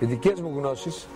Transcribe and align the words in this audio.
Οι 0.00 0.06
δικές 0.06 0.40
μου 0.40 0.52
γνώσεις, 0.56 1.06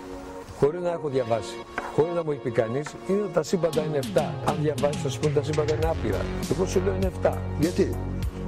χωρίς 0.58 0.80
να 0.80 0.90
έχω 0.90 1.08
διαβάσει, 1.08 1.56
χωρίς 1.96 2.14
να 2.14 2.24
μου 2.24 2.30
έχει 2.30 2.40
πει 2.40 2.50
κανείς, 2.50 2.94
είναι 3.08 3.22
ότι 3.22 3.32
τα 3.32 3.42
σύμπαντα 3.42 3.82
είναι 3.82 3.98
7. 4.14 4.20
Αν 4.44 4.56
διαβάσεις, 4.60 5.02
θα 5.02 5.08
σου 5.08 5.18
πούνε 5.20 5.34
τα 5.34 5.42
σύμπαντα 5.42 5.74
είναι 5.74 5.86
άπειρα. 5.86 6.20
Εγώ 6.52 6.66
σου 6.66 6.80
λέω 6.84 6.94
είναι 6.94 7.10
7. 7.22 7.32
Γιατί; 7.60 7.96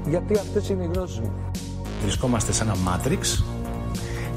Γιατί 0.06 0.34
αυτές 0.34 0.68
είναι 0.68 0.82
οι 0.82 0.90
γνώσεις 0.94 1.18
μου. 1.18 1.32
Βρισκόμαστε 2.02 2.52
σε 2.52 2.62
ένα 2.62 2.74
Matrix, 2.74 3.44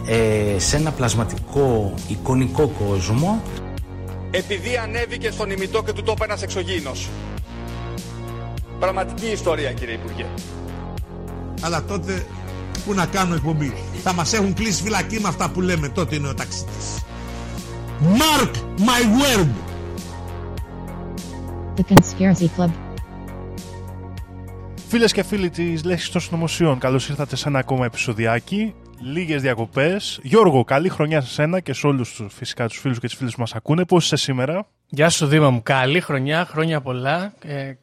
ε, 0.08 0.60
σε 0.60 0.78
ένα 0.78 0.92
πλασματικό 0.92 1.94
εικονικό 2.08 2.72
κόσμο. 2.88 3.42
Επειδή 4.32 4.78
ανέβηκε 4.78 5.32
στον 5.32 5.50
ημιτό 5.50 5.84
και 5.84 5.94
του 5.94 6.04
τόπου 6.04 6.24
ένας 6.24 6.42
εξωγήινος. 6.42 7.10
Πραγματική 8.80 9.26
ιστορία 9.26 9.74
κύριε 9.74 9.94
Υπουργέ. 9.94 10.26
Αλλά 11.62 11.84
τότε 11.84 12.26
που 12.86 12.94
να 12.94 13.06
κάνω 13.06 13.36
εκπομπή; 13.36 13.74
Θα 14.04 14.14
μας 14.14 14.34
έχουν 14.34 14.54
κλείσει 14.54 14.84
φυλακή 14.84 15.20
με 15.20 15.28
αυτά 15.28 15.50
που 15.50 15.62
λέμε. 15.62 15.90
Τότε 15.90 16.16
είναι 16.16 16.28
ο 16.28 16.34
ταξίτης. 16.34 17.04
Mark 18.02 18.52
my 18.80 19.04
word. 19.22 19.48
The 21.76 21.94
Conspiracy 21.94 22.48
Club. 22.58 22.70
Φίλες 24.88 25.12
και 25.14 25.24
φίλοι 25.24 25.50
της 25.50 25.84
Λέξης 25.84 26.10
των 26.10 26.22
Συνωμοσιών, 26.22 26.80
καλώς 26.80 27.10
ήρθατε 27.10 27.36
σε 27.36 27.48
ένα 27.50 27.60
ακόμα 27.60 27.86
επεισοδιάκι. 27.86 28.74
Λίγες 29.02 29.42
διακοπές. 29.42 30.20
Γιώργο, 30.24 30.64
καλή 30.64 30.90
χρονιά 30.90 31.22
σε 31.22 31.30
σένα 31.30 31.60
και 31.60 31.74
σε 31.74 31.88
όλους 31.88 32.14
τους 32.14 32.34
φυσικά 32.34 32.68
τους 32.68 32.78
φίλους 32.78 33.00
και 33.00 33.08
τις 33.08 33.16
φίλες 33.16 33.34
που 33.34 33.40
μας 33.40 33.56
ακούνε. 33.56 33.86
Πώς 33.86 34.06
είσαι 34.06 34.16
σήμερα, 34.16 34.68
Γεια 34.92 35.10
σου 35.10 35.28
Δήμα 35.28 35.50
μου, 35.50 35.62
καλή 35.64 36.00
χρονιά, 36.02 36.46
χρόνια 36.46 36.82
πολλά. 36.82 37.34
Ε, 37.46 37.60
ε, 37.60 37.76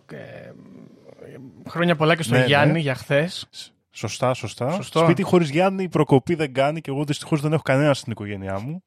χρόνια 1.69 1.97
πολλά 1.97 2.17
και 2.17 2.23
στον 2.23 2.39
Ναι, 2.39 2.45
Γιάννη 2.45 2.73
ναι. 2.73 2.79
για 2.79 2.95
χθες. 2.95 3.49
Σωστά, 3.97 4.35
σωστά. 4.35 4.71
Σωστό. 4.71 4.99
Σπίτι 4.99 5.23
χωρίς 5.23 5.51
Γιάννη 5.51 5.83
η 5.83 5.89
προκοπή 5.89 6.35
δεν 6.35 6.53
κάνει 6.53 6.81
και 6.81 6.91
εγώ 6.91 7.05
δυστυχώς 7.05 7.41
δεν 7.41 7.53
έχω 7.53 7.63
κανένα 7.63 7.95
στην 7.95 8.13
οικογένειά 8.13 8.61
μου. 8.61 8.85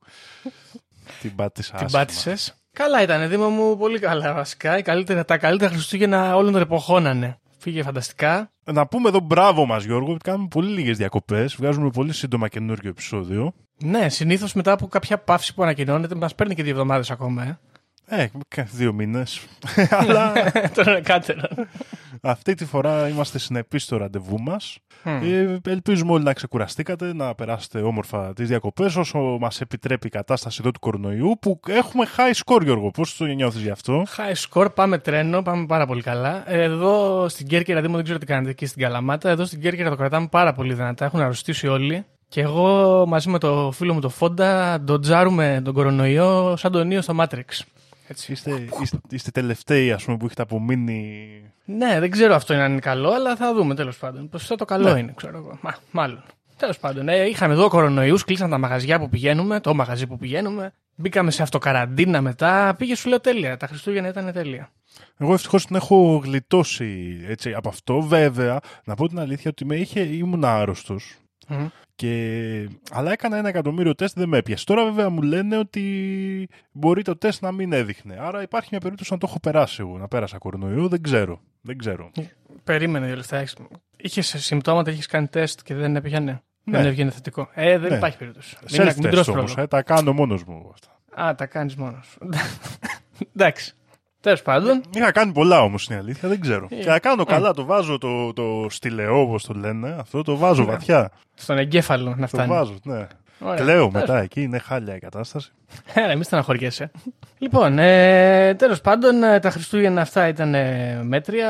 Την 1.21 1.35
πάτησα. 1.35 1.75
Την 1.75 1.85
άσχημα. 1.85 2.01
πάτησες. 2.01 2.53
Καλά 2.73 3.01
ήταν, 3.01 3.29
Δήμα 3.29 3.47
μου, 3.47 3.77
πολύ 3.77 3.99
καλά 3.99 4.33
βασικά. 4.33 4.77
Η 4.77 4.81
καλύτερα, 4.81 5.25
τα 5.25 5.37
καλύτερα 5.37 5.71
Χριστούγεννα 5.71 6.35
όλων 6.35 6.51
των 6.51 6.61
εποχών 6.61 7.37
Φύγε 7.57 7.83
φανταστικά. 7.83 8.51
Να 8.63 8.87
πούμε 8.87 9.09
εδώ 9.09 9.19
μπράβο 9.19 9.65
μας, 9.65 9.83
Γιώργο, 9.83 10.11
ότι 10.11 10.23
κάνουμε 10.23 10.47
πολύ 10.47 10.69
λίγες 10.69 10.97
διακοπές. 10.97 11.55
Βγάζουμε 11.55 11.89
πολύ 11.89 12.13
σύντομα 12.13 12.47
καινούργιο 12.47 12.89
επεισόδιο. 12.89 13.53
Ναι, 13.77 14.09
συνήθως 14.09 14.53
μετά 14.53 14.71
από 14.71 14.87
κάποια 14.87 15.17
παύση 15.17 15.53
που 15.53 15.63
ανακοινώνεται, 15.63 16.15
μας 16.15 16.35
παίρνει 16.35 16.55
και 16.55 16.63
δύο 16.63 16.71
εβδομάδες 16.71 17.11
ακόμα. 17.11 17.43
Ε. 17.43 17.59
Ε, 18.11 18.27
κα- 18.47 18.67
δύο 18.71 18.93
μήνες. 18.93 19.39
Αλλά 19.99 20.31
Τώρα 20.75 20.91
είναι 20.91 21.01
κάτερο. 21.01 21.41
αυτή 22.21 22.53
τη 22.53 22.65
φορά 22.65 23.07
είμαστε 23.07 23.39
συνεπείς 23.39 23.83
στο 23.83 23.97
ραντεβού 23.97 24.41
μας. 24.41 24.77
Ε, 25.03 25.57
ελπίζουμε 25.65 26.11
όλοι 26.11 26.23
να 26.23 26.33
ξεκουραστήκατε, 26.33 27.13
να 27.13 27.35
περάσετε 27.35 27.79
όμορφα 27.81 28.33
τις 28.33 28.47
διακοπές 28.47 28.95
όσο 28.95 29.19
μας 29.19 29.61
επιτρέπει 29.61 30.07
η 30.07 30.09
κατάσταση 30.09 30.57
εδώ 30.61 30.71
του 30.71 30.79
κορονοϊού. 30.79 31.37
Που 31.41 31.59
έχουμε 31.67 32.05
high 32.17 32.41
score, 32.45 32.61
Γιώργο. 32.63 32.91
Πώς 32.91 33.17
το 33.17 33.25
νιώθεις 33.25 33.61
γι' 33.61 33.69
αυτό; 33.69 34.03
High 34.17 34.47
score, 34.63 34.73
πάμε 34.75 34.97
τρένο, 34.97 35.41
πάμε 35.41 35.65
πάρα 35.65 35.85
πολύ 35.85 36.01
καλά. 36.01 36.51
Εδώ 36.51 37.25
στην 37.29 37.47
Κέρκυρα, 37.47 37.81
Δήμο, 37.81 37.95
δεν 37.95 38.03
ξέρω 38.03 38.19
τι 38.19 38.25
κάνετε 38.25 38.49
εκεί 38.49 38.65
στην 38.65 38.81
Καλαμάτα. 38.81 39.29
Εδώ 39.29 39.45
στην 39.45 39.61
Κέρκυρα 39.61 39.89
το 39.89 39.95
κρατάμε 39.95 40.27
πάρα 40.27 40.53
πολύ 40.53 40.73
δυνατά. 40.73 41.05
Έχουν 41.05 41.19
αρρωστήσει 41.19 41.67
όλοι. 41.67 42.05
Και 42.27 42.41
εγώ 42.41 43.03
μαζί 43.07 43.29
με 43.29 43.37
το 43.39 43.71
φίλο 43.73 43.93
μου 43.93 43.99
το 43.99 44.09
Φόντα 44.09 44.79
ντοτζάρουμε 44.81 45.61
τον 45.63 45.73
κορονοϊό 45.73 46.55
σαν 46.57 46.71
τον 46.71 46.87
Νίο 46.87 47.01
στο 47.01 47.15
Matrix. 47.19 47.59
Έτσι. 48.11 48.31
Είστε, 48.31 48.65
είστε, 48.81 48.97
είστε 49.09 49.31
τελευταίοι, 49.31 49.91
ας 49.91 50.03
πούμε, 50.03 50.17
που 50.17 50.25
έχετε 50.25 50.41
απομείνει. 50.41 51.27
Ναι, 51.65 51.99
δεν 51.99 52.11
ξέρω 52.11 52.35
αυτό 52.35 52.53
είναι 52.53 52.63
αν 52.63 52.71
είναι 52.71 52.79
καλό, 52.79 53.09
αλλά 53.11 53.35
θα 53.35 53.53
δούμε 53.53 53.75
τέλος 53.75 53.97
πάντων. 53.97 54.29
Ποσοστό 54.29 54.55
το 54.55 54.65
καλό 54.65 54.93
Ναι. 54.93 54.99
είναι, 54.99 55.13
ξέρω 55.15 55.37
εγώ. 55.37 55.57
Μα, 55.61 55.75
μάλλον. 55.91 56.23
Τέλος 56.57 56.77
πάντων, 56.79 57.09
ε, 57.09 57.25
είχαμε 57.25 57.53
εδώ 57.53 57.69
κορονοϊούς, 57.69 58.23
κλείσαν 58.23 58.49
τα 58.49 58.57
μαγαζιά 58.57 58.99
που 58.99 59.09
πηγαίνουμε, 59.09 59.59
το 59.59 59.73
μαγαζί 59.73 60.07
που 60.07 60.17
πηγαίνουμε. 60.17 60.73
Μπήκαμε 60.95 61.31
σε 61.31 61.41
αυτοκαραντίνα 61.41 62.21
μετά. 62.21 62.75
Πήγε, 62.77 62.95
σου 62.95 63.09
λέω 63.09 63.19
τέλεια. 63.19 63.57
Τα 63.57 63.67
Χριστούγεννα 63.67 64.07
ήταν 64.07 64.31
τέλεια. 64.33 64.71
Εγώ 65.17 65.33
ευτυχώς 65.33 65.65
την 65.65 65.75
έχω 65.75 66.21
γλιτώσει 66.23 67.19
έτσι, 67.27 67.53
από 67.53 67.69
αυτό. 67.69 68.01
Βέβαια, 68.01 68.59
να 68.83 68.95
πω 68.95 69.07
την 69.07 69.19
αλήθεια 69.19 69.49
ότι 69.51 69.65
με 69.65 69.75
είχε, 69.75 69.99
ήμουν 69.99 70.45
άρρωστος. 70.45 71.15
Μμμ. 71.47 71.67
Και... 71.99 72.69
Αλλά 72.91 73.11
έκανα 73.11 73.37
ένα 73.37 73.47
εκατομμύριο 73.49 73.95
τεστ, 73.95 74.17
δεν 74.19 74.29
με 74.29 74.37
έπιασε. 74.37 74.65
Τώρα 74.65 74.83
βέβαια 74.83 75.09
μου 75.09 75.21
λένε 75.21 75.57
ότι 75.57 76.49
μπορεί 76.71 77.01
το 77.01 77.17
τεστ 77.17 77.41
να 77.41 77.51
μην 77.51 77.73
έδειχνε. 77.73 78.17
Άρα 78.19 78.41
υπάρχει 78.41 78.67
μια 78.71 78.79
περίπτωση 78.79 79.13
να 79.13 79.17
το 79.19 79.25
έχω 79.29 79.39
περάσει 79.39 79.77
εγώ, 79.81 79.97
να 79.97 80.07
πέρασα 80.07 80.37
κορονοϊό. 80.37 80.87
Δεν 80.87 81.01
ξέρω. 81.01 81.41
Δεν 81.61 81.77
ξέρω. 81.77 82.11
Περίμενε 82.63 83.05
δύο 83.05 83.15
λεπτά. 83.15 83.43
Είχες 83.97 84.35
συμπτώματα, 84.37 84.91
είχες 84.91 85.05
κάνει 85.05 85.27
τεστ 85.27 85.59
και 85.63 85.75
δεν 85.75 85.95
έπιανε; 85.95 86.41
Ναι. 86.63 86.77
Δεν 86.77 86.85
έβγαινε 86.87 87.11
θετικό; 87.11 87.49
Ε, 87.53 87.77
δεν 87.77 87.89
Ναι. 87.91 87.97
υπάρχει 87.97 88.17
περίπτωση. 88.17 88.57
Μην, 88.71 88.81
μην 88.81 88.89
Self-test 88.91 89.09
τρως 89.11 89.27
όμως, 89.27 89.43
πρόλογο. 89.43 89.61
ε, 89.61 89.67
τα 89.67 89.81
κάνω 89.81 90.13
μόνος 90.13 90.43
μου 90.43 90.69
αυτά. 90.73 91.21
Α, 91.23 91.35
τα 91.35 91.45
κάνεις 91.45 91.75
μόνος 91.75 92.05
σου. 92.07 92.19
Εντάξει. 93.35 93.73
Τέλος 94.21 94.41
πάντων. 94.41 94.81
Είχα 94.95 95.11
κάνει 95.11 95.31
πολλά 95.31 95.61
όμως 95.61 95.85
είναι 95.85 95.95
η 95.95 95.99
αλήθεια, 95.99 96.29
δεν 96.29 96.39
ξέρω. 96.41 96.67
Ε, 96.69 96.75
Και 96.75 96.89
να 96.89 96.99
κάνω 96.99 97.21
ε. 97.27 97.31
καλά, 97.31 97.53
το 97.53 97.65
βάζω 97.65 97.97
το, 97.97 98.33
το 98.33 98.65
στυλαιό 98.69 99.21
όπως 99.21 99.45
το 99.45 99.53
λένε. 99.53 99.95
Αυτό 99.99 100.21
το 100.23 100.37
βάζω 100.37 100.63
Ναι. 100.63 100.71
βαθιά. 100.71 101.11
Στον 101.35 101.57
εγκέφαλο 101.57 102.09
να 102.09 102.21
Το 102.21 102.27
φτάνει. 102.27 102.49
βάζω, 102.49 102.73
ναι. 102.83 103.07
Ωραία. 103.41 103.55
Κλαίω 103.55 103.87
Τέλος 103.87 103.91
μετά 103.91 104.19
εκεί, 104.21 104.41
είναι 104.41 104.57
χάλια 104.59 104.95
η 104.95 104.99
κατάσταση. 104.99 105.51
Έλα, 105.93 106.15
μη 106.15 106.23
στεναχωριέσαι. 106.23 106.91
λοιπόν, 107.37 107.79
ε, 107.79 108.55
τέλος 108.55 108.81
πάντων, 108.81 109.23
ε, 109.23 109.39
τα 109.39 109.49
Χριστούγεννα 109.49 110.01
αυτά 110.01 110.27
ήταν 110.27 110.53
ε, 110.55 110.99
μέτρια. 111.03 111.49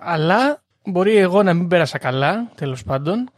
Αλλά 0.00 0.62
μπορεί 0.84 1.16
εγώ 1.16 1.42
να 1.42 1.54
μην 1.54 1.68
πέρασα 1.68 1.98
καλά, 1.98 2.48
τέλος 2.54 2.82
πάντων. 2.84 3.30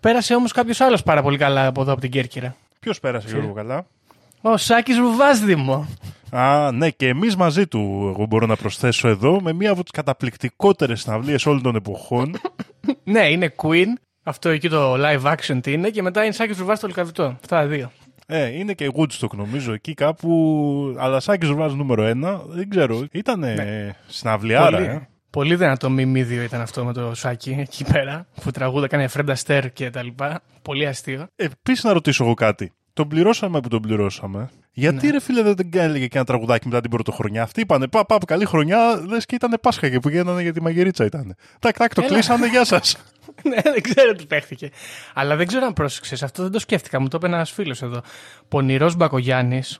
Πέρασε 0.00 0.34
όμως 0.34 0.52
κάποιος 0.52 0.80
άλλος 0.80 1.02
πάρα 1.02 1.22
πολύ 1.22 1.38
καλά 1.38 1.66
από 1.66 1.80
εδώ 1.82 1.92
από 1.92 2.00
την 2.00 2.10
Κέρκυρα. 2.10 2.54
Ποιος 2.80 3.00
πέρασε 3.00 3.28
Γιώργο 3.28 3.52
καλά; 3.52 3.86
Ο 4.44 4.56
Σάκης 4.56 4.96
Ρουβάσδημο. 4.98 5.86
Α, 6.30 6.72
ναι, 6.72 6.90
και 6.90 7.08
εμείς 7.08 7.36
μαζί 7.36 7.66
του, 7.66 8.12
εγώ 8.14 8.26
μπορώ 8.26 8.46
να 8.46 8.56
προσθέσω 8.56 9.08
εδώ, 9.08 9.40
με 9.40 9.52
μία 9.52 9.70
από 9.70 9.82
τις 9.82 9.90
καταπληκτικότερες 9.90 11.00
συναυλίες 11.00 11.46
όλων 11.46 11.62
των 11.62 11.74
εποχών. 11.76 12.36
ναι, 13.04 13.30
είναι 13.30 13.54
Queen. 13.56 13.86
Αυτό 14.22 14.48
εκεί 14.48 14.68
το 14.68 14.94
live 14.94 15.22
action 15.32 15.58
τι 15.62 15.72
είναι. 15.72 15.90
Και 15.90 16.02
μετά 16.02 16.24
είναι 16.24 16.32
Σάκης 16.32 16.58
Ρουβάς 16.58 16.78
στο 16.78 16.86
Λικαβιτό. 16.86 17.24
Αυτά 17.24 17.60
τα 17.60 17.66
δύο. 17.66 17.90
ε, 18.26 18.46
είναι 18.58 18.72
και 18.72 18.90
Woodstock 18.96 19.30
νομίζω 19.36 19.72
εκεί 19.72 19.94
κάπου. 19.94 20.96
Αλλά 20.98 21.20
Σάκης 21.20 21.48
Ρουβάς 21.48 21.74
νούμερο 21.74 22.02
ένα, 22.02 22.42
δεν 22.48 22.68
ξέρω. 22.68 23.06
Ήταν 23.12 23.38
ναι. 23.38 23.94
συναυλιάρα, 24.06 24.76
πολύ, 24.76 24.88
ε; 24.88 25.08
πολύ 25.30 25.56
δυνατό 25.56 25.90
μιμίδιο 25.90 26.42
ήταν 26.42 26.60
αυτό 26.60 26.84
με 26.84 26.92
το 26.92 27.14
Σάκη 27.14 27.56
εκεί 27.58 27.84
πέρα. 27.84 28.26
Που 28.42 28.50
τραγούδα 28.50 28.86
κάνει 28.86 29.08
Φρέντα 29.08 29.34
Στέρ 29.34 29.72
και 29.72 29.90
τα 29.90 30.02
λοιπά. 30.02 30.42
Πολύ 30.62 30.86
αστείο. 30.86 31.26
Επίσης 31.36 31.84
να 31.84 31.92
ρωτήσω 31.92 32.24
εγώ 32.24 32.34
κάτι. 32.34 32.72
Τον 32.92 33.08
πληρώσαμε 33.08 33.60
που 33.60 33.68
τον 33.68 33.82
πληρώσαμε. 33.82 34.50
Γιατί 34.72 35.06
Ναι. 35.06 35.12
ρε 35.12 35.20
φίλε 35.20 35.42
δεν 35.42 35.70
έλεγε 35.72 36.06
και 36.06 36.16
ένα 36.16 36.26
τραγουδάκι 36.26 36.66
μετά 36.68 36.80
την 36.80 36.90
πρωτοχρονιά; 36.90 37.42
Αυτοί 37.42 37.60
είπανε 37.60 37.88
πά, 37.88 38.06
πά, 38.06 38.18
καλή 38.26 38.44
χρονιά, 38.44 39.02
λες 39.08 39.26
και 39.26 39.34
ήταν 39.34 39.58
Πάσχα 39.62 39.88
και 39.88 39.98
που 40.00 40.08
γίνανε 40.08 40.42
για 40.42 40.52
τη 40.52 40.62
μαγειρίτσα 40.62 41.04
ήταν. 41.04 41.34
Τάκ, 41.58 41.76
τάκ, 41.76 41.94
το 41.94 42.00
Έλα. 42.00 42.10
κλείσανε, 42.12 42.46
γεια 42.46 42.64
σας. 42.64 42.96
ναι, 43.48 43.60
δεν 43.62 43.82
ξέρω 43.82 44.12
τι 44.12 44.26
παίχτηκε. 44.26 44.70
Αλλά 45.14 45.36
δεν 45.36 45.46
ξέρω 45.46 45.66
αν 45.66 45.72
πρόσεξες. 45.72 46.22
Αυτό 46.22 46.42
δεν 46.42 46.52
το 46.52 46.58
σκέφτηκα. 46.58 47.00
Μου 47.00 47.08
το 47.08 47.16
είπε 47.16 47.26
ένας 47.26 47.50
φίλος 47.50 47.82
εδώ. 47.82 48.02
Πονηρός 48.48 48.96
Μπακογιάννης. 48.96 49.78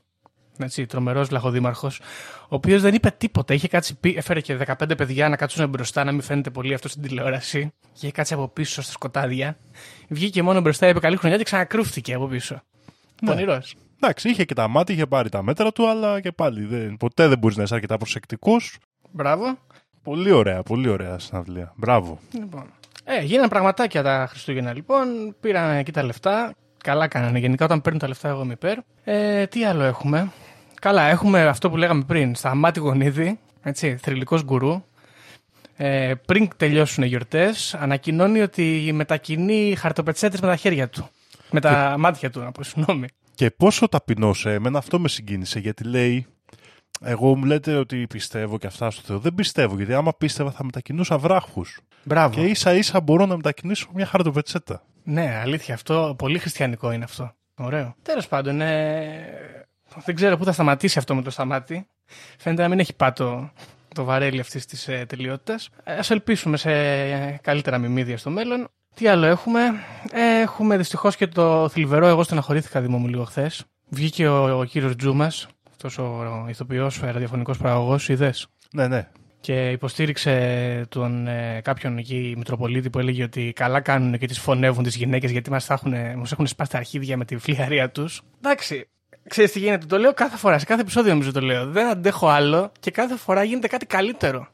Έτσι, 0.59 0.87
τρομερός 0.87 1.31
λαχοδήμαρχος. 1.31 2.01
Ο 2.43 2.55
οποίος 2.55 2.83
δεν 2.83 2.95
είπε 2.95 3.11
τίποτα. 3.19 3.55
Είχε 3.55 3.69
κάτσει, 3.69 3.95
πι- 4.01 4.17
έφερε 4.17 4.41
και 4.41 4.57
15 4.57 4.97
παιδιά 4.97 5.29
να 5.29 5.37
κάτσουν 5.37 5.69
μπροστά, 5.69 6.05
να 6.05 6.13
μην 6.13 6.21
φαίνεται 6.23 6.51
πολύ 6.51 6.75
αυτό 6.75 6.89
στην 6.89 7.03
τηλεόραση. 7.03 7.73
Και 7.93 7.99
είχε 8.07 8.11
κάτσει 8.11 8.35
από 8.35 8.49
πίσω 8.49 8.83
στα 8.83 8.93
σκοτάδια. 8.93 9.57
Βγήκε 10.09 10.43
μόνο 10.43 10.61
μπροστά, 10.61 10.89
είπε 10.89 10.99
καλή 10.99 11.17
χρονιά 11.17 11.37
και 11.37 11.45
ξανακρούφτηκε 11.45 12.15
από 12.15 12.27
πίσω. 12.27 12.63
Ναι. 13.23 13.31
Πονηρό. 13.31 13.63
Εντάξει, 14.01 14.29
είχε 14.29 14.45
και 14.45 14.55
τα 14.55 14.69
μάτια, 14.69 14.95
είχε 14.95 15.07
πάρει 15.07 15.29
τα 15.29 15.43
μέτρα 15.43 15.73
του, 15.73 15.89
αλλά 15.89 16.21
και 16.21 16.33
πάλι 16.33 16.65
δεν, 16.65 16.97
ποτέ 16.97 17.27
δεν 17.29 17.39
μπορείς 17.39 17.57
να 17.57 17.63
είσαι 17.63 17.75
αρκετά 17.75 17.97
προσεκτικός. 17.97 18.79
Μπράβο. 19.11 19.59
Πολύ 20.03 20.31
ωραία, 20.31 20.63
πολύ 20.63 20.89
ωραία 20.89 21.19
συναυλία. 21.19 21.73
Μπράβο. 21.77 22.19
Λοιπόν. 22.33 22.65
Ε, 23.05 23.23
γίνανε 23.23 23.49
πραγματάκια 23.49 24.03
τα 24.03 24.27
Χριστούγεννα 24.31 24.75
λοιπόν. 24.75 25.37
Πήραν 25.41 25.77
εκεί 25.77 25.93
τα 25.93 26.03
λεφτά. 26.03 26.55
Καλά 26.85 27.09
κάνανε. 27.09 27.39
Γενικά 27.39 27.65
όταν 27.65 27.81
παίρνουν 27.81 28.01
τα 28.01 28.09
λεφτά, 28.09 28.29
εγώ 28.29 28.43
είμαι 28.43 28.53
υπέρ. 28.53 28.79
Ε, 29.05 29.47
τι 29.47 29.65
άλλο 29.65 29.83
έχουμε; 29.83 30.31
Καλά, 30.81 31.03
έχουμε 31.03 31.47
αυτό 31.47 31.71
που 31.71 31.77
λέγαμε 31.77 32.05
πριν. 32.07 32.35
Σταμάτη 32.35 32.81
γονίδι. 32.81 33.39
Έτσι, 33.63 33.97
θρηλυκός 33.97 34.45
γκουρού. 34.45 34.83
Ε, 35.77 36.13
πριν 36.27 36.49
τελειώσουν 36.57 37.05
οι 37.05 37.07
γιορτές, 37.07 37.75
ανακοινώνει 37.75 38.41
ότι 38.41 38.91
μετακινεί 38.95 39.75
χαρτοπετσέτες 39.79 40.41
με 40.41 40.47
τα 40.47 40.57
χέρια 40.57 40.89
του. 40.89 41.09
Με 41.53 41.61
τα 41.61 41.95
μάτια 41.99 42.31
του, 42.31 42.41
να 42.41 42.53
πω 42.53 42.63
συγγνώμη. 42.63 43.07
Και 43.35 43.51
πόσο 43.51 43.89
ταπεινός, 43.89 44.47
ε, 44.47 44.53
εμένα 44.53 44.79
αυτό 44.79 44.99
με 44.99 45.09
συγκίνησε, 45.09 45.59
γιατί 45.59 45.85
λέει. 45.85 46.27
Εγώ 47.05 47.37
μου 47.37 47.45
λέτε 47.45 47.77
ότι 47.77 48.07
πιστεύω 48.07 48.59
και 48.59 48.67
αυτά 48.67 48.91
στο 48.91 49.03
Θεό. 49.03 49.19
Δεν 49.19 49.35
πιστεύω, 49.35 49.77
γιατί 49.77 49.95
άμα 49.95 50.13
πίστευα 50.19 50.51
θα 50.51 50.65
μετακινούσα 50.65 51.19
βράχους. 51.19 51.81
Μπράβο. 52.05 52.35
Και 52.35 52.41
ίσα 52.41 52.75
ίσα 52.75 53.01
μπορώ 53.01 53.27
να 53.27 53.37
μετακινήσω 53.37 53.87
μια 53.95 54.07
χαρτοπετσέτα. 54.07 54.83
Ναι, 55.03 55.41
αλήθεια, 55.43 55.75
αυτό 55.75 56.15
πολύ 56.19 56.39
χριστιανικό 56.39 56.93
είναι 56.93 57.05
αυτό. 57.05 57.35
Ωραίο. 57.55 57.95
Τέλος 58.03 58.29
πάντων, 58.29 58.61
ε, 58.61 59.67
δεν 60.05 60.15
ξέρω 60.15 60.37
πού 60.37 60.45
θα 60.45 60.53
σταματήσει 60.53 60.99
αυτό 60.99 61.15
με 61.15 61.23
το 61.23 61.31
σταμάτη. 61.31 61.87
Φαίνεται 62.39 62.63
να 62.63 62.69
μην 62.69 62.79
έχει 62.79 62.95
πάτο 62.95 63.53
το 63.95 64.05
βαρέλι 64.05 64.41
αυτής 64.41 64.67
της 64.67 64.89
ε, 64.89 65.05
τελειότητας. 65.09 65.71
Α 65.85 66.05
ελπίσουμε 66.09 66.57
σε 66.57 66.71
ε, 66.71 67.39
καλύτερα 67.43 67.79
μιμίδια 67.79 68.19
στο 68.19 68.31
μέλλον. 68.31 68.69
Τι 68.95 69.09
άλλο 69.09 69.27
έχουμε; 69.27 69.61
Ε, 70.13 70.41
έχουμε 70.41 70.77
δυστυχώς 70.77 71.17
και 71.17 71.27
το 71.27 71.69
θλιβερό. 71.69 72.07
Εγώ 72.07 72.23
στεναχωρήθηκα 72.23 72.81
Δήμο 72.81 72.99
μου 72.99 73.09
λίγο 73.09 73.25
χθες. 73.25 73.65
Βγήκε 73.89 74.29
ο, 74.29 74.59
ο 74.59 74.65
κύριος 74.65 74.97
Τζούμας, 74.97 75.49
αυτός 75.71 75.99
ο 75.99 76.47
ηθοποιός 76.49 77.01
ραδιοφωνικός 77.01 77.59
παραγωγός, 77.59 78.09
είδες; 78.09 78.47
Ναι, 78.73 78.89
ναι. 78.89 79.09
Και 79.41 79.71
υποστήριξε 79.71 80.87
τον 80.89 81.27
ε, 81.27 81.61
κάποιον 81.65 81.99
εκεί 81.99 82.35
Μητροπολίτη 82.37 82.91
που 82.91 82.99
έλεγε 82.99 83.23
ότι 83.23 83.53
καλά 83.55 83.81
κάνουν 83.81 84.19
και 84.19 84.27
τις 84.27 84.39
φωνεύουν 84.39 84.83
τις 84.83 84.97
γυναίκες 84.97 85.31
γιατί 85.31 85.51
μας 85.51 85.71
έχουν, 85.71 85.95
μας 86.17 86.33
έχουν 86.33 86.47
σπάσει 86.47 86.71
τα 86.71 86.79
αρχίδια 86.79 87.17
με 87.17 87.25
τη 87.25 87.37
φλιαρία 87.37 87.91
τους. 87.91 88.23
Εντάξει, 88.39 88.89
ξέρεις 89.29 89.53
τι 89.53 89.59
γίνεται. 89.59 89.87
Το 89.87 89.99
λέω 89.99 90.13
κάθε 90.15 90.37
φορά, 90.37 90.59
σε 90.59 90.65
κάθε 90.65 90.81
επεισόδιο 90.81 91.11
νομίζω 91.13 91.33
το 91.33 91.41
λέω. 91.41 91.67
Δεν 91.67 91.87
αντέχω 91.87 92.29
άλλο 92.29 92.73
και 92.81 92.91
κάθε 92.91 93.17
φορά 93.17 93.43
γίνεται 93.43 93.67
κάτι 93.67 93.87
καλύτερο. 93.87 94.49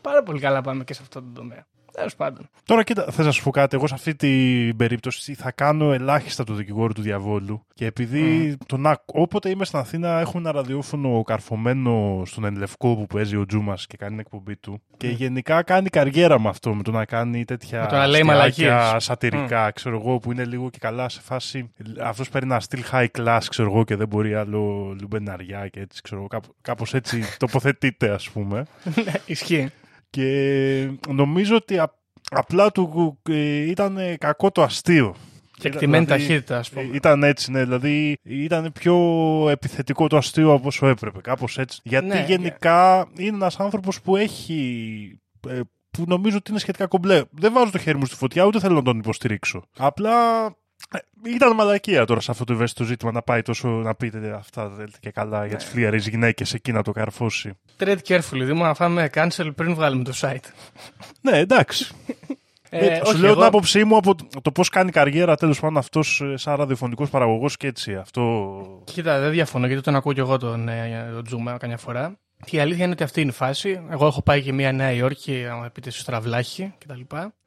Πάρα 0.00 0.22
πολύ 0.22 0.40
καλά 0.40 0.60
πάμε 0.60 0.84
και 0.84 0.94
σε 0.94 1.00
αυτό 1.02 1.20
το 1.22 1.28
τομέα. 1.34 1.66
Τέλος 1.94 2.14
πάντων. 2.16 2.48
Τώρα 2.64 2.82
κοίτα, 2.82 3.06
θες 3.10 3.26
να 3.26 3.30
σου 3.32 3.42
πω 3.42 3.50
κάτι. 3.50 3.76
Εγώ 3.76 3.86
σε 3.86 3.94
αυτή 3.94 4.14
την 4.14 4.76
περίπτωση 4.76 5.34
θα 5.34 5.50
κάνω 5.50 5.92
ελάχιστα 5.92 6.44
το 6.44 6.54
δικηγόρο 6.54 6.92
του 6.92 7.02
διαβόλου. 7.02 7.66
Και 7.74 7.86
επειδή 7.86 8.56
τον, 8.66 8.86
άκου- 8.86 9.16
όποτε 9.16 9.48
είμαι 9.50 9.64
στην 9.64 9.78
Αθήνα, 9.78 10.20
έχουμε 10.20 10.42
ένα 10.42 10.52
ραδιόφωνο 10.52 11.22
καρφωμένο 11.22 12.22
στον 12.26 12.44
Ενλευκό 12.44 12.94
που 12.96 13.06
παίζει 13.06 13.36
ο 13.36 13.46
Τζούμας 13.46 13.86
και 13.86 13.96
κάνει 13.96 14.10
την 14.10 14.20
εκπομπή 14.20 14.56
του. 14.56 14.82
Και 14.96 15.08
γενικά 15.08 15.62
κάνει 15.62 15.88
καριέρα 15.88 16.40
με 16.40 16.48
αυτό, 16.48 16.74
με 16.74 16.82
το 16.82 16.90
να 16.90 17.04
κάνει 17.04 17.44
τέτοια. 17.44 17.80
Με 17.80 17.86
το 17.86 17.94
να 17.96 18.06
λέει 18.06 18.20
αστιάκια, 18.20 18.72
μαλακίες. 18.74 19.04
σατυρικά, 19.04 19.70
ξέρω 19.70 19.96
εγώ, 19.96 20.18
που 20.18 20.32
είναι 20.32 20.44
λίγο 20.44 20.70
και 20.70 20.78
καλά 20.80 21.08
σε 21.08 21.20
φάση. 21.20 21.70
Αυτός 22.02 22.28
παίρνει 22.28 22.50
ένα 22.50 22.60
στυλ 22.60 22.82
high 22.92 23.06
class, 23.18 23.40
ξέρω 23.48 23.70
εγώ, 23.70 23.84
και 23.84 23.96
δεν 23.96 24.08
μπορεί 24.08 24.34
άλλο 24.34 24.96
λουμπεναριά 25.00 25.68
και 25.68 25.80
έτσι, 25.80 26.02
ξέρω 26.02 26.26
εγώ. 26.32 26.42
Κάπως 26.62 26.94
έτσι 26.94 27.22
τοποθετείται, 27.38 28.10
ας 28.10 28.30
πούμε. 28.30 28.64
Ναι, 29.04 29.12
Ισχύει. 29.26 29.70
Και 30.14 30.90
νομίζω 31.08 31.56
ότι 31.56 31.78
α- 31.78 31.94
απλά 32.30 32.70
του 32.72 33.18
ε, 33.30 33.56
ήταν 33.70 33.98
κακό 34.18 34.50
το 34.50 34.62
αστείο. 34.62 35.14
Και 35.58 35.68
εκτιμένη 35.68 36.04
Δηλαδή, 36.04 36.26
ταχύτητα, 36.26 36.58
ας 36.58 36.70
πούμε. 36.70 36.82
ε, 36.82 36.88
Ήταν 36.92 37.22
έτσι, 37.22 37.50
ναι. 37.50 37.64
Δηλαδή 37.64 38.16
ήταν 38.22 38.72
πιο 38.72 38.96
επιθετικό 39.50 40.06
το 40.06 40.16
αστείο 40.16 40.52
από 40.52 40.66
όσο 40.66 40.86
έπρεπε. 40.86 41.20
Κάπως 41.20 41.58
έτσι. 41.58 41.80
Γιατί 41.84 42.06
Ναι, 42.06 42.24
γενικά 42.28 43.08
είναι 43.16 43.36
ένας 43.36 43.60
άνθρωπος 43.60 44.00
που 44.00 44.16
έχει. 44.16 45.18
ε, 45.48 45.60
που 45.90 46.04
νομίζω 46.06 46.36
ότι 46.36 46.50
είναι 46.50 46.60
σχετικά 46.60 46.86
κομπλέ. 46.86 47.22
Δεν 47.30 47.52
βάζω 47.52 47.70
το 47.70 47.78
χέρι 47.78 47.98
μου 47.98 48.06
στη 48.06 48.16
φωτιά, 48.16 48.44
ούτε 48.44 48.58
θέλω 48.60 48.74
να 48.74 48.82
τον 48.82 48.98
υποστηρίξω. 48.98 49.62
Απλά 49.76 50.46
ε, 50.46 50.50
ήταν 51.26 51.54
μαλακία 51.54 52.04
τώρα 52.04 52.20
σε 52.20 52.30
αυτό 52.30 52.44
το 52.44 52.52
ευαίσθητο 52.52 52.84
ζήτημα 52.84 53.12
να 53.12 53.22
πάει 53.22 53.42
τόσο 53.42 53.68
να 53.68 53.94
πείτε 53.94 54.32
αυτά 54.34 54.70
θέλετε 54.76 54.98
και 55.00 55.10
καλά 55.10 55.40
Ναι. 55.40 55.46
για 55.46 55.56
τις 55.56 55.66
φλιαρές 55.66 56.08
γυναίκες 56.08 56.54
εκεί 56.54 56.72
να 56.72 56.82
το 56.82 56.92
καρφώσει. 56.92 57.52
Tread 57.78 57.96
carefully, 58.08 58.20
Δήμο, 58.42 58.64
να 58.64 58.74
φάμε 58.74 59.10
cancel 59.14 59.50
πριν 59.54 59.74
βγάλουμε 59.74 60.04
το 60.04 60.12
site. 60.20 60.44
Ναι, 61.20 61.38
εντάξει. 61.38 61.94
Ε, 62.70 62.86
Ε, 62.86 62.94
σου 62.94 63.02
όχι, 63.06 63.16
λέω 63.16 63.26
εγώ- 63.26 63.34
την 63.34 63.44
άποψή 63.44 63.84
μου 63.84 63.96
από 63.96 64.14
το 64.42 64.50
πώς 64.52 64.68
κάνει 64.68 64.90
καριέρα 64.90 65.36
τέλος 65.36 65.60
πάντων 65.60 65.76
αυτός 65.76 66.22
σαν 66.34 66.54
ραδιοφωνικός 66.54 67.10
παραγωγός 67.10 67.56
και 67.56 67.66
έτσι. 67.66 67.94
Αυτό. 67.94 68.52
Κοίτα, 68.84 69.18
δεν 69.20 69.30
διαφωνώ 69.30 69.66
γιατί 69.66 69.82
τον 69.82 69.94
ακούω 69.96 70.12
και 70.12 70.20
εγώ 70.20 70.36
τον, 70.38 70.68
ε, 70.68 71.10
τον 71.14 71.24
Τζούμα 71.24 71.56
καμιά 71.56 71.76
φορά. 71.76 72.18
Και 72.44 72.56
η 72.56 72.60
αλήθεια 72.60 72.84
είναι 72.84 72.92
ότι 72.92 73.02
αυτή 73.02 73.20
είναι 73.20 73.30
η 73.30 73.34
φάση. 73.34 73.80
Εγώ 73.90 74.06
έχω 74.06 74.22
πάει 74.22 74.42
και 74.42 74.52
μια 74.52 74.72
Νέα 74.72 74.92
Υόρκη, 74.92 75.46
άμα 75.50 75.68
πείτε 75.70 75.90
στο 75.90 76.00
στραβλάχι 76.00 76.74
κτλ. 76.78 77.00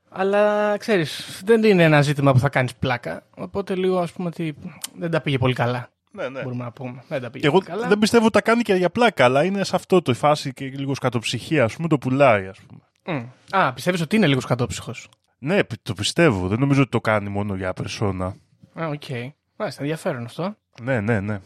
Αλλά 0.09 0.77
ξέρεις, 0.77 1.41
δεν 1.45 1.63
είναι 1.63 1.83
ένα 1.83 2.01
ζήτημα 2.01 2.31
που 2.33 2.39
θα 2.39 2.49
κάνεις 2.49 2.75
πλάκα. 2.75 3.23
Οπότε 3.35 3.75
λίγο 3.75 3.99
ας 3.99 4.11
πούμε 4.11 4.27
ότι 4.27 4.55
δεν 4.97 5.11
τα 5.11 5.21
πήγε 5.21 5.37
πολύ 5.37 5.53
καλά. 5.53 5.89
Ναι, 6.11 6.29
ναι. 6.29 6.41
Μπορούμε 6.43 6.63
να 6.63 6.71
πούμε. 6.71 7.03
Δεν 7.07 7.21
τα 7.21 7.29
πήγε 7.29 7.39
Και 7.39 7.47
εγώ 7.47 7.57
πολύ 7.57 7.69
καλά. 7.71 7.87
δεν 7.87 7.99
πιστεύω 7.99 8.23
ότι 8.23 8.33
τα 8.33 8.41
κάνει 8.41 8.61
και 8.61 8.73
για 8.73 8.89
πλάκα, 8.89 9.23
αλλά 9.23 9.43
είναι 9.43 9.63
σε 9.63 9.75
αυτό 9.75 10.01
το 10.01 10.11
η 10.11 10.15
φάση 10.15 10.53
και 10.53 10.65
λίγο 10.65 10.95
σκατοψυχία, 10.95 11.63
ας 11.63 11.75
πούμε, 11.75 11.87
το 11.87 11.97
πουλάει, 11.97 12.47
ας 12.47 12.59
πούμε. 12.67 12.81
Μμ. 13.19 13.25
Α, 13.59 13.73
πιστεύεις 13.73 14.01
ότι 14.01 14.15
είναι 14.15 14.27
λίγο 14.27 14.39
σκατόψυχος; 14.39 15.09
Ναι, 15.37 15.63
πι- 15.63 15.79
το 15.83 15.93
πιστεύω. 15.93 16.47
Δεν 16.47 16.59
νομίζω 16.59 16.81
ότι 16.81 16.89
το 16.89 17.01
κάνει 17.01 17.29
μόνο 17.29 17.55
για 17.55 17.73
περσόνα. 17.73 18.25
Α, 18.73 18.87
οκ. 18.87 19.03
Μάλιστα, 19.55 19.81
ενδιαφέρον 19.81 20.25
αυτό. 20.25 20.55
Ναι, 20.81 20.99
ναι, 21.01 21.19
ναι. 21.19 21.39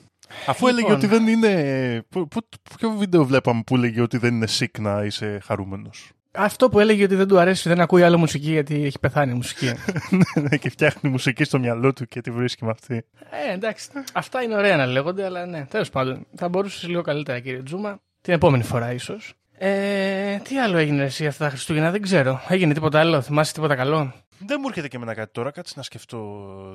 Αφού 0.48 0.66
Λοιπόν. 0.68 0.80
έλεγε 0.80 0.94
ότι 0.94 1.08
δεν 1.08 1.28
είναι. 1.28 2.04
πού- 2.10 2.28
πού- 2.28 2.46
Ποιο 2.78 2.90
βίντεο 2.92 3.26
βλέπαμε 3.26 3.62
που 3.66 3.76
έλεγε 3.76 4.02
ότι 4.02 4.18
δεν 4.18 4.34
είναι 4.34 4.48
sick 4.60 4.80
να 4.80 5.04
είσαι 5.04 5.40
χαρούμενος; 5.44 6.12
Αυτό 6.34 6.70
που 6.70 6.80
έλεγε 6.80 7.04
ότι 7.04 7.16
δεν 7.16 7.28
του 7.28 7.40
αρέσει, 7.40 7.70
δεν 7.70 7.82
ακούει 7.82 8.04
άλλο 8.04 8.18
μουσική 8.18 8.52
γιατί 8.52 8.84
έχει 8.84 9.00
πεθάνει 9.00 9.32
η 9.32 9.36
μουσική. 9.36 9.72
ναι, 10.50 10.58
και 10.58 10.70
φτιάχνει 10.70 11.10
μουσική 11.10 11.44
στο 11.44 11.60
μυαλό 11.60 11.94
του 11.94 12.06
και 12.06 12.22
τη 12.22 12.32
βρίσκει 12.32 12.66
με 12.66 12.72
αυτή. 12.72 13.06
Ε, 13.50 13.54
εντάξει. 13.54 13.90
Αυτά 14.14 14.42
είναι 14.42 14.56
ωραία 14.56 14.78
να 14.78 14.86
λέγονται, 14.86 15.26
αλλά 15.26 15.46
ναι, 15.46 15.66
τέλος 15.66 15.90
πάντων. 15.90 16.26
Θα 16.36 16.50
μπορούσες 16.50 16.88
λίγο 16.88 17.02
καλύτερα, 17.02 17.40
κύριε 17.40 17.62
Τζούμα. 17.64 18.00
Την 18.22 18.34
επόμενη 18.34 18.64
φορά, 18.64 18.94
ίσως. 18.94 19.34
Ε, 19.58 20.38
τι 20.38 20.60
άλλο 20.60 20.78
έγινε 20.78 21.04
εσύ 21.04 21.28
αυτά 21.28 21.44
τα 21.44 21.50
Χριστούγεννα, 21.50 21.92
δεν 21.92 22.02
ξέρω. 22.02 22.42
Έγινε 22.48 22.74
τίποτα 22.74 23.00
άλλο, 23.00 23.22
θυμάσαι 23.22 23.54
τίποτα 23.54 23.76
καλό; 23.76 24.14
Δεν 24.38 24.58
μου 24.62 24.68
έρχεται 24.68 24.88
και 24.88 24.96
εμένα 24.96 25.14
κάτι 25.14 25.32
τώρα, 25.32 25.52
κάτσε 25.52 25.74
να 25.76 25.84
σκεφτώ 25.84 26.18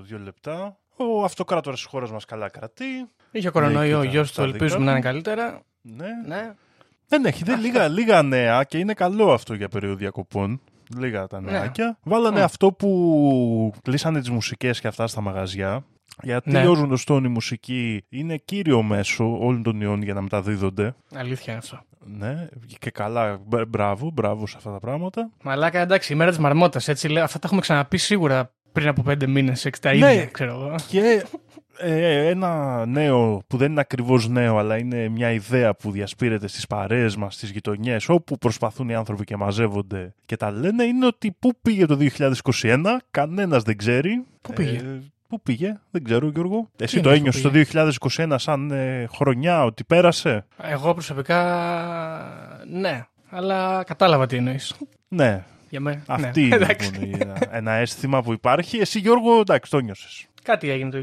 δύο 0.02 0.18
λεπτά. 0.18 0.76
Ο 0.96 1.24
αυτοκράτορας 1.24 1.78
της 1.78 1.88
χώρας 1.88 2.10
μας 2.10 2.24
καλά 2.24 2.48
κρατεί. 2.48 2.84
Είχε 3.30 3.50
κορονοϊό, 3.50 3.98
ο 3.98 4.00
κοίτα, 4.00 4.12
γιος 4.12 4.32
τα 4.32 4.42
του, 4.42 4.48
ελπίζουμε 4.48 4.78
δικά 4.78 4.84
να 4.84 4.90
είναι 4.90 5.00
του. 5.00 5.06
καλύτερα. 5.06 5.60
Ναι. 5.80 6.08
Ναι. 6.26 6.54
Δεν 7.08 7.24
έχει, 7.24 7.44
δεν, 7.44 7.60
λίγα, 7.60 7.88
λίγα 7.88 8.22
νέα 8.22 8.64
και 8.64 8.78
είναι 8.78 8.92
καλό 8.94 9.32
αυτό 9.32 9.54
για 9.54 9.68
περίοδο 9.68 9.96
διακοπών. 9.96 10.60
Λίγα 10.98 11.26
τα 11.26 11.40
Ναι. 11.40 11.50
νεάκια. 11.50 11.98
Βάλανε 12.02 12.40
Mm. 12.40 12.44
αυτό 12.44 12.72
που 12.72 13.72
κλείσανε 13.82 14.18
τις 14.20 14.30
μουσικές 14.30 14.80
και 14.80 14.88
αυτά 14.88 15.06
στα 15.06 15.20
μαγαζιά. 15.20 15.84
Γιατί 16.22 16.50
Ναι. 16.50 16.68
ως 16.68 16.78
γνωστόν 16.78 17.24
η 17.24 17.28
μουσική 17.28 18.04
είναι 18.08 18.36
κύριο 18.36 18.82
μέσο 18.82 19.38
όλων 19.40 19.62
των 19.62 19.80
ιών 19.80 20.02
για 20.02 20.14
να 20.14 20.20
μεταδίδονται. 20.20 20.94
Αλήθεια 21.14 21.52
είναι 21.52 21.62
αυτό. 21.64 21.80
Ναι, 22.18 22.48
και 22.78 22.90
καλά, 22.90 23.40
μπ- 23.46 23.66
μπράβο, 23.68 24.10
μπράβο 24.10 24.46
σε 24.46 24.54
αυτά 24.56 24.72
τα 24.72 24.78
πράγματα. 24.78 25.30
Μαλάκα, 25.42 25.80
εντάξει, 25.80 26.12
η 26.12 26.16
μέρα 26.16 26.30
της 26.30 26.38
μαρμότας, 26.38 26.88
έτσι 26.88 27.08
λέω. 27.08 27.24
Αυτά 27.24 27.38
τα 27.38 27.46
έχουμε 27.46 27.60
ξαναπεί 27.60 27.96
σίγουρα 27.96 28.52
πριν 28.72 28.88
από 28.88 29.02
πέντε 29.02 29.26
μήνες, 29.26 29.68
τα 29.80 29.90
Ναι. 29.94 29.96
ίδια, 30.12 30.26
ξέρω 30.26 30.50
εγώ. 30.52 30.74
Και 30.88 31.24
ε, 31.78 32.26
ένα 32.28 32.84
νέο 32.86 33.42
που 33.46 33.56
δεν 33.56 33.70
είναι 33.70 33.80
ακριβώς 33.80 34.28
νέο, 34.28 34.58
αλλά 34.58 34.78
είναι 34.78 35.08
μια 35.08 35.30
ιδέα 35.30 35.74
που 35.74 35.90
διασπείρεται 35.90 36.48
στις 36.48 36.66
παρέες 36.66 37.16
μας, 37.16 37.34
στις 37.34 37.50
γειτονιές, 37.50 38.08
όπου 38.08 38.38
προσπαθούν 38.38 38.88
οι 38.88 38.94
άνθρωποι 38.94 39.24
και 39.24 39.36
μαζεύονται 39.36 40.14
και 40.26 40.36
τα 40.36 40.50
λένε, 40.50 40.84
είναι 40.84 41.06
ότι 41.06 41.36
πού 41.38 41.52
πήγε 41.62 41.86
το 41.86 41.98
2021, 42.52 42.82
κανένας 43.10 43.62
δεν 43.62 43.76
ξέρει. 43.76 44.24
Πού 44.40 44.52
πήγε; 44.52 44.76
Ε, 44.76 45.02
πού 45.28 45.40
πήγε, 45.40 45.80
δεν 45.90 46.04
ξέρω 46.04 46.28
Γιώργο. 46.28 46.70
Εσύ 46.76 46.94
είναι 46.98 47.04
το 47.04 47.10
αυτό 47.10 47.20
ένιωσες 47.20 47.42
που 47.42 47.50
το 47.50 47.98
2021 48.28 48.34
σαν 48.38 48.70
ε, 48.70 49.06
χρονιά 49.14 49.64
ότι 49.64 49.84
πέρασε; 49.84 50.46
Εγώ 50.62 50.92
προσωπικά. 50.92 51.40
Ναι, 52.70 53.06
αλλά 53.30 53.82
κατάλαβα 53.86 54.26
τι 54.26 54.36
εννοείς. 54.36 54.74
Ναι, 55.08 55.44
Για 55.68 55.80
μένα. 55.80 56.02
αυτή 56.06 56.40
ναι. 56.40 56.46
είναι 56.46 56.54
Εντάξει. 56.54 56.90
λοιπόν, 56.92 57.20
ένα, 57.20 57.36
ένα 57.50 57.72
αίσθημα 57.72 58.22
που 58.22 58.32
υπάρχει. 58.32 58.78
Εσύ 58.78 58.98
Γιώργο, 58.98 59.40
εντάξει, 59.40 59.70
το 59.70 59.78
νιώσες. 59.78 60.26
Κάτι 60.46 60.70
έγινε 60.70 60.90
το 60.90 61.02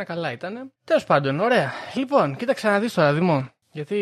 2021, 0.00 0.04
καλά 0.04 0.32
ήταν. 0.32 0.72
Τέλος 0.84 1.04
πάντων, 1.04 1.40
ωραία. 1.40 1.70
Λοιπόν, 1.94 2.36
κοίταξε 2.36 2.68
να 2.68 2.78
δεις 2.78 2.94
τώρα, 2.94 3.12
Δημό. 3.12 3.48
Γιατί 3.72 3.96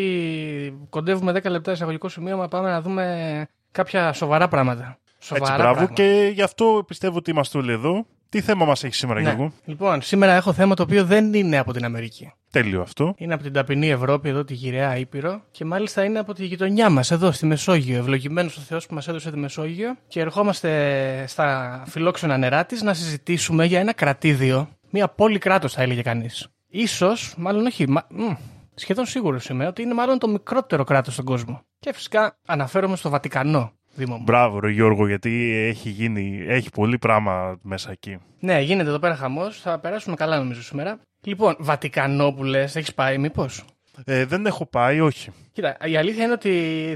κοντεύουμε 0.90 1.32
10 1.32 1.50
λεπτά 1.50 1.72
εισαγωγικό 1.72 2.08
σημείωμα, 2.08 2.48
πάμε 2.48 2.70
να 2.70 2.80
δούμε 2.80 3.46
κάποια 3.72 4.12
σοβαρά 4.12 4.48
πράγματα. 4.48 4.98
Σοβαρά 5.18 5.44
Έτσι, 5.52 5.62
μπράβο. 5.62 5.74
πράγματα. 5.76 6.02
Και 6.02 6.30
γι' 6.34 6.42
αυτό 6.42 6.84
πιστεύω 6.86 7.16
ότι 7.16 7.30
είμαστε 7.30 7.58
όλοι 7.58 7.72
εδώ. 7.72 8.06
Τι 8.30 8.40
θέμα 8.40 8.64
μας 8.64 8.84
έχει 8.84 8.94
σήμερα, 8.94 9.20
Ναι. 9.20 9.28
Γιώργο; 9.28 9.52
Λοιπόν, 9.64 10.02
σήμερα 10.02 10.32
έχω 10.32 10.52
θέμα 10.52 10.74
το 10.74 10.82
οποίο 10.82 11.04
δεν 11.04 11.34
είναι 11.34 11.58
από 11.58 11.72
την 11.72 11.84
Αμερική. 11.84 12.32
Τέλειο 12.50 12.80
αυτό. 12.80 13.14
Είναι 13.16 13.34
από 13.34 13.42
την 13.42 13.52
ταπεινή 13.52 13.88
Ευρώπη, 13.88 14.28
εδώ 14.28 14.44
τη 14.44 14.54
γυραιά 14.54 14.96
Ήπειρο, 14.96 15.42
και 15.50 15.64
μάλιστα 15.64 16.04
είναι 16.04 16.18
από 16.18 16.34
τη 16.34 16.44
γειτονιά 16.44 16.90
μας, 16.90 17.10
εδώ 17.10 17.32
στη 17.32 17.46
Μεσόγειο. 17.46 17.98
Ευλογημένος 17.98 18.56
ο 18.56 18.60
Θεός 18.60 18.86
που 18.86 18.94
μας 18.94 19.08
έδωσε 19.08 19.30
τη 19.30 19.36
Μεσόγειο. 19.38 19.96
Και 20.08 20.20
ερχόμαστε 20.20 21.24
στα 21.26 21.82
φιλόξενα 21.86 22.36
νερά 22.36 22.64
της 22.66 22.82
να 22.82 22.94
συζητήσουμε 22.94 23.64
για 23.64 23.80
ένα 23.80 23.92
κρατήδιο, 23.92 24.68
μια 24.90 25.08
πόλη 25.08 25.38
κράτος, 25.38 25.72
θα 25.72 25.82
έλεγε 25.82 26.02
κανείς. 26.02 26.48
σω, 26.86 27.12
μάλλον 27.36 27.66
όχι, 27.66 27.88
μα, 27.88 28.06
μ, 28.10 28.32
σχεδόν 28.74 29.06
σίγουρος 29.06 29.48
είμαι 29.48 29.66
ότι 29.66 29.82
είναι 29.82 29.94
μάλλον 29.94 30.18
το 30.18 30.28
μικρότερο 30.28 30.84
κράτος 30.84 31.12
στον 31.12 31.24
κόσμο. 31.24 31.60
Και 31.78 31.92
φυσικά 31.92 32.38
αναφέρομαι 32.46 32.96
στο 32.96 33.10
Βατικανό, 33.10 33.72
Δήμο 33.94 34.16
μου. 34.16 34.22
Μπράβο, 34.22 34.60
ρε 34.60 34.70
Γιώργο, 34.70 35.06
γιατί 35.06 35.52
έχει 35.54 35.88
γίνει, 35.88 36.44
έχει 36.46 36.70
πολύ 36.70 36.98
πράγμα 36.98 37.58
μέσα 37.62 37.90
εκεί. 37.90 38.18
Ναι, 38.40 38.60
γίνεται 38.60 38.88
εδώ 38.88 38.98
πέρα 38.98 39.16
χαμός. 39.16 39.60
Θα 39.60 39.78
περάσουμε 39.78 40.16
καλά 40.16 40.38
νομίζω 40.38 40.62
σήμερα. 40.62 41.00
Λοιπόν, 41.20 41.56
Βατικανό 41.58 42.32
που 42.32 42.44
λες, 42.44 42.76
έχεις 42.76 42.94
πάει, 42.94 43.18
μήπως; 43.18 43.64
Ε, 44.04 44.24
δεν 44.24 44.46
έχω 44.46 44.66
πάει, 44.66 45.00
όχι. 45.00 45.30
Κοίτα, 45.52 45.76
η 45.84 45.96
αλήθεια 45.96 46.24
είναι 46.24 46.32
ότι 46.32 46.50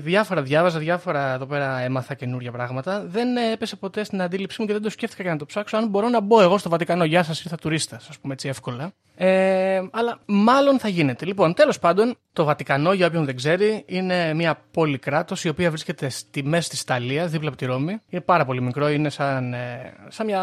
διάφορα 0.05 0.43
διάβαζα, 0.43 0.79
διάφορα 0.79 1.33
εδώ 1.35 1.47
πέρα 1.47 1.79
έμαθα 1.79 2.15
καινούργια 2.15 2.53
πράγματα. 2.53 3.05
Δεν 3.07 3.37
έπεσε 3.37 3.77
ποτέ 3.77 4.05
στην 4.05 4.23
αντίληψή 4.23 4.61
μου 4.61 4.67
και 4.67 4.73
δεν 4.73 4.83
το 4.83 4.91
σκέφτηκα 4.91 5.23
για 5.23 5.33
να 5.33 5.39
το 5.39 5.47
ψάξω. 5.47 5.77
Αν 5.77 5.89
μπορώ 5.89 6.09
να 6.09 6.21
μπω 6.21 6.41
εγώ 6.41 6.59
στο 6.59 6.69
Βατικανό, 6.69 7.05
γεια 7.05 7.23
σας, 7.23 7.45
ήρθα 7.45 7.57
τουρίστας, 7.57 8.09
ας 8.09 8.19
πούμε 8.19 8.33
έτσι 8.33 8.49
εύκολα. 8.49 8.93
Ε, 9.17 9.83
αλλά 9.91 10.19
μάλλον 10.27 10.79
θα 10.79 10.89
γίνεται. 10.89 11.25
Λοιπόν, 11.25 11.55
τέλος 11.55 11.79
πάντων, 11.79 12.17
το 12.33 12.45
Βατικανό, 12.45 12.93
για 12.93 13.07
όποιον 13.07 13.25
δεν 13.25 13.37
ξέρει, 13.37 13.85
είναι 13.87 14.35
μια 14.35 14.59
πόλη 14.71 14.99
κράτος 14.99 15.45
η 15.45 15.49
οποία 15.49 15.71
βρίσκεται 15.71 16.09
στη 16.09 16.45
μέση 16.45 16.69
της 16.69 16.81
Ιταλίας, 16.81 17.31
δίπλα 17.31 17.49
από 17.49 17.57
τη 17.57 17.65
Ρώμη. 17.65 18.01
Είναι 18.09 18.21
πάρα 18.21 18.45
πολύ 18.45 18.63
μικρό, 18.63 18.89
είναι 18.89 19.11
σαν, 19.11 19.53
ε, 19.53 19.95
σαν 20.09 20.27
μια 20.27 20.43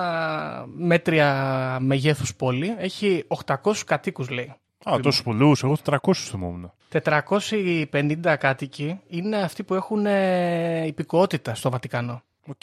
μέτρια 0.75 1.77
μεγέθους 1.81 2.35
πόλη. 2.35 2.75
Έχει 2.77 3.25
800 3.27 3.83
κατοίκους, 3.85 4.29
λέει. 4.29 4.55
Α, 4.83 4.99
τόσους 5.01 5.23
πολλούς, 5.23 5.63
εγώ 5.63 5.77
400 5.83 5.97
θυμόμουν. 6.13 6.71
450 6.91 8.35
κάτοικοι 8.39 8.99
είναι 9.07 9.37
αυτοί 9.37 9.63
που 9.63 9.73
έχουν 9.73 10.05
ε, 10.05 10.85
υπηκοότητα 10.85 11.55
στο 11.55 11.69
Βατικανό. 11.69 12.21
Οκ. 12.47 12.61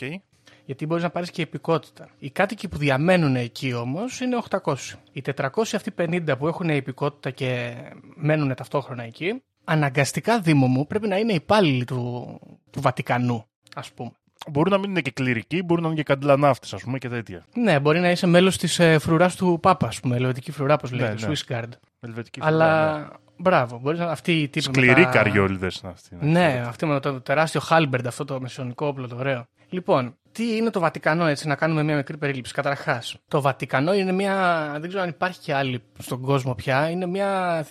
Γιατί 0.65 0.87
μπορείς 0.87 1.03
να 1.03 1.11
πάρεις 1.11 1.31
και 1.31 1.43
υπηκοότητα. 1.43 2.09
Οι 2.19 2.31
κάτοικοι 2.31 2.69
που 2.69 2.77
διαμένουν 2.77 3.37
εκεί 3.37 3.73
όμως 3.73 4.21
είναι 4.21 4.39
800. 4.65 4.75
Οι 5.13 5.23
400 5.37 5.49
αυτοί 5.57 5.93
50 5.99 6.35
που 6.39 6.47
έχουν 6.47 6.69
υπηκοότητα 6.69 7.31
και 7.31 7.75
μένουν 8.15 8.55
ταυτόχρονα 8.55 9.03
εκεί, 9.03 9.43
αναγκαστικά 9.65 10.41
Δήμο 10.41 10.67
μου 10.67 10.87
πρέπει 10.87 11.09
να 11.09 11.17
είναι 11.17 11.33
υπάλληλοι 11.33 11.85
του, 11.85 12.41
του 12.71 12.81
Βατικανού, 12.81 13.45
ας 13.75 13.91
πούμε. 13.93 14.11
Μπορούν 14.51 14.73
να 14.73 14.79
μην 14.79 14.91
είναι 14.91 15.01
και 15.01 15.11
κληρικοί, 15.11 15.63
μπορούν 15.63 15.83
να 15.83 15.89
είναι 15.89 15.97
και 15.97 16.03
καντιλανάφτες, 16.03 16.73
ας 16.75 16.83
πούμε 16.83 16.99
και 16.99 17.09
τέτοια. 17.09 17.45
Ναι, 17.55 17.81
μπορεί 17.81 18.01
να 18.01 18.11
είσαι 18.11 18.27
μέλος 18.27 18.57
της 18.57 18.79
ε, 18.79 18.99
φρουράς 18.99 19.37
του 19.37 19.59
Πάπα, 19.63 19.87
ας 19.87 20.01
πούμε, 20.01 20.17
ελβετική 20.17 20.51
φρουρά, 20.53 20.75
όπως 20.75 20.93
λέγεται, 20.93 21.27
ναι. 21.27 21.33
Swiss 21.49 21.53
Guard. 21.53 21.69
Ελβετική 22.01 22.41
Αλλά. 22.43 22.93
φυλακή, 22.95 23.15
Μπράβο, 23.39 23.79
μπορείς 23.83 23.99
να. 23.99 24.07
Αυτή 24.07 24.33
η 24.43 24.49
τύπη. 24.49 24.67
με 24.69 24.73
Σκληρή 24.75 25.03
τα- 25.05 25.11
καριόλιδες 25.11 25.77
είναι 25.83 25.93
αυτή. 25.93 26.17
Ναι, 26.21 26.65
αυτή 26.67 26.87
με 26.87 27.01
το 27.01 27.21
τεράστιο 27.21 27.61
Χάλμπερντ, 27.61 28.07
αυτό 28.07 28.25
το 28.25 28.41
μεσαιωνικό 28.41 28.87
όπλο, 28.87 29.09
το 29.09 29.17
ωραίο. 29.17 29.47
Λοιπόν, 29.69 30.17
τι 30.33 30.57
είναι 30.57 30.71
το 30.71 30.81
Βατικανό, 30.81 31.27
έτσι, 31.27 31.47
να 31.49 31.55
κάνουμε 31.55 31.83
μια 31.83 31.97
μικρή 31.97 32.17
περίληψη. 32.17 32.53
Καταρχάς, 32.53 33.17
το 33.29 33.41
Βατικανό 33.41 33.95
είναι 33.95 34.13
μια. 34.13 34.69
Δεν 34.81 34.89
ξέρω 34.89 35.03
αν 35.03 35.09
υπάρχει 35.09 35.41
και 35.41 35.55
άλλη 35.55 35.83
στον 35.99 36.21
κόσμο 36.21 36.55
πια. 36.55 36.91
Είναι 36.91 37.07
μια 37.07 37.65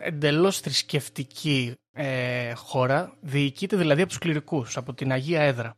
εντελώς 0.00 0.60
θρησκευτική 0.60 1.74
ε, 1.92 2.52
χώρα. 2.54 3.12
Διοικείται 3.20 3.76
δηλαδή 3.76 4.00
από 4.00 4.08
τους 4.10 4.18
κληρικούς, 4.18 4.76
από 4.76 4.94
την 4.94 5.12
Αγία 5.12 5.40
Έδρα. 5.42 5.74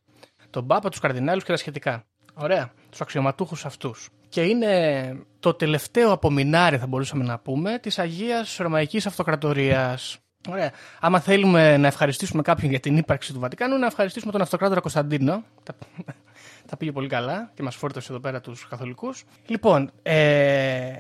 Τον 0.53 0.67
Πάπα, 0.67 0.89
τους 0.89 1.01
Καρδινάλους 1.01 1.45
και 1.45 1.51
τα 1.51 1.57
σχετικά. 1.57 2.05
Ωραία. 2.35 2.73
Τους 2.91 3.01
αξιωματούχους 3.01 3.65
αυτούς. 3.65 4.09
Και 4.29 4.43
είναι 4.43 5.17
το 5.41 5.55
τελευταίο 5.55 6.13
απομεινάρι, 6.13 6.79
θα 6.79 6.87
μπορούσαμε 6.87 7.25
να 7.25 7.39
πούμε, 7.39 7.79
της 7.79 7.99
Αγίας 7.99 8.57
Ρωμαϊκής 8.57 9.07
Αυτοκρατορίας. 9.07 10.19
Ωραία. 10.49 10.73
Άμα 11.01 11.21
θέλουμε 11.21 11.77
να 11.77 11.87
ευχαριστήσουμε 11.87 12.43
κάποιον 12.43 12.71
για 12.71 12.81
την 12.81 12.97
ύπαρξη 12.97 13.33
του 13.33 13.41
Βατικάνου, 13.41 13.79
να 13.79 13.87
ευχαριστήσουμε 13.87 14.33
τον 14.33 14.41
Αυτοκράτορα 14.41 14.81
Κωνσταντίνο. 14.81 15.45
Τα, 15.63 15.75
τα 16.69 16.77
πήγε 16.77 16.93
πολύ 16.93 17.09
καλά 17.09 17.51
και 17.55 17.63
μας 17.63 17.77
φόρτωσε 17.77 18.13
εδώ 18.13 18.21
πέρα 18.21 18.41
τους 18.41 18.69
Καθολικούς. 18.69 19.25
Λοιπόν, 19.47 19.91
ε, 20.03 20.93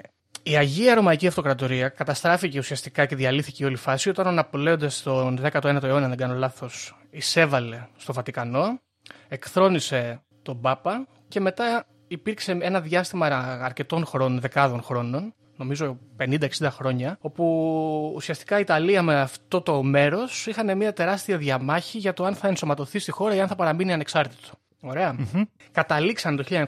η 0.42 0.56
Αγία 0.56 0.94
Ρωμαϊκή 0.94 1.26
Αυτοκρατορία 1.26 1.88
καταστράφηκε 1.88 2.58
ουσιαστικά 2.58 3.06
και 3.06 3.16
διαλύθηκε 3.16 3.62
η 3.62 3.66
όλη 3.66 3.76
φάση 3.76 4.08
όταν 4.08 4.26
ο 4.26 4.30
Ναπολέοντας 4.30 5.02
τον 5.02 5.40
19ο 5.52 5.82
αιώνα, 5.82 6.02
αν 6.02 6.08
δεν 6.08 6.16
κάνω 6.16 6.34
λάθος, 6.34 6.96
εισέβαλε 7.10 7.86
στο 7.96 8.12
Βατικανό, 8.12 8.80
εκθρόνησε 9.32 10.22
τον 10.42 10.60
Πάπα 10.60 11.06
και 11.28 11.40
μετά 11.40 11.86
υπήρξε 12.06 12.58
ένα 12.60 12.80
διάστημα 12.80 13.26
αρκετών 13.62 14.06
χρόνων, 14.06 14.40
δεκάδων 14.40 14.82
χρόνων, 14.82 15.34
νομίζω 15.56 15.98
50-60 16.18 16.48
χρόνια, 16.70 17.16
όπου 17.20 17.44
ουσιαστικά 18.14 18.58
η 18.58 18.60
Ιταλία 18.60 19.02
με 19.02 19.20
αυτό 19.20 19.60
το 19.60 19.82
μέρος 19.82 20.46
είχαν 20.46 20.76
μια 20.76 20.92
τεράστια 20.92 21.36
διαμάχη 21.36 21.98
για 21.98 22.12
το 22.12 22.24
αν 22.24 22.34
θα 22.34 22.48
ενσωματωθεί 22.48 22.98
στη 22.98 23.10
χώρα 23.10 23.34
ή 23.34 23.40
αν 23.40 23.48
θα 23.48 23.54
παραμείνει 23.54 23.92
ανεξάρτητο. 23.92 24.48
Ωραία. 24.84 25.16
Καταλήξαν 25.72 26.36
το 26.36 26.44
1929 26.48 26.64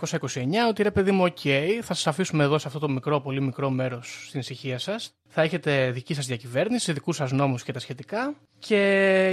ότι 0.69 0.83
ρε 0.83 0.91
παιδί 0.91 1.11
μου, 1.11 1.25
οκ, 1.25 1.39
θα 1.83 1.95
σας 1.95 2.07
αφήσουμε 2.07 2.45
εδώ 2.45 2.59
σε 2.59 2.67
αυτό 2.67 2.79
το 2.79 2.89
μικρό, 2.89 3.21
πολύ 3.21 3.41
μικρό 3.41 3.71
μέρος 3.71 4.25
στην 4.27 4.41
ησυχία 4.41 4.79
σας. 4.79 5.15
Θα 5.29 5.43
έχετε 5.43 5.91
δική 5.91 6.15
σας 6.15 6.27
διακυβέρνηση, 6.27 6.93
δικούς 6.93 7.17
σας 7.17 7.33
νόμους 7.33 7.63
και 7.63 7.73
τα 7.73 7.79
σχετικά. 7.79 8.35
Και 8.59 8.79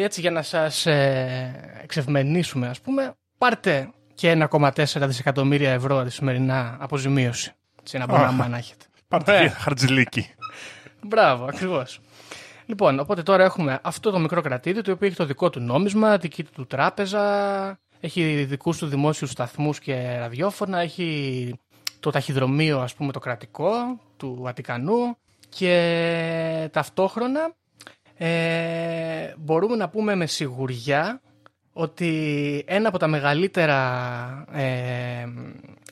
έτσι 0.01 0.21
για 0.21 0.31
να 0.31 0.41
σας 0.41 0.85
ε, 0.85 1.79
εξευμενήσουμε, 1.83 2.67
ας 2.67 2.81
πούμε, 2.81 3.13
πάρτε 3.37 3.89
και 4.13 4.47
1,4 4.51 4.85
δισεκατομμύρια 5.07 5.71
ευρώ 5.71 6.03
τη 6.03 6.11
σημερινή 6.11 6.77
αποζημίωση. 6.79 7.51
Σε 7.83 7.97
ένα 7.97 8.05
μπονάμα 8.05 8.47
να 8.47 8.57
έχετε. 8.57 8.85
Πάρτε 9.07 9.31
Ωραία. 9.31 9.47
και 9.47 9.53
χαρτζηλίκι. 9.53 10.33
Μπράβο, 11.01 11.45
ακριβώς. 11.45 11.99
Λοιπόν, 12.65 12.99
οπότε 12.99 13.23
τώρα 13.23 13.43
έχουμε 13.43 13.79
αυτό 13.81 14.11
το 14.11 14.19
μικρό 14.19 14.41
κρατίδιο 14.41 14.81
το 14.81 14.91
οποίο 14.91 15.07
έχει 15.07 15.15
το 15.15 15.25
δικό 15.25 15.49
του 15.49 15.59
νόμισμα, 15.59 16.17
δική 16.17 16.43
του 16.43 16.67
τράπεζα, 16.67 17.79
έχει 18.01 18.43
δικούς 18.43 18.77
του 18.77 18.87
δημόσιους 18.87 19.29
σταθμούς 19.31 19.79
και 19.79 20.17
ραδιόφωνα, 20.17 20.79
έχει 20.79 21.53
το 21.99 22.09
ταχυδρομείο 22.09 22.79
ας 22.79 22.93
πούμε 22.93 23.11
το 23.11 23.19
κρατικό 23.19 23.71
του 24.17 24.37
Βατικανού 24.39 25.17
και 25.49 26.69
ταυτόχρονα 26.71 27.53
ε, 28.17 29.33
μπορούμε 29.37 29.75
να 29.75 29.89
πούμε 29.89 30.15
με 30.15 30.25
σιγουριά 30.25 31.21
ότι 31.73 32.63
ένα 32.67 32.87
από 32.87 32.97
τα 32.97 33.07
μεγαλύτερα 33.07 34.45
ε, 34.51 35.25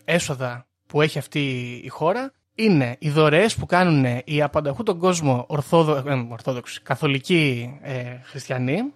έσοδα 0.06 0.66
που 0.86 1.02
έχει 1.02 1.18
αυτή 1.18 1.40
η 1.84 1.88
χώρα 1.88 2.32
είναι 2.56 2.96
οι 3.00 3.10
δωρεές 3.10 3.56
που 3.56 3.66
κάνουν 3.66 4.22
οι 4.26 4.42
απανταχού 4.42 4.84
τον 4.84 5.00
κόσμο 5.00 5.46
ορθόδο, 5.48 5.96
ε, 5.96 6.28
ορθόδοξοι, 6.30 6.82
καθολικοί 6.82 7.78
ε, 7.82 8.18
χριστιανοί, 8.24 8.94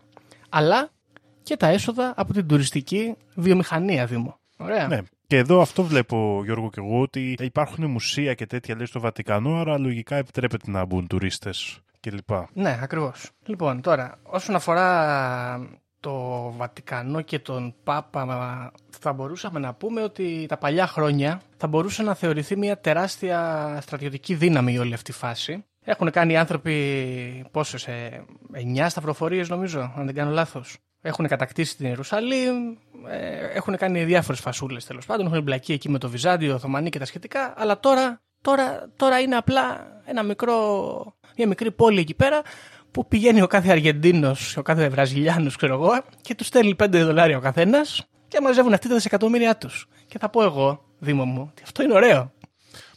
αλλά 0.49 0.89
και 1.43 1.57
τα 1.57 1.67
έσοδα 1.67 2.13
από 2.15 2.33
την 2.33 2.47
τουριστική 2.47 3.15
βιομηχανία, 3.35 4.05
Δήμο. 4.05 4.39
Ωραία. 4.57 4.87
Ναι. 4.87 4.99
Και 5.27 5.37
εδώ 5.37 5.61
αυτό 5.61 5.83
βλέπω, 5.83 6.41
Γιώργο 6.43 6.69
και 6.69 6.79
εγώ, 6.79 7.01
ότι 7.01 7.35
υπάρχουν 7.39 7.85
μουσεία 7.85 8.33
και 8.33 8.45
τέτοια 8.45 8.75
λέει 8.75 8.85
στο 8.85 8.99
Βατικανό, 8.99 9.59
άρα 9.59 9.77
λογικά 9.77 10.15
επιτρέπεται 10.15 10.71
να 10.71 10.85
μπουν 10.85 11.07
τουρίστες 11.07 11.79
κλπ. 11.99 12.29
Ναι, 12.53 12.79
ακριβώς. 12.81 13.29
Λοιπόν, 13.45 13.81
τώρα, 13.81 14.19
όσον 14.23 14.55
αφορά 14.55 15.67
το 15.99 16.51
Βατικανό 16.57 17.21
και 17.21 17.39
τον 17.39 17.75
Πάπα, 17.83 18.71
θα 18.99 19.13
μπορούσαμε 19.13 19.59
να 19.59 19.73
πούμε 19.73 20.01
ότι 20.03 20.45
τα 20.47 20.57
παλιά 20.57 20.87
χρόνια 20.87 21.41
θα 21.57 21.67
μπορούσε 21.67 22.03
να 22.03 22.13
θεωρηθεί 22.13 22.57
μια 22.57 22.79
τεράστια 22.79 23.77
στρατιωτική 23.81 24.35
δύναμη 24.35 24.73
η 24.73 24.77
όλη 24.77 24.93
αυτή 24.93 25.11
η 25.11 25.13
φάση. 25.13 25.65
Έχουν 25.85 26.11
κάνει 26.11 26.33
οι 26.33 26.37
άνθρωποι 26.37 27.45
πόσες, 27.51 27.87
ε, 27.87 28.25
9 28.53 28.89
σταυροφορίες 28.89 29.49
νομίζω, 29.49 29.93
αν 29.95 30.05
δεν 30.05 30.15
κάνω 30.15 30.31
λάθος. 30.31 30.77
Έχουν 31.05 31.27
κατακτήσει 31.27 31.75
την 31.77 31.85
Ιερουσαλήμ, 31.85 32.75
ε, 33.09 33.47
έχουν 33.55 33.77
κάνει 33.77 34.03
διάφορες 34.03 34.39
φασούλες 34.39 34.85
τέλος 34.85 35.05
πάντων, 35.05 35.25
έχουν 35.25 35.41
μπλακεί 35.43 35.73
εκεί 35.73 35.89
με 35.89 35.97
το 35.97 36.09
Βυζάντιο, 36.09 36.53
Οθωμανί 36.55 36.89
και 36.89 36.99
τα 36.99 37.05
σχετικά, 37.05 37.53
αλλά 37.57 37.79
τώρα, 37.79 38.21
τώρα, 38.41 38.89
τώρα 38.95 39.19
είναι 39.19 39.35
απλά 39.35 39.87
ένα 40.05 40.23
μικρό, 40.23 41.15
μια 41.37 41.47
μικρή 41.47 41.71
πόλη 41.71 41.99
εκεί 41.99 42.13
πέρα 42.13 42.41
που 42.91 43.07
πηγαίνει 43.07 43.41
ο 43.41 43.47
κάθε 43.47 43.71
Αργεντίνος, 43.71 44.57
ο 44.57 44.61
κάθε 44.61 44.89
Βραζιλιάνος, 44.89 45.55
ξέρω 45.55 45.73
εγώ, 45.73 45.91
και 46.21 46.35
τους 46.35 46.47
στέλνει 46.47 46.75
5 46.75 47.03
δολάρια 47.03 47.37
ο 47.37 47.41
καθένας 47.41 48.07
και 48.27 48.41
μαζεύουν 48.41 48.73
αυτοί 48.73 48.87
τα 48.87 48.95
δισεκατομμύρια 48.95 49.57
τους. 49.57 49.87
Και 50.07 50.17
θα 50.19 50.29
πω 50.29 50.43
εγώ, 50.43 50.83
Δήμο 50.99 51.25
μου, 51.25 51.47
ότι 51.51 51.61
αυτό 51.65 51.83
είναι 51.83 51.93
ωραίο. 51.93 52.31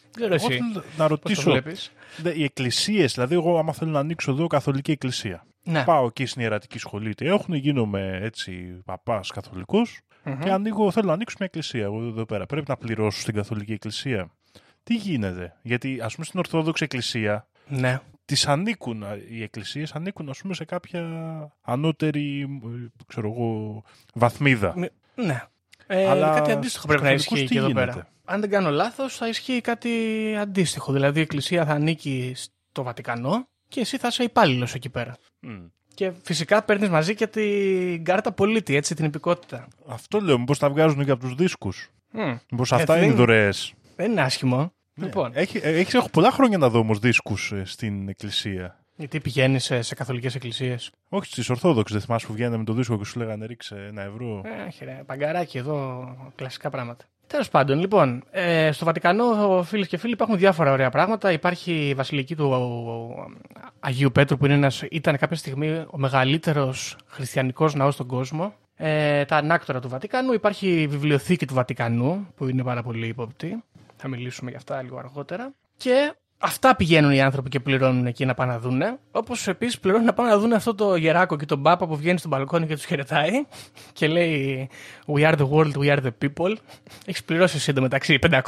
Δεν 0.00 0.28
ξέρω 0.28 0.34
Εγώ 0.34 0.46
εσύ. 0.46 0.56
θέλω 0.56 0.72
να 0.74 0.82
Πώς 0.82 0.96
το 0.96 1.06
ρωτήσω. 1.06 1.50
βλέπεις; 1.50 1.90
Δε, 2.16 2.30
Οι 2.34 2.42
εκκλησίες, 2.44 3.12
δηλαδή, 3.12 3.34
εγώ 3.34 3.58
άμα 3.58 3.72
θέλω 3.72 3.90
να 3.90 3.98
ανοίξω 3.98 4.30
εδώ 4.32 4.46
καθολική 4.46 4.90
εκκλησία. 4.90 5.46
Ναι. 5.68 5.84
Πάω 5.84 6.06
εκεί 6.06 6.26
στην 6.26 6.42
ιερατική 6.42 6.78
σχολή, 6.78 7.14
τι 7.14 7.26
έχουν, 7.26 7.54
γίνομαι 7.54 8.18
έτσι 8.22 8.82
παπάς 8.84 9.30
καθολικός 9.30 10.00
και 10.40 10.50
ανοίγω, 10.50 10.90
θέλω 10.90 11.06
να 11.06 11.12
ανοίξω 11.12 11.36
μια 11.38 11.48
εκκλησία. 11.52 11.84
Εγώ 11.84 12.02
εδώ 12.02 12.24
πέρα 12.24 12.46
πρέπει 12.46 12.64
να 12.68 12.76
πληρώσω 12.76 13.20
στην 13.20 13.34
καθολική 13.34 13.72
εκκλησία. 13.72 14.30
Τι 14.82 14.94
γίνεται, 14.94 15.56
γιατί 15.62 16.00
ας 16.02 16.14
πούμε 16.14 16.26
στην 16.26 16.38
Ορθόδοξη 16.38 16.84
Εκκλησία 16.84 17.46
Ναι. 17.68 18.00
τις 18.24 18.46
ανήκουν, 18.46 19.04
οι 19.30 19.42
εκκλησίες 19.42 19.92
ανήκουν 19.92 20.28
ας 20.28 20.38
πούμε 20.38 20.54
σε 20.54 20.64
κάποια 20.64 21.02
ανώτερη, 21.62 22.40
ε, 22.40 22.86
ξέρω 23.06 23.28
εγώ, 23.30 23.82
βαθμίδα. 24.14 24.74
Ναι. 25.14 25.42
Ε, 25.86 26.08
Αλλά 26.08 26.34
κάτι 26.34 26.50
αντίστοιχο 26.50 26.86
πρέπει 26.86 27.02
να 27.02 27.08
στους 27.08 27.20
ισχύει 27.20 27.28
καθολικούς 27.28 27.48
και 27.48 27.54
τι 27.54 27.56
εδώ 27.56 27.66
γίνεται; 27.66 27.92
πέρα. 27.92 28.08
Αν 28.24 28.40
δεν 28.40 28.50
κάνω 28.50 28.70
λάθος, 28.70 29.16
θα 29.16 29.28
ισχύει 29.28 29.60
κάτι 29.60 29.90
αντίστοιχο. 30.40 30.92
Δηλαδή 30.92 31.18
η 31.18 31.22
Εκκλησία 31.22 31.64
θα 31.64 31.72
ανήκει 31.72 32.32
στο 32.36 32.82
Βατικανό 32.82 33.48
και 33.68 33.80
εσύ 33.80 33.98
θα 33.98 34.08
είσαι 34.08 34.22
υπάλληλος 34.22 34.74
εκεί 34.74 34.88
πέρα. 34.88 35.16
Μμ. 35.40 35.64
Και 35.94 36.12
φυσικά 36.22 36.62
παίρνεις 36.62 36.88
μαζί 36.88 37.14
και 37.14 37.26
την 37.26 38.04
κάρτα 38.04 38.32
πολίτη, 38.32 38.76
έτσι, 38.76 38.94
την 38.94 39.04
υπηκότητα. 39.04 39.68
Αυτό 39.88 40.20
λέω, 40.20 40.38
μήπως 40.38 40.58
τα 40.58 40.70
βγάζουν 40.70 41.04
και 41.04 41.10
από 41.10 41.20
τους 41.20 41.34
δίσκους. 41.34 41.90
Μμ. 42.10 42.36
Μήπως 42.50 42.72
Ε, 42.72 42.74
αυτά 42.74 42.94
δεν- 42.94 43.02
είναι 43.04 43.14
δωρεές. 43.14 43.72
Δεν 43.96 44.10
είναι 44.10 44.20
άσχημο. 44.20 44.72
Λοιπόν, 44.94 45.30
Έχει, 45.34 45.56
ε, 45.62 45.78
έχεις, 45.78 45.94
έχω 45.94 46.08
πολλά 46.10 46.30
χρόνια 46.30 46.58
να 46.58 46.68
δω 46.68 46.78
όμως 46.78 46.98
δίσκους 46.98 47.52
ε, 47.52 47.62
στην 47.64 48.08
εκκλησία. 48.08 48.80
γιατί 48.96 49.20
πηγαίνεις 49.20 49.64
σε, 49.64 49.82
σε 49.82 49.94
καθολικές 49.94 50.34
εκκλησίες; 50.34 50.90
Όχι 51.08 51.26
στις 51.26 51.48
Ορθόδοξες, 51.50 51.96
δεν 51.96 52.06
θυμάσαι 52.06 52.26
που 52.26 52.32
βγαίνανε 52.32 52.56
με 52.56 52.64
το 52.64 52.72
δίσκο 52.72 52.98
και 52.98 53.04
σου 53.04 53.18
λέγανε 53.18 53.46
ρίξε 53.46 53.74
ένα 53.88 54.02
ευρώ. 54.02 54.42
Ε, 54.44 54.62
όχι, 54.68 54.84
ρε, 54.84 55.02
παγκαράκι 55.06 55.58
εδώ, 55.58 56.08
κλασικά 56.34 56.70
πράγματα. 56.70 57.04
Τέλος 57.26 57.48
πάντων, 57.48 57.78
λοιπόν, 57.78 58.22
ε, 58.30 58.72
στο 58.72 58.84
Βατικανό, 58.84 59.62
φίλες 59.62 59.88
και 59.88 59.96
φίλοι, 59.96 60.12
υπάρχουν 60.12 60.38
διάφορα 60.38 60.72
ωραία 60.72 60.90
πράγματα. 60.90 61.32
Υπάρχει 61.32 61.88
η 61.88 61.94
βασιλική 61.94 62.36
του 62.36 62.54
Αγίου 63.80 64.12
Πέτρου, 64.12 64.36
που 64.36 64.44
είναι 64.44 64.54
ένας, 64.54 64.82
ήταν 64.90 65.16
κάποια 65.16 65.36
στιγμή 65.36 65.84
ο 65.90 65.98
μεγαλύτερος 65.98 66.96
χριστιανικός 67.06 67.74
ναός 67.74 67.94
στον 67.94 68.06
κόσμο. 68.06 68.54
Ε, 68.76 69.24
τα 69.24 69.36
ανάκτορα 69.36 69.80
του 69.80 69.88
Βατικανού. 69.88 70.32
Υπάρχει 70.32 70.80
η 70.80 70.86
βιβλιοθήκη 70.86 71.46
του 71.46 71.54
Βατικανού, 71.54 72.26
που 72.36 72.48
είναι 72.48 72.62
πάρα 72.62 72.82
πολύ 72.82 73.06
ύποπτη. 73.06 73.62
Θα 73.96 74.08
μιλήσουμε 74.08 74.50
για 74.50 74.58
αυτά 74.58 74.82
λίγο 74.82 74.98
αργότερα. 74.98 75.54
Και 75.76 76.14
αυτά 76.38 76.76
πηγαίνουν 76.76 77.10
οι 77.10 77.20
άνθρωποι 77.20 77.48
και 77.48 77.60
πληρώνουν 77.60 78.06
εκεί 78.06 78.24
να 78.24 78.34
πάνε 78.34 78.52
να 78.52 78.58
δούνε. 78.58 78.98
Όπως 79.10 79.48
επίσης 79.48 79.78
πληρώνουν 79.78 80.06
να 80.06 80.12
πάνε 80.12 80.30
να 80.30 80.38
δουν 80.38 80.52
αυτό 80.52 80.74
το 80.74 80.96
γεράκο 80.96 81.36
και 81.36 81.46
τον 81.46 81.62
Πάπα 81.62 81.86
που 81.86 81.96
βγαίνει 81.96 82.18
στο 82.18 82.28
μπαλκόνι 82.28 82.66
και 82.66 82.74
τους 82.74 82.84
χαιρετάει 82.84 83.30
και 83.92 84.06
λέει 84.06 84.68
We 85.06 85.30
are 85.30 85.34
the 85.34 85.48
world, 85.48 85.72
we 85.72 85.96
are 85.96 85.98
the 86.02 86.10
people. 86.24 86.56
Έχεις 87.06 87.24
πληρώσει 87.24 87.56
εσύ 87.56 87.70
εντωμεταξύ 87.70 88.18
500 88.30 88.40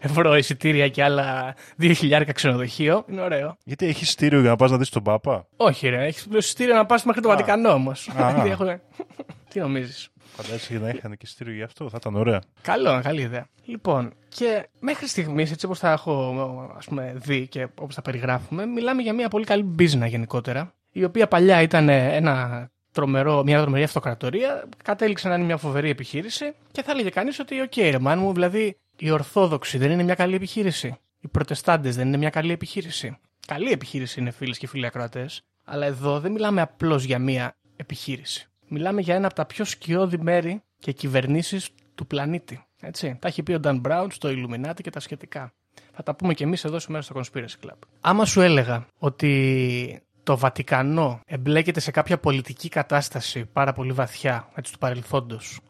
ευρώ 0.00 0.36
εισιτήρια 0.36 0.88
και 0.88 1.02
άλλα 1.02 1.54
2.000 1.80 2.22
ξενοδοχείο. 2.34 3.04
Είναι 3.10 3.20
ωραίο. 3.20 3.56
Γιατί 3.64 3.86
έχει 3.86 4.10
εισιτήριο 4.10 4.40
για 4.40 4.50
να 4.50 4.56
πας 4.56 4.70
να 4.70 4.76
δεις 4.76 4.88
τον 4.88 5.02
Πάπα; 5.02 5.46
Όχι, 5.56 5.88
ρε. 5.88 6.06
Έχεις 6.06 6.22
πληρώσει 6.22 6.46
εισιτήριο 6.46 6.74
να 6.74 6.86
πας 6.86 7.04
μέχρι 7.04 7.22
το 7.22 7.28
Βατικανό 7.28 7.70
όμως. 7.70 8.08
Α. 8.08 8.32
Τι 9.50 9.60
νομίζεις; 9.60 10.10
Φαντάζεσαι 10.32 10.78
να 10.78 10.88
είχαν 10.88 11.16
και 11.16 11.26
εισιτήριο 11.26 11.54
γι' 11.54 11.62
αυτό, 11.62 11.88
θα 11.88 11.96
ήταν 12.00 12.16
ωραία. 12.16 12.42
Καλό, 12.62 13.00
καλή 13.02 13.20
ιδέα. 13.20 13.46
Λοιπόν, 13.64 14.12
και 14.28 14.68
μέχρι 14.80 15.06
στιγμής, 15.06 15.50
έτσι 15.50 15.66
όπως 15.66 15.78
τα 15.78 15.90
έχω 15.90 16.34
ας 16.76 16.84
πούμε, 16.84 17.12
δει 17.16 17.48
και 17.48 17.68
όπως 17.80 17.94
τα 17.94 18.02
περιγράφουμε, 18.02 18.66
μιλάμε 18.66 19.02
για 19.02 19.12
μια 19.12 19.28
πολύ 19.28 19.44
καλή 19.44 19.74
business 19.78 20.08
γενικότερα, 20.08 20.74
η 20.92 21.04
οποία 21.04 21.28
παλιά 21.28 21.62
ήταν 21.62 21.88
ένα 21.88 22.68
τρομερό, 22.92 23.42
μια 23.42 23.60
τρομερή 23.60 23.84
αυτοκρατορία, 23.84 24.68
κατέληξε 24.84 25.28
να 25.28 25.34
είναι 25.34 25.44
μια 25.44 25.56
φοβερή 25.56 25.90
επιχείρηση 25.90 26.54
και 26.70 26.82
θα 26.82 26.90
έλεγε 26.90 27.08
κανείς 27.08 27.38
ότι, 27.38 27.60
οκ, 27.60 27.72
okay, 27.76 27.88
ρε 27.90 27.98
man 27.98 28.18
μου, 28.18 28.32
δηλαδή 28.32 28.76
οι 28.98 29.10
Ορθόδοξοι 29.10 29.78
δεν 29.78 29.90
είναι 29.90 30.02
μια 30.02 30.14
καλή 30.14 30.34
επιχείρηση. 30.34 30.96
Οι 31.20 31.28
Προτεστάντες 31.28 31.96
δεν 31.96 32.06
είναι 32.06 32.16
μια 32.16 32.30
καλή 32.30 32.52
επιχείρηση. 32.52 33.18
Καλή 33.46 33.70
επιχείρηση 33.70 34.20
είναι 34.20 34.30
φίλες 34.30 34.58
και 34.58 34.66
φίλοι 34.66 34.86
ακροατές, 34.86 35.42
αλλά 35.64 35.86
εδώ 35.86 36.20
δεν 36.20 36.32
μιλάμε 36.32 36.60
απλώς 36.60 37.04
για 37.04 37.18
μια 37.18 37.56
επιχείρηση. 37.76 38.48
Μιλάμε 38.68 39.00
για 39.00 39.14
ένα 39.14 39.26
από 39.26 39.34
τα 39.34 39.46
πιο 39.46 39.64
σκιώδη 39.64 40.18
μέρη 40.18 40.62
και 40.78 40.92
κυβερνήσεις 40.92 41.68
του 41.94 42.06
πλανήτη. 42.06 42.64
Έτσι. 42.80 43.16
Τα 43.20 43.28
έχει 43.28 43.42
πει 43.42 43.52
ο 43.52 43.58
Νταν 43.58 43.78
Μπράουν 43.78 44.10
στο 44.10 44.28
Illuminati 44.28 44.80
και 44.82 44.90
τα 44.90 45.00
σχετικά. 45.00 45.52
Θα 45.92 46.02
τα 46.02 46.14
πούμε 46.14 46.34
και 46.34 46.44
εμείς 46.44 46.64
εδώ 46.64 46.78
σήμερα 46.78 47.02
στο 47.02 47.20
Conspiracy 47.20 47.66
Club. 47.66 47.78
Άμα 48.00 48.24
σου 48.24 48.40
έλεγα 48.40 48.86
ότι 48.98 50.02
το 50.22 50.38
Βατικανό 50.38 51.20
εμπλέκεται 51.26 51.80
σε 51.80 51.90
κάποια 51.90 52.18
πολιτική 52.18 52.68
κατάσταση 52.68 53.44
πάρα 53.44 53.72
πολύ 53.72 53.92
βαθιά 53.92 54.48
έτσι, 54.54 54.72
του 54.72 54.78
παρελθόντος 54.78 55.60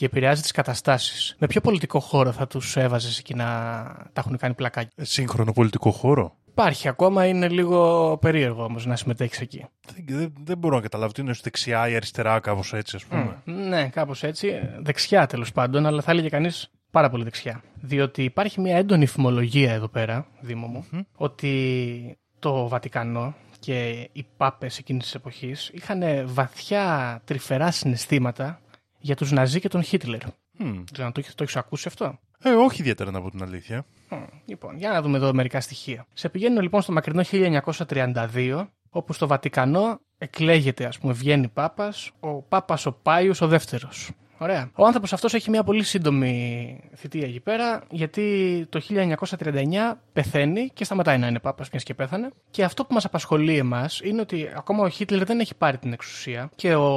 και 0.00 0.06
επηρεάζει 0.06 0.42
τις 0.42 0.50
καταστάσεις, 0.50 1.36
με 1.38 1.46
ποιο 1.46 1.60
πολιτικό 1.60 2.00
χώρο 2.00 2.32
θα 2.32 2.46
τους 2.46 2.76
έβαζες 2.76 3.18
εκεί 3.18 3.34
να 3.34 3.44
τα 4.12 4.20
έχουν 4.20 4.36
κάνει 4.36 4.54
πλακάκι. 4.54 4.94
Σύγχρονο 4.96 5.52
πολιτικό 5.52 5.90
χώρο. 5.90 6.36
Υπάρχει 6.48 6.88
ακόμα, 6.88 7.26
είναι 7.26 7.48
λίγο 7.48 8.18
περίεργο 8.20 8.64
όμως 8.64 8.86
να 8.86 8.96
συμμετέχεις 8.96 9.40
εκεί. 9.40 9.66
Δεν, 9.94 10.18
δεν, 10.18 10.32
δεν 10.44 10.58
μπορώ 10.58 10.76
να 10.76 10.82
καταλάβω 10.82 11.12
τι 11.12 11.20
είναι 11.20 11.34
δεξιά 11.42 11.88
ή 11.88 11.94
αριστερά, 11.94 12.40
κάπως 12.40 12.72
έτσι, 12.72 12.96
ας 12.96 13.04
πούμε; 13.04 13.42
Mm, 13.46 13.52
ναι, 13.68 13.88
κάπως 13.88 14.22
έτσι. 14.22 14.52
Δεξιά 14.82 15.26
τέλος 15.26 15.52
πάντων, 15.52 15.86
αλλά 15.86 16.02
θα 16.02 16.10
έλεγε 16.10 16.28
κανείς 16.28 16.70
πάρα 16.90 17.10
πολύ 17.10 17.24
δεξιά. 17.24 17.62
Διότι 17.80 18.24
υπάρχει 18.24 18.60
μια 18.60 18.76
έντονη 18.76 19.06
φημολογία 19.06 19.72
εδώ 19.72 19.88
πέρα, 19.88 20.26
Δήμο 20.40 20.66
μου, 20.66 20.86
mm-hmm. 20.92 21.04
ότι 21.16 22.18
το 22.38 22.68
Βατικανό 22.68 23.34
και 23.58 24.08
οι 24.12 24.26
πάπες 24.36 24.78
εκείνης 24.78 25.04
της 25.04 25.14
εποχής 25.14 25.70
είχαν 25.72 26.02
βαθιά 26.24 27.20
τρυφερά 27.24 27.70
συναισθήματα 27.70 28.60
για 29.00 29.16
τους 29.16 29.30
Ναζί 29.30 29.60
και 29.60 29.68
τον 29.68 29.82
Χίτλερ. 29.82 30.20
Mm. 30.58 30.84
Το, 30.92 31.12
το, 31.12 31.22
το 31.34 31.42
έχεις 31.42 31.56
ακούσει 31.56 31.88
αυτό; 31.88 32.18
Ε, 32.42 32.50
όχι 32.50 32.80
ιδιαίτερα 32.80 33.10
να 33.10 33.20
πω 33.20 33.30
την 33.30 33.42
αλήθεια. 33.42 33.84
Λοιπόν, 34.46 34.76
για 34.76 34.90
να 34.90 35.02
δούμε 35.02 35.16
εδώ 35.16 35.32
μερικά 35.32 35.60
στοιχεία. 35.60 36.06
Σε 36.12 36.28
πηγαίνω 36.28 36.60
λοιπόν 36.60 36.82
στο 36.82 36.92
μακρινό 36.92 37.22
1932, 37.30 38.66
όπου 38.90 39.12
στο 39.12 39.26
Βατικανό 39.26 40.00
εκλέγεται, 40.18 40.84
ας 40.84 40.98
πούμε, 40.98 41.12
βγαίνει 41.12 41.48
Πάπας, 41.48 42.10
ο 42.20 42.42
Πάπας 42.42 42.86
ο 42.86 42.92
Πάιος 42.92 43.40
ο 43.40 43.46
δεύτερος. 43.46 44.10
Ωραία. 44.42 44.70
Ο 44.74 44.86
άνθρωπος 44.86 45.12
αυτός 45.12 45.34
έχει 45.34 45.50
μια 45.50 45.64
πολύ 45.64 45.82
σύντομη 45.82 46.80
θητεία 46.96 47.26
εκεί 47.26 47.40
πέρα, 47.40 47.82
γιατί 47.90 48.66
το 48.68 48.80
1939 48.80 50.00
πεθαίνει 50.12 50.70
και 50.74 50.84
σταματάει 50.84 51.18
να 51.18 51.26
είναι 51.26 51.38
Πάπας, 51.38 51.70
μιας 51.70 51.82
και 51.82 51.94
πέθανε. 51.94 52.30
Και 52.50 52.64
αυτό 52.64 52.84
που 52.84 52.94
μας 52.94 53.04
απασχολεί 53.04 53.56
εμάς 53.56 54.00
είναι 54.00 54.20
ότι 54.20 54.48
ακόμα 54.56 54.84
ο 54.84 54.88
Χίτλερ 54.88 55.24
δεν 55.24 55.40
έχει 55.40 55.54
πάρει 55.54 55.78
την 55.78 55.92
εξουσία 55.92 56.50
και 56.56 56.74
ο, 56.74 56.88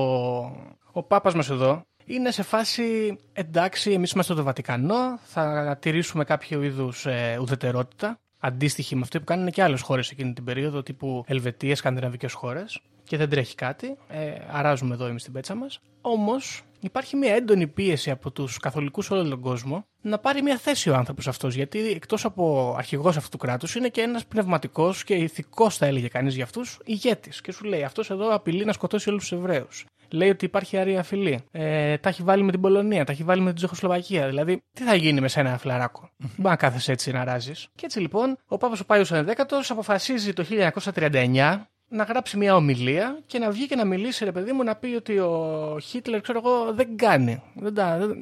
ο 0.92 1.04
Πάπας 1.04 1.34
μας 1.34 1.50
εδώ 1.50 1.82
είναι 2.06 2.32
σε 2.32 2.44
φάση 2.44 3.18
εντάξει, 3.34 3.92
εμείς 3.92 4.12
είμαστε 4.12 4.34
το 4.34 4.44
Βατικανό, 4.44 5.20
θα 5.24 5.78
τηρήσουμε 5.82 6.24
κάποιο 6.24 6.64
είδους 6.64 7.06
ε, 7.06 7.38
ουδετερότητα, 7.42 8.20
αντίστοιχη 8.40 8.96
με 8.96 9.02
αυτή 9.02 9.20
που 9.20 9.26
κάνουν 9.26 9.52
και 9.52 9.64
άλλες 9.64 9.82
χώρες 9.82 10.10
εκείνη 10.10 10.34
την 10.34 10.44
περίοδο, 10.44 10.84
τύπου 10.84 11.24
Ελβετία, 11.28 11.76
σκανδιναβικές 11.76 12.34
χώρες, 12.34 12.82
και 13.04 13.18
δεν 13.18 13.30
τρέχει 13.30 13.56
κάτι. 13.56 13.98
Ε, 14.08 14.32
αράζουμε 14.52 14.94
εδώ 14.94 15.06
εμείς 15.06 15.24
την 15.24 15.34
πέτσα 15.34 15.56
μας. 15.56 15.80
Όμως 16.02 16.62
υπάρχει 16.80 17.16
μια 17.16 17.34
έντονη 17.36 17.68
πίεση 17.68 18.12
από 18.12 18.32
τους 18.32 18.58
καθολικούς 18.58 19.06
σε 19.06 19.14
όλο 19.14 19.30
τον 19.30 19.40
κόσμο 19.40 19.86
να 20.02 20.20
πάρει 20.20 20.42
μια 20.42 20.58
θέση 20.58 20.90
ο 20.90 20.96
άνθρωπος 20.96 21.28
αυτός. 21.28 21.56
Γιατί 21.56 21.80
εκτός 21.80 22.26
από 22.26 22.76
αρχηγός 22.78 23.18
αυτού 23.18 23.30
του 23.30 23.38
κράτους 23.38 23.76
είναι 23.76 23.90
και 23.90 24.02
ένας 24.02 24.26
πνευματικός 24.26 25.04
και 25.04 25.14
ηθικός, 25.14 25.78
θα 25.78 25.86
έλεγε 25.86 26.08
κανείς 26.08 26.36
για 26.36 26.44
αυτούς, 26.44 26.80
ηγέτης. 26.86 27.42
Και 27.42 27.52
σου 27.52 27.64
λέει 27.64 27.84
αυτός 27.84 28.10
εδώ 28.10 28.34
απειλεί 28.34 28.66
να 28.66 28.74
σκοτώσει 28.74 29.10
όλους 29.10 29.28
τους 29.28 29.38
Εβραίους 29.38 29.86
λέει 30.14 30.30
ότι 30.30 30.46
υπάρχει 30.46 30.78
αρία 30.78 31.04
φυλή. 31.04 31.44
Ε, 31.52 31.98
τα 31.98 32.10
έχει 32.10 32.24
βάλει 32.24 32.44
με 32.44 32.52
την 32.52 32.62
Πολωνία, 32.62 33.06
τα 33.06 33.12
έχει 33.12 33.24
βάλει 33.24 33.42
με 33.42 33.48
την 33.48 33.56
Τσεχοσλοβακία. 33.56 34.28
Δηλαδή, 34.28 34.62
τι 34.74 34.84
θα 34.84 34.96
γίνει 34.96 35.22
με 35.22 35.28
σένα, 35.28 35.58
φλαράκο; 35.58 36.10
Δεν 36.18 36.30
μπορεί 36.38 36.50
να 36.50 36.56
κάθεσαι 36.56 36.92
έτσι 36.92 37.12
να 37.12 37.24
ράζεις. 37.24 37.68
Και 37.76 37.86
έτσι 37.86 38.00
λοιπόν, 38.00 38.38
ο 38.48 38.58
Πάπα 38.58 38.78
ο 38.82 38.86
Πάιο 38.86 39.06
11 39.10 39.34
αποφασίζει 39.70 40.34
το 40.34 40.46
1939 40.94 41.68
να 41.94 42.04
γράψει 42.04 42.38
μια 42.38 42.56
ομιλία 42.56 43.20
και 43.26 43.40
να 43.40 43.52
βγει 43.52 43.68
και 43.68 43.76
να 43.76 43.86
μιλήσει, 43.86 44.26
ρε 44.26 44.32
παιδί 44.32 44.52
μου, 44.52 44.64
να 44.64 44.76
πει 44.76 44.96
ότι 44.96 45.20
ο 45.20 45.78
Χίτλερ, 45.82 46.22
ξέρω 46.22 46.42
εγώ, 46.46 46.74
δεν 46.74 46.98
κάνει. 46.98 47.42
Δεν, 47.56 47.74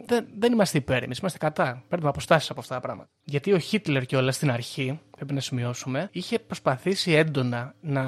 δεν, 0.06 0.28
δεν 0.38 0.52
είμαστε 0.52 0.78
υπέρ. 0.78 1.04
Εμείς 1.04 1.18
είμαστε 1.18 1.38
κατά. 1.38 1.84
Παίρνουμε 1.88 2.10
αποστάσεις 2.10 2.50
από 2.50 2.60
αυτά 2.60 2.74
τα 2.74 2.82
πράγματα. 2.82 3.10
Γιατί 3.24 3.54
ο 3.54 3.58
Χίτλερ 3.58 4.06
και 4.06 4.16
όλα 4.16 4.32
στην 4.32 4.52
αρχή 4.52 5.00
πρέπει 5.26 5.36
να 5.36 5.46
σημειώσουμε, 5.46 6.10
είχε 6.12 6.40
προσπαθήσει 6.40 7.12
έντονα 7.12 7.74
να, 7.82 8.04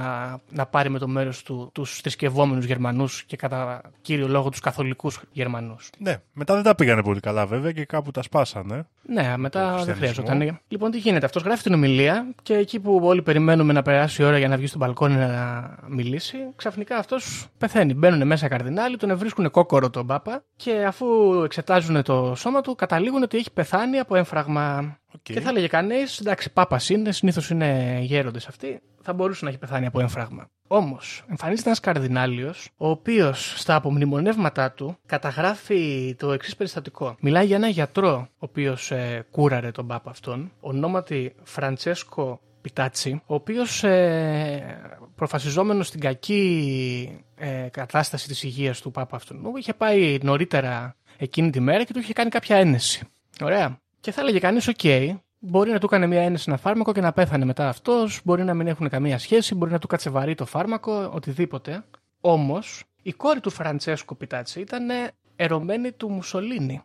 να 0.49 0.65
πάρει 0.65 0.89
με 0.89 0.99
το 0.99 1.08
μέρος 1.08 1.43
του 1.43 1.69
τους 1.73 1.99
θρησκευόμενους 2.02 2.65
Γερμανούς 2.65 3.23
και 3.23 3.36
κατά 3.36 3.82
κύριο 4.02 4.28
λόγο 4.28 4.49
τους 4.49 4.60
καθολικούς 4.60 5.21
Γερμανούς. 5.32 5.89
Ναι, 5.97 6.17
μετά 6.34 6.54
δεν 6.54 6.63
τα 6.63 6.76
πήγανε 6.76 7.04
πολύ 7.04 7.19
καλά 7.19 7.45
βέβαια 7.45 7.71
και 7.71 7.86
κάπου 7.86 8.12
τα 8.12 8.21
σπάσανε. 8.21 8.88
Ναι, 9.08 9.34
μετά 9.38 9.84
δεν 9.84 9.95
χρειαζόταν. 9.95 10.60
Λοιπόν, 10.67 10.91
τι 10.91 10.97
γίνεται, 10.97 11.26
αυτός 11.26 11.43
γράφει 11.43 11.63
την 11.63 11.73
ομιλία 11.73 12.34
και 12.41 12.54
εκεί 12.54 12.80
που 12.80 12.99
όλοι 13.04 13.21
περιμένουμε 13.21 13.73
να 13.73 13.82
περάσει 13.82 14.21
η 14.21 14.26
ώρα 14.26 14.38
για 14.38 14.47
να 14.47 14.58
βγει 14.58 14.67
στο 14.67 14.78
μπαλκόνι 14.78 15.15
να 15.15 15.76
μιλήσει, 15.88 16.38
ξαφνικά 16.56 16.97
αυτός 16.97 17.47
πεθαίνει. 17.58 17.93
Μπαίνουν 17.93 18.28
μέσα 18.28 18.47
καρδινάλοι, 18.47 18.97
τον 18.97 19.17
βρίσκουν 19.17 19.52
κόκορο 19.52 19.89
τον 19.89 20.08
Πάπα 20.08 20.43
και 20.56 20.84
αφού 20.88 21.06
εξετάζουν 21.43 22.04
το 22.04 22.34
σώμα 22.36 22.62
του, 22.62 22.76
καταλήγουν 22.76 23.23
ότι 23.23 23.38
έχει 23.38 23.52
πεθάνει 23.52 23.99
από 23.99 24.15
έμφραγμα. 24.15 24.97
Okay. 25.15 25.34
Και 25.34 25.41
θα 25.41 25.49
έλεγε 25.49 25.67
κανείς, 25.67 26.19
εντάξει, 26.19 26.54
πάπας 26.54 26.89
είναι, 26.89 27.12
συνήθως 27.12 27.49
είναι 27.49 27.99
γέροντες 28.02 28.47
αυτοί, 28.47 28.82
θα 29.02 29.13
μπορούσε 29.13 29.43
να 29.43 29.49
έχει 29.49 29.60
πεθάνει 29.60 29.86
από 29.86 29.99
έμφραγμα. 29.99 30.49
Όμως, 30.67 31.23
εμφανίζεται 31.30 31.67
ένας 31.67 31.80
καρδινάλιος, 31.80 32.69
ο 32.78 32.89
οποίος 32.89 33.54
στα 33.58 33.76
απομνημονεύματά 33.76 34.71
του 34.71 34.97
καταγράφει 35.06 36.15
το 36.19 36.32
εξής 36.32 36.56
περιστατικό. 36.56 37.15
Μιλάει 37.19 37.45
για 37.45 37.56
ένα 37.56 37.67
γιατρό, 37.67 38.28
ο 38.32 38.38
οποίος 38.38 38.91
ε, 38.91 39.28
κούραρε 39.32 39.71
τον 39.71 39.88
πάπα 39.88 40.10
αυτόν, 40.10 40.52
ονόματι 40.60 41.36
Φραντσέσκο 41.43 42.41
Πιτάτσι, 42.62 43.21
ο 43.26 43.34
οποίος 43.34 43.84
ε, 43.84 44.99
προφασιζόμενος 45.15 45.88
στην 45.88 45.99
κακή 45.99 47.19
ε, 47.36 47.67
κατάσταση 47.71 48.28
της 48.28 48.43
υγείας 48.43 48.82
του 48.82 48.91
πάπα 48.91 49.15
αυτού, 49.15 49.54
είχε 49.58 49.73
πάει 49.73 50.17
νωρίτερα 50.21 50.95
εκείνη 51.17 51.49
τη 51.49 51.60
μέρα 51.60 51.84
και 51.84 51.93
του 51.93 51.99
είχε 51.99 52.13
κάνει 52.13 52.30
κάποια 52.30 52.56
ένεση. 52.58 53.08
Ωραία. 53.41 53.82
Και 54.04 54.12
θα 54.12 54.22
έλεγε 54.22 54.39
κανείς, 54.39 54.70
OK, 54.78 55.16
μπορεί 55.39 55.72
να 55.72 55.80
του 55.80 55.86
έκανε 55.86 56.08
μια 56.08 56.22
ένεση 56.22 56.46
ένα 56.48 56.58
φάρμακο 56.58 56.92
και 56.92 57.02
να 57.02 57.12
πέθανε 57.12 57.46
μετά 57.46 57.68
αυτός, 57.68 58.22
μπορεί 58.24 58.44
να 58.44 58.54
μην 58.54 58.68
έχουν 58.68 58.89
καμία 58.89 59.18
σχέση, 59.18 59.56
μπορεί 59.56 59.72
να 59.72 59.80
του 59.80 59.88
κάτσε 59.88 60.10
βαρύ 60.10 60.36
το 60.36 60.46
φάρμακο, 60.46 61.12
οτιδήποτε. 61.13 61.84
Όμως, 62.22 62.84
η 63.02 63.12
κόρη 63.12 63.39
του 63.39 63.50
Φραντσέσκου 63.50 64.18
Πιτάτσι 64.18 64.60
ήταν 64.60 64.86
ερωμένη 65.36 65.92
του 65.92 66.10
Μουσολίνη. 66.10 66.82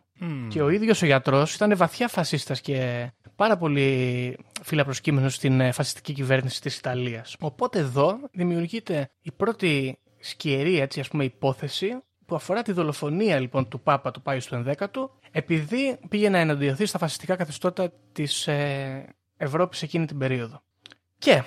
Και 0.47 0.61
ο 0.61 0.69
ίδιος 0.69 1.01
ο 1.01 1.05
γιατρός 1.05 1.55
ήταν 1.55 1.77
βαθιά 1.77 2.07
φασίστας 2.07 2.61
και 2.61 3.09
πάρα 3.35 3.57
πολύ 3.57 4.37
φιλαπροσκύμενος 4.63 5.33
στην 5.35 5.59
ε, 5.61 5.71
φασιστική 5.71 6.13
κυβέρνηση 6.13 6.61
της 6.61 6.77
Ιταλίας. 6.77 7.35
Οπότε 7.39 7.79
εδώ 7.79 8.19
δημιουργείται 8.31 9.11
η 9.21 9.31
πρώτη 9.31 9.99
σκιερή 10.19 10.79
έτσι, 10.79 10.99
ας 10.99 11.07
πούμε, 11.07 11.23
υπόθεση 11.23 12.01
που 12.29 12.35
αφορά 12.35 12.61
τη 12.61 12.71
δολοφονία 12.71 13.39
λοιπόν 13.39 13.67
του 13.67 13.79
Πάπα 13.79 14.11
του 14.11 14.21
Πάιου 14.21 14.39
του 14.49 14.63
11ου, 14.65 15.09
επειδή 15.31 15.99
πήγε 16.09 16.29
να 16.29 16.37
εναντιωθεί 16.37 16.85
στα 16.85 16.97
φασιστικά 16.97 17.35
καθεστώτα 17.35 17.91
της 18.11 18.47
ε, 18.47 19.15
Ευρώπης 19.37 19.81
εκείνη 19.81 20.05
την 20.05 20.17
περίοδο. 20.17 20.61
Και 21.17 21.43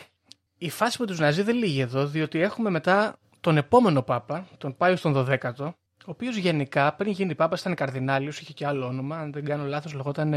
η 0.58 0.70
φάση 0.70 0.96
με 1.00 1.06
τους 1.06 1.18
Ναζί 1.18 1.42
δεν 1.42 1.56
λύγει 1.56 1.80
εδώ, 1.80 2.06
διότι 2.06 2.40
έχουμε 2.40 2.70
μετά 2.70 3.16
τον 3.40 3.56
επόμενο 3.56 4.02
Πάπα, 4.02 4.46
τον 4.58 4.76
Πάιο 4.76 4.98
τον 4.98 5.26
12ο, 5.28 5.52
ο 5.58 5.74
οποίος 6.04 6.36
γενικά 6.36 6.94
πριν 6.94 7.12
γίνει 7.12 7.34
Πάπα 7.34 7.56
ήταν 7.60 7.74
καρδινάλιος, 7.74 8.40
είχε 8.40 8.52
και 8.52 8.66
άλλο 8.66 8.86
όνομα, 8.86 9.16
αν 9.18 9.32
δεν 9.32 9.44
κάνω 9.44 9.64
λάθος, 9.64 9.92
λεγόταν 9.92 10.32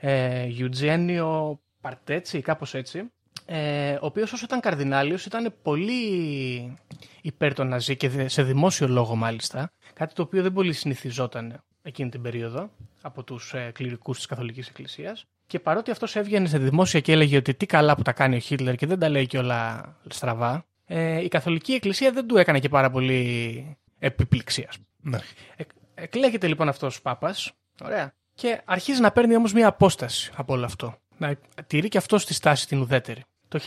ε, 0.00 0.48
Eugένιο 0.58 1.58
Παρτέτσι, 1.80 2.40
κάπως 2.40 2.74
έτσι 2.74 3.10
ε, 3.52 3.92
ο 3.92 4.06
οποίος 4.06 4.32
όσο 4.32 4.44
ήταν 4.44 4.60
καρδινάλιος 4.60 5.26
ήταν 5.26 5.54
πολύ 5.62 6.76
υπέρ 7.22 7.54
των 7.54 7.68
Ναζί 7.68 7.96
και 7.96 8.28
σε 8.28 8.42
δημόσιο 8.42 8.88
λόγο 8.88 9.14
μάλιστα, 9.14 9.72
κάτι 9.92 10.14
το 10.14 10.22
οποίο 10.22 10.42
δεν 10.42 10.52
πολύ 10.52 10.72
συνηθιζόταν 10.72 11.62
εκείνη 11.82 12.10
την 12.10 12.22
περίοδο 12.22 12.70
από 13.00 13.24
τους 13.24 13.54
ε, 13.54 13.70
κληρικούς 13.74 14.16
της 14.16 14.26
Καθολικής 14.26 14.68
Εκκλησίας. 14.68 15.26
Και 15.46 15.58
παρότι 15.58 15.90
αυτός 15.90 16.16
έβγαινε 16.16 16.48
σε 16.48 16.58
δημόσια 16.58 17.00
και 17.00 17.12
έλεγε 17.12 17.36
ότι 17.36 17.54
τι 17.54 17.66
καλά 17.66 17.96
που 17.96 18.02
τα 18.02 18.12
κάνει 18.12 18.36
ο 18.36 18.38
Χίτλερ 18.38 18.74
και 18.74 18.86
δεν 18.86 18.98
τα 18.98 19.08
λέει 19.08 19.26
και 19.26 19.38
όλα 19.38 19.94
στραβά, 20.08 20.64
ε, 20.86 21.22
η 21.22 21.28
Καθολική 21.28 21.72
Εκκλησία 21.72 22.12
δεν 22.12 22.26
του 22.26 22.36
έκανε 22.36 22.58
και 22.58 22.68
πάρα 22.68 22.90
πολύ 22.90 23.76
επίπληξη, 23.98 24.68
Ναι. 24.96 25.18
Ε, 25.56 25.64
εκλέγεται 25.94 26.46
λοιπόν 26.46 26.68
αυτός 26.68 26.96
ο 26.96 27.02
Πάπας. 27.02 27.52
Ωραία. 27.82 28.14
Και 28.34 28.60
αρχίζει 28.64 29.00
να 29.00 29.10
παίρνει 29.10 29.36
όμως 29.36 29.52
μια 29.52 29.68
απόσταση 29.68 30.30
από 30.34 30.52
όλο 30.52 30.64
αυτό. 30.64 30.98
Να 31.16 31.36
τηρεί 31.66 31.88
και 31.88 31.98
αυτό 31.98 32.18
στη 32.18 32.34
στάση 32.34 32.66
την 32.68 32.80
ουδέτερη. 32.80 33.24
Το 33.50 33.60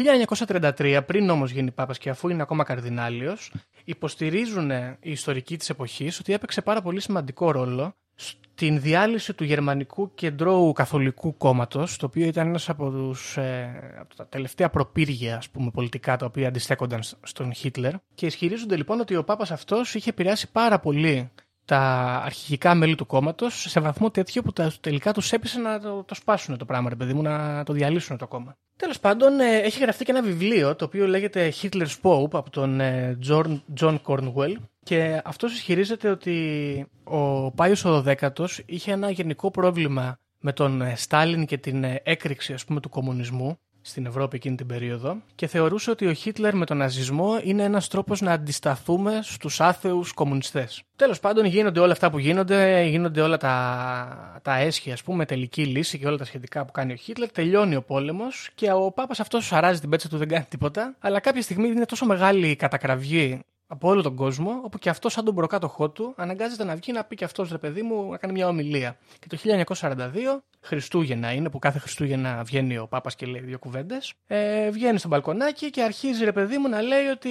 1933, 0.77 0.99
πριν 1.05 1.29
όμως 1.29 1.51
γίνει 1.51 1.71
Πάπας 1.71 1.97
και 1.97 2.09
αφού 2.09 2.29
είναι 2.29 2.41
ακόμα 2.41 2.63
καρδινάλιος, 2.63 3.53
υποστηρίζουν 3.83 4.71
οι 4.99 5.11
ιστορικοί 5.11 5.57
της 5.57 5.69
εποχής 5.69 6.19
ότι 6.19 6.33
έπαιξε 6.33 6.61
πάρα 6.61 6.81
πολύ 6.81 7.01
σημαντικό 7.01 7.51
ρόλο 7.51 7.95
στην 8.15 8.81
διάλυση 8.81 9.33
του 9.33 9.43
Γερμανικού 9.43 10.13
Κεντρώου 10.13 10.71
Καθολικού 10.71 11.37
Κόμματος, 11.37 11.97
το 11.97 12.05
οποίο 12.05 12.25
ήταν 12.25 12.47
ένας 12.47 12.69
από, 12.69 12.89
τους, 12.89 13.37
ε, 13.37 13.97
από 13.99 14.15
τα 14.15 14.27
τελευταία 14.27 14.69
προπύργια 14.69 15.37
ας 15.37 15.49
πούμε, 15.49 15.71
πολιτικά 15.71 16.17
τα 16.17 16.25
οποία 16.25 16.47
αντιστέκονταν 16.47 17.01
στον 17.23 17.53
Χίτλερ. 17.53 17.93
Και 18.15 18.25
ισχυρίζονται 18.25 18.75
λοιπόν 18.75 18.99
ότι 18.99 19.15
ο 19.15 19.23
Πάπας 19.23 19.51
αυτός 19.51 19.95
είχε 19.95 20.09
επηρεάσει 20.09 20.51
πάρα 20.51 20.79
πολύ 20.79 21.31
τα 21.65 21.79
αρχηγικά 22.25 22.75
μέλη 22.75 22.95
του 22.95 23.05
κόμματος 23.05 23.65
σε 23.69 23.79
βαθμό 23.79 24.11
τέτοιο 24.11 24.41
που 24.41 24.53
τα, 24.53 24.71
τελικά 24.81 25.13
τους 25.13 25.31
έπεισε 25.31 25.59
να 25.59 25.79
το, 25.79 26.03
το 26.03 26.15
σπάσουν 26.15 26.57
το 26.57 26.65
πράγμα, 26.65 26.89
ρε 26.89 26.95
παιδί 26.95 27.13
μου, 27.13 27.21
να 27.21 27.63
το 27.63 27.73
διαλύσουν 27.73 28.17
το 28.17 28.27
κόμμα. 28.27 28.57
Τέλος 28.75 28.99
πάντων, 28.99 29.39
ε, 29.39 29.57
έχει 29.57 29.79
γραφτεί 29.79 30.05
και 30.05 30.11
ένα 30.11 30.21
βιβλίο 30.21 30.75
το 30.75 30.85
οποίο 30.85 31.07
λέγεται 31.07 31.53
Hitler's 31.61 31.95
Pope 32.01 32.31
από 32.31 32.49
τον 32.49 32.79
ε, 32.79 33.17
John, 33.27 33.59
John 33.79 33.97
Cornwell 34.05 34.55
και 34.83 35.21
αυτός 35.23 35.53
ισχυρίζεται 35.53 36.09
ότι 36.09 36.87
ο 37.03 37.51
Πάιος 37.51 37.85
ο 37.85 38.03
12 38.05 38.45
είχε 38.65 38.91
ένα 38.91 39.09
γενικό 39.09 39.51
πρόβλημα 39.51 40.19
με 40.39 40.53
τον 40.53 40.81
ε, 40.81 40.95
Στάλιν 40.95 41.45
και 41.45 41.57
την 41.57 41.85
έκρηξη 42.03 42.53
ας 42.53 42.65
πούμε, 42.65 42.79
του 42.79 42.89
κομμουνισμού 42.89 43.57
στην 43.85 44.05
Ευρώπη 44.05 44.35
εκείνη 44.35 44.55
την 44.55 44.67
περίοδο 44.67 45.17
και 45.35 45.47
θεωρούσε 45.47 45.91
ότι 45.91 46.07
ο 46.07 46.13
Χίτλερ 46.13 46.55
με 46.55 46.65
τον 46.65 46.77
ναζισμό 46.77 47.39
είναι 47.43 47.63
ένας 47.63 47.87
τρόπος 47.87 48.21
να 48.21 48.31
αντισταθούμε 48.31 49.19
στους 49.23 49.61
άθεους 49.61 50.11
κομμουνιστές. 50.13 50.83
Τέλος 50.95 51.19
πάντων 51.19 51.45
γίνονται 51.45 51.79
όλα 51.79 51.91
αυτά 51.91 52.09
που 52.09 52.19
γίνονται, 52.19 52.83
γίνονται 52.83 53.21
όλα 53.21 53.37
τα, 53.37 54.39
τα 54.41 54.57
έσχη 54.57 54.91
ας 54.91 55.03
πούμε, 55.03 55.25
τελική 55.25 55.65
λύση 55.65 55.99
και 55.99 56.07
όλα 56.07 56.17
τα 56.17 56.25
σχετικά 56.25 56.65
που 56.65 56.71
κάνει 56.71 56.93
ο 56.93 56.95
Χίτλερ, 56.95 57.31
τελειώνει 57.31 57.75
ο 57.75 57.81
πόλεμος 57.81 58.49
και 58.55 58.71
ο 58.71 58.91
Πάπας 58.91 59.19
αυτός 59.19 59.53
αράζει 59.53 59.79
την 59.79 59.89
πέτσα 59.89 60.09
του, 60.09 60.17
δεν 60.17 60.27
κάνει 60.27 60.45
τίποτα, 60.49 60.95
αλλά 60.99 61.19
κάποια 61.19 61.41
στιγμή 61.41 61.67
είναι 61.67 61.85
τόσο 61.85 62.05
μεγάλη 62.05 62.47
η 62.47 62.55
κατακραυγή 62.55 63.39
από 63.67 63.87
όλο 63.87 64.01
τον 64.01 64.15
κόσμο, 64.15 64.61
όπου 64.63 64.77
και 64.77 64.89
αυτό, 64.89 65.09
σαν 65.09 65.25
τον 65.25 65.35
προκάτοχό 65.35 65.89
του, 65.89 66.13
αναγκάζεται 66.17 66.63
να 66.63 66.75
βγει 66.75 66.91
να 66.91 67.03
πει 67.03 67.15
και 67.15 67.23
αυτός 67.23 67.51
ρε 67.51 67.57
παιδί 67.57 67.81
μου 67.81 68.09
να 68.09 68.17
κάνει 68.17 68.33
μια 68.33 68.47
ομιλία. 68.47 68.97
Και 69.19 69.27
το 69.27 69.37
1942, 69.77 70.43
Χριστούγεννα 70.61 71.31
είναι, 71.31 71.49
που 71.49 71.59
κάθε 71.59 71.79
Χριστούγεννα 71.79 72.43
βγαίνει 72.43 72.77
ο 72.77 72.87
Πάπας 72.87 73.15
και 73.15 73.25
λέει 73.25 73.41
δύο 73.41 73.59
κουβέντες. 73.59 74.13
Ε, 74.27 74.69
βγαίνει 74.69 74.97
στο 74.97 75.07
μπαλκονάκι 75.07 75.69
και 75.69 75.81
αρχίζει 75.81 76.23
ρε 76.23 76.31
παιδί 76.31 76.57
μου 76.57 76.69
να 76.69 76.81
λέει 76.81 77.05
ότι 77.05 77.29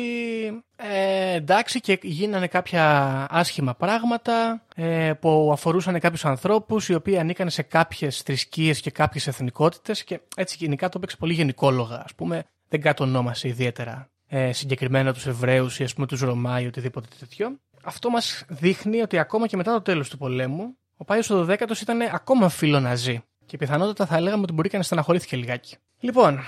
ε, 0.76 1.32
εντάξει 1.34 1.80
και 1.80 1.98
γίνανε 2.02 2.46
κάποια 2.46 3.26
άσχημα 3.30 3.74
πράγματα 3.74 4.62
ε, 4.74 5.12
που 5.20 5.50
αφορούσαν 5.52 6.00
κάποιους 6.00 6.24
ανθρώπους 6.24 6.88
οι 6.88 6.94
οποίοι 6.94 7.18
ανήκαν 7.18 7.50
σε 7.50 7.62
κάποιες 7.62 8.22
θρησκείες 8.22 8.80
και 8.80 8.90
κάποιες 8.90 9.26
εθνικότητες 9.26 10.04
και 10.04 10.20
έτσι 10.36 10.56
γενικά 10.58 10.88
το 10.88 10.94
έπαιξε 10.96 11.16
πολύ 11.16 11.32
γενικόλογα, 11.32 12.02
ας 12.04 12.14
πούμε. 12.14 12.44
Δεν 12.68 12.80
κατονόμασε 12.80 13.48
ιδιαίτερα 13.48 14.11
ε, 14.34 14.52
συγκεκριμένα 14.52 15.12
τους 15.12 15.26
Εβραίους 15.26 15.78
ή 15.78 15.84
ας 15.84 15.94
πούμε 15.94 16.06
τους 16.06 16.20
Ρωμά 16.20 16.60
ή 16.60 16.66
οτιδήποτε 16.66 17.06
τέτοιο. 17.18 17.58
Αυτό 17.82 18.10
μας 18.10 18.44
δείχνει 18.48 19.00
ότι 19.00 19.18
ακόμα 19.18 19.46
και 19.46 19.56
μετά 19.56 19.72
το 19.72 19.82
τέλος 19.82 20.08
του 20.08 20.18
πολέμου 20.18 20.76
ο 20.96 21.04
Πάιος 21.04 21.30
ο 21.30 21.46
12ος 21.48 21.80
ήταν 21.80 22.00
ακόμα 22.12 22.48
φιλοναζί 22.48 23.22
και 23.46 23.56
πιθανότατα 23.56 24.06
θα 24.06 24.20
λέγαμε 24.20 24.42
ότι 24.42 24.52
μπορεί 24.52 24.68
και 24.68 24.76
να 24.76 24.82
στεναχωρήθηκε 24.82 25.36
λιγάκι. 25.36 25.76
Λοιπόν, 26.00 26.40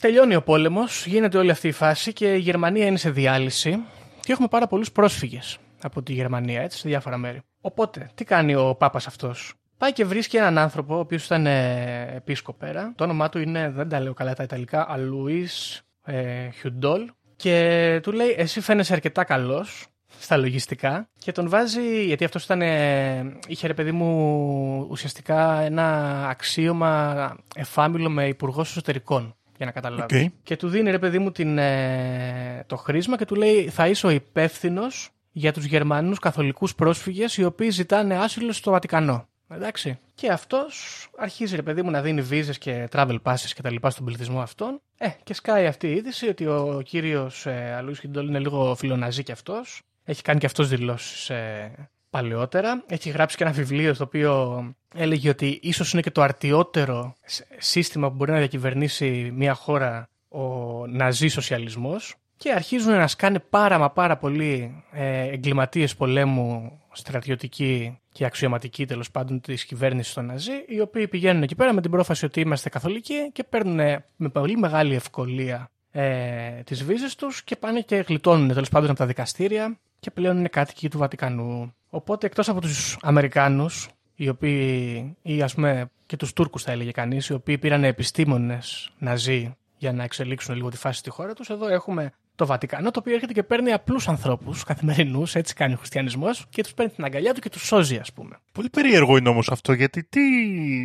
τελειώνει 0.00 0.34
ο 0.34 0.42
πόλεμος, 0.42 1.06
γίνεται 1.06 1.38
όλη 1.38 1.50
αυτή 1.50 1.68
η 1.68 1.72
φάση 1.72 2.12
και 2.12 2.34
η 2.34 2.38
Γερμανία 2.38 2.86
είναι 2.86 2.96
σε 2.96 3.10
διάλυση 3.10 3.84
και 4.20 4.32
έχουμε 4.32 4.48
πάρα 4.48 4.66
πολλούς 4.66 4.92
πρόσφυγες 4.92 5.58
από 5.82 6.02
τη 6.02 6.12
Γερμανία, 6.12 6.62
έτσι, 6.62 6.78
σε 6.78 6.88
διάφορα 6.88 7.16
μέρη. 7.16 7.42
Οπότε, 7.60 8.10
τι 8.14 8.24
κάνει 8.24 8.54
ο 8.54 8.74
Πάπας 8.74 9.06
αυτός; 9.06 9.54
Πάει 9.78 9.92
και 9.92 10.04
βρίσκει 10.04 10.36
έναν 10.36 10.58
άνθρωπο, 10.58 10.96
ο 10.96 10.98
οποίος 10.98 11.24
ήταν 11.24 11.46
ε, 11.46 12.14
επίσκοπέρα. 12.14 12.92
Το 12.96 13.04
όνομά 13.04 13.28
του 13.28 13.38
είναι, 13.38 13.70
δεν 13.70 13.88
τα 13.88 14.00
λέω 14.00 14.14
καλά 14.14 14.34
τα 14.34 14.42
Ιταλικά, 14.42 14.86
Αλουίς 14.90 15.86
ε, 16.04 16.50
Χιουντόλ, 16.50 17.10
και 17.36 18.00
του 18.02 18.12
λέει, 18.12 18.34
εσύ 18.38 18.60
φαίνεσαι 18.60 18.92
αρκετά 18.92 19.24
καλός 19.24 19.86
στα 20.18 20.36
λογιστικά 20.36 21.08
και 21.18 21.32
τον 21.32 21.48
βάζει, 21.48 22.04
γιατί 22.04 22.24
αυτός 22.24 22.44
ήταν, 22.44 22.62
ε, 22.62 23.38
είχε 23.46 23.66
ρε 23.66 23.74
παιδί 23.74 23.92
μου 23.92 24.86
ουσιαστικά 24.90 25.60
ένα 25.60 26.28
αξίωμα 26.28 27.36
εφάμιλο 27.54 28.10
με 28.10 28.28
υπουργός 28.28 28.70
εσωτερικών 28.70 29.36
για 29.56 29.66
να 29.66 29.72
καταλάβεις. 29.72 30.26
Okay. 30.26 30.32
Και 30.42 30.56
του 30.56 30.68
δίνει 30.68 30.90
ρε 30.90 30.98
παιδί 30.98 31.18
μου 31.18 31.30
την, 31.32 31.58
ε, 31.58 32.64
το 32.66 32.76
χρήσμα 32.76 33.16
και 33.16 33.24
του 33.24 33.34
λέει 33.34 33.68
θα 33.68 33.88
είσαι 33.88 34.06
ο 34.06 34.10
υπεύθυνος 34.10 35.10
για 35.32 35.52
τους 35.52 35.64
Γερμανούς 35.64 36.18
καθολικούς 36.18 36.74
πρόσφυγες 36.74 37.36
οι 37.36 37.44
οποίοι 37.44 37.70
ζητάνε 37.70 38.18
άσυλο 38.18 38.52
στο 38.52 38.70
Βατικανό. 38.70 39.28
Εντάξει. 39.48 39.98
Και 40.16 40.30
αυτός 40.30 41.06
αρχίζει, 41.16 41.56
ρε 41.56 41.62
παιδί 41.62 41.82
μου, 41.82 41.90
να 41.90 42.02
δίνει 42.02 42.20
βίζες 42.20 42.58
και 42.58 42.88
travel 42.92 43.18
passes 43.22 43.50
και 43.54 43.62
τα 43.62 43.70
λοιπά 43.70 43.90
στον 43.90 44.04
πληθυσμό 44.04 44.40
αυτόν. 44.40 44.80
Ε, 44.98 45.08
και 45.22 45.34
σκάει 45.34 45.66
αυτή 45.66 45.86
η 45.86 45.92
είδηση 45.92 46.28
ότι 46.28 46.46
ο 46.46 46.82
κύριος 46.84 47.46
ε, 47.46 47.74
Αλούι 47.76 47.94
Χιντόλ 47.94 48.28
είναι 48.28 48.38
λίγο 48.38 48.74
φιλοναζί 48.74 49.22
κι 49.22 49.32
αυτός. 49.32 49.82
Έχει 50.04 50.22
κάνει 50.22 50.38
κι 50.38 50.46
αυτός 50.46 50.68
δηλώσεις 50.68 51.30
ε, 51.30 51.72
παλαιότερα. 52.10 52.84
Έχει 52.86 53.10
γράψει 53.10 53.36
και 53.36 53.44
ένα 53.44 53.52
βιβλίο 53.52 53.94
στο 53.94 54.04
οποίο 54.04 54.64
έλεγε 54.94 55.28
ότι 55.28 55.58
ίσως 55.62 55.92
είναι 55.92 56.02
και 56.02 56.10
το 56.10 56.22
αρτιότερο 56.22 57.14
σύστημα 57.58 58.08
που 58.08 58.14
μπορεί 58.14 58.30
να 58.30 58.38
διακυβερνήσει 58.38 59.30
μια 59.34 59.54
χώρα 59.54 60.08
ο 60.28 60.86
ναζί 60.86 61.28
σοσιαλισμός 61.28 62.14
και 62.36 62.52
αρχίζουν 62.52 62.92
να 62.92 63.06
σκάνε 63.06 63.38
πάρα 63.38 63.78
μα 63.78 63.90
πάρα 63.90 64.16
πολλοί 64.16 64.84
ε, 64.92 65.28
εγκληματίες 65.28 65.96
πολέμου 65.96 66.80
στρατιωτικοί 66.92 67.98
και 68.16 68.24
αξιωματικοί 68.24 68.86
τέλος 68.86 69.10
πάντων 69.10 69.40
της 69.40 69.64
κυβέρνησης 69.64 70.12
των 70.12 70.26
Ναζί, 70.26 70.52
οι 70.66 70.80
οποίοι 70.80 71.08
πηγαίνουν 71.08 71.42
εκεί 71.42 71.54
πέρα 71.54 71.72
με 71.72 71.80
την 71.80 71.90
πρόφαση 71.90 72.24
ότι 72.24 72.40
είμαστε 72.40 72.68
καθολικοί 72.68 73.30
και 73.32 73.44
παίρνουν 73.44 73.76
με 74.16 74.28
πολύ 74.28 74.56
μεγάλη 74.56 74.94
ευκολία 74.94 75.70
ε, 75.90 76.62
τις 76.64 76.84
βίζες 76.84 77.14
τους 77.14 77.42
και 77.42 77.56
πάνε 77.56 77.80
και 77.80 77.96
γλιτώνουν 77.96 78.48
τέλος 78.48 78.68
πάντων 78.68 78.90
από 78.90 78.98
τα 78.98 79.06
δικαστήρια 79.06 79.78
και 80.00 80.10
πλέον 80.10 80.38
είναι 80.38 80.48
κάτοικοι 80.48 80.88
του 80.88 80.98
Βατικανού. 80.98 81.74
Οπότε 81.90 82.26
εκτός 82.26 82.48
από 82.48 82.60
τους 82.60 82.98
Αμερικάνους, 83.02 83.88
οι 84.14 84.28
οποίοι, 84.28 85.16
ή 85.22 85.42
ας 85.42 85.54
πούμε 85.54 85.90
και 86.06 86.16
τους 86.16 86.32
Τούρκους 86.32 86.62
θα 86.62 86.72
έλεγε 86.72 86.90
κανείς, 86.90 87.26
οι 87.26 87.32
οποίοι 87.32 87.58
πήραν 87.58 87.84
επιστήμονες 87.84 88.90
Ναζί 88.98 89.56
για 89.76 89.92
να 89.92 90.02
εξελίξουν 90.02 90.54
λίγο 90.54 90.68
τη 90.68 90.76
φάση 90.76 90.98
στη 90.98 91.10
χώρα 91.10 91.32
τους, 91.32 91.48
εδώ 91.48 91.68
έχουμε 91.68 92.12
το 92.36 92.46
Βατικανό, 92.46 92.90
το 92.90 92.98
οποίο 92.98 93.14
έρχεται 93.14 93.32
και 93.32 93.42
παίρνει 93.42 93.72
απλούς 93.72 94.08
ανθρώπους, 94.08 94.64
καθημερινούς, 94.64 95.34
έτσι 95.34 95.54
κάνει 95.54 95.74
ο 95.74 95.76
χριστιανισμός, 95.76 96.46
και 96.50 96.62
τους 96.62 96.74
παίρνει 96.74 96.92
την 96.92 97.04
αγκαλιά 97.04 97.34
του 97.34 97.40
και 97.40 97.48
τους 97.48 97.62
σώζει, 97.66 97.96
ας 97.96 98.12
πούμε. 98.12 98.36
Πολύ 98.52 98.70
περίεργο 98.70 99.16
είναι 99.16 99.28
όμως 99.28 99.50
αυτό, 99.50 99.72
γιατί 99.72 100.04
τι 100.04 100.20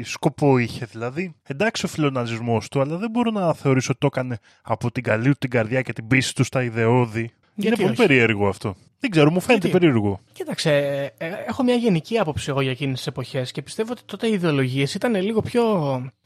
σκοπό 0.04 0.58
είχε, 0.58 0.86
δηλαδή; 0.86 1.36
Εντάξει 1.48 1.86
ο 1.86 1.90
φιλοναζισμός 1.90 2.68
του, 2.68 2.82
αλλά 2.82 2.98
δεν 2.98 3.10
μπορώ 3.10 3.32
να 3.32 3.54
θεωρήσω 3.54 3.88
ότι 3.92 4.00
το 4.00 4.08
έκανε 4.12 4.40
από 4.62 4.92
την 4.92 5.04
καλή 5.04 5.30
του 5.30 5.38
την 5.38 5.50
καρδιά 5.50 5.82
και 5.82 5.94
την 5.94 6.08
πίστη 6.08 6.34
του 6.34 6.44
στα 6.44 6.64
ιδεώδη. 6.64 7.32
Είναι 7.56 7.76
πολύ 7.76 7.88
όχι; 7.88 7.96
περίεργο 7.96 8.48
αυτό. 8.48 8.76
Δεν 9.00 9.10
ξέρω, 9.10 9.32
μου 9.32 9.40
φαίνεται 9.40 9.68
Γιατί; 9.68 9.80
περίεργο. 9.80 10.20
Κοίταξε, 10.32 10.72
ε, 11.18 11.32
έχω 11.48 11.64
μια 11.64 11.76
γενική 11.76 12.18
άποψη 12.18 12.50
εγώ 12.50 12.62
για 12.62 12.72
εκείνες 12.72 12.98
τις 12.98 13.08
εποχές 13.08 13.52
και 13.52 13.62
πιστεύω 13.62 13.92
ότι 13.92 14.02
τότε 14.06 14.28
οι 14.28 14.34
ιδεολογίες 14.34 14.94
ήταν 14.94 15.16
λίγο 15.16 15.42
πιο 15.42 15.64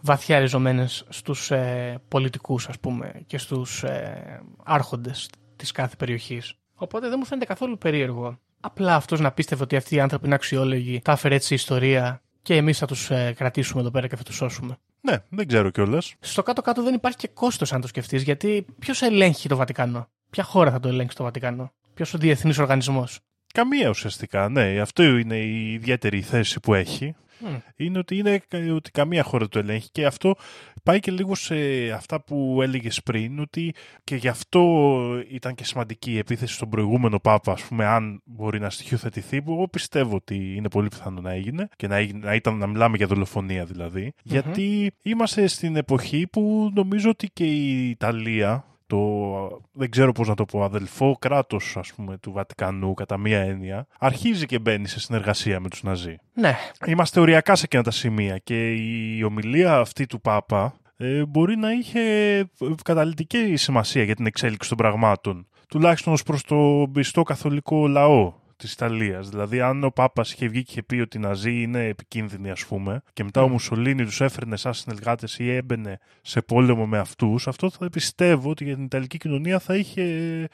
βαθιά 0.01 0.39
ριζωμένες 0.39 1.05
στους 1.09 1.51
ε, 1.51 2.01
πολιτικούς, 2.07 2.67
ας 2.67 2.79
πούμε, 2.79 3.11
και 3.27 3.37
στους 3.37 3.83
ε, 3.83 4.41
άρχοντες 4.63 5.29
της 5.55 5.71
κάθε 5.71 5.95
περιοχής. 5.95 6.53
Οπότε 6.75 7.09
δεν 7.09 7.15
μου 7.19 7.25
φαίνεται 7.25 7.45
καθόλου 7.45 7.77
περίεργο. 7.77 8.39
Απλά 8.59 8.95
αυτός 8.95 9.19
να 9.19 9.31
πίστευε 9.31 9.63
ότι 9.63 9.75
αυτοί 9.75 9.95
οι 9.95 9.99
άνθρωποι 9.99 10.25
είναι 10.25 10.35
αξιόλογοι, 10.35 11.01
τα 11.03 11.11
έφερε 11.11 11.35
έτσι 11.35 11.53
η 11.53 11.55
ιστορία 11.55 12.21
και 12.41 12.55
εμείς 12.55 12.77
θα 12.77 12.85
τους 12.85 13.11
ε, 13.11 13.33
κρατήσουμε 13.37 13.81
εδώ 13.81 13.91
πέρα 13.91 14.07
και 14.07 14.15
θα 14.15 14.23
τους 14.23 14.35
σώσουμε. 14.35 14.77
Ναι, 15.01 15.17
δεν 15.29 15.47
ξέρω 15.47 15.69
κιόλας. 15.69 16.15
Στο 16.19 16.43
κάτω-κάτω 16.43 16.83
δεν 16.83 16.93
υπάρχει 16.93 17.17
και 17.17 17.27
κόστος, 17.27 17.73
αν 17.73 17.81
το 17.81 17.87
σκεφτείς, 17.87 18.23
γιατί 18.23 18.65
ποιος 18.79 19.01
ελέγχει 19.01 19.47
το 19.47 19.55
Βατικανό. 19.55 20.07
Ποια 20.35 20.43
χώρα 20.43 20.71
θα 20.71 20.79
το 20.79 20.87
ελέγξει 20.87 21.17
το 21.17 21.23
Βατικανό. 21.23 21.71
Ποιος 21.93 22.13
ο 22.13 22.17
διεθνής 22.17 22.57
οργανισμός; 22.57 23.19
Καμία 23.53 23.89
ουσιαστικά, 23.89 24.49
ναι. 24.49 24.79
Αυτό 24.79 25.03
είναι 25.03 25.37
η 25.37 25.73
ιδιαίτερη 25.73 26.21
θέση 26.21 26.59
που 26.59 26.73
έχει. 26.73 27.15
Mm. 27.45 27.59
Είναι 27.75 27.97
ότι, 27.97 28.17
είναι 28.17 28.41
ότι 28.71 28.91
καμία 28.91 29.23
χώρα 29.23 29.47
το 29.47 29.59
ελέγχει 29.59 29.89
και 29.91 30.05
αυτό 30.05 30.35
πάει 30.83 30.99
και 30.99 31.11
λίγο 31.11 31.35
σε 31.35 31.55
αυτά 31.91 32.23
που 32.23 32.59
έλεγες 32.61 33.03
πριν 33.03 33.39
ότι 33.39 33.73
και 34.03 34.15
γι' 34.15 34.27
αυτό 34.27 34.61
ήταν 35.29 35.55
και 35.55 35.63
σημαντική 35.63 36.11
η 36.11 36.17
επίθεση 36.17 36.53
στον 36.53 36.69
προηγούμενο 36.69 37.19
Πάπα 37.19 37.51
ας 37.51 37.63
πούμε 37.63 37.85
αν 37.85 38.21
μπορεί 38.25 38.59
να 38.59 38.69
στοιχειοθετηθεί 38.69 39.41
που 39.41 39.51
εγώ 39.51 39.67
πιστεύω 39.67 40.15
ότι 40.15 40.55
είναι 40.55 40.69
πολύ 40.69 40.87
πιθανό 40.87 41.21
να 41.21 41.31
έγινε 41.31 41.67
και 41.75 41.87
να, 41.87 42.13
να, 42.13 42.35
ήταν, 42.35 42.57
να 42.57 42.67
μιλάμε 42.67 42.97
για 42.97 43.07
δολοφονία 43.07 43.65
δηλαδή 43.65 44.13
mm-hmm. 44.15 44.21
γιατί 44.23 44.91
είμαστε 45.03 45.47
στην 45.47 45.75
εποχή 45.75 46.27
που 46.27 46.71
νομίζω 46.73 47.09
ότι 47.09 47.29
και 47.33 47.45
η 47.45 47.89
Ιταλία 47.89 48.65
το, 48.87 49.61
δεν 49.71 49.89
ξέρω 49.89 50.11
πώς 50.11 50.27
να 50.27 50.35
το 50.35 50.45
πω, 50.45 50.63
αδελφό 50.63 51.15
κράτος 51.19 51.77
ας 51.77 51.93
πούμε 51.93 52.17
του 52.17 52.31
Βατικανού 52.31 52.93
κατά 52.93 53.17
μία 53.17 53.39
έννοια, 53.39 53.87
αρχίζει 53.99 54.45
και 54.45 54.59
μπαίνει 54.59 54.87
σε 54.87 54.99
συνεργασία 54.99 55.59
με 55.59 55.69
τους 55.69 55.83
Ναζί. 55.83 56.15
Ναι. 56.33 56.55
Είμαστε 56.85 57.19
οριακά 57.19 57.55
σε 57.55 57.65
εκείνα 57.65 57.83
τα 57.83 57.91
σημεία 57.91 58.37
και 58.37 58.73
η 58.73 59.23
ομιλία 59.23 59.77
αυτή 59.77 60.05
του 60.05 60.21
Πάπα 60.21 60.73
ε, 60.97 61.25
μπορεί 61.25 61.55
να 61.55 61.71
είχε 61.71 62.01
καταλητική 62.83 63.55
σημασία 63.55 64.03
για 64.03 64.15
την 64.15 64.25
εξέλιξη 64.25 64.69
των 64.69 64.77
πραγμάτων. 64.77 65.47
Τουλάχιστον 65.67 66.13
ως 66.13 66.23
προς 66.23 66.43
το 66.43 66.89
πιστό 66.93 67.21
καθολικό 67.21 67.87
λαό 67.87 68.33
της 68.55 68.73
Ιταλίας. 68.73 69.29
Δηλαδή, 69.29 69.61
αν 69.61 69.83
ο 69.83 69.89
Πάπας 69.89 70.31
είχε 70.31 70.47
βγει 70.47 70.63
και 70.63 70.71
είχε 70.71 70.83
πει 70.83 70.95
ότι 70.95 71.17
οι 71.17 71.19
Ναζί 71.19 71.61
είναι 71.61 71.85
επικίνδυνοι, 71.85 72.51
ας 72.51 72.65
πούμε, 72.65 73.01
και 73.13 73.23
μετά 73.23 73.41
ο 73.41 73.47
Μουσολίνη 73.47 74.05
τους 74.05 74.21
έφερνε 74.21 74.57
σαν 74.57 74.73
συνεργάτες 74.73 75.39
ή 75.39 75.55
έμπαινε 75.55 75.99
σε 76.21 76.41
πόλεμο 76.41 76.85
με 76.85 76.97
αυτούς, 76.97 77.47
αυτό 77.47 77.69
θα 77.69 77.89
πιστεύω 77.89 78.49
ότι 78.49 78.63
για 78.63 78.75
την 78.75 78.83
Ιταλική 78.83 79.17
κοινωνία 79.17 79.59
θα 79.59 79.75
είχε 79.75 80.47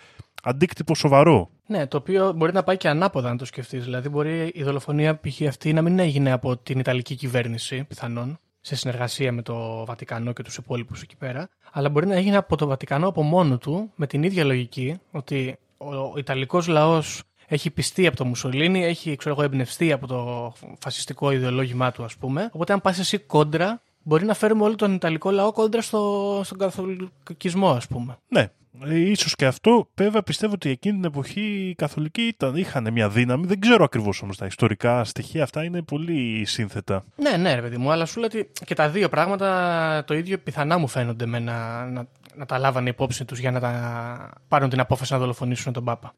αντίκτυπο 0.44 0.96
σοβαρό. 0.96 1.50
Ναι, 1.66 1.88
το 1.88 1.98
οποίο 1.98 2.34
μπορεί 2.34 2.54
να 2.54 2.64
πάει 2.64 2.78
και 2.78 2.90
ανάποδα 2.90 3.30
αν 3.30 3.38
το 3.38 3.46
σκεφτείς. 3.46 3.84
Δηλαδή, 3.84 4.10
μπορεί 4.10 4.52
η 4.54 4.64
δολοφονία 4.64 5.20
π.χ. 5.20 5.42
αυτή 5.48 5.74
να 5.74 5.82
μην 5.82 6.00
έγινε 6.00 6.32
από 6.32 6.58
την 6.58 6.80
Ιταλική 6.80 7.16
κυβέρνηση, 7.16 7.84
πιθανόν, 7.84 8.40
σε 8.62 8.76
συνεργασία 8.76 9.32
με 9.32 9.42
το 9.42 9.86
Βατικανό 9.86 10.34
και 10.34 10.44
τους 10.44 10.58
υπόλοιπους 10.58 11.02
εκεί 11.02 11.16
πέρα, 11.16 11.50
αλλά 11.72 11.90
μπορεί 11.90 12.08
να 12.08 12.16
έγινε 12.16 12.38
από 12.38 12.56
το 12.56 12.68
Βατικανό 12.68 13.08
από 13.08 13.24
μόνο 13.24 13.58
του, 13.58 13.92
με 13.96 14.08
την 14.08 14.24
ίδια 14.24 14.44
λογική, 14.44 15.00
ότι 15.12 15.58
ο 15.78 16.18
Ιταλικός 16.18 16.68
λαός 16.68 17.24
έχει 17.54 17.70
πιστεί 17.70 18.08
από 18.08 18.18
το 18.18 18.26
Μουσολίνι, 18.26 18.86
έχει 18.86 19.16
ξέρω 19.16 19.36
εγώ, 19.36 19.44
εμπνευστεί 19.44 19.92
από 19.92 20.08
το 20.08 20.54
φασιστικό 20.80 21.32
ιδεολόγημά 21.32 21.92
του, 21.92 22.04
ας 22.04 22.16
πούμε. 22.16 22.50
Οπότε, 22.52 22.74
αν 22.74 22.82
πας 22.82 23.00
εσύ 23.00 23.18
κόντρα, 23.18 23.82
μπορεί 24.04 24.26
να 24.26 24.34
φέρουμε 24.34 24.64
όλο 24.64 24.76
τον 24.76 24.94
Ιταλικό 24.94 25.32
λαό 25.32 25.52
κόντρα 25.52 25.82
στο, 25.82 26.42
στον 26.44 26.58
καθολικισμό, 26.58 27.70
ας 27.70 27.88
πούμε. 27.88 28.18
Ναι, 28.28 28.50
ε, 28.86 28.98
ίσως 28.98 29.36
και 29.36 29.46
αυτό. 29.46 29.90
Βέβαια 29.96 30.24
πιστεύω 30.24 30.54
ότι 30.54 30.70
εκείνη 30.70 30.96
την 30.96 31.06
εποχή 31.06 31.42
οι 31.42 31.76
καθολικοί 31.76 32.22
ήταν, 32.22 32.56
είχαν 32.56 32.88
μια 32.92 33.10
δύναμη. 33.10 33.46
Δεν 33.46 33.60
ξέρω 33.60 33.84
ακριβώς 33.84 34.22
όμως 34.22 34.38
τα 34.38 34.46
ιστορικά 34.46 35.04
στοιχεία 35.04 35.44
αυτά 35.44 35.64
είναι 35.64 35.82
πολύ 35.82 36.46
σύνθετα. 36.46 37.04
Ναι, 37.16 37.38
ναι, 37.38 37.56
ρε 37.56 37.62
παιδί 37.62 37.78
μου, 37.78 37.92
αλλά 37.92 38.06
σου 38.06 38.20
λέω 38.20 38.28
ότι 38.28 38.52
και 38.66 38.76
τα 38.76 38.90
δύο 38.90 39.10
πράγματα 39.10 40.04
το 40.08 40.14
ίδιο 40.14 40.38
πιθανά 40.38 40.78
μου 40.78 40.88
φαίνονται 40.88 41.26
με 41.26 41.40
να, 41.40 41.86
να, 41.86 42.08
να 42.36 42.46
τα 42.46 42.58
λάβανε 42.58 42.90
υπόψη 42.90 43.26
τους 43.26 43.40
για 43.40 43.52
να 43.52 43.60
τα 43.60 44.34
πάρουν 44.48 44.70
την 44.70 44.80
απόφαση 44.80 45.14
να 45.14 45.20
δολοφονήσουν 45.20 45.74
τον 45.74 45.84
παπα 45.84 46.14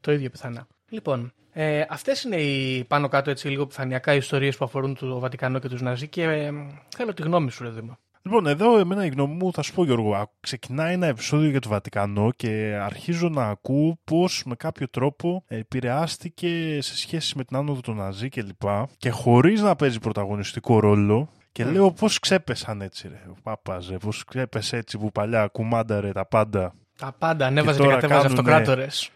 Το 0.00 0.12
ίδιο 0.12 0.30
πιθανά. 0.30 0.66
Λοιπόν, 0.88 1.32
ε, 1.52 1.84
αυτές 1.88 2.22
είναι 2.22 2.36
οι 2.36 2.84
πάνω 2.84 3.08
κάτω 3.08 3.30
έτσι 3.30 3.48
λίγο 3.48 3.62
επιφανειακά 3.62 4.14
ιστορίες 4.14 4.56
που 4.56 4.64
αφορούν 4.64 4.94
το 4.94 5.18
Βατικανό 5.18 5.58
και 5.58 5.68
τους 5.68 5.80
Ναζί 5.80 6.08
και 6.08 6.22
ε, 6.22 6.52
θέλω 6.96 7.14
τη 7.14 7.22
γνώμη 7.22 7.50
σου, 7.50 7.62
ρε 7.62 7.70
Δήμα. 7.70 7.98
Λοιπόν, 8.26 8.46
εδώ 8.46 8.78
εμένα 8.78 9.04
η 9.04 9.08
γνώμη 9.08 9.34
μου 9.34 9.52
θα 9.52 9.62
σου 9.62 9.74
πω 9.74 9.84
Γιώργο, 9.84 10.30
ξεκινάει 10.40 10.92
ένα 10.92 11.06
επεισόδιο 11.06 11.50
για 11.50 11.60
το 11.60 11.68
Βατικανό 11.68 12.30
και 12.36 12.78
αρχίζω 12.82 13.28
να 13.28 13.48
ακούω 13.48 13.98
πώς 14.04 14.42
με 14.46 14.54
κάποιο 14.54 14.88
τρόπο 14.88 15.44
επηρεάστηκε 15.46 16.78
σε 16.80 16.96
σχέση 16.96 17.36
με 17.36 17.44
την 17.44 17.56
άνοδο 17.56 17.80
των 17.80 17.96
Ναζί 17.96 18.28
και 18.28 18.42
λοιπά 18.42 18.88
και 18.96 19.10
χωρίς 19.10 19.60
να 19.60 19.76
παίζει 19.76 19.98
πρωταγωνιστικό 19.98 20.80
ρόλο 20.80 21.28
και 21.54 21.64
λέω 21.64 21.92
πώς 21.92 22.18
ξέπεσαν 22.18 22.80
έτσι 22.82 23.08
ρε, 23.08 23.22
ο 23.28 23.34
Πάπας, 23.42 23.92
πώς 24.00 24.24
ξέπεσε 24.24 24.76
έτσι 24.76 24.98
που 24.98 25.12
παλιά 25.12 25.46
κουμάνταρε 25.46 26.12
τα 26.12 26.26
πάντα. 26.26 26.74
Τα 26.98 27.14
πάντα, 27.18 27.46
ανέβαζε 27.46 27.82
και, 27.82 27.86
και 27.86 27.92
κατέβαζε 27.94 28.26
αυτοκράτορες. 28.26 29.10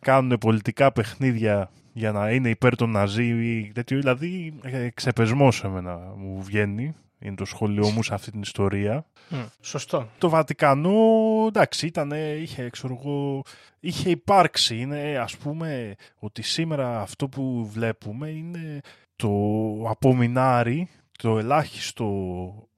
Κάνουν 0.00 0.38
πολιτικά 0.38 0.92
παιχνίδια 0.92 1.70
για 1.92 2.12
να 2.12 2.30
είναι 2.30 2.48
υπέρ 2.48 2.76
των 2.76 2.90
Ναζί 2.90 3.24
ή 3.24 3.72
τέτοιο, 3.74 3.98
δηλαδή 3.98 4.54
ε, 4.62 4.88
ξεπεσμός 4.94 5.64
εμένα 5.64 5.96
μου 6.16 6.42
βγαίνει 6.42 6.94
είναι 7.18 7.34
το 7.34 7.44
σχολείο 7.44 7.88
μου 7.88 8.02
σε 8.02 8.14
αυτή 8.14 8.30
την 8.30 8.40
ιστορία. 8.40 9.06
σωστό. 9.60 10.08
Το 10.18 10.28
Βατικανό, 10.28 10.94
εντάξει, 11.46 11.86
ήταν, 11.86 12.12
είχε, 12.40 12.70
ξέρω 12.70 12.98
εγώ, 13.00 13.42
είχε 13.80 14.10
υπάρξει. 14.10 14.76
Είναι, 14.76 15.18
ας 15.18 15.36
πούμε, 15.36 15.94
ότι 16.18 16.42
σήμερα 16.42 17.00
αυτό 17.00 17.28
που 17.28 17.68
βλέπουμε 17.72 18.28
είναι 18.28 18.80
το 19.16 19.30
απομεινάρι, 19.88 20.88
το 21.22 21.38
ελάχιστο 21.38 22.06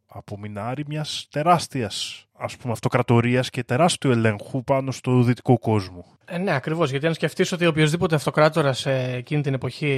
απομεινάρι 0.07 0.85
μιας 0.87 1.27
τεράστιας 1.31 2.25
ας 2.43 2.57
πούμε 2.57 2.73
αυτοκρατορίας 2.73 3.51
και 3.51 3.65
τεράστιου 3.65 4.11
ελέγχου 4.11 4.65
πάνω 4.65 4.91
στο 4.91 5.23
δυτικό 5.23 5.59
κόσμο. 5.59 6.05
Ε, 6.25 6.39
ναι, 6.39 6.55
ακριβώς, 6.55 6.91
γιατί 6.91 7.07
αν 7.07 7.15
σκεφτείς 7.15 7.53
ότι 7.53 7.67
οποιοδήποτε 7.67 8.15
αυτοκράτορας 8.15 8.87
εκείνη 8.87 9.43
την 9.43 9.55
εποχή, 9.55 9.91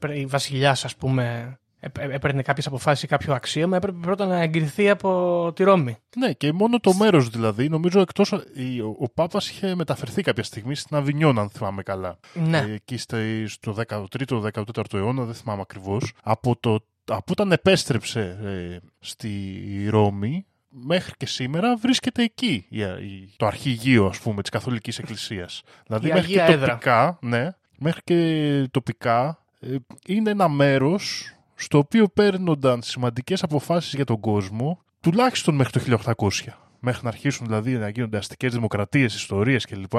ε, 0.00 0.18
η 0.18 0.26
βασιλιάς 0.26 0.84
ας 0.84 0.96
πούμε, 0.96 1.56
έπαιρνε 1.92 2.42
κάποιες 2.42 2.66
αποφάσεις 2.66 3.02
ή 3.02 3.06
κάποιο 3.06 3.34
αξίωμα, 3.34 3.76
έπρεπε 3.76 3.98
πρώτα 4.00 4.26
να 4.26 4.42
εγκριθεί 4.42 4.90
από 4.90 5.52
τη 5.54 5.62
Ρώμη. 5.62 5.96
Ναι, 6.16 6.32
και 6.32 6.52
μόνο 6.52 6.80
το 6.80 6.94
μέρος 6.94 7.28
δηλαδή. 7.28 7.68
Νομίζω 7.68 8.00
εκτός. 8.00 8.32
Ο, 8.32 8.42
ο 8.98 9.08
Πάπας 9.08 9.50
είχε 9.50 9.74
μεταφερθεί 9.74 10.22
κάποια 10.22 10.42
στιγμή 10.42 10.74
στην 10.74 10.96
Αβινιόν, 10.96 11.38
αν 11.38 11.50
θυμάμαι 11.50 11.82
καλά. 11.82 12.18
Ναι. 12.34 12.58
Ε, 12.58 12.72
εκεί 12.72 12.96
στο 13.46 13.74
13ο-14ο 13.88 14.94
αιώνα, 14.94 15.24
δεν 15.24 15.34
θυμάμαι 15.34 15.60
ακριβώς. 15.60 16.12
Από, 16.22 16.56
το, 16.60 16.84
από 17.04 17.24
όταν 17.30 17.52
επέστρεψε 17.52 18.38
ε, 18.42 18.86
στη 19.00 19.86
Ρώμη, 19.90 20.46
μέχρι 20.68 21.12
και 21.16 21.26
σήμερα 21.26 21.76
βρίσκεται 21.76 22.22
εκεί 22.22 22.66
το 23.36 23.46
αρχηγείο 23.46 24.06
ας 24.06 24.18
πούμε 24.18 24.40
της 24.42 24.50
Καθολικής 24.50 24.98
Εκκλησίας. 24.98 25.62
δηλαδή 25.86 26.12
μέχρι 26.12 26.32
και 26.32 26.56
τοπικά, 26.56 27.18
ναι, 27.20 27.48
μέχρι 27.78 28.00
και 28.04 28.68
τοπικά 28.70 29.38
ε, 29.60 29.76
είναι 30.06 30.30
ένα 30.30 30.48
μέρος 30.48 31.34
στο 31.54 31.78
οποίο 31.78 32.08
παίρνονταν 32.08 32.82
σημαντικές 32.82 33.42
αποφάσεις 33.42 33.94
για 33.94 34.04
τον 34.04 34.20
κόσμο 34.20 34.82
τουλάχιστον 35.00 35.54
μέχρι 35.54 35.80
το 35.80 36.00
1800. 36.16 36.30
Μέχρι 36.80 37.00
να 37.02 37.08
αρχίσουν 37.08 37.46
δηλαδή 37.46 37.72
να 37.78 37.88
γίνονται 37.88 38.16
αστικές 38.16 38.52
δημοκρατίες, 38.52 39.14
ιστορίες 39.14 39.64
κλπ. 39.64 39.94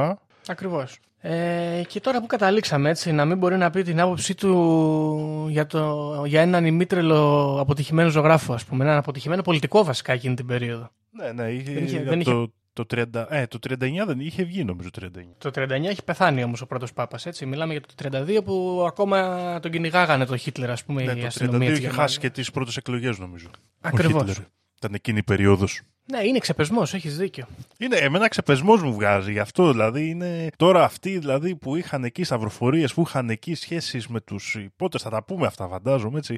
Ακριβώς. 0.48 1.00
Ε, 1.28 1.84
και 1.88 2.00
τώρα 2.00 2.22
που 2.22 2.26
καταλήξαμε 2.26 2.90
έτσι, 2.90 3.12
να 3.12 3.26
μην 3.26 3.38
μπορεί 3.38 3.58
να 3.58 3.70
πει 3.70 3.84
την 3.84 4.00
άποψή 4.00 4.36
του 4.36 5.48
για, 5.50 5.66
το, 5.66 6.24
για 6.26 6.42
έναν 6.42 6.66
ημίτρελο 6.66 7.58
αποτυχημένο 7.60 8.10
ζωγράφο, 8.10 8.54
ας 8.54 8.66
πούμε. 8.66 8.84
Έναν 8.84 8.98
αποτυχημένο 8.98 9.42
πολιτικό 9.42 9.84
βασικά 9.84 10.14
εκείνη 10.14 10.36
την 10.36 10.46
περίοδο. 10.46 10.92
Ναι, 11.12 11.32
ναι, 11.32 11.52
είχε, 11.52 11.74
δεν 11.74 11.84
είχε, 11.84 12.04
δεν 12.04 12.24
το, 12.24 12.52
το, 12.74 12.86
30, 13.14 13.26
ε, 13.30 13.48
το 13.48 13.60
39 13.70 13.76
δεν 14.06 14.20
είχε 14.20 14.44
βγει 14.44 14.64
νομίζω 14.64 14.90
το 14.92 15.10
39. 15.18 15.20
Το 15.38 15.52
39 15.56 15.70
έχει 15.70 16.04
πεθάνει 16.04 16.44
όμως 16.44 16.62
ο 16.62 16.68
πρώτος 16.68 16.94
Πάπας 16.94 17.26
έτσι. 17.26 17.46
Μιλάμε 17.46 17.72
για 17.72 17.82
το 17.82 18.24
32 18.38 18.40
που 18.46 18.86
ακόμα 18.88 19.60
τον 19.60 19.72
κυνηγάγανε 19.72 20.26
το 20.26 20.38
Χίτλερ 20.38 20.70
ας 20.72 20.84
πούμε 20.84 21.04
ναι, 21.04 21.12
η 21.12 21.28
το 21.38 21.56
32 21.56 21.62
είχε 21.62 21.90
χάσει 21.90 22.20
και 22.20 22.30
τις 22.30 22.52
πρώτες 22.52 22.78
εκλογές 22.78 23.20
νομίζω. 23.20 23.48
Ακριβώς. 23.82 24.40
Ήταν 24.78 24.94
εκείνη 24.94 25.18
η 25.18 25.24
περίοδος. 25.24 25.82
Ναι, 26.12 26.24
είναι 26.24 26.40
ξεπεσμός, 26.40 26.94
έχεις 26.94 27.18
δίκιο. 27.18 27.46
Είναι, 27.78 27.96
εμένα 27.96 28.28
ξεπεσμός 28.28 28.82
μου 28.82 28.94
βγάζει 28.94 29.32
γι' 29.32 29.40
αυτό. 29.40 29.72
Δηλαδή 29.72 30.10
είναι 30.10 30.50
τώρα 30.56 30.84
αυτοί 30.84 31.20
δηλαδή, 31.20 31.56
που 31.56 31.76
είχαν 31.76 32.04
εκεί 32.04 32.24
σταυροφορίες, 32.24 32.94
που 32.94 33.02
είχαν 33.02 33.30
εκεί 33.30 33.56
σχέσεις 33.56 34.08
με 34.08 34.22
τους 34.22 34.56
υπότε, 34.56 34.98
θα 34.98 35.10
τα 35.10 35.24
πούμε 35.24 35.46
αυτά, 35.46 35.68
φαντάζομαι 35.68 36.18
έτσι. 36.18 36.36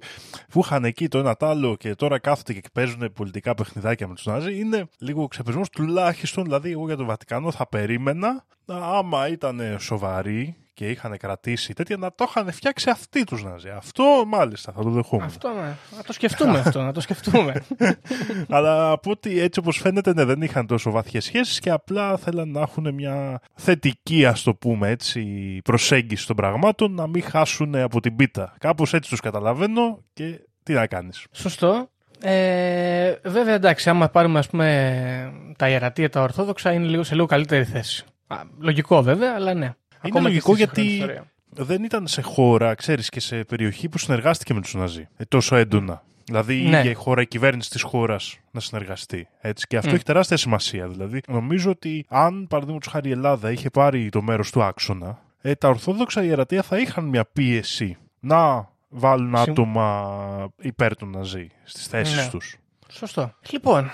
Που 0.50 0.60
είχαν 0.60 0.86
εκεί 0.86 1.08
το 1.08 1.20
ένα 1.20 1.36
τ' 1.36 1.44
άλλο 1.44 1.76
και 1.76 1.96
τώρα 1.96 2.20
κάθονται 2.20 2.54
και 2.54 2.62
παίζουν 2.74 3.14
πολιτικά 3.14 3.54
παιχνιδάκια 3.54 4.08
με 4.08 4.16
τους 4.16 4.26
Νάζι. 4.26 4.60
Είναι 4.60 4.88
λίγο 4.98 5.28
ξεπεσμός. 5.28 5.70
Τουλάχιστον 5.70 6.44
δηλαδή, 6.44 6.72
εγώ 6.72 6.86
για 6.86 6.96
το 6.96 7.06
Βατικανό 7.06 7.52
θα 7.52 7.68
περίμενα, 7.68 8.46
άμα 8.66 9.28
ήταν 9.28 9.62
σοβαροί 9.80 10.56
και 10.78 10.90
είχαν 10.90 11.18
κρατήσει 11.18 11.74
τέτοια, 11.74 11.98
να 11.98 12.12
το 12.12 12.26
είχαν 12.28 12.52
φτιάξει 12.52 12.90
αυτοί 12.90 13.24
τους 13.24 13.44
Ναζί. 13.44 13.70
Αυτό 13.70 14.24
μάλιστα 14.28 14.72
θα 14.72 14.84
το 14.84 14.90
δεχόμουν. 14.90 15.26
Αυτό 15.26 15.50
ναι. 15.50 15.76
Να 15.98 16.04
το 16.04 16.14
σκεφτούμε 16.14 16.60
αυτό, 16.60 16.82
να 16.82 16.92
το 16.92 17.02
σκεφτούμε. 17.02 17.54
Αλλά 18.50 18.92
από 18.92 19.12
ότι 19.12 19.40
έτσι 19.40 19.60
όπως 19.60 19.78
φαίνεται 19.78 20.14
ναι, 20.14 20.24
δεν 20.24 20.42
είχαν 20.42 20.68
τόσο 20.68 20.92
βαθιές 20.92 21.24
σχέσεις 21.24 21.60
και 21.60 21.70
απλά 21.70 22.18
θέλαν 22.18 22.52
να 22.52 22.62
έχουν 22.62 22.94
μια 22.94 23.42
θετική, 23.56 24.26
ας 24.26 24.44
το 24.44 24.56
πούμε 24.56 24.90
έτσι, 24.90 25.22
προσέγγιση 25.64 26.28
των 26.28 26.36
πραγμάτων, 26.36 26.94
να 26.94 27.08
μην 27.08 27.24
χάσουν 27.24 27.76
από 27.76 28.02
την 28.02 28.16
πίτα. 28.16 28.54
Κάπως 28.60 28.94
έτσι 28.94 29.10
τους 29.10 29.20
καταλαβαίνω 29.20 30.04
και 30.14 30.42
τι 30.64 30.74
να 30.74 30.88
κάνεις. 30.88 31.26
Σωστό. 31.32 31.90
Ε, 32.22 33.14
βέβαια 33.24 33.54
εντάξει, 33.54 33.90
άμα 33.90 34.10
πάρουμε 34.10 34.40
ας 34.40 34.48
πούμε 34.48 35.34
τα 35.58 35.70
ιερατεία, 35.70 36.10
τα 36.10 36.22
ορθόδοξα 36.22 36.72
είναι 36.72 36.86
λίγο, 36.86 37.04
σε 37.04 37.14
λίγο 37.16 37.26
καλύτερη 37.26 37.64
θέση. 37.64 38.06
λογικό 38.60 39.02
βέβαια, 39.02 39.34
αλλά 39.36 39.54
ναι. 39.54 39.74
Είναι 40.04 40.20
λογικό 40.20 40.56
γιατί 40.56 41.06
δεν 41.50 41.84
ήταν 41.84 42.08
σε 42.08 42.22
χώρα, 42.22 42.76
ξέρεις, 42.76 43.10
και 43.10 43.20
σε 43.20 43.44
περιοχή 43.44 43.90
που 43.90 43.98
συνεργάστηκε 43.98 44.54
με 44.54 44.62
τους 44.62 44.74
Ναζί 44.74 45.08
ε, 45.18 45.24
τόσο 45.26 45.56
έντονα. 45.56 46.04
Δηλαδή 46.24 46.56
ναι. 46.56 46.80
η 46.80 46.94
χώρα, 46.94 47.22
η 47.22 47.28
κυβέρνηση 47.28 47.70
της 47.70 47.82
χώρας 47.82 48.38
να 48.52 48.60
συνεργαστεί. 48.60 49.28
Έτσι. 49.42 49.68
Και 49.68 49.78
αυτό 49.78 49.94
έχει 49.94 50.04
τεράστια 50.04 50.38
σημασία. 50.38 50.88
Δηλαδή, 50.88 51.22
νομίζω 51.28 51.70
ότι 51.70 52.06
αν 52.10 52.48
παραδείγματος 52.48 52.92
χάρη 52.92 53.10
η 53.10 53.12
Ελλάδα 53.12 53.52
είχε 53.52 53.70
πάρει 53.70 54.10
το 54.10 54.22
μέρος 54.22 54.52
του 54.52 54.64
άξονα, 54.64 55.22
ε, 55.42 55.56
τα 55.56 55.68
Ορθόδοξα 55.68 56.24
ιερατεία 56.24 56.62
θα 56.62 56.78
είχαν 56.78 57.06
μια 57.06 57.26
πίεση 57.26 57.98
να 58.20 58.70
βάλουν 58.90 59.36
άτομα 59.36 60.50
υπέρ 60.62 60.96
του 60.96 61.06
Ναζί 61.06 61.48
στις 61.64 61.88
θέσεις 61.88 62.16
ναι. 62.16 62.30
τους. 62.30 62.58
Σωστό. 62.90 63.34
Λοιπόν, 63.50 63.92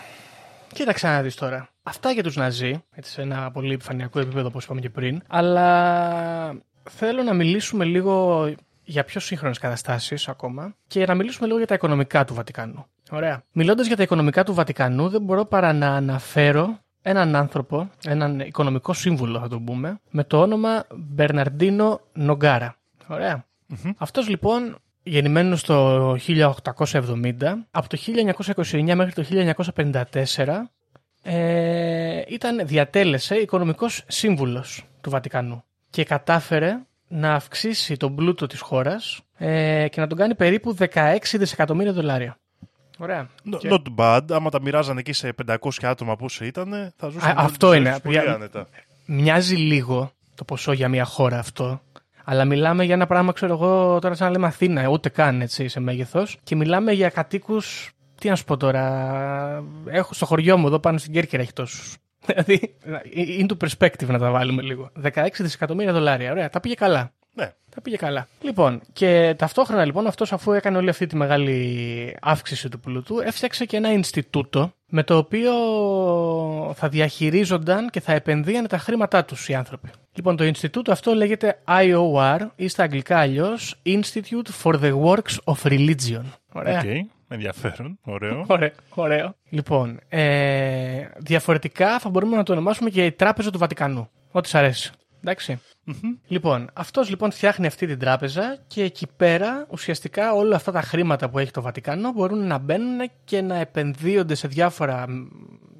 κοίταξε 0.73 1.07
να 1.07 1.21
δεις 1.21 1.35
τώρα. 1.35 1.72
Αυτά 1.83 2.11
για 2.11 2.23
τους 2.23 2.35
Ναζί, 2.35 2.83
έτσι, 2.91 3.11
σε 3.11 3.21
ένα 3.21 3.51
πολύ 3.51 3.73
επιφανειακό 3.73 4.19
επίπεδο 4.19 4.47
όπως 4.47 4.63
είπαμε 4.63 4.79
και 4.79 4.89
πριν, 4.89 5.21
αλλά 5.27 6.55
θέλω 6.89 7.23
να 7.23 7.33
μιλήσουμε 7.33 7.85
λίγο 7.85 8.47
για 8.83 9.03
πιο 9.03 9.19
σύγχρονες 9.19 9.57
καταστάσεις 9.57 10.27
ακόμα 10.27 10.75
και 10.87 11.05
να 11.05 11.15
μιλήσουμε 11.15 11.45
λίγο 11.45 11.57
για 11.57 11.67
τα 11.67 11.73
οικονομικά 11.73 12.25
του 12.25 12.33
Βατικανού. 12.33 12.85
Ωραία. 13.11 13.43
Μιλώντας 13.51 13.87
για 13.87 13.95
τα 13.95 14.03
οικονομικά 14.03 14.43
του 14.43 14.53
Βατικανού 14.53 15.09
δεν 15.09 15.21
μπορώ 15.21 15.45
παρά 15.45 15.73
να 15.73 15.87
αναφέρω 15.87 16.79
έναν 17.01 17.35
άνθρωπο, 17.35 17.89
έναν 18.05 18.39
οικονομικό 18.39 18.93
σύμβουλο 18.93 19.39
θα 19.39 19.47
τον 19.47 19.63
πούμε, 19.63 19.99
με 20.09 20.23
το 20.23 20.41
όνομα 20.41 20.85
Μπερναρντίνο 20.95 22.01
Νομγκάρα. 22.13 22.75
Ωραία. 23.07 23.45
Mm-hmm. 23.69 23.91
Αυτός 23.97 24.27
λοιπόν 24.27 24.77
γεννημένος 25.03 25.63
το 25.63 26.11
1870, 26.11 26.17
από 27.71 27.89
το 27.89 27.97
1929 28.45 28.93
μέχρι 28.95 29.13
το 29.13 29.23
1954 29.63 30.45
ε, 31.23 32.21
ήταν, 32.27 32.67
διατέλεσε 32.67 33.35
οικονομικός 33.35 34.03
σύμβουλος 34.07 34.85
του 35.01 35.09
Βατικανού 35.09 35.63
και 35.89 36.03
κατάφερε 36.03 36.77
να 37.07 37.33
αυξήσει 37.33 37.97
τον 37.97 38.15
πλούτο 38.15 38.47
της 38.47 38.59
χώρας 38.59 39.21
ε, 39.37 39.87
και 39.87 40.01
να 40.01 40.07
τον 40.07 40.17
κάνει 40.17 40.35
περίπου 40.35 40.75
16 40.79 41.17
δισεκατομμύρια 41.33 41.93
δολάρια. 41.93 42.37
Ωραία. 42.97 43.27
No- 43.53 43.57
Και- 43.59 43.69
Not 43.71 43.81
bad. 43.95 44.21
Άμα 44.31 44.49
τα 44.49 44.61
μοιράζανε 44.61 44.99
εκεί 44.99 45.13
σε 45.13 45.33
500 45.47 45.55
άτομα 45.81 46.15
που 46.15 46.25
ήταν, 46.41 46.93
θα 46.97 47.09
ζούσαν 47.09 47.29
Α, 47.29 47.33
όλοι 47.37 47.45
αυτό 47.45 47.69
τις 47.69 47.79
είναι. 47.79 47.89
ζωές 47.89 48.01
πολύ 48.01 48.19
Για- 48.19 48.33
άνετα. 48.33 48.67
Μοιάζει 49.05 49.55
λίγο 49.55 50.11
το 50.35 50.43
ποσό 50.43 50.71
για 50.71 50.89
μια 50.89 51.05
χώρα 51.05 51.39
αυτό. 51.39 51.81
Αλλά 52.23 52.45
μιλάμε 52.45 52.83
για 52.83 52.93
ένα 52.93 53.07
πράγμα, 53.07 53.31
ξέρω 53.31 53.53
εγώ, 53.53 53.99
τώρα 53.99 54.15
σαν 54.15 54.27
να 54.27 54.33
λέμε 54.33 54.47
Αθήνα, 54.47 54.87
ούτε 54.87 55.09
καν 55.09 55.41
έτσι 55.41 55.67
σε 55.67 55.79
μέγεθος. 55.79 56.37
Και 56.43 56.55
μιλάμε 56.55 56.91
για 56.91 57.09
κατοίκους. 57.09 57.91
Τι 58.23 58.29
να 58.29 58.35
σου 58.35 58.43
πω 58.43 58.57
τώρα. 58.57 59.63
Έχω 59.85 60.13
στο 60.13 60.25
χωριό 60.25 60.57
μου 60.57 60.67
εδώ 60.67 60.79
πάνω 60.79 60.97
στην 60.97 61.13
Κέρκυρα 61.13 61.41
έχει 61.41 61.53
τόσους. 61.53 61.97
Δηλαδή, 62.25 62.75
into 63.15 63.67
perspective 63.67 64.07
να 64.07 64.19
τα 64.19 64.31
βάλουμε 64.31 64.61
λίγο. 64.61 64.91
16 65.03 65.27
δισεκατομμύρια 65.39 65.93
δολάρια. 65.93 66.31
Ωραία, 66.31 66.49
τα 66.49 66.59
πήγε 66.59 66.73
καλά. 66.73 67.11
Ναι. 67.33 67.53
Τα 67.75 67.81
πήγε 67.81 67.95
καλά. 67.95 68.27
Λοιπόν, 68.41 68.81
και 68.93 69.35
ταυτόχρονα 69.37 69.85
λοιπόν 69.85 70.07
αυτός 70.07 70.33
αφού 70.33 70.51
έκανε 70.51 70.77
όλη 70.77 70.89
αυτή 70.89 71.07
τη 71.07 71.15
μεγάλη 71.15 72.17
αύξηση 72.21 72.69
του 72.69 72.79
πλούτου, 72.79 73.19
έφτιαξε 73.19 73.65
και 73.65 73.77
ένα 73.77 73.91
Ινστιτούτο 73.91 74.73
με 74.89 75.03
το 75.03 75.17
οποίο 75.17 75.53
θα 76.75 76.89
διαχειρίζονταν 76.89 77.89
και 77.89 77.99
θα 77.99 78.13
επενδύανε 78.13 78.67
τα 78.67 78.77
χρήματά 78.77 79.25
τους 79.25 79.49
οι 79.49 79.53
άνθρωποι. 79.53 79.89
Λοιπόν, 80.13 80.35
το 80.35 80.43
Ινστιτούτο 80.43 80.91
αυτό 80.91 81.13
λέγεται 81.13 81.59
IOR 81.67 82.39
ή 82.55 82.67
στα 82.67 82.83
αγγλικά 82.83 83.17
αλλιώς 83.17 83.81
Institute 83.85 84.63
for 84.63 84.73
the 84.81 84.93
Works 85.03 85.53
of 85.53 85.71
Religion. 85.71 86.23
Ωραία. 86.53 86.79
Οκ. 86.79 86.85
Ενδιαφέρον. 87.33 87.99
Ωραίο. 88.03 88.45
Ωραίο, 88.47 88.71
ωραίο. 88.89 89.35
Λοιπόν, 89.49 89.99
ε, 90.09 91.07
διαφορετικά 91.17 91.99
θα 91.99 92.09
μπορούμε 92.09 92.35
να 92.35 92.43
το 92.43 92.51
ονομάσουμε 92.51 92.89
και 92.89 93.05
η 93.05 93.11
Τράπεζα 93.11 93.51
του 93.51 93.57
Βατικανού. 93.57 94.09
Ό,τι 94.31 94.47
σ' 94.49 94.55
αρέσει. 94.55 94.91
Εντάξει. 95.21 95.59
Λοιπόν, 96.27 96.69
αυτός 96.73 97.09
λοιπόν 97.09 97.31
φτιάχνει 97.31 97.67
αυτή 97.67 97.87
την 97.87 97.99
τράπεζα 97.99 98.57
και 98.67 98.83
εκεί 98.83 99.07
πέρα 99.17 99.65
ουσιαστικά 99.69 100.33
όλα 100.33 100.55
αυτά 100.55 100.71
τα 100.71 100.81
χρήματα 100.81 101.29
που 101.29 101.39
έχει 101.39 101.51
το 101.51 101.61
Βατικανό 101.61 102.11
μπορούν 102.11 102.47
να 102.47 102.57
μπαίνουν 102.57 103.11
και 103.23 103.41
να 103.41 103.55
επενδύονται 103.55 104.35
σε 104.35 104.47
διάφορα, 104.47 105.05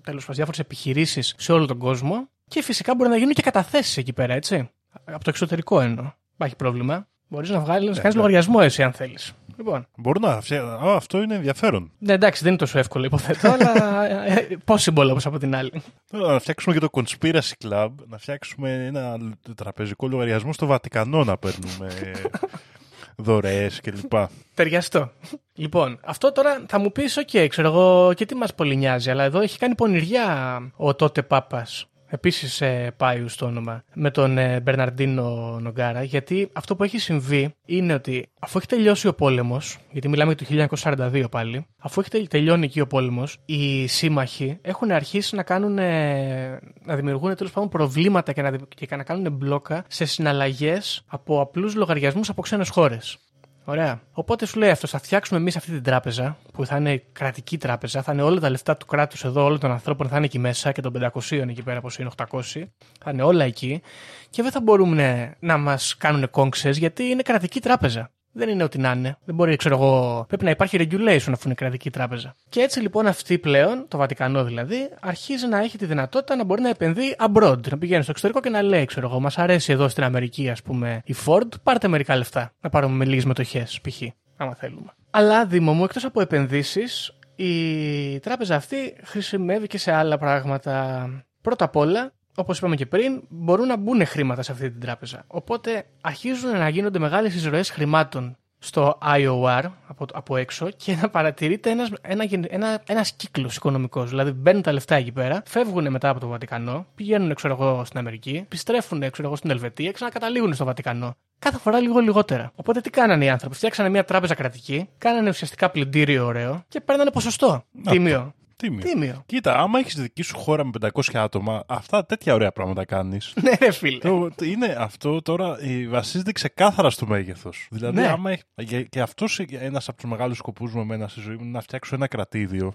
τέλος 0.04 0.22
πάντων, 0.22 0.36
διάφορες 0.36 0.60
επιχειρήσεις 0.60 1.36
σε 1.38 1.52
όλο 1.52 1.66
τον 1.66 1.78
κόσμο 1.78 2.30
και 2.48 2.64
φυσικά 2.64 2.96
μπορεί 2.96 3.10
να 3.10 3.18
γίνουν 3.18 3.34
και 3.34 3.42
καταθέσεις 3.42 3.98
εκεί 3.98 4.14
πέρα, 4.14 4.34
έτσι. 4.34 4.70
Από 5.04 5.24
το 5.24 5.30
εξωτερικό 5.30 5.82
εννοώ. 5.82 6.12
Υπάρχει 6.34 6.56
πρόβλημα. 6.56 7.08
Μπορείς 7.28 7.50
να 7.50 7.60
βγάλεις, 7.60 7.96
να 7.96 8.02
κάνεις 8.02 8.16
ναι. 8.16 8.22
λογαριασμό 8.22 8.60
εσύ 8.62 8.84
αν 8.84 8.92
θέλεις. 8.94 9.34
Λοιπόν, 9.58 9.88
Μπορούν 9.98 10.22
να 10.22 10.42
φτιάξουν. 10.42 10.70
Α, 10.70 10.96
αυτό 10.96 11.22
είναι 11.22 11.36
ενδιαφέρον. 11.36 11.92
ναι, 12.00 12.14
εντάξει, 12.14 12.42
δεν 12.42 12.50
είναι 12.52 12.60
τόσο 12.60 12.80
εύκολο 12.80 13.06
υποθέτω, 13.06 13.50
αλλά 13.52 14.06
ε, 14.26 14.48
possible 14.66 15.08
όπως 15.12 15.26
από 15.26 15.38
την 15.40 15.56
άλλη. 15.56 15.72
Τώρα, 16.12 16.34
Να 16.34 16.40
φτιάξουμε 16.40 16.76
και 16.76 16.82
το 16.82 16.90
Conspiracy 16.92 17.68
Club, 17.68 17.90
να 18.08 18.18
φτιάξουμε 18.18 18.86
ένα 18.86 19.18
τραπεζικό 19.56 20.08
λογαριασμό 20.08 20.54
στο 20.54 20.66
Βατικανό 20.66 21.24
να 21.24 21.38
παίρνουμε 21.38 21.88
δωρεές 23.16 23.80
κλπ. 23.82 24.12
Ταιριαστό. 24.54 25.12
Λοιπόν, 25.54 26.00
αυτό 26.04 26.32
τώρα 26.32 26.64
θα 26.68 26.80
μου 26.80 26.92
πεις: 26.92 27.18
OK, 27.26 27.46
ξέρω 27.50 27.68
εγώ 27.68 28.14
και 28.14 28.26
τι 28.26 28.36
μας 28.36 28.54
πολύ 28.56 28.76
νοιάζει, 28.76 29.10
αλλά 29.10 29.24
εδώ 29.24 29.40
έχει 29.40 29.58
κάνει 29.58 29.76
πονηριά 29.76 30.60
ο 30.76 30.96
τότε 30.96 31.22
Πάπας. 31.22 31.88
Επίσης 32.14 32.62
ε, 32.62 32.94
πάει 32.98 33.28
στο 33.28 33.46
όνομα 33.46 33.84
με 33.94 34.12
τον 34.12 34.38
ε, 34.38 34.60
Μπερναρντίνο 34.60 35.58
Νογκάρα, 35.62 36.04
γιατί 36.04 36.50
αυτό 36.54 36.76
που 36.76 36.84
έχει 36.84 36.98
συμβεί 36.98 37.56
είναι 37.66 37.94
ότι 37.94 38.28
αφού 38.40 38.58
έχει 38.58 38.68
τελειώσει 38.68 39.08
ο 39.08 39.14
πόλεμος, 39.14 39.78
γιατί 39.92 40.08
μιλάμε 40.08 40.36
για 40.38 40.68
το 40.68 40.76
1942 41.14 41.26
πάλι, 41.32 41.66
αφού 41.78 42.00
έχει 42.00 42.10
τελ- 42.10 42.30
τελειώνει 42.30 42.66
εκεί 42.66 42.80
ο 42.80 42.88
πόλεμος, 42.88 43.38
οι 43.46 43.88
σύμμαχοι 43.88 44.58
έχουν 44.62 44.92
αρχίσει 44.92 45.36
να 45.36 45.44
κάνουν. 45.44 45.78
ε, 45.78 46.60
να 46.86 46.96
δημιουργούν 46.96 47.36
τέλος 47.36 47.52
πάντων 47.52 47.70
προβλήματα 47.70 48.34
και 48.34 48.42
να, 48.42 48.52
δι- 48.52 48.76
και 48.76 48.96
να 48.96 49.04
κάνουν 49.04 49.32
μπλόκα 49.32 49.84
σε 49.88 50.06
συναλλαγές 50.06 51.04
από 51.08 51.42
απλούς 51.42 51.76
λογαριασμούς 51.76 52.30
από 52.30 52.42
ξένες 52.42 52.70
χώρες. 52.70 53.18
Ωραία. 53.66 54.02
Οπότε 54.12 54.46
σου 54.46 54.60
λέει 54.60 54.70
αυτό, 54.70 54.88
θα 54.88 55.00
φτιάξουμε 55.00 55.40
εμείς 55.40 55.56
αυτή 55.56 55.72
την 55.72 55.84
τράπεζα, 55.84 56.38
που 56.54 56.66
θα 56.66 56.78
είναι 56.78 57.04
κρατική 57.12 57.58
τράπεζα, 57.58 58.02
θα 58.02 58.14
είναι 58.14 58.22
όλα 58.22 58.40
τα 58.40 58.50
λεφτά 58.50 58.78
του 58.78 58.86
κράτους 58.86 59.24
εδώ, 59.24 59.44
όλων 59.44 59.60
των 59.60 59.72
ανθρώπων 59.72 60.08
θα 60.08 60.16
είναι 60.16 60.26
εκεί 60.26 60.40
μέσα 60.40 60.72
και 60.72 60.82
των 60.82 60.94
500 61.14 61.50
εκεί 61.50 61.64
πέρα, 61.64 61.82
πώ 61.82 61.90
είναι 62.00 62.10
800. 62.18 62.64
Θα 63.04 63.12
είναι 63.12 63.24
όλα 63.24 63.44
εκεί. 63.44 63.82
Και 64.30 64.42
δεν 64.42 64.52
θα 64.52 64.62
μπορούν 64.62 65.00
να 65.40 65.58
μας 65.58 65.98
κάνουν 65.98 66.30
κόμξε, 66.30 66.70
γιατί 66.70 67.04
είναι 67.04 67.22
κρατική 67.22 67.60
τράπεζα. 67.60 68.12
Δεν 68.34 68.50
είναι 68.50 68.64
ό,τι 68.64 68.78
να 68.78 68.92
είναι. 68.92 69.18
Δεν 69.26 69.36
μπορεί, 69.36 69.56
ξέρω 69.56 69.76
εγώ. 69.76 70.26
Πρέπει 70.28 70.44
να 70.44 70.50
υπάρχει 70.50 70.78
regulation 70.80 71.32
αφού 71.32 71.42
είναι 71.46 71.54
κρατική 71.54 71.90
τράπεζα. 71.90 72.36
Και 72.50 72.62
έτσι 72.62 72.80
λοιπόν 72.80 73.08
αυτή 73.08 73.38
πλέον, 73.38 73.86
το 73.88 73.98
Βατικανό 73.98 74.44
δηλαδή, 74.44 74.90
αρχίζει 75.00 75.48
να 75.48 75.60
έχει 75.60 75.78
τη 75.78 75.86
δυνατότητα 75.86 76.36
να 76.36 76.44
μπορεί 76.44 76.62
να 76.62 76.70
επενδύει 76.70 77.16
abroad. 77.20 77.68
Να 77.70 77.78
πηγαίνει 77.78 78.02
στο 78.02 78.12
εξωτερικό 78.12 78.40
και 78.40 78.50
να 78.50 78.62
λέει, 78.62 78.86
ξέρω 78.86 79.08
εγώ, 79.08 79.20
μας 79.20 79.38
αρέσει 79.38 79.72
εδώ 79.72 79.88
στην 79.88 80.04
Αμερική, 80.04 80.50
ας 80.50 80.62
πούμε, 80.62 81.02
η 81.06 81.16
Ford, 81.26 81.48
πάρτε 81.64 81.88
μερικά 81.88 82.16
λεφτά. 82.16 82.54
Να 82.62 82.70
πάρουμε 82.70 82.96
με 82.96 83.06
λίγες 83.06 83.26
μετοχές, 83.26 83.82
π.χ. 83.82 84.02
άμα 84.38 84.56
θέλουμε. 84.56 84.94
Αλλά 85.10 85.46
Δήμο 85.46 85.74
μου, 85.74 85.84
εκτός 85.84 86.06
από 86.06 86.22
επενδύσεις, 86.22 87.18
η 87.36 88.20
τράπεζα 88.20 88.56
αυτή 88.56 88.96
χρησιμεύει 89.04 89.68
και 89.68 89.78
σε 89.78 89.92
άλλα 89.92 90.18
πράγματα. 90.18 91.08
Πρώτα 91.42 91.66
απ' 91.66 91.76
όλα, 91.76 92.14
όπως 92.36 92.58
είπαμε 92.58 92.76
και 92.76 92.86
πριν, 92.86 93.22
μπορούν 93.30 93.68
να 93.68 93.78
μπουν 93.78 94.06
χρήματα 94.06 94.42
σε 94.42 94.52
αυτή 94.52 94.72
την 94.72 94.80
τράπεζα. 94.80 95.24
Οπότε 95.28 95.86
αρχίζουν 96.02 96.58
να 96.58 96.70
γίνονται 96.70 97.00
μεγάλες 97.00 97.36
εισρωές 97.36 97.70
χρημάτων 97.70 98.38
στο 98.60 98.98
IOR 99.16 99.64
από, 99.88 100.06
από 100.14 100.38
έξω 100.38 100.70
και 100.70 100.98
να 101.02 101.10
παρατηρείται 101.10 101.70
ένας, 101.70 101.90
ένα, 102.02 102.24
γεν- 102.24 102.48
ένα, 102.50 102.82
ένας 102.88 103.12
κύκλος 103.12 103.56
οικονομικός. 103.56 104.10
Δηλαδή 104.10 104.32
μπαίνουν 104.32 104.62
τα 104.62 104.72
λεφτά 104.72 104.96
εκεί 104.96 105.12
πέρα, 105.12 105.42
φεύγουν 105.46 105.92
μετά 105.92 106.10
από 106.10 106.20
το 106.20 106.28
Βατικανό, 106.28 106.86
πηγαίνουν 106.96 107.34
ξέρω 107.34 107.54
εγώ, 107.54 107.86
στην 107.86 108.00
Αμερική, 108.00 108.40
επιστρέφουν 108.44 109.10
ξέρω 109.12 109.28
εγώ, 109.28 109.36
στην 109.36 109.50
Ελβετία, 109.50 109.92
ξανακαταλήγουν 109.92 110.54
στο 110.54 110.66
Βατικανό. 110.66 111.16
Κάθε 111.40 111.58
φορά 111.58 111.80
λίγο 111.80 112.00
λιγότερα. 112.00 112.52
Οπότε 112.56 112.82
τι 112.82 112.90
κάνανε 112.90 113.26
οι 113.26 113.30
άνθρωποι. 113.30 113.56
Φτιάξανε 113.56 113.90
μια 113.90 114.04
τράπεζα 114.04 114.36
κρατική, 114.36 114.90
κάνανε 114.98 115.30
ουσιαστικά 115.30 115.70
πλυντήριο 115.70 116.26
ωραίο 116.26 116.64
και 116.68 116.82
παίρνανε 116.82 117.12
ποσοστό. 117.12 117.64
Τίμιο. 117.90 118.34
Τίμιο. 118.68 118.84
Τίμιο. 118.84 119.24
Κοίτα, 119.26 119.58
άμα 119.58 119.80
έχεις 119.80 119.96
δική 119.96 120.22
σου 120.22 120.38
χώρα 120.38 120.66
με 120.66 120.72
500 120.94 121.02
άτομα, 121.14 121.64
αυτά 121.68 122.06
τέτοια 122.06 122.34
ωραία 122.34 122.52
πράγματα 122.52 122.86
κάνεις. 122.86 123.34
Ναι, 123.42 123.52
ρε 123.60 123.72
φίλε. 123.72 123.98
Το, 123.98 124.30
το- 124.36 124.46
είναι 124.46 124.76
αυτό 124.80 125.22
τώρα 125.22 125.58
ε, 125.62 125.88
βασίζεται 125.88 126.32
ξεκάθαρα 126.32 126.90
στο 126.90 127.06
μέγεθος. 127.06 127.68
Δηλαδή, 127.72 127.96
Ναι. 128.00 128.08
άμα 128.08 128.32
έχει, 128.32 128.44
και, 128.66 128.82
και 128.84 129.02
αυτός 129.02 129.40
ένας 129.52 129.88
από 129.90 129.98
τους 130.02 130.10
μεγάλους 130.10 130.38
σκοπούς 130.38 130.74
μου 130.74 130.82
εμένα 130.82 131.08
στη 131.08 131.20
ζωή 131.20 131.36
μου 131.36 131.42
είναι 131.44 131.52
να 131.52 131.62
φτιάξω 131.62 131.96
ένα 131.96 132.08
κρατήδιο. 132.08 132.74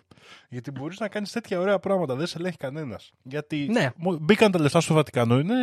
Γιατί 0.48 0.70
μπορείς 0.70 0.98
να 1.01 1.09
κάνεις 1.09 1.31
τέτοια 1.33 1.61
ωραία 1.61 1.79
πράγματα, 1.79 2.14
δεν 2.14 2.27
σε 2.27 2.38
ελέγχει 2.38 2.57
κανένας. 2.57 3.11
Γιατί 3.22 3.68
Ναι. 3.70 3.90
μο- 3.96 4.18
μπήκαν 4.20 4.51
τα 4.51 4.61
λεφτά 4.61 4.81
στο 4.81 4.94
Βατικανό, 4.94 5.38
είναι 5.38 5.55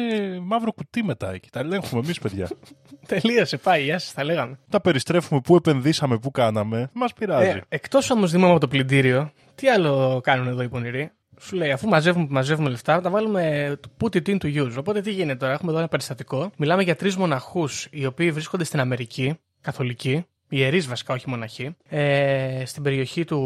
μαύρο 0.42 0.72
κουτί 0.72 1.04
μετά 1.04 1.32
εκεί. 1.34 1.50
Τα 1.50 1.60
ελέγχουμε 1.60 2.02
εμείς, 2.04 2.20
παιδιά. 2.20 2.50
Τελείωσε, 3.08 3.58
πάει, 3.58 3.84
γεια 3.84 4.00
σας, 4.00 4.14
τα 4.14 4.24
λέγαμε. 4.24 4.60
τα 4.70 4.82
περιστρέφουμε, 4.82 5.42
πού 5.42 5.56
επενδύσαμε, 5.56 6.18
πού 6.18 6.32
κάναμε. 6.32 6.90
Μας 6.94 7.14
πειράζει. 7.14 7.48
Ε, 7.48 7.60
Εκτός 7.70 8.10
όμως 8.10 8.32
Δήμο 8.32 8.50
από 8.50 8.60
το 8.60 8.68
πλυντήριο, 8.68 9.32
τι 9.56 9.70
άλλο 9.70 10.20
κάνουν 10.24 10.48
εδώ 10.48 10.62
οι 10.62 10.70
πονηροί; 10.70 11.12
Σου 11.40 11.56
λέει, 11.56 11.72
αφού 11.72 11.88
μαζεύουμε, 11.88 12.28
μαζεύουμε 12.30 12.70
λεφτά, 12.70 13.02
τα 13.02 13.10
βάλουμε 13.10 13.74
to 13.82 14.06
put 14.06 14.16
it 14.16 14.28
into 14.28 14.64
use. 14.64 14.76
Οπότε 14.78 15.02
τι 15.02 15.12
γίνεται 15.12 15.38
τώρα, 15.38 15.54
έχουμε 15.54 15.70
εδώ 15.72 15.80
ένα 15.80 15.88
περιστατικό. 15.88 16.52
Μιλάμε 16.58 16.84
για 16.84 16.96
τρεις 16.96 17.16
μοναχούς 17.16 17.88
οι 17.92 18.06
οποίοι 18.06 18.32
βρίσκονται 18.32 18.64
στην 18.64 18.80
Αμερική, 18.80 19.40
καθολικοί, 19.62 20.26
ιερείς 20.50 20.88
βασικά, 20.88 21.14
όχι 21.14 21.30
μοναχοί, 21.30 21.76
ε, 21.90 22.64
στην 22.66 22.84
περιοχή 22.84 23.26
του. 23.26 23.40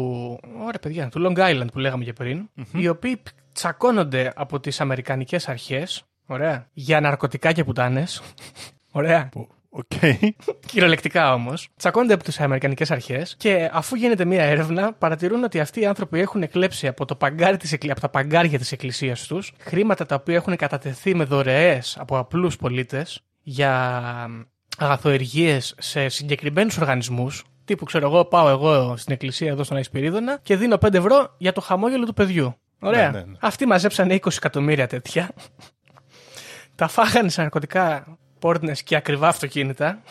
Ωραία, 0.58 0.78
παιδιά, 0.80 1.08
του 1.08 1.26
Long 1.26 1.38
Island 1.38 1.66
που 1.72 1.78
λέγαμε 1.78 2.04
και 2.04 2.12
πριν, 2.12 2.48
οι 2.72 2.88
οποίοι 2.88 3.22
τσακώνονται 3.52 4.32
από 4.36 4.60
τις 4.60 4.80
Αμερικανικές 4.80 5.48
αρχές, 5.48 6.04
ωραία, 6.26 6.68
για 6.72 7.00
ναρκωτικά 7.00 7.52
και 7.52 7.64
πουτάνες. 7.64 8.22
Ωραία. 8.92 9.28
Οκ. 9.72 9.86
Κυριολεκτικά 10.66 11.34
όμως, 11.34 11.68
τσακώνονται 11.76 12.14
από 12.14 12.24
τις 12.24 12.40
Αμερικανικές 12.40 12.90
αρχές 12.90 13.34
και 13.38 13.70
αφού 13.72 13.94
γίνεται 13.96 14.24
μία 14.24 14.42
έρευνα, 14.42 14.92
παρατηρούν 14.92 15.44
ότι 15.44 15.60
αυτοί 15.60 15.80
οι 15.80 15.86
άνθρωποι 15.86 16.20
έχουν 16.20 16.48
κλέψει 16.48 16.86
από, 16.86 17.04
το 17.04 17.14
παγκάρι 17.16 17.56
της, 17.56 17.72
εκκλη- 17.72 17.90
από 17.90 18.00
τα 18.00 18.08
παγκάρια 18.08 18.58
της 18.58 18.72
εκκλησίας 18.72 19.26
τους 19.26 19.52
χρήματα 19.60 20.06
τα 20.06 20.14
οποία 20.14 20.34
έχουν 20.34 20.56
κατατεθεί 20.56 21.14
με 21.14 21.24
δωρεές 21.24 21.96
από 22.00 22.18
απλούς 22.18 22.56
πολίτες 22.56 23.20
για 23.42 24.26
αγαθοεργίες 24.78 25.74
σε 25.78 26.08
συγκεκριμένους 26.08 26.76
οργανισμούς. 26.78 27.44
Τύπου, 27.64 27.84
ξέρω 27.84 28.06
εγώ, 28.06 28.24
πάω 28.24 28.48
εγώ 28.48 28.96
στην 28.96 29.12
εκκλησία 29.12 29.48
εδώ 29.50 29.62
στον 29.64 29.76
Άι 29.76 29.87
Σπυρίδωνα 29.87 30.38
και 30.42 30.56
δίνω 30.56 30.76
5 30.76 30.94
ευρώ 30.94 31.34
για 31.38 31.52
το 31.52 31.60
χαμόγελο 31.60 32.04
του 32.06 32.14
παιδιού. 32.14 32.54
Ωραία. 32.80 33.10
Ναι, 33.10 33.18
ναι, 33.18 33.24
ναι. 33.24 33.36
Αυτοί 33.40 33.66
μαζέψανε 33.66 34.14
20 34.14 34.26
εκατομμύρια 34.36 34.86
τέτοια. 34.86 35.30
τα 36.74 36.88
φάγανε 36.88 37.28
σε 37.28 37.40
ναρκωτικά 37.40 38.18
πόρτνες 38.40 38.82
και 38.82 38.96
ακριβά 38.96 39.28
αυτοκίνητα 39.28 40.02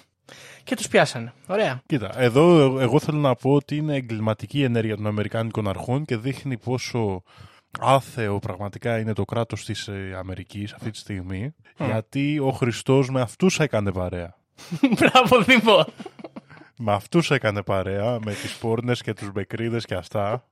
και 0.63 0.75
τους 0.75 0.87
πιάσανε. 0.87 1.33
Ωραία. 1.47 1.81
Κοίτα, 1.85 2.11
εδώ 2.21 2.77
ε- 2.79 2.83
εγώ 2.83 2.99
θέλω 2.99 3.17
να 3.17 3.35
πω 3.35 3.53
ότι 3.53 3.75
είναι 3.75 3.95
εγκληματική 3.95 4.59
η 4.59 4.63
ενέργεια 4.63 4.95
των 4.95 5.07
Αμερικάνικων 5.07 5.67
αρχών 5.67 6.05
και 6.05 6.17
δείχνει 6.17 6.57
πόσο 6.57 7.23
άθεο 7.79 8.39
πραγματικά 8.39 8.99
είναι 8.99 9.13
το 9.13 9.25
κράτος 9.25 9.65
της 9.65 9.87
ε, 9.87 10.15
Αμερικής 10.17 10.73
αυτή 10.73 10.91
τη 10.91 10.97
στιγμή, 10.97 11.55
γιατί 11.85 12.39
ο 12.39 12.51
Χριστός 12.51 13.09
με 13.09 13.21
αυτούς 13.21 13.59
έκανε 13.59 13.91
παρέα. 13.91 14.35
Μπράβο, 14.99 15.43
Δήμο. 15.43 15.85
Με 16.81 16.91
αυτούς 16.93 17.31
έκανε 17.31 17.63
παρέα, 17.63 18.19
με 18.25 18.33
τις 18.33 18.57
πόρνες 18.57 19.01
και 19.01 19.13
τους 19.13 19.31
μπεκρίδες 19.31 19.85
και 19.85 19.95
αυτά. 19.95 20.47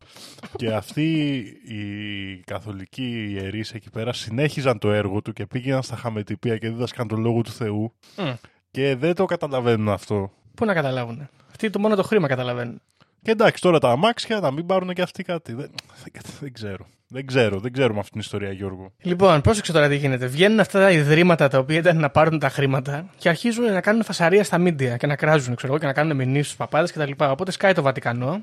και 0.55 0.73
αυτοί 0.73 1.33
οι 1.67 2.37
καθολικοί 2.45 3.29
ιερείς 3.29 3.73
εκεί 3.73 3.89
πέρα 3.89 4.13
συνέχιζαν 4.13 4.77
το 4.79 4.91
έργο 4.91 5.21
του 5.21 5.33
και 5.33 5.45
πήγαιναν 5.45 5.83
στα 5.83 5.95
χαμετυπία 5.95 6.57
και 6.57 6.69
δίδασκαν 6.69 7.07
τον 7.07 7.19
λόγο 7.19 7.41
του 7.41 7.51
Θεού. 7.51 7.93
Μμ. 8.17 8.33
Και 8.71 8.95
δεν 8.95 9.15
το 9.15 9.25
καταλαβαίνουν 9.25 9.89
αυτό. 9.89 10.31
Πού 10.55 10.65
να 10.65 10.73
καταλάβουν. 10.73 11.29
Αυτοί 11.49 11.69
το 11.69 11.79
μόνο 11.79 11.95
το 11.95 12.03
χρήμα 12.03 12.27
καταλαβαίνουν. 12.27 12.81
Και 13.21 13.31
εντάξει, 13.31 13.61
τώρα 13.61 13.79
τα 13.79 13.89
αμάξια 13.89 14.39
να 14.39 14.51
μην 14.51 14.65
πάρουν 14.65 14.93
και 14.93 15.01
αυτοί 15.01 15.23
κάτι. 15.23 15.53
Δεν, 15.53 15.69
δεν, 16.03 16.21
δεν 16.39 16.53
ξέρω. 16.53 16.87
Δεν 17.09 17.25
ξέρω, 17.25 17.59
δεν 17.59 17.73
ξέρουμε 17.73 17.99
αυτή 17.99 18.11
την 18.11 18.19
ιστορία, 18.19 18.51
Γιώργο. 18.51 18.91
Λοιπόν, 19.01 19.41
πρόσεξε 19.41 19.71
τώρα 19.71 19.87
τι 19.87 19.95
γίνεται. 19.95 20.25
Βγαίνουν 20.25 20.59
αυτά 20.59 20.79
τα 20.79 20.91
ιδρύματα 20.91 21.47
τα 21.47 21.57
οποία 21.57 21.77
ήταν 21.77 21.99
να 21.99 22.09
πάρουν 22.09 22.39
τα 22.39 22.49
χρήματα 22.49 23.09
και 23.17 23.29
αρχίζουν 23.29 23.71
να 23.71 23.81
κάνουν 23.81 24.03
φασαρία 24.03 24.43
στα 24.43 24.57
μίντια 24.57 24.97
και 24.97 25.07
να 25.07 25.15
κράζουν, 25.15 25.55
ξέρω 25.55 25.71
εγώ, 25.71 25.81
και 25.81 25.87
να 25.87 25.93
κάνουν 25.93 26.15
μηνύσεις 26.15 26.45
στους 26.45 26.57
παπάδες 26.57 26.91
κτλ. 26.91 27.11
Οπότε 27.17 27.51
σκάει 27.51 27.73
το 27.73 27.81
Βατικανό, 27.81 28.41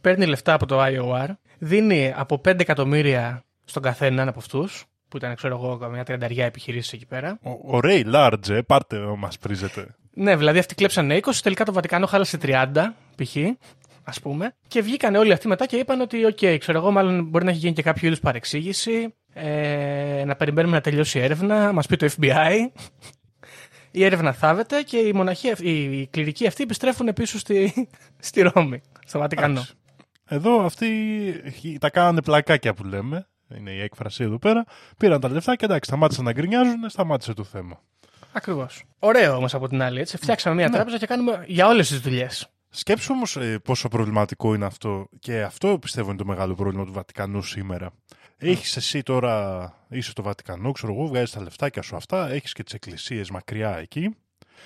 παίρνει 0.00 0.26
λεφτά 0.26 0.52
από 0.52 0.66
το 0.66 0.82
IOR, 0.82 1.28
δίνει 1.58 2.12
από 2.16 2.40
5 2.48 2.60
εκατομμύρια 2.60 3.44
στον 3.64 3.82
καθέναν 3.82 4.28
από 4.28 4.38
αυτούς, 4.38 4.84
που 5.08 5.16
ήταν, 5.16 5.34
ξέρω 5.34 5.54
εγώ, 5.54 5.88
μια 5.90 6.04
τριανταριά 6.04 6.44
επιχειρήσεις 6.44 6.92
εκεί 6.92 7.06
πέρα. 7.06 7.38
Ο, 7.42 7.76
ο 7.76 7.80
Ray 7.82 8.14
Large, 8.14 8.48
ε, 8.48 8.60
πάρτε 8.60 8.98
μας 9.16 9.38
πρίζετε. 9.38 9.94
Ναι, 10.14 10.36
δηλαδή 10.36 10.58
αυτοί 10.58 10.74
κλέψανε 10.74 11.20
20, 11.22 11.30
τελικά 11.42 11.64
το 11.64 11.72
Βατικανό 11.72 12.06
χάλασε 12.06 12.38
30 12.42 12.66
π.χ. 13.16 13.36
Α 14.04 14.20
πούμε. 14.20 14.54
Και 14.68 14.80
βγήκαν 14.82 15.14
όλοι 15.14 15.32
αυτοί 15.32 15.48
μετά 15.48 15.66
και 15.66 15.76
είπαν 15.76 16.00
ότι, 16.00 16.18
OK, 16.26 16.56
ξέρω 16.58 16.78
εγώ, 16.78 16.90
μάλλον 16.90 17.24
μπορεί 17.24 17.44
να 17.44 17.50
έχει 17.50 17.58
γίνει 17.58 17.72
και 17.72 17.82
κάποιο 17.82 18.06
είδους 18.06 18.20
παρεξήγηση. 18.20 19.14
Ε, 19.32 20.22
να 20.26 20.36
περιμένουμε 20.36 20.74
να 20.74 20.80
τελειώσει 20.80 21.18
η 21.18 21.22
έρευνα, 21.22 21.72
μας 21.72 21.86
πει 21.86 21.96
το 21.96 22.08
FBI. 22.18 22.52
Η 23.90 24.04
έρευνα 24.04 24.32
θάβεται 24.32 24.82
και 24.82 24.96
οι, 24.96 25.12
μοναχοί, 25.12 25.48
οι 25.48 26.06
κληρικοί 26.06 26.46
αυτοί 26.46 26.62
επιστρέφουν 26.62 27.12
πίσω 27.12 27.38
στη, 27.38 27.88
στη 28.18 28.42
Ρώμη, 28.42 28.82
στο 29.06 29.18
Βατικανό. 29.18 29.64
Εδώ 30.28 30.64
αυτοί 30.64 30.90
τα 31.80 31.90
κάνανε 31.90 32.22
πλακάκια 32.22 32.74
που 32.74 32.84
λέμε. 32.84 33.26
Είναι 33.56 33.70
η 33.70 33.80
έκφραση 33.80 34.24
εδώ 34.24 34.38
πέρα. 34.38 34.64
Πήραν 34.98 35.20
τα 35.20 35.28
λεφτά 35.28 35.56
και 35.56 35.64
εντάξει, 35.64 35.88
σταμάτησαν 35.88 36.24
να 36.24 36.32
γκρινιάζουν, 36.32 36.88
σταμάτησε 36.88 37.34
το 37.34 37.44
θέμα. 37.44 37.80
Ακριβώς. 38.32 38.84
Ωραίο 38.98 39.36
όμως 39.36 39.54
από 39.54 39.68
την 39.68 39.82
άλλη. 39.82 40.00
Έτσι. 40.00 40.16
Φτιάξαμε 40.16 40.54
μια 40.54 40.68
ναι. 40.68 40.74
τράπεζα 40.74 40.98
και 40.98 41.06
κάνουμε 41.06 41.44
για 41.46 41.66
όλες 41.66 41.88
τις 41.88 42.00
δουλειές. 42.00 42.48
Σκέψου 42.76 43.12
όμως 43.12 43.36
ε, 43.36 43.58
πόσο 43.58 43.88
προβληματικό 43.88 44.54
είναι 44.54 44.64
αυτό. 44.64 45.08
Και 45.18 45.42
αυτό 45.42 45.78
πιστεύω 45.78 46.08
είναι 46.08 46.18
το 46.18 46.24
μεγάλο 46.24 46.54
πρόβλημα 46.54 46.84
του 46.84 46.92
Βατικανού 46.92 47.42
σήμερα. 47.42 47.90
Έχεις 48.36 48.76
εσύ 48.76 49.02
τώρα, 49.02 49.86
είσαι 49.88 50.10
στο 50.10 50.22
Βατικανό, 50.22 50.72
ξέρω 50.72 50.92
εγώ, 50.92 51.06
βγάζεις 51.06 51.30
τα 51.30 51.42
λεφτάκια 51.42 51.82
σου 51.82 51.96
αυτά, 51.96 52.30
έχεις 52.30 52.52
και 52.52 52.62
τις 52.62 52.74
εκκλησίες 52.74 53.30
μακριά 53.30 53.78
εκεί. 53.78 54.16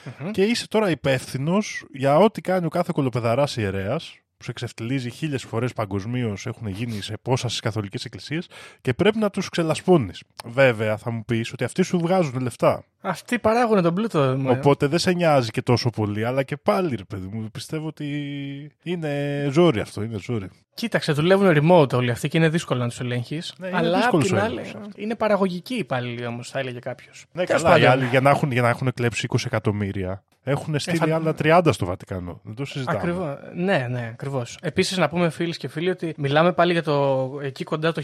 Mm-hmm. 0.04 0.30
Και 0.32 0.42
είσαι 0.42 0.68
τώρα 0.68 0.90
υπεύθυνος 0.90 1.84
για 1.92 2.16
ό,τι 2.16 2.40
κάνει 2.40 2.66
ο 2.66 2.68
κάθε 2.68 2.90
κολοπεδαράς 2.94 3.56
ιερέας, 3.56 4.18
που 4.36 4.44
σε 4.44 4.50
εξευτελίζει 4.50 5.10
χίλιες 5.10 5.42
φορές 5.42 5.72
παγκοσμίως 5.72 6.46
έχουν 6.46 6.66
γίνει 6.66 7.00
σε 7.00 7.16
πόσα 7.22 7.48
στι 7.48 7.60
καθολικές 7.60 8.04
εκκλησίες 8.04 8.46
και 8.80 8.94
πρέπει 8.94 9.18
να 9.18 9.30
τους 9.30 9.48
ξελασπώνεις. 9.48 10.22
Βέβαια, 10.44 10.96
θα 10.96 11.10
μου 11.10 11.24
πεις 11.24 11.52
ότι 11.52 11.64
αυτοί 11.64 11.82
σου 11.82 11.98
βγάζουν 11.98 12.40
λεφτά. 12.40 12.84
Αυτοί 13.00 13.38
παράγουν 13.38 13.82
τον 13.82 13.94
πλούτο. 13.94 14.38
Οπότε 14.46 14.86
δεν 14.86 14.98
σε 14.98 15.12
νοιάζει 15.12 15.50
και 15.50 15.62
τόσο 15.62 15.90
πολύ, 15.90 16.24
αλλά 16.24 16.42
και 16.42 16.56
πάλι, 16.56 16.96
ρε 16.96 17.04
παιδί 17.04 17.28
μου, 17.32 17.48
πιστεύω 17.52 17.86
ότι 17.86 18.06
είναι 18.82 19.48
ζόρι 19.52 19.80
αυτό, 19.80 20.02
είναι 20.02 20.18
ζόρι. 20.20 20.50
Κοίταξε, 20.74 21.12
δουλεύουν 21.12 21.48
remote 21.56 21.92
όλοι 21.92 22.10
αυτοί 22.10 22.28
και 22.28 22.36
είναι 22.36 22.48
δύσκολο 22.48 22.80
να 22.80 22.88
τους 22.88 23.00
ελέγχεις. 23.00 23.54
Ναι, 23.58 23.70
αλλά 23.72 24.08
απ' 24.12 24.22
την 24.22 24.38
άλλη, 24.38 24.60
είναι 24.96 25.14
παραγωγικοί 25.14 25.74
υπάλληλοι 25.74 26.26
όμως, 26.26 26.50
θα 26.50 26.58
έλεγε 26.58 26.78
κάποιος. 26.78 27.26
Ναι, 27.32 27.44
καλά, 27.44 27.78
οι 27.78 27.84
άλλοι 27.84 28.06
για 28.06 28.20
να, 28.20 28.30
έχουν, 28.30 28.52
για 28.52 28.62
να 28.62 28.68
έχουν 28.68 28.92
κλέψει 28.92 29.26
20 29.30 29.36
εκατομμύρια 29.46 30.22
έχουν 30.50 30.78
στείλει 30.78 31.10
ε, 31.10 31.14
άλλα 31.14 31.34
30 31.42 31.68
στο 31.70 31.86
Βατικανό. 31.86 32.40
Δεν 32.42 32.54
το 32.54 32.64
συζητάμε. 32.64 32.98
Ακριβώς. 32.98 33.36
Ναι, 33.54 33.86
ναι, 33.90 34.08
ακριβώς. 34.12 34.58
Επίσης, 34.62 34.96
να 34.96 35.08
πούμε 35.08 35.30
φίλοι 35.30 35.56
και 35.56 35.68
φίλοι 35.68 35.90
ότι 35.90 36.14
μιλάμε 36.16 36.52
πάλι 36.52 36.72
για 36.72 36.82
το 36.82 37.30
εκεί 37.42 37.64
κοντά 37.64 37.92
το 37.92 38.02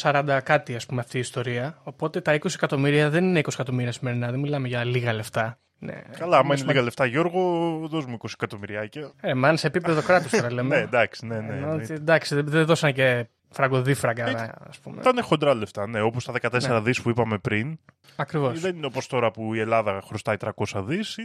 1940 0.00 0.40
κάτι, 0.42 0.74
ας 0.74 0.86
πούμε, 0.86 1.00
αυτή 1.00 1.16
η 1.16 1.20
ιστορία. 1.20 1.78
Οπότε 1.82 2.20
τα 2.20 2.32
20 2.32 2.54
εκατομμύρια 2.54 3.10
δεν 3.10 3.24
είναι 3.24 3.38
20 3.38 3.48
εκατομμύρια 3.52 3.92
σημερινά, 4.20 4.30
δεν 4.30 4.40
μιλάμε 4.40 4.68
για 4.68 4.84
λίγα 4.84 5.12
λεφτά. 5.12 5.58
Ναι. 5.78 6.02
Καλά, 6.18 6.38
άμα 6.38 6.54
είναι 6.54 6.64
λίγα 6.66 6.82
λεφτά, 6.82 7.06
Γιώργο, 7.06 7.40
δώσ' 7.88 8.04
μου 8.06 8.16
20 8.20 8.28
εκατομμυριάκια. 8.32 9.12
Ε, 9.20 9.34
μαν 9.34 9.56
σε 9.56 9.66
επίπεδο 9.66 10.02
κράτους 10.02 10.30
τώρα 10.30 10.52
λέμε. 10.52 10.76
ναι, 10.76 10.82
εντάξει, 10.82 11.26
ναι, 11.26 11.40
ναι. 11.40 11.54
Ενώ, 11.54 11.80
εντάξει, 11.88 12.34
δεν, 12.34 12.44
δεν 12.48 12.64
δώσαν 12.64 12.92
και 12.92 13.26
φραγκοδίφραγκα, 13.50 14.54
ας 14.68 14.78
πούμε. 14.78 14.96
Ήταν 15.00 15.22
χοντρά 15.22 15.54
λεφτά, 15.54 15.86
ναι, 15.86 16.00
όπως 16.00 16.24
τα 16.24 16.32
14 16.32 16.68
ναι. 16.68 16.80
δις 16.80 17.02
που 17.02 17.10
είπαμε 17.10 17.38
πριν. 17.38 17.78
Ακριβώς. 18.16 18.60
Δεν 18.60 18.76
είναι 18.76 18.86
όπως 18.86 19.06
τώρα 19.06 19.30
που 19.30 19.54
η 19.54 19.60
Ελλάδα 19.60 20.00
χρωστάει 20.04 20.36
300 20.72 20.84
δις, 20.84 21.16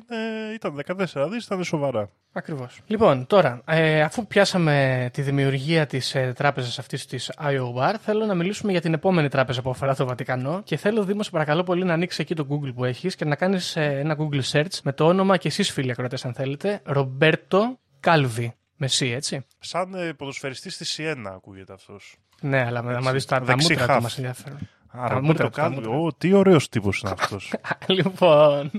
ήταν 0.54 0.82
14 0.86 1.28
δις, 1.30 1.46
ήταν 1.46 1.64
σοβαρά. 1.64 2.10
Ακριβώς. 2.32 2.80
Λοιπόν, 2.88 3.28
τώρα, 3.28 3.62
ε, 3.66 4.02
αφού 4.02 4.28
πιάσαμε 4.28 5.10
τη 5.14 5.22
δημιουργία 5.22 5.86
της 5.86 6.16
ε, 6.16 6.34
τράπεζας 6.36 6.80
αυτής 6.80 7.06
της 7.06 7.32
IOR, 7.42 7.96
θέλω 8.00 8.26
να 8.26 8.36
μιλήσουμε 8.36 8.72
για 8.72 8.82
την 8.82 8.94
επόμενη 8.94 9.28
τράπεζα 9.28 9.62
που 9.62 9.70
αφορά 9.70 9.96
το 9.96 10.06
Βατικανό 10.06 10.62
και 10.64 10.78
θέλω 10.78 11.04
Δήμο, 11.04 11.22
παρακαλώ 11.32 11.64
πολύ, 11.64 11.84
να 11.84 11.94
ανοίξεις 11.94 12.20
εκεί 12.20 12.36
το 12.36 12.48
Google 12.50 12.74
που 12.76 12.86
έχεις 12.86 13.16
και 13.16 13.26
να 13.26 13.36
κάνεις 13.36 13.76
ε, 13.76 13.84
ένα 13.84 14.18
Google 14.20 14.42
search 14.52 14.80
με 14.84 14.94
το 14.94 15.06
όνομα 15.06 15.38
και 15.38 15.48
εσείς 15.48 15.72
φίλοι 15.72 15.92
ακροτέ, 15.92 16.18
αν 16.24 16.34
θέλετε, 16.34 16.82
Ρομπέρτο 16.84 17.80
Κάλβι. 18.00 18.54
Με 18.78 18.90
C, 18.92 19.06
έτσι. 19.06 19.46
Σαν 19.60 19.94
ε, 19.94 20.14
ποδοσφαιριστής 20.14 20.74
στη 20.74 20.86
Σιένα 20.86 21.30
ακούγεται 21.30 21.74
αυτός. 21.74 22.16
Ναι, 22.42 22.66
αλλά 22.66 22.84
με 22.84 23.12
δεις 23.12 23.26
τα, 23.26 23.42
τα 23.42 23.56
μούτρα 23.56 23.96
του 23.96 24.02
μας 24.02 24.18
ενδιαφέρουν. 24.18 24.70
Άρα, 24.98 25.22
το 25.22 25.50
κάνει; 25.50 25.86
Ω, 25.86 26.14
τι 26.18 26.34
ωραίος 26.34 26.70
τύπος 26.70 27.00
είναι 27.02 27.12
αυτός. 27.20 27.54
λοιπόν. 27.88 28.72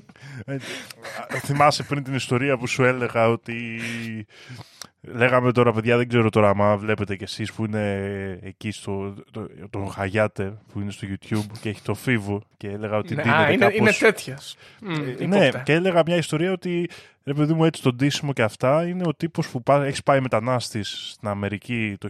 Ε, 0.44 0.58
θυμάσαι 1.38 1.82
πριν 1.82 2.02
την 2.04 2.14
ιστορία 2.14 2.58
που 2.58 2.66
σου 2.66 2.84
έλεγα 2.84 3.28
ότι. 3.28 3.80
Λέγαμε 5.00 5.52
τώρα, 5.52 5.72
παιδιά, 5.72 5.96
δεν 5.96 6.08
ξέρω 6.08 6.30
τώρα 6.30 6.48
αν 6.48 6.78
βλέπετε 6.78 7.16
κι 7.16 7.24
εσείς 7.24 7.52
που 7.52 7.64
είναι 7.64 8.38
εκεί 8.42 8.70
στο. 8.70 9.14
Το, 9.30 9.48
τον 9.70 9.90
Χαγιάτε 9.90 10.58
που 10.72 10.80
είναι 10.80 10.90
στο 10.90 11.06
YouTube 11.10 11.58
και 11.60 11.68
έχει 11.68 11.82
το 11.82 11.94
φίβο 11.94 12.42
και 12.56 12.68
έλεγα 12.68 12.96
ότι. 12.96 13.14
Ναι, 13.14 13.22
α, 13.22 13.50
είναι, 13.50 13.56
κάπως... 13.56 13.78
είναι 13.78 13.92
τέτοιος. 13.92 14.56
ναι, 15.26 15.50
και 15.64 15.72
έλεγα 15.72 16.02
μια 16.06 16.16
ιστορία 16.16 16.52
ότι 16.52 16.88
ρε 17.26 17.34
παιδί 17.34 17.52
μου 17.52 17.64
έτσι 17.64 17.82
το 17.82 17.92
ντύσιμο 17.92 18.32
και 18.32 18.42
αυτά 18.42 18.86
είναι 18.86 19.02
ο 19.06 19.14
τύπος 19.14 19.48
που 19.48 19.62
έχεις 19.72 20.02
πάει 20.02 20.20
μετανάστης 20.20 21.10
στην 21.12 21.28
Αμερική 21.28 21.96
το 21.98 22.08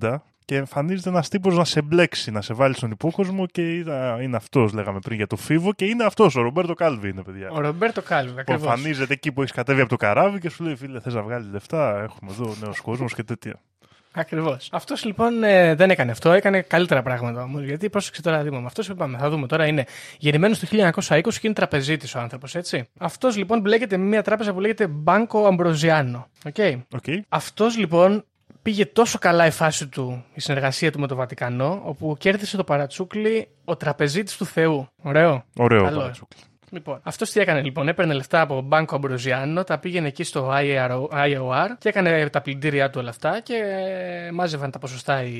1930 0.00 0.16
και 0.44 0.56
εμφανίζεται 0.56 1.08
ένας 1.08 1.28
τύπος 1.28 1.56
να 1.56 1.64
σε 1.64 1.82
μπλέξει, 1.82 2.30
να 2.30 2.40
σε 2.42 2.54
βάλει 2.54 2.74
στον 2.74 2.90
υπόκοσμο 2.90 3.46
και 3.46 3.74
είναι 4.20 4.36
αυτός, 4.36 4.72
λέγαμε 4.72 4.98
πριν 4.98 5.16
για 5.16 5.26
το 5.26 5.36
Φίβο, 5.36 5.72
και 5.72 5.84
είναι 5.84 6.04
αυτός, 6.04 6.36
ο 6.36 6.42
Ρομπέρτο 6.42 6.74
Κάλβι 6.74 7.08
είναι, 7.08 7.22
παιδιά. 7.22 7.50
Ο 7.50 7.60
Ρομπέρτο 7.60 8.02
Κάλβι, 8.02 8.40
ακριβώς. 8.40 8.62
Που 8.62 8.68
εμφανίζεται 8.68 9.12
εκεί 9.12 9.32
που 9.32 9.40
έχεις 9.40 9.52
κατέβει 9.54 9.80
από 9.80 9.88
το 9.88 9.96
καράβι 9.96 10.38
και 10.38 10.48
σου 10.48 10.64
λέει: 10.64 10.76
Φίλε, 10.76 11.00
θες 11.00 11.14
να 11.14 11.22
βγάλεις 11.22 11.48
λεφτά, 11.52 12.02
έχουμε 12.02 12.30
εδώ 12.30 12.54
νέος 12.60 12.80
κόσμος 12.80 13.14
και 13.14 13.22
τέτοια. 13.22 13.60
Ακριβώς. 14.18 14.68
Αυτός 14.72 15.04
λοιπόν 15.04 15.42
ε, 15.42 15.74
δεν 15.74 15.90
έκανε 15.90 16.10
αυτό, 16.10 16.32
έκανε 16.32 16.60
καλύτερα 16.60 17.02
πράγματα 17.02 17.42
όμως. 17.42 17.62
Γιατί 17.62 17.90
πρόσεξε 17.90 18.22
τώρα, 18.22 18.42
Δήμο, 18.42 18.62
αυτός 18.66 18.86
που 18.86 18.92
είπαμε, 18.92 19.18
θα 19.18 19.30
δούμε 19.30 19.46
τώρα 19.46 19.66
είναι 19.66 19.84
γεννημένο 20.18 20.54
το 20.54 20.92
1920 21.08 21.20
και 21.22 21.40
είναι 21.42 21.54
τραπεζίτης 21.54 22.14
ο 22.14 22.18
άνθρωπος, 22.18 22.54
έτσι. 22.54 22.88
Αυτός 22.98 23.36
λοιπόν 23.36 23.60
μπλέκεται 23.60 23.96
με 23.96 24.04
μια 24.04 24.22
τράπεζα 24.22 24.52
που 24.52 24.60
λέγεται 24.60 24.88
Banco 25.04 25.56
Ambrosiano. 25.56 26.24
Okay. 26.52 26.80
Okay. 27.00 27.20
Αυτός 27.28 27.76
λοιπόν 27.76 28.24
πήγε 28.62 28.86
τόσο 28.86 29.18
καλά 29.18 29.46
η 29.46 29.50
φάση 29.50 29.88
του, 29.88 30.24
η 30.34 30.40
συνεργασία 30.40 30.92
του 30.92 31.00
με 31.00 31.06
το 31.06 31.14
Βατικανό, 31.14 31.82
όπου 31.84 32.16
κέρδισε 32.18 32.56
το 32.56 32.64
παρατσούκλι 32.64 33.48
ο 33.64 33.76
τραπεζίτης 33.76 34.36
του 34.36 34.46
Θεού. 34.46 34.88
Ωραίο. 35.02 35.44
Ωραίο 35.56 35.84
Καλό. 35.84 35.98
παρατσούκλι. 35.98 36.40
Λοιπόν, 36.70 37.00
αυτός 37.02 37.30
τι 37.30 37.40
έκανε 37.40 37.62
λοιπόν, 37.62 37.88
έπαιρνε 37.88 38.14
λεφτά 38.14 38.40
από 38.40 38.68
Banco 38.70 39.00
Ambrosiano, 39.00 39.66
τα 39.66 39.78
πήγαινε 39.78 40.06
εκεί 40.06 40.24
στο 40.24 40.50
IOR 41.12 41.68
και 41.78 41.88
έκανε 41.88 42.28
τα 42.28 42.40
πλυντήριά 42.40 42.90
του 42.90 42.98
όλα 43.00 43.10
αυτά 43.10 43.40
και 43.40 43.54
μάζευαν 44.32 44.70
τα 44.70 44.78
ποσοστά 44.78 45.22
οι, 45.22 45.36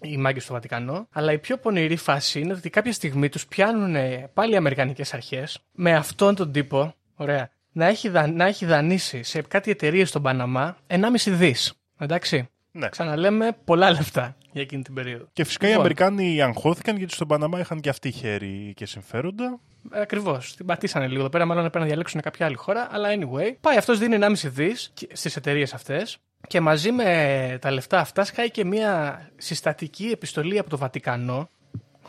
οι 0.00 0.16
μάγκες 0.16 0.42
στο 0.42 0.52
Βατικανό. 0.52 1.06
Αλλά 1.12 1.32
η 1.32 1.38
πιο 1.38 1.56
πονηρή 1.56 1.96
φάση 1.96 2.40
είναι 2.40 2.52
ότι 2.52 2.70
κάποια 2.70 2.92
στιγμή 2.92 3.28
τους 3.28 3.46
πιάνουν 3.46 3.96
πάλι 4.34 4.52
οι 4.52 4.56
Αμερικανικές 4.56 5.14
αρχές 5.14 5.58
με 5.72 5.94
αυτόν 5.94 6.34
τον 6.34 6.52
τύπο, 6.52 6.94
ωραία, 7.16 7.50
να 7.72 7.86
έχει, 7.86 8.08
δα, 8.08 8.26
να 8.26 8.44
έχει 8.44 8.66
δανείσει 8.66 9.22
σε 9.22 9.42
κάτι 9.42 9.70
εταιρείες 9.70 10.08
στον 10.08 10.22
Παναμά 10.22 10.76
1,5 10.86 10.98
δις. 11.26 11.72
Εντάξει. 11.98 12.48
Ναι. 12.72 12.88
Ξαναλέμε 12.88 13.56
πολλά 13.64 13.90
λεφτά 13.90 14.36
για 14.52 14.62
εκείνη 14.62 14.82
την 14.82 14.94
περίοδο. 14.94 15.28
Και 15.32 15.44
φυσικά 15.44 15.66
λοιπόν, 15.66 15.80
οι 15.80 15.84
Αμερικάνοι 15.84 16.42
αγχώθηκαν 16.42 16.96
γιατί 16.96 17.12
στον 17.12 17.28
Παναμά 17.28 17.60
είχαν 17.60 17.80
και 17.80 17.88
αυτοί 17.88 18.10
χέρι 18.10 18.72
και 18.76 18.86
συμφέροντα. 18.86 19.60
Ακριβώς. 19.90 20.56
Την 20.56 20.66
πατήσανε 20.66 21.06
λίγο 21.06 21.20
εδώ 21.20 21.28
πέρα. 21.28 21.44
Μάλλον 21.44 21.64
έπρεπε 21.64 21.84
να 21.84 21.90
διαλέξουν 21.90 22.20
κάποια 22.20 22.46
άλλη 22.46 22.56
χώρα. 22.56 22.88
Αλλά 22.90 23.08
anyway, 23.12 23.54
πάει 23.60 23.76
αυτός 23.76 23.98
δίνει 23.98 24.18
1,5 24.20 24.32
δις 24.34 24.92
στις 25.12 25.36
εταιρείες 25.36 25.74
αυτές. 25.74 26.18
Και 26.46 26.60
μαζί 26.60 26.92
με 26.92 27.58
τα 27.60 27.70
λεφτά 27.70 27.98
αυτά 27.98 28.24
σκάει 28.24 28.50
και 28.50 28.64
μια 28.64 29.20
συστατική 29.36 30.04
επιστολή 30.04 30.58
από 30.58 30.70
το 30.70 30.78
Βατικανό. 30.78 31.48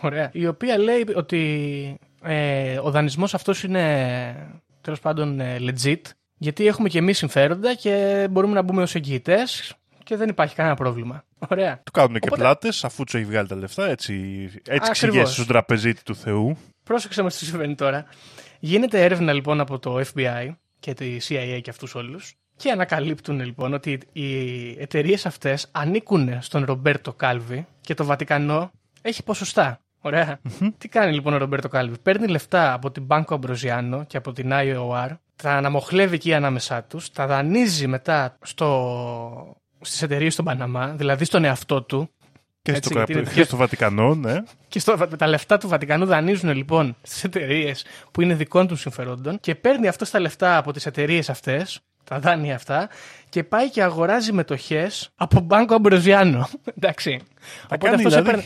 Ωραία. 0.01 0.29
Η 0.33 0.47
οποία 0.47 0.77
λέει 0.77 1.05
ότι 1.15 1.95
ε, 2.23 2.77
ο 2.77 2.91
δανεισμός 2.91 3.33
αυτός 3.33 3.63
είναι 3.63 4.51
τέλος 4.81 4.99
πάντων 4.99 5.39
ε, 5.39 5.57
legit 5.59 6.01
γιατί 6.37 6.67
έχουμε 6.67 6.89
και 6.89 6.97
εμείς 6.97 7.17
συμφέροντα 7.17 7.73
και 7.73 8.27
μπορούμε 8.31 8.53
να 8.53 8.61
μπούμε 8.61 8.81
ως 8.81 8.95
εγγυητές 8.95 9.75
και 10.03 10.15
δεν 10.15 10.29
υπάρχει 10.29 10.55
κανένα 10.55 10.75
πρόβλημα. 10.75 11.23
Ωραία. 11.47 11.81
Του 11.83 11.91
κάνουν 11.91 12.13
και 12.13 12.27
Οπότε... 12.27 12.41
πλάτες 12.41 12.83
αφού 12.83 13.03
του 13.03 13.17
έχει 13.17 13.25
βγάλει 13.25 13.47
τα 13.47 13.55
λεφτά. 13.55 13.85
Έτσι, 13.89 14.13
έτσι 14.67 14.91
ξηγέσεις 14.91 15.33
στον 15.33 15.45
τραπεζίτη 15.45 16.03
του 16.03 16.15
Θεού. 16.15 16.57
Πρόσεξε 16.83 17.21
μας 17.21 17.37
τι 17.37 17.45
συμβαίνει 17.45 17.75
τώρα. 17.75 18.05
Γίνεται 18.59 19.03
έρευνα 19.03 19.33
λοιπόν 19.33 19.59
από 19.59 19.79
το 19.79 20.01
FBI 20.13 20.55
και 20.79 20.93
τη 20.93 21.17
CIA 21.29 21.59
και 21.61 21.69
αυτούς 21.69 21.95
όλους 21.95 22.33
και 22.55 22.71
ανακαλύπτουν 22.71 23.39
λοιπόν 23.39 23.73
ότι 23.73 23.99
οι 24.11 24.69
εταιρείες 24.81 25.25
αυτές 25.25 25.67
ανήκουν 25.71 26.41
στον 26.41 26.65
Ρομπέρτο 26.65 27.13
Κάλβι 27.13 27.67
και 27.81 27.93
το 27.93 28.05
Βατικανό 28.05 28.71
έχει 29.01 29.23
ποσοστά. 29.23 29.79
Ωραία. 30.01 30.39
Τι 30.77 30.87
κάνει 30.87 31.13
λοιπόν 31.13 31.33
ο 31.33 31.37
Ρομπέρτο 31.37 31.67
Κάλβι. 31.67 31.97
Παίρνει 31.97 32.27
λεφτά 32.27 32.73
από 32.73 32.91
την 32.91 33.07
Banco 33.07 33.39
Ambrosiano 33.39 34.01
και 34.07 34.17
από 34.17 34.31
την 34.31 34.49
IOR, 34.53 35.09
τα 35.35 35.51
αναμοχλεύει 35.51 36.15
εκεί 36.15 36.33
ανάμεσά 36.33 36.83
τους, 36.83 37.11
τα 37.11 37.27
δανείζει 37.27 37.87
μετά 37.87 38.37
στο... 38.41 39.55
στις 39.81 40.01
εταιρείες 40.01 40.33
στον 40.33 40.45
Παναμά, 40.45 40.87
δηλαδή 40.87 41.25
στον 41.25 41.43
εαυτό 41.43 41.81
του. 41.83 42.09
Και, 42.61 42.71
Έτσι, 42.71 42.89
στο, 42.89 42.97
γιατί 42.97 43.13
είναι- 43.13 43.31
και 43.33 43.43
στο 43.43 43.57
Βατικανό, 43.57 44.15
ναι. 44.15 44.35
Και 44.67 44.79
στο, 44.79 44.97
με 44.97 45.17
τα 45.17 45.27
λεφτά 45.27 45.57
του 45.57 45.67
Βατικανού 45.67 46.05
δανείζουν 46.05 46.53
λοιπόν 46.55 46.95
στις 47.01 47.23
εταιρείες 47.23 47.85
που 48.11 48.21
είναι 48.21 48.33
δικών 48.33 48.67
του 48.67 48.75
συμφερόντων 48.75 49.39
και 49.39 49.55
παίρνει 49.55 49.87
αυτός 49.87 50.09
τα 50.09 50.19
λεφτά 50.19 50.57
από 50.57 50.71
τις 50.73 50.85
εταιρείες 50.85 51.29
αυτές, 51.29 51.79
τα 52.03 52.19
δάνεια 52.19 52.55
αυτά, 52.55 52.89
και 53.29 53.43
πάει 53.43 53.69
και 53.69 53.83
αγοράζει 53.83 54.31
μετοχές 54.33 55.09
από 55.15 55.47
Banco 55.49 55.77
Ambrosiano. 55.81 56.41
Εντάξει. 56.77 57.19
Τα 57.67 57.75
Οπότε 57.75 57.77
κάνει 57.77 57.95
αυτός 57.95 58.11
δηλαδή. 58.13 58.29
έπαιρνε, 58.29 58.43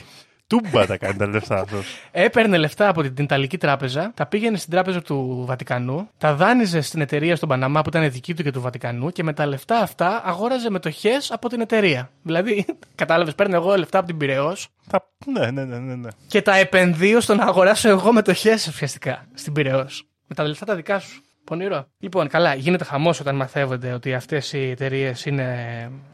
Τούμπα 0.47 0.85
τα 0.85 0.97
κάνει 0.97 1.15
τα 1.15 1.27
λεφτά 1.27 1.59
αυτός. 1.59 1.85
έπαιρνε 2.11 2.57
λεφτά 2.57 2.87
από 2.87 3.01
την 3.01 3.23
Ιταλική 3.23 3.57
τράπεζα, 3.57 4.11
τα 4.13 4.25
πήγαινε 4.25 4.57
στην 4.57 4.71
τράπεζα 4.71 5.01
του 5.01 5.43
Βατικανού, 5.47 6.09
τα 6.17 6.35
δάνειζε 6.35 6.81
στην 6.81 7.01
εταιρεία 7.01 7.35
στον 7.35 7.49
Παναμά 7.49 7.81
που 7.81 7.89
ήταν 7.89 8.11
δική 8.11 8.33
του 8.33 8.43
και 8.43 8.51
του 8.51 8.61
Βατικανού 8.61 9.09
και 9.09 9.23
με 9.23 9.33
τα 9.33 9.45
λεφτά 9.45 9.79
αυτά 9.79 10.21
αγόραζε 10.25 10.69
μετοχές 10.69 11.31
από 11.31 11.49
την 11.49 11.61
εταιρεία. 11.61 12.09
Δηλαδή, 12.21 12.65
κατάλαβες, 12.95 13.35
παίρνω 13.35 13.55
εγώ 13.55 13.75
λεφτά 13.75 13.97
από 13.97 14.07
την 14.07 14.17
Πυραιός 14.17 14.67
Τα... 14.89 15.09
Ναι, 15.25 15.51
ναι, 15.51 15.63
ναι, 15.63 15.77
ναι, 15.77 15.95
ναι. 15.95 16.09
και 16.27 16.41
τα 16.41 16.55
επενδύω 16.55 17.19
στο 17.19 17.35
να 17.35 17.43
αγοράσω 17.43 17.89
εγώ 17.89 18.13
μετοχές 18.13 18.67
ουσιαστικά 18.67 19.25
στην 19.33 19.53
Πυραιός. 19.53 20.07
Με 20.27 20.35
τα 20.35 20.47
λεφτά 20.47 20.65
τα 20.65 20.75
δικά 20.75 20.99
σου. 20.99 21.23
Πονηρό. 21.45 21.87
Λοιπόν, 21.99 22.27
καλά, 22.27 22.55
γίνεται 22.55 22.83
χαμός 22.83 23.19
όταν 23.19 23.35
μαθαίνονται 23.35 23.93
ότι 23.93 24.13
αυτές 24.13 24.53
οι 24.53 24.69
εταιρείες 24.69 25.27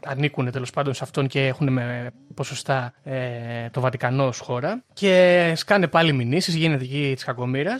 ανήκουν 0.04 0.50
τέλος 0.50 0.70
πάντων 0.70 0.94
σε 0.94 1.04
αυτόν 1.04 1.26
και 1.26 1.46
έχουν 1.46 1.72
με 1.72 2.10
ποσοστά 2.34 2.92
ε, 3.02 3.68
το 3.70 3.80
Βατικανό 3.80 4.26
ως 4.26 4.38
χώρα. 4.38 4.84
Και 4.92 5.52
σκάνε 5.56 5.86
πάλι 5.86 6.12
μηνύσεις, 6.12 6.54
γίνεται 6.54 6.84
εκεί 6.84 7.14
τη 7.16 7.24
κακομοίρα. 7.24 7.76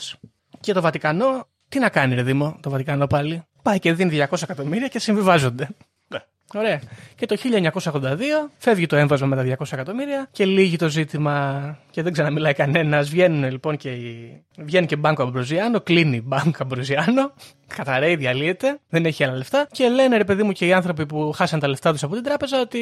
Και 0.61 0.73
το 0.73 0.81
Βατικανό, 0.81 1.49
τι 1.69 1.79
να 1.79 1.89
κάνει, 1.89 2.15
ρε 2.15 2.23
Δήμο, 2.23 2.59
το 2.61 2.71
Βατικανό 2.71 3.07
πάλι; 3.07 3.43
Πάει 3.63 3.79
και 3.79 3.93
δίνει 3.93 4.27
200 4.31 4.43
εκατομμύρια 4.43 4.89
και 4.89 4.99
συμβιβάζονται. 4.99 5.69
Ωραία. 6.55 6.81
Και 7.15 7.27
το 7.27 7.37
1982 7.83 8.19
φεύγει 8.59 8.87
το 8.87 8.97
έμβασμα 8.97 9.27
με 9.27 9.37
τα 9.37 9.57
200 9.59 9.73
εκατομμύρια 9.73 10.29
και 10.33 10.45
λύγει 10.45 10.77
το 10.77 10.89
ζήτημα 10.89 11.79
και 11.91 12.03
δεν 12.03 12.13
ξαναμιλάει 12.13 12.53
κανένας. 12.53 13.09
Βγαίνουν 13.09 13.51
λοιπόν 13.51 13.77
και 13.77 13.91
οι... 13.91 14.43
Βγαίνει 14.59 14.87
και 14.87 14.97
Banco 15.03 15.15
Ambrosiano, 15.15 15.83
κλείνει 15.83 16.29
Banco 16.31 16.67
Ambrosiano, 16.67 17.31
καταραίει, 17.77 18.17
διαλύεται, 18.17 18.79
δεν 18.89 19.07
έχει 19.07 19.25
άλλα 19.25 19.37
λεφτά 19.37 19.67
και 19.73 19.89
λένε 19.89 20.17
ρε 20.17 20.25
παιδί 20.25 20.43
μου 20.43 20.53
και 20.53 20.67
οι 20.67 20.73
άνθρωποι 20.73 21.07
που 21.07 21.33
χάσαν 21.33 21.61
τα 21.61 21.69
λεφτά 21.69 21.93
τους 21.93 22.03
από 22.03 22.15
την 22.15 22.23
τράπεζα 22.23 22.61
ότι 22.61 22.81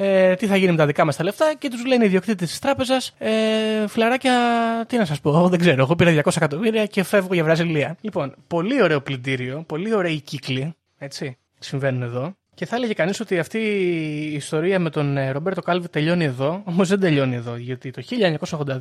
ε, 0.00 0.34
τι 0.34 0.46
θα 0.46 0.56
γίνει 0.56 0.70
με 0.70 0.76
τα 0.76 0.86
δικά 0.86 1.04
μας 1.04 1.16
τα 1.16 1.24
λεφτά 1.24 1.54
και 1.58 1.68
τους 1.68 1.86
λένε 1.86 2.04
οι 2.04 2.06
ιδιοκτήτες 2.06 2.48
της 2.48 2.58
τράπεζας, 2.58 3.14
ε, 3.18 3.88
φιλαράκια, 3.88 4.34
τι 4.88 4.96
να 4.96 5.04
σας 5.04 5.20
πω, 5.20 5.30
εγώ 5.30 5.48
δεν 5.52 5.58
ξέρω. 5.58 5.82
Εγώ 5.82 5.96
πήρα 5.96 6.22
200 6.24 6.36
εκατομμύρια 6.36 6.86
και 6.86 7.02
φεύγω 7.02 7.34
για 7.34 7.44
Βραζιλία. 7.44 7.96
Λοιπόν, 8.00 8.34
πολύ 8.46 8.82
ωραίο 8.82 9.00
πλυντήριο, 9.00 9.64
πολύ 9.66 9.94
ωραίοι 9.94 10.20
κύκλοι, 10.20 10.74
έτσι, 10.98 11.36
συμβαίνουν 11.58 12.02
εδώ. 12.02 12.36
Και 12.58 12.66
θα 12.66 12.76
έλεγε 12.76 12.92
κανείς 12.92 13.20
ότι 13.20 13.38
αυτή 13.38 13.58
η 13.58 14.32
ιστορία 14.32 14.78
με 14.78 14.90
τον 14.90 15.16
ε, 15.16 15.30
Ρομπέρτο 15.30 15.62
Κάλβι 15.62 15.88
τελειώνει 15.88 16.24
εδώ, 16.24 16.62
όμως 16.64 16.88
δεν 16.88 17.00
τελειώνει 17.00 17.34
εδώ, 17.34 17.56
γιατί 17.56 17.90
το 17.90 18.02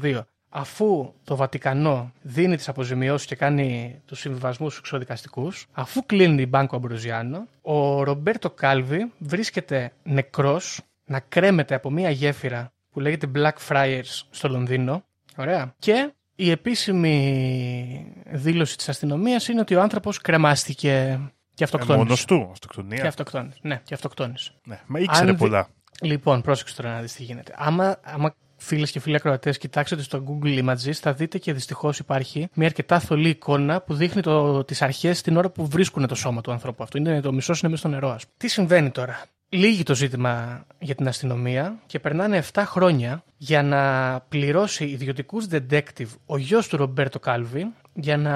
1982, 0.01 0.21
αφού 0.49 1.13
το 1.23 1.35
Βατικανό 1.35 2.11
δίνει 2.21 2.55
τις 2.55 2.67
αποζημιώσεις 2.67 3.27
και 3.27 3.35
κάνει 3.35 4.01
τους 4.05 4.19
συμβιβασμούς 4.19 4.77
εξοδικαστικούς, 4.77 5.67
αφού 5.71 6.05
κλείνει 6.05 6.41
η 6.41 6.49
Banco 6.53 6.67
Ambrosiano, 6.67 7.41
ο 7.61 8.03
Ρομπέρτο 8.03 8.49
Κάλβι 8.49 9.11
βρίσκεται 9.17 9.91
νεκρός 10.03 10.81
να 11.05 11.19
κρέμεται 11.19 11.75
από 11.75 11.89
μία 11.89 12.09
γέφυρα 12.09 12.71
που 12.91 12.99
λέγεται 12.99 13.31
Blackfriars 13.35 14.21
στο 14.29 14.47
Λονδίνο. 14.47 15.03
Ωραία. 15.35 15.75
Και 15.79 16.11
η 16.35 16.51
επίσημη 16.51 18.13
δήλωση 18.31 18.77
της 18.77 18.89
αστυνομίας 18.89 19.47
είναι 19.47 19.59
ότι 19.59 19.75
ο 19.75 19.81
άνθρωπος 19.81 20.17
κρεμάστηκε 20.17 21.19
και 21.57 21.63
Ε, 21.63 21.65
αυτοκτόνησε. 21.65 21.97
μόνος 22.03 22.25
του, 22.25 22.47
αυτοκτονία. 22.51 23.01
Και 23.01 23.07
αυτοκτόνησε. 23.07 23.57
Ναι, 23.61 23.81
και 23.83 23.93
αυτοκτόνησε. 23.93 24.51
Ναι, 24.65 24.79
μα 24.87 24.99
ήξερε 24.99 25.25
Αν 25.29 25.31
δει- 25.31 25.37
πολλά. 25.39 25.67
Λοιπόν, 26.01 26.41
πρόσεξε 26.41 26.75
τώρα 26.75 26.93
να 26.93 27.01
δεις 27.01 27.13
τι 27.13 27.23
γίνεται. 27.23 27.53
Άμα, 27.57 27.99
άμα 28.03 28.33
φίλες 28.57 28.91
και 28.91 28.99
φίλοι 28.99 29.15
ακροατές, 29.15 29.57
κοιτάξετε 29.57 30.01
στο 30.01 30.23
Google 30.27 30.63
Images, 30.65 30.91
θα 30.91 31.13
δείτε 31.13 31.37
και 31.37 31.53
δυστυχώς 31.53 31.99
υπάρχει 31.99 32.47
μια 32.53 32.67
αρκετά 32.67 32.99
θολή 32.99 33.29
εικόνα 33.29 33.81
που 33.81 33.93
δείχνει 33.93 34.21
το, 34.21 34.63
τις 34.63 34.81
αρχές 34.81 35.21
την 35.21 35.37
ώρα 35.37 35.49
που 35.49 35.67
βρίσκουν 35.67 36.07
το 36.07 36.15
σώμα 36.15 36.41
του 36.41 36.51
ανθρώπου 36.51 36.83
αυτού. 36.83 36.97
Είναι, 36.97 37.21
το 37.21 37.33
μισό 37.33 37.53
είναι 37.53 37.69
μέσα 37.69 37.77
στο 37.77 37.87
νερό, 37.87 38.09
ας 38.09 38.23
πούμε. 38.23 38.33
Τι 38.37 38.47
συμβαίνει 38.47 38.89
τώρα; 38.89 39.23
Λύγει 39.49 39.83
το 39.83 39.95
ζήτημα 39.95 40.65
για 40.79 40.95
την 40.95 41.07
αστυνομία 41.07 41.79
και 41.85 41.99
περνάνε 41.99 42.43
7 42.53 42.63
χρόνια 42.65 43.23
για 43.37 43.63
να 43.63 43.81
πληρώσει 44.29 44.85
ιδιωτικούς 44.85 45.45
detective 45.51 46.07
ο 46.25 46.37
γιος 46.37 46.67
του 46.67 46.77
Ρομπέρτο 46.77 47.19
Κάλβι 47.19 47.67
για 47.99 48.17
να 48.17 48.35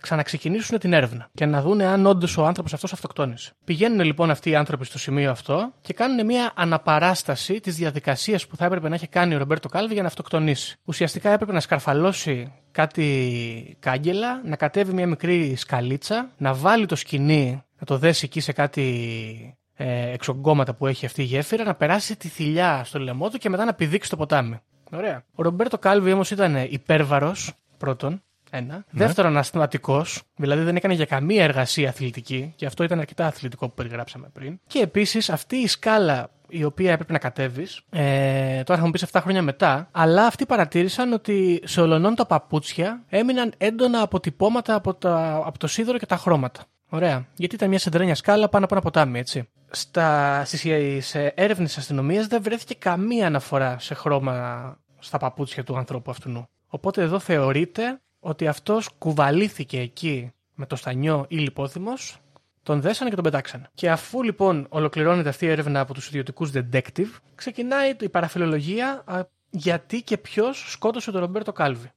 ξαναξεκινήσουν 0.00 0.78
την 0.78 0.92
έρευνα 0.92 1.28
και 1.34 1.46
να 1.46 1.62
δούνε 1.62 1.86
αν 1.86 2.06
όντως 2.06 2.36
ο 2.36 2.46
άνθρωπος 2.46 2.72
αυτός 2.72 2.92
αυτοκτόνησε. 2.92 3.52
Πηγαίνουν 3.64 4.00
λοιπόν 4.00 4.30
αυτοί 4.30 4.50
οι 4.50 4.54
άνθρωποι 4.54 4.84
στο 4.84 4.98
σημείο 4.98 5.30
αυτό 5.30 5.72
και 5.80 5.92
κάνουν 5.92 6.26
μια 6.26 6.52
αναπαράσταση 6.54 7.60
της 7.60 7.76
διαδικασίας 7.76 8.46
που 8.46 8.56
θα 8.56 8.64
έπρεπε 8.64 8.88
να 8.88 8.94
έχει 8.94 9.08
κάνει 9.08 9.34
ο 9.34 9.38
Ρομπέρτο 9.38 9.68
Κάλβι 9.68 9.92
για 9.92 10.02
να 10.02 10.08
αυτοκτονήσει. 10.08 10.76
Ουσιαστικά 10.84 11.30
έπρεπε 11.30 11.52
να 11.52 11.60
σκαρφαλώσει 11.60 12.52
κάτι 12.70 13.76
κάγκελα, 13.78 14.40
να 14.44 14.56
κατέβει 14.56 14.92
μια 14.92 15.06
μικρή 15.06 15.56
σκαλίτσα, 15.56 16.30
να 16.36 16.54
βάλει 16.54 16.86
το 16.86 16.96
σκηνή, 16.96 17.62
να 17.78 17.86
το 17.86 17.98
δέσει 17.98 18.24
εκεί 18.24 18.40
σε 18.40 18.52
κάτι 18.52 19.58
ε, 19.74 20.12
εξογκώματα 20.12 20.74
που 20.74 20.86
έχει 20.86 21.06
αυτή 21.06 21.22
η 21.22 21.24
γέφυρα, 21.24 21.64
να 21.64 21.74
περάσει 21.74 22.16
τη 22.16 22.28
θηλιά 22.28 22.84
στο 22.84 22.98
λαιμό 22.98 23.30
του 23.30 23.38
και 23.38 23.48
μετά 23.48 23.64
να 23.64 23.74
πηδήξει 23.74 24.10
το 24.10 24.16
ποτάμι. 24.16 24.60
Ωραία. 24.92 25.24
Ο 25.34 25.42
Ρομπέρτο 25.42 25.78
Κάλβι 25.78 26.12
όμως 26.12 26.30
ήταν 26.30 26.56
υπέρβαρος, 26.70 27.52
πρώτον. 27.78 28.22
Ένα. 28.56 28.84
Δεύτερον, 28.90 29.36
ασθηματικό, 29.36 30.04
δηλαδή 30.36 30.62
δεν 30.62 30.76
έκανε 30.76 30.94
για 30.94 31.04
καμία 31.04 31.44
εργασία 31.44 31.88
αθλητική, 31.88 32.52
και 32.56 32.66
αυτό 32.66 32.84
ήταν 32.84 32.98
αρκετά 32.98 33.26
αθλητικό 33.26 33.68
που 33.68 33.74
περιγράψαμε 33.74 34.28
πριν. 34.32 34.60
Και 34.66 34.78
επίσης 34.78 35.30
αυτή 35.30 35.56
η 35.56 35.66
σκάλα 35.66 36.30
η 36.48 36.64
οποία 36.64 36.92
έπρεπε 36.92 37.12
να 37.12 37.18
κατέβεις, 37.18 37.80
ε, 37.90 38.62
τώρα 38.62 38.78
θα 38.80 38.84
μου 38.86 38.90
πεις 38.90 39.02
7 39.02 39.20
χρόνια 39.20 39.42
μετά, 39.42 39.88
αλλά 39.92 40.26
αυτοί 40.26 40.46
παρατήρησαν 40.46 41.12
ότι 41.12 41.60
σε 41.64 41.80
ολονών 41.80 42.14
τα 42.14 42.26
παπούτσια 42.26 43.02
έμειναν 43.08 43.52
έντονα 43.56 44.00
αποτυπώματα 44.00 44.74
από, 44.74 44.94
τα, 44.94 45.42
από 45.44 45.58
το 45.58 45.66
σίδερο 45.66 45.98
και 45.98 46.06
τα 46.06 46.16
χρώματα. 46.16 46.64
Ωραία. 46.88 47.26
Γιατί 47.36 47.54
ήταν 47.54 47.68
μια 47.68 47.78
σεντρένια 47.78 48.14
σκάλα 48.14 48.48
πάνω 48.48 48.64
από 48.64 48.74
ένα 48.74 48.82
ποτάμι, 48.82 49.18
έτσι. 49.18 49.48
Στα, 49.70 50.42
στις 50.44 51.14
ε, 51.14 51.32
έρευνες 51.34 51.68
της 51.68 51.78
αστυνομίας 51.78 52.26
δεν 52.26 52.42
βρέθηκε 52.42 52.74
καμία 52.74 53.26
αναφορά 53.26 53.76
σε 53.78 53.94
χρώμα 53.94 54.76
στα 54.98 55.18
παπούτσια 55.18 55.64
του 55.64 55.76
ανθρώπου 55.76 56.10
αυτού. 56.10 56.48
Οπότε 56.66 57.02
εδώ 57.02 57.18
θεωρείται 57.18 58.00
ότι 58.26 58.46
αυτός 58.46 58.88
κουβαλήθηκε 58.98 59.80
εκεί 59.80 60.32
με 60.54 60.66
το 60.66 60.76
στανιό 60.76 61.24
ή 61.28 61.36
λιπόθυμος, 61.36 62.18
τον 62.62 62.80
δέσανε 62.80 63.08
και 63.08 63.14
τον 63.14 63.24
πετάξανε. 63.24 63.68
Και 63.74 63.90
αφού 63.90 64.22
λοιπόν 64.22 64.66
ολοκληρώνεται 64.68 65.28
αυτή 65.28 65.44
η 65.44 65.48
έρευνα 65.48 65.80
από 65.80 65.94
τους 65.94 66.06
ιδιωτικούς 66.06 66.50
detective, 66.54 67.08
ξεκινάει 67.34 67.96
η 68.00 68.08
παραφιλολογία 68.08 69.02
α, 69.06 69.22
γιατί 69.50 70.02
και 70.02 70.18
ποιος 70.18 70.72
σκότωσε 70.72 71.10
τον 71.10 71.20
Ρομπέρτο 71.20 71.52
Κάλβι. 71.52 71.90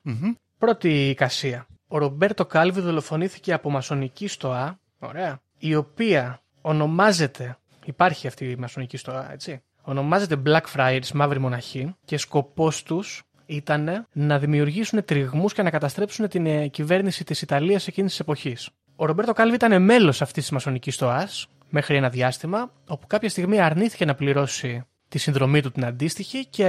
Πρώτη 0.57 1.09
εικασία. 1.09 1.67
Ο 1.87 1.97
Ρομπέρτο 1.97 2.45
Κάλβι 2.45 2.81
δολοφονήθηκε 2.81 3.53
από 3.53 3.69
μασονική 3.69 4.27
στοά, 4.27 4.79
ωραία, 4.99 5.41
η 5.57 5.75
οποία 5.75 6.41
ονομάζεται, 6.61 7.57
υπάρχει 7.85 8.27
αυτή 8.27 8.49
η 8.49 8.55
μασονική 8.55 8.97
στοά, 8.97 9.31
έτσι, 9.31 9.61
ονομάζεται 9.81 10.41
Black 10.45 10.75
Friars, 10.75 11.11
μαύρη 11.13 11.39
μοναχή, 11.39 11.95
και 12.05 12.17
σκοπός 12.17 12.83
τους 12.83 13.23
ήταν 13.49 14.07
να 14.11 14.39
δημιουργήσουν 14.39 15.05
τριγμούς 15.05 15.53
και 15.53 15.61
να 15.61 15.69
καταστρέψουν 15.69 16.27
την 16.27 16.45
ε, 16.45 16.67
κυβέρνηση 16.67 17.23
της 17.23 17.41
Ιταλίας 17.41 17.87
εκείνης 17.87 18.11
της 18.11 18.19
εποχής. 18.19 18.69
Ο 18.95 19.05
Ρομπέρτο 19.05 19.33
Κάλβι 19.33 19.55
ήταν 19.55 19.81
μέλος 19.81 20.21
αυτής 20.21 20.43
της 20.43 20.51
μασονικής 20.51 20.95
στοάς 20.95 21.47
μέχρι 21.69 21.95
ένα 21.95 22.09
διάστημα, 22.09 22.71
όπου 22.87 23.07
κάποια 23.07 23.29
στιγμή 23.29 23.59
αρνήθηκε 23.59 24.05
να 24.05 24.15
πληρώσει 24.15 24.83
τη 25.09 25.17
συνδρομή 25.17 25.61
του 25.61 25.71
την 25.71 25.85
αντίστοιχη 25.85 26.45
και 26.45 26.67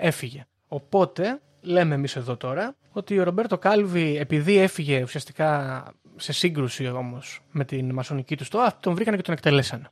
έφυγε. 0.00 0.44
Οπότε, 0.68 1.40
λέμε 1.60 1.94
εμείς 1.94 2.16
εδώ 2.16 2.36
τώρα, 2.36 2.76
ότι 2.90 3.18
ο 3.18 3.22
Ρομπέρτο 3.22 3.58
Κάλβι, 3.58 4.16
επειδή 4.16 4.58
έφυγε 4.58 5.02
ουσιαστικά 5.02 5.84
σε 6.16 6.32
σύγκρουση 6.32 6.86
όμως 6.88 7.40
με 7.50 7.64
την 7.64 7.92
μασονική 7.92 8.36
του 8.36 8.44
στοά, 8.44 8.76
τον 8.80 8.94
βρήκαν 8.94 9.16
και 9.16 9.22
τον 9.22 9.34
εκτελέσανε. 9.34 9.88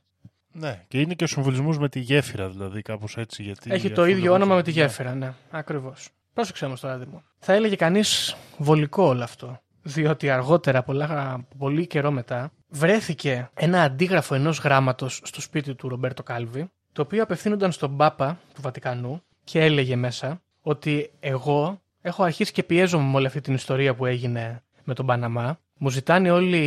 Ναι, 0.51 0.83
και 0.87 0.99
είναι 0.99 1.13
και 1.13 1.23
ο 1.23 1.27
συμβολισμός 1.27 1.77
με 1.79 1.89
τη 1.89 1.99
γέφυρα, 1.99 2.49
δηλαδή 2.49 2.81
κάπως 2.81 3.17
έτσι. 3.17 3.43
Γιατί 3.43 3.71
Έχει 3.71 3.81
το 3.91 4.01
αυτό 4.01 4.05
ίδιο 4.05 4.23
δεν 4.23 4.31
όνομα 4.31 4.55
με 4.55 4.63
τη 4.63 4.71
μπορούσε- 4.71 4.97
γέφυρα, 4.97 5.15
ναι, 5.15 5.33
ακριβώς. 5.51 6.09
Πρόσεξε 6.33 6.65
όμως 6.65 6.79
τώρα, 6.79 6.97
Δήμο. 6.97 7.23
Θα 7.39 7.53
έλεγε 7.53 7.75
κανείς 7.75 8.35
βολικό 8.57 9.03
όλο 9.03 9.23
αυτό. 9.23 9.61
Διότι 9.81 10.29
αργότερα, 10.29 10.83
πολλά, 10.83 11.39
πολύ 11.57 11.87
καιρό 11.87 12.11
μετά, 12.11 12.51
βρέθηκε 12.69 13.49
ένα 13.53 13.81
αντίγραφο 13.81 14.35
ενός 14.35 14.59
γράμματος 14.59 15.21
στο 15.23 15.41
σπίτι 15.41 15.75
του 15.75 15.89
Ρομπέρτο 15.89 16.23
Κάλβι, 16.23 16.69
το 16.91 17.01
οποίο 17.01 17.23
απευθύνονταν 17.23 17.71
στον 17.71 17.97
Πάπα 17.97 18.39
του 18.53 18.61
Βατικανού 18.61 19.21
και 19.43 19.59
έλεγε 19.59 19.95
μέσα 19.95 20.41
ότι 20.61 21.11
εγώ 21.19 21.81
έχω 22.01 22.23
αρχίσει 22.23 22.51
και 22.51 22.63
πιέζομαι 22.63 23.09
με 23.09 23.15
όλη 23.15 23.25
αυτή 23.25 23.41
την 23.41 23.53
ιστορία 23.53 23.95
που 23.95 24.05
έγινε 24.05 24.63
με 24.83 24.93
τον 24.93 25.05
Παναμά. 25.05 25.59
Μου 25.77 25.89
ζητάνε 25.89 26.31
όλοι 26.31 26.59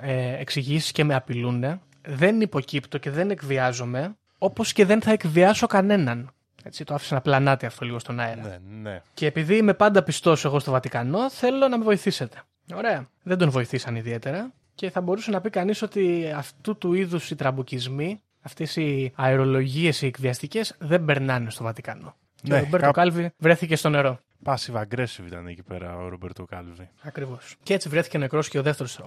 ε, 0.00 0.36
εξηγήσεις 0.38 0.92
και 0.92 1.04
με 1.04 1.14
απειλούν. 1.14 1.80
Δεν 2.02 2.40
υποκύπτω 2.40 2.98
και 2.98 3.10
δεν 3.10 3.30
εκβιάζομαι, 3.30 4.16
όπως 4.38 4.72
και 4.72 4.84
δεν 4.84 5.02
θα 5.02 5.12
εκβιάσω 5.12 5.66
κανέναν. 5.66 6.30
Έτσι, 6.68 6.84
το 6.84 6.94
άφησα 6.94 7.14
να 7.14 7.20
πλανάται 7.20 7.66
αυτό 7.66 7.84
λίγο 7.84 7.98
στον 7.98 8.20
αέρα. 8.20 8.42
Ναι, 8.42 8.58
ναι. 8.90 9.02
Και 9.14 9.26
επειδή 9.26 9.56
είμαι 9.56 9.74
πάντα 9.74 10.02
πιστός 10.02 10.44
εγώ 10.44 10.58
στο 10.58 10.70
Βατικανό, 10.70 11.30
θέλω 11.30 11.68
να 11.68 11.78
με 11.78 11.84
βοηθήσετε. 11.84 12.42
Ωραία. 12.74 13.06
Δεν 13.22 13.38
τον 13.38 13.50
βοηθήσαν 13.50 13.96
ιδιαίτερα. 13.96 14.52
Και 14.74 14.90
θα 14.90 15.00
μπορούσε 15.00 15.30
να 15.30 15.40
πει 15.40 15.50
κανείς 15.50 15.82
ότι 15.82 16.32
αυτού 16.36 16.76
του 16.78 16.92
είδους 16.92 17.30
οι 17.30 17.34
τραμπουκισμοί, 17.34 18.20
αυτές 18.42 18.76
οι 18.76 19.12
αερολογίες 19.16 20.02
οι 20.02 20.06
εκβιαστικές, 20.06 20.74
δεν 20.78 21.04
περνάνε 21.04 21.50
στο 21.50 21.64
Βατικανό. 21.64 22.14
Και 22.42 22.48
Ναι, 22.48 22.54
ο 22.54 22.58
Ρομπέρτο 22.58 22.78
κάπου- 22.78 22.94
Κάλβι 22.94 23.30
βρέθηκε 23.38 23.76
στο 23.76 23.88
νερό. 23.88 24.18
Passive 24.44 24.74
aggressive 24.82 25.26
ήταν 25.26 25.46
εκεί 25.46 25.62
πέρα 25.62 25.96
ο 25.96 26.08
Ρομπέρτο 26.08 26.44
Κάλβι. 26.44 26.88
Ακριβώς. 27.02 27.56
Και 27.62 27.74
έτσι 27.74 27.88
βρέθηκε 27.88 28.18
νεκρός 28.18 28.48
και 28.48 28.58
ο 28.58 28.62
δεύτερος 28.62 29.00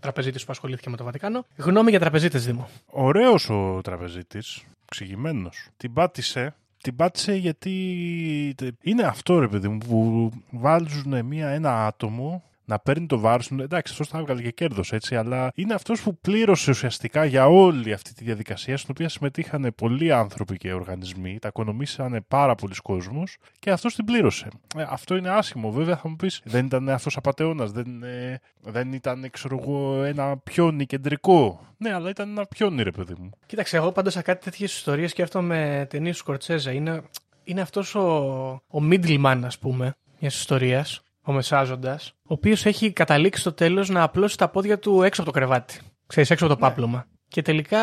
τραπεζίτης 0.00 0.44
που 0.44 0.52
ασχολήθηκε 0.52 0.90
με 0.90 0.96
το 0.96 1.04
Βατικανό. 1.04 1.44
Γνώμη 1.56 1.90
για 1.90 2.00
τραπεζίτες, 2.00 2.44
Δήμο. 2.46 2.68
Ωραίος 2.86 3.50
ο 3.50 3.80
τραπεζίτης, 3.82 4.62
εξηγημένος. 4.84 5.68
Την 5.76 5.92
πάτησε, 5.92 6.54
την 6.86 6.96
πάτησε 6.96 7.34
γιατί 7.34 7.74
είναι 8.82 9.02
αυτό 9.02 9.38
ρε 9.38 9.48
παιδί 9.48 9.68
μου 9.68 9.78
που 9.78 10.30
βάζουν 10.50 11.24
μια, 11.24 11.48
ένα 11.48 11.86
άτομο 11.86 12.42
να 12.66 12.78
παίρνει 12.78 13.06
το 13.06 13.18
βάρος 13.18 13.46
του. 13.48 13.62
Εντάξει, 13.62 13.92
αυτός 13.92 14.08
θα 14.08 14.18
έβγαλε 14.18 14.42
και 14.42 14.50
κέρδος 14.50 14.92
έτσι, 14.92 15.16
αλλά 15.16 15.50
είναι 15.54 15.74
αυτός 15.74 16.02
που 16.02 16.18
πλήρωσε 16.18 16.70
ουσιαστικά 16.70 17.24
για 17.24 17.46
όλη 17.46 17.92
αυτή 17.92 18.14
τη 18.14 18.24
διαδικασία, 18.24 18.76
στην 18.76 18.90
οποία 18.90 19.08
συμμετείχαν 19.08 19.72
πολλοί 19.76 20.12
άνθρωποι 20.12 20.56
και 20.56 20.72
οργανισμοί, 20.72 21.38
τα 21.38 21.48
οικονομήσανε 21.48 22.20
πάρα 22.20 22.54
πολλοί 22.54 22.74
κόσμου 22.82 23.22
και 23.58 23.70
αυτός 23.70 23.94
την 23.94 24.04
πλήρωσε. 24.04 24.48
Ε, 24.76 24.84
αυτό 24.88 25.16
είναι 25.16 25.28
άσχημο, 25.30 25.70
βέβαια 25.70 25.96
θα 25.96 26.08
μου 26.08 26.16
πεις. 26.16 26.40
Δεν 26.44 26.66
ήταν 26.66 26.88
αυτός 26.88 27.16
απαταιώνας, 27.16 27.70
δεν, 27.70 28.02
ε, 28.02 28.40
δεν 28.60 28.92
ήταν, 28.92 29.30
ξέρω 29.30 29.58
εγώ, 29.62 30.02
ένα 30.02 30.36
πιόνι 30.38 30.86
κεντρικό. 30.86 31.60
Ναι, 31.76 31.92
αλλά 31.92 32.10
ήταν 32.10 32.28
ένα 32.28 32.46
πιόνι, 32.46 32.82
ρε 32.82 32.90
παιδί 32.90 33.14
μου. 33.18 33.30
Κοίταξε, 33.46 33.76
εγώ 33.76 33.92
πάντως 33.92 34.12
σε 34.12 34.22
κάτι 34.22 34.44
τέτοιες 34.44 34.76
ιστορίες 34.76 35.10
σκέφτομαι 35.10 35.78
με 35.78 35.86
ταινίες 35.86 36.16
του 36.16 36.22
Σκορτσέζα. 36.22 36.72
Είναι, 36.72 37.02
είναι 37.44 37.60
αυτός 37.60 37.94
ο, 37.94 38.08
ο 38.68 38.78
middleman, 38.90 39.40
ας 39.44 39.58
πούμε, 39.58 39.96
μιας 40.20 40.36
ιστορίας, 40.36 41.02
ο 41.26 41.32
μεσάζοντας, 41.32 42.12
ο 42.16 42.32
οποίος 42.34 42.66
έχει 42.66 42.92
καταλήξει 42.92 43.40
στο 43.40 43.52
τέλος 43.52 43.88
να 43.88 44.02
απλώσει 44.02 44.36
τα 44.36 44.48
πόδια 44.48 44.78
του 44.78 45.02
έξω 45.02 45.22
από 45.22 45.32
το 45.32 45.38
κρεβάτι. 45.38 45.80
Ξέρεις, 46.06 46.30
έξω 46.30 46.44
από 46.46 46.54
το 46.54 46.60
πάπλωμα. 46.60 47.06
Και 47.28 47.42
τελικά, 47.42 47.78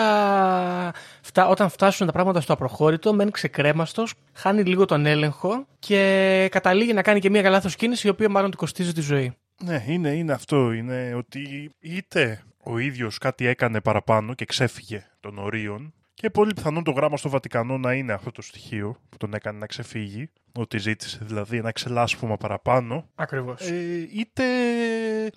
φτά, 1.21 1.47
όταν 1.47 1.69
φτάσουν 1.69 2.05
τα 2.05 2.11
πράγματα 2.11 2.41
στο 2.41 2.53
απροχώρητο, 2.53 3.13
μένει 3.13 3.31
ξεκρέμαστος, 3.31 4.13
χάνει 4.33 4.63
λίγο 4.63 4.85
τον 4.85 5.05
έλεγχο 5.05 5.65
και 5.79 6.47
καταλήγει 6.51 6.93
να 6.93 7.01
κάνει 7.01 7.19
και 7.19 7.29
μια 7.29 7.49
λάθος 7.49 7.75
κίνηση, 7.75 8.07
η 8.07 8.09
οποία 8.09 8.29
μάλλον 8.29 8.51
του 8.51 8.57
κοστίζει 8.57 8.93
τη 8.93 9.01
ζωή. 9.01 9.33
Ναι, 9.63 9.83
είναι, 9.87 10.09
είναι 10.09 10.33
αυτό. 10.33 10.71
Είναι 10.71 11.13
ότι 11.15 11.71
είτε 11.79 12.43
ο 12.63 12.77
ίδιος 12.77 13.17
κάτι 13.17 13.45
έκανε 13.45 13.81
παραπάνω 13.81 14.33
και 14.33 14.45
ξέφυγε 14.45 15.05
των 15.19 15.37
ορίων 15.37 15.93
και 16.23 16.29
πολύ 16.29 16.53
πιθανόν 16.53 16.83
το 16.83 16.91
γράμμα 16.91 17.17
στο 17.17 17.29
Βατικανό 17.29 17.77
να 17.77 17.93
είναι 17.93 18.13
αυτό 18.13 18.31
το 18.31 18.41
στοιχείο 18.41 18.97
που 19.09 19.17
τον 19.17 19.33
έκανε 19.33 19.57
να 19.57 19.65
ξεφύγει, 19.65 20.29
ότι 20.55 20.77
ζήτησε 20.77 21.19
δηλαδή 21.21 21.57
ένα 21.57 21.71
ξελάσπωμα 21.71 22.37
παραπάνω, 22.37 23.09
Ακριβώς. 23.15 23.61
ε, 23.61 24.07
είτε 24.13 24.43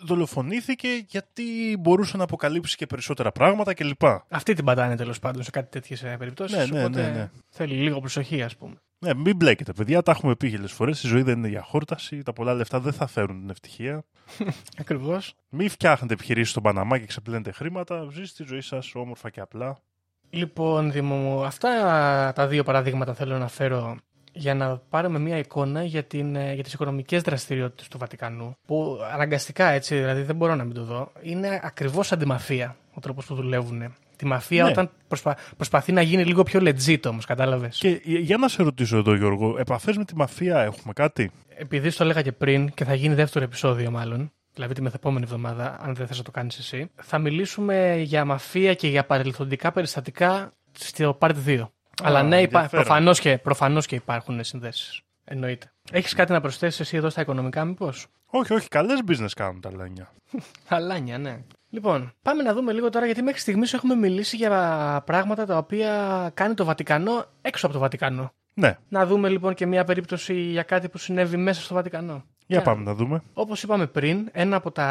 δολοφονήθηκε 0.01 0.89
γιατί 1.07 1.77
μπορούσε 1.81 2.17
να 2.17 2.23
αποκαλύψει 2.25 2.77
και 2.77 2.87
περισσότερα 2.87 3.33
πράγματα 3.33 3.75
κλπ. 3.75 4.05
Αυτή 4.29 4.55
την 4.55 4.65
πατάνε 4.65 4.97
τέλος 4.97 5.19
πάντων 5.19 5.43
σε 5.43 5.51
κάτι 5.51 5.71
τέτοιες 5.71 6.05
περιπτώσεις. 6.19 6.57
Ναι, 6.57 6.65
ναι, 6.65 6.81
οπότε 6.81 7.03
ναι, 7.03 7.17
ναι. 7.17 7.31
θέλει 7.49 7.75
λίγο 7.75 8.01
προσοχή, 8.01 8.43
ας 8.43 8.57
πούμε. 8.57 8.75
Ναι, 8.99 9.15
μην 9.15 9.37
μπλέκετε, 9.37 9.73
παιδιά. 9.73 10.03
Τα 10.03 10.11
έχουμε 10.11 10.35
πει 10.37 10.49
χίλιες 10.49 10.73
φορές. 10.73 11.03
Η 11.03 11.07
ζωή 11.07 11.23
δεν 11.23 11.39
είναι 11.39 11.49
για 11.49 11.63
χόρταση. 11.63 12.23
Τα 12.23 12.33
πολλά 12.33 12.55
λεφτά 12.55 12.81
δεν 12.81 12.93
θα 12.93 13.07
φέρουν 13.07 13.41
την 13.41 13.51
ευτυχία. 13.51 14.05
Ακριβώς. 14.81 15.35
Μην 15.49 15.69
φτιάχνετε 15.69 16.15
επιχειρήσεις 16.15 16.51
στον 16.51 16.63
Παναμά 16.63 16.99
και 16.99 17.07
ξεπλένετε 17.07 17.53
χρήματα. 17.53 18.09
Ζήστε 18.13 18.43
τη 18.43 18.49
ζωή 18.49 18.61
σας 18.61 18.95
όμορφα 18.95 19.31
και 19.31 19.41
απλά. 19.41 19.83
Λοιπόν, 20.31 20.93
Δήμο 20.93 21.15
μου, 21.15 21.45
αυτά 21.45 21.69
τα 22.35 22.47
δύο 22.47 22.63
παραδείγματα 22.63 23.15
θέλω 23.15 23.39
να 23.39 23.49
φέρω 23.49 23.97
για 24.33 24.55
να 24.55 24.77
πάρουμε 24.77 25.19
μια 25.19 25.39
εικόνα 25.39 25.85
για, 25.85 26.03
την, 26.05 26.37
ε, 26.37 26.53
για 26.55 26.63
τις 26.63 26.73
οικονομικές 26.73 27.23
δραστηριότητες 27.23 27.89
του 27.89 27.99
Βατικανού 27.99 28.57
που 28.67 28.99
αναγκαστικά 29.15 29.67
έτσι, 29.69 29.95
δηλαδή 29.97 30.23
δεν 30.23 30.37
μπορώ 30.37 30.55
να 30.55 30.65
μην 30.65 30.75
το 30.75 30.85
δω, 30.85 31.13
είναι 31.23 31.61
ακριβώς 31.63 32.13
αντιμαφία 32.13 32.77
ο 32.95 33.01
τρόπος 33.01 33.27
που 33.27 33.35
δουλεύουν. 33.35 33.95
Τη 34.17 34.27
μαφία 34.27 34.65
Ναι. 34.65 34.71
όταν 34.71 34.91
προσπα... 35.09 35.37
προσπαθεί 35.57 35.93
να 35.93 36.03
γίνει 36.03 36.25
λίγο 36.25 36.43
πιο 36.43 36.61
legit 36.63 37.07
όμως, 37.07 37.25
κατάλαβες. 37.25 37.79
Και 37.79 38.01
για 38.05 38.37
να 38.37 38.49
σε 38.49 38.63
ρωτήσω 38.63 38.97
εδώ, 38.97 39.15
Γιώργο, 39.15 39.57
επαφές 39.59 39.97
με 39.97 40.05
τη 40.05 40.17
μαφία 40.17 40.63
έχουμε 40.63 40.93
κάτι; 40.93 41.31
Επειδή 41.57 41.91
στο 41.91 42.05
έλεγα 42.05 42.23
και 42.23 42.33
πριν 42.33 42.71
και 42.75 42.85
θα 42.85 42.95
γίνει 42.95 43.15
δεύτερο 43.15 43.45
επεισόδιο 43.45 43.91
μάλλον, 43.91 44.33
δηλαδή 44.57 44.75
τη 44.75 44.83
μεθεπόμενη 44.83 45.25
εβδομάδα, 45.25 45.77
αν 45.81 45.95
δεν 45.95 46.07
θες 46.07 46.19
να 46.19 46.25
το 46.25 46.31
κάνεις 46.31 46.59
εσύ, 46.59 46.91
θα 46.95 47.19
μιλήσουμε 47.19 47.97
για 47.97 48.25
μαφία 48.25 48.75
και 48.75 48.89
για 48.89 49.05
παρελθοντικά 49.05 49.73
περιστατικά 49.73 50.53
στο 50.79 51.19
Part 51.21 51.35
2. 51.47 51.69
Αλλά 52.03 52.23
ναι, 52.23 52.41
υπά... 52.41 52.59
ενδιαφέρον. 52.59 52.85
προφανώς, 52.85 53.21
και, 53.21 53.39
προφανώς 53.39 53.87
και 53.87 53.95
υπάρχουν 53.95 54.45
συνδέσεις. 54.45 55.01
Εννοείται. 55.25 55.73
Έχεις 55.91 56.15
κάτι 56.15 56.33
να 56.33 56.41
προσθέσεις 56.41 56.81
εσύ 56.81 56.97
εδώ 56.97 57.11
στα 57.11 57.21
οικονομικά 57.21 57.65
μήπως; 57.65 58.07
Όχι, 58.27 58.53
όχι, 58.53 58.69
καλές 58.69 59.01
business 59.09 59.31
κάνουν 59.37 59.61
τα 59.61 59.73
λάνια. 59.73 60.13
Αλάνια, 60.69 61.19
ναι. 61.19 61.45
Λοιπόν, 61.71 62.13
πάμε 62.23 62.43
να 62.43 62.53
δούμε 62.53 62.73
λίγο 62.73 62.91
τώρα 62.91 63.07
γιατί 63.07 63.23
μέχρι 63.23 63.41
στιγμής 63.41 63.73
έχουμε 63.73 63.95
μιλήσει 63.95 64.37
για 64.37 65.03
πράγματα 65.07 65.47
τα 65.47 65.57
οποία 65.57 65.91
κάνει 66.35 66.55
το 66.55 66.65
Βατικανό 66.65 67.25
έξω 67.43 67.67
από 67.67 67.75
το 67.75 67.81
Βατικανό. 67.81 68.33
Ναι, 68.55 68.77
Να 68.89 69.07
δούμε 69.07 69.29
λοιπόν 69.29 69.55
και 69.55 69.67
μια 69.67 69.85
περίπτωση 69.85 70.35
για 70.35 70.63
κάτι 70.63 70.89
που 70.89 70.99
συνέβη 70.99 71.37
μέσα 71.37 71.63
στο 71.63 71.75
Βατικανό. 71.75 72.25
Για 72.47 72.59
Ναι. 72.59 72.65
πάμε 72.65 72.83
να 72.85 72.95
δούμε. 72.95 73.23
Όπως 73.33 73.63
είπαμε 73.63 73.87
πριν, 73.87 74.29
ένα 74.33 74.57
από 74.57 74.71
τα 74.71 74.87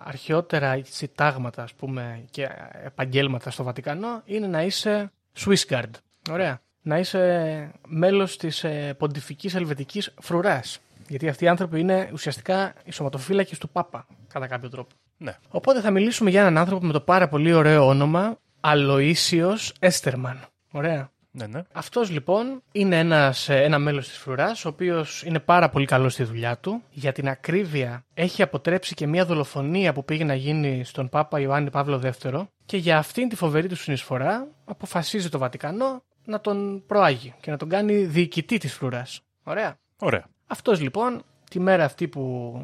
αρχαιότερα 0.00 0.80
συντάγματα 0.84 1.62
ας 1.62 1.72
πούμε, 1.74 2.24
και 2.30 2.48
επαγγέλματα 2.84 3.50
στο 3.50 3.62
Βατικανό 3.62 4.22
είναι 4.24 4.46
να 4.46 4.62
είσαι 4.62 5.12
Swiss 5.38 5.66
Guard. 5.68 5.90
Ωραία. 6.30 6.60
Να 6.82 6.98
είσαι 6.98 7.70
μέλος 7.86 8.36
της 8.36 8.64
ε, 8.64 8.94
ποντιφικής 8.98 9.54
ελβετικής 9.54 10.14
φρουράς. 10.20 10.78
Γιατί 11.08 11.28
αυτοί 11.28 11.44
οι 11.44 11.48
άνθρωποι 11.48 11.80
είναι 11.80 12.10
ουσιαστικά 12.12 12.74
οι 12.84 12.92
σωματοφύλακες 12.92 13.58
του 13.58 13.68
Πάπα, 13.68 14.06
κατά 14.32 14.46
κάποιο 14.46 14.68
τρόπο. 14.68 14.94
Ναι. 15.16 15.36
Οπότε 15.48 15.80
θα 15.80 15.90
μιλήσουμε 15.90 16.30
για 16.30 16.40
έναν 16.40 16.58
άνθρωπο 16.58 16.86
με 16.86 16.92
το 16.92 17.00
πάρα 17.00 17.28
πολύ 17.28 17.52
ωραίο 17.52 17.86
όνομα 17.86 18.38
Αλοΐσιος 18.60 19.70
Έστερμαν. 19.78 20.40
Ωραία. 20.70 21.10
Ναι, 21.36 21.46
ναι. 21.46 21.62
Αυτός 21.72 22.10
λοιπόν 22.10 22.62
είναι 22.72 22.98
ένας, 22.98 23.48
ε, 23.48 23.62
ένα 23.62 23.78
μέλος 23.78 24.08
της 24.08 24.16
φρουράς, 24.16 24.64
ο 24.64 24.68
οποίος 24.68 25.22
είναι 25.22 25.38
πάρα 25.38 25.68
πολύ 25.68 25.86
καλός 25.86 26.12
στη 26.12 26.24
δουλειά 26.24 26.58
του. 26.58 26.82
Για 26.90 27.12
την 27.12 27.28
ακρίβεια 27.28 28.04
έχει 28.14 28.42
αποτρέψει 28.42 28.94
και 28.94 29.06
μια 29.06 29.24
δολοφονία 29.24 29.92
που 29.92 30.04
πήγε 30.04 30.24
να 30.24 30.34
γίνει 30.34 30.84
στον 30.84 31.08
Πάπα 31.08 31.40
Ιωάννη 31.40 31.70
Παύλο 31.70 32.02
II 32.22 32.46
και 32.64 32.76
για 32.76 32.98
αυτήν 32.98 33.28
τη 33.28 33.36
φοβερή 33.36 33.68
του 33.68 33.76
συνεισφορά 33.76 34.48
αποφασίζει 34.64 35.28
το 35.28 35.38
Βατικανό 35.38 36.02
να 36.24 36.40
τον 36.40 36.82
προάγει 36.86 37.34
και 37.40 37.50
να 37.50 37.56
τον 37.56 37.68
κάνει 37.68 37.94
διοικητή 37.94 38.58
της 38.58 38.74
φρουράς. 38.74 39.20
Ωραία. 39.42 39.78
Ωραία. 39.98 40.24
Αυτός 40.46 40.80
λοιπόν 40.80 41.22
τη 41.50 41.60
μέρα 41.60 41.84
αυτή 41.84 42.08
που 42.08 42.54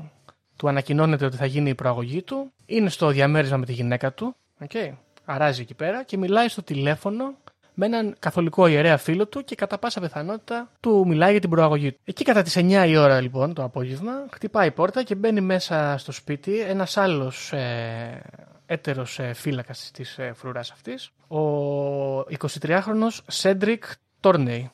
του 0.56 0.68
ανακοινώνεται 0.68 1.24
ότι 1.24 1.36
θα 1.36 1.46
γίνει 1.46 1.70
η 1.70 1.74
προαγωγή 1.74 2.22
του 2.22 2.52
είναι 2.66 2.88
στο 2.88 3.08
διαμέρισμα 3.08 3.56
με 3.56 3.66
τη 3.66 3.72
γυναίκα 3.72 4.12
του. 4.12 4.36
Okay. 4.68 4.92
Αράζει 5.24 5.60
εκεί 5.60 5.74
πέρα 5.74 6.02
και 6.02 6.16
μιλάει 6.16 6.48
στο 6.48 6.62
τηλέφωνο 6.62 7.34
με 7.74 7.86
έναν 7.86 8.16
καθολικό 8.18 8.66
ιερέα 8.66 8.96
φίλο 8.96 9.26
του 9.26 9.44
και 9.44 9.54
κατά 9.54 9.78
πάσα 9.78 10.00
πιθανότητα 10.00 10.70
του 10.80 11.04
μιλάει 11.06 11.30
για 11.30 11.40
την 11.40 11.50
προαγωγή 11.50 11.92
του. 11.92 11.98
Εκεί 12.04 12.24
κατά 12.24 12.42
τις 12.42 12.56
9 12.56 12.84
η 12.88 12.96
ώρα 12.96 13.20
λοιπόν 13.20 13.54
το 13.54 13.62
απόγευμα 13.62 14.12
χτυπάει 14.32 14.66
η 14.66 14.70
πόρτα 14.70 15.02
και 15.02 15.14
μπαίνει 15.14 15.40
μέσα 15.40 15.94
στο 15.98 16.12
σπίτι 16.12 16.60
ένας 16.60 16.96
άλλος 16.96 17.52
ε, 17.52 18.22
έτερος 18.66 19.18
ε, 19.18 19.32
φύλακας 19.32 19.90
της 19.94 20.18
ε, 20.18 20.32
φρουράς 20.34 20.70
αυτής, 20.70 21.10
ο 21.28 21.38
23χρονος 22.20 23.18
Σέντρικ 23.26 23.84
Τόρνεϊ. 24.20 24.70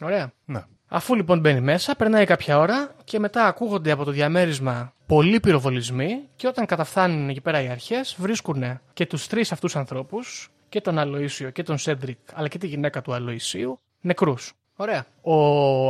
Ωραία. 0.00 0.32
Ναι. 0.44 0.62
Αφού 0.88 1.14
λοιπόν 1.14 1.40
μπαίνει 1.40 1.60
μέσα, 1.60 1.94
περνάει 1.94 2.24
κάποια 2.24 2.58
ώρα 2.58 2.94
και 3.04 3.18
μετά 3.18 3.46
ακούγονται 3.46 3.90
από 3.90 4.04
το 4.04 4.10
διαμέρισμα 4.10 4.92
πολλοί 5.06 5.40
πυροβολισμοί 5.40 6.28
και 6.36 6.46
όταν 6.46 6.66
καταφθάνουν 6.66 7.28
εκεί 7.28 7.40
πέρα 7.40 7.62
οι 7.62 7.68
αρχές 7.68 8.16
βρίσκουν 8.18 8.80
και 8.92 9.06
τους 9.06 9.26
τρεις 9.26 9.52
αυτούς 9.52 9.76
ανθρώπους 9.76 10.50
και 10.72 10.80
τον 10.80 10.98
Αλοΐσιο 10.98 11.52
και 11.52 11.62
τον 11.62 11.78
Σέντρικ 11.78 12.18
αλλά 12.34 12.48
και 12.48 12.58
τη 12.58 12.66
γυναίκα 12.66 13.02
του 13.02 13.12
Αλοΐσιου 13.12 13.72
νεκρούς. 14.00 14.52
Ωραία. 14.76 15.06
Ο 15.20 15.36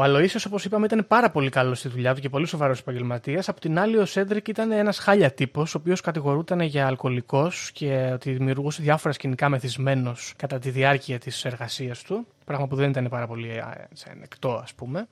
Αλοΐσιος 0.02 0.46
όπως 0.46 0.64
είπαμε 0.64 0.86
ήταν 0.86 1.06
πάρα 1.08 1.30
πολύ 1.30 1.50
καλός 1.50 1.78
στη 1.78 1.88
δουλειά 1.88 2.14
του 2.14 2.20
και 2.20 2.28
πολύ 2.28 2.46
σοβαρός 2.46 2.80
επαγγελματίας. 2.80 3.48
Απ' 3.48 3.60
την 3.60 3.78
άλλη 3.78 3.96
ο 3.96 4.04
Σέντρικ 4.04 4.48
ήταν 4.48 4.72
ένας 4.72 4.98
χάλια 4.98 5.30
τύπος 5.30 5.74
ο 5.74 5.78
οποίος 5.78 6.00
κατηγορούταν 6.00 6.60
για 6.60 6.86
αλκοολικός 6.86 7.70
και 7.72 8.10
ότι 8.12 8.32
δημιουργούσε 8.32 8.82
διάφορα 8.82 9.14
σκηνικά 9.14 9.48
μεθυσμένος 9.48 10.32
κατά 10.36 10.58
τη 10.58 10.70
διάρκεια 10.70 11.18
της 11.18 11.44
εργασίας 11.44 12.02
του. 12.02 12.26
Πράγμα 12.44 12.66
που 12.66 12.76
δεν 12.76 12.90
ήταν 12.90 13.08
πάρα 13.08 13.26
πολύ 13.26 13.48
ε, 13.48 13.62
έτσι, 13.90 14.06
ανεκτό 14.10 14.60
ας 14.62 14.74
πούμε 14.74 15.08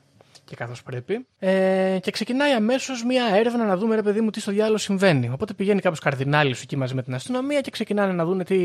και 0.51 0.57
καθώς 0.57 0.83
πρέπει. 0.83 1.27
Ε, 1.39 1.99
και 2.03 2.11
ξεκινάει 2.11 2.53
αμέσως 2.53 3.05
μια 3.05 3.25
έρευνα 3.35 3.65
να 3.65 3.77
δούμε, 3.77 3.95
ρε 3.95 4.03
παιδί 4.03 4.21
μου, 4.21 4.31
τι 4.31 4.41
στο 4.41 4.51
διάλογο 4.53 4.77
συμβαίνει. 4.79 5.29
Οπότε 5.29 5.55
πηγαίνει 5.55 5.81
κάποιος 5.81 6.01
καρδινάλι 6.01 6.55
εκεί 6.63 6.77
μαζί 6.77 6.95
με 6.95 7.03
την 7.03 7.15
αστυνομία 7.15 7.61
και 7.61 7.71
ξεκινάνε 7.71 8.13
να 8.13 8.25
δουν 8.25 8.45
τι, 8.45 8.57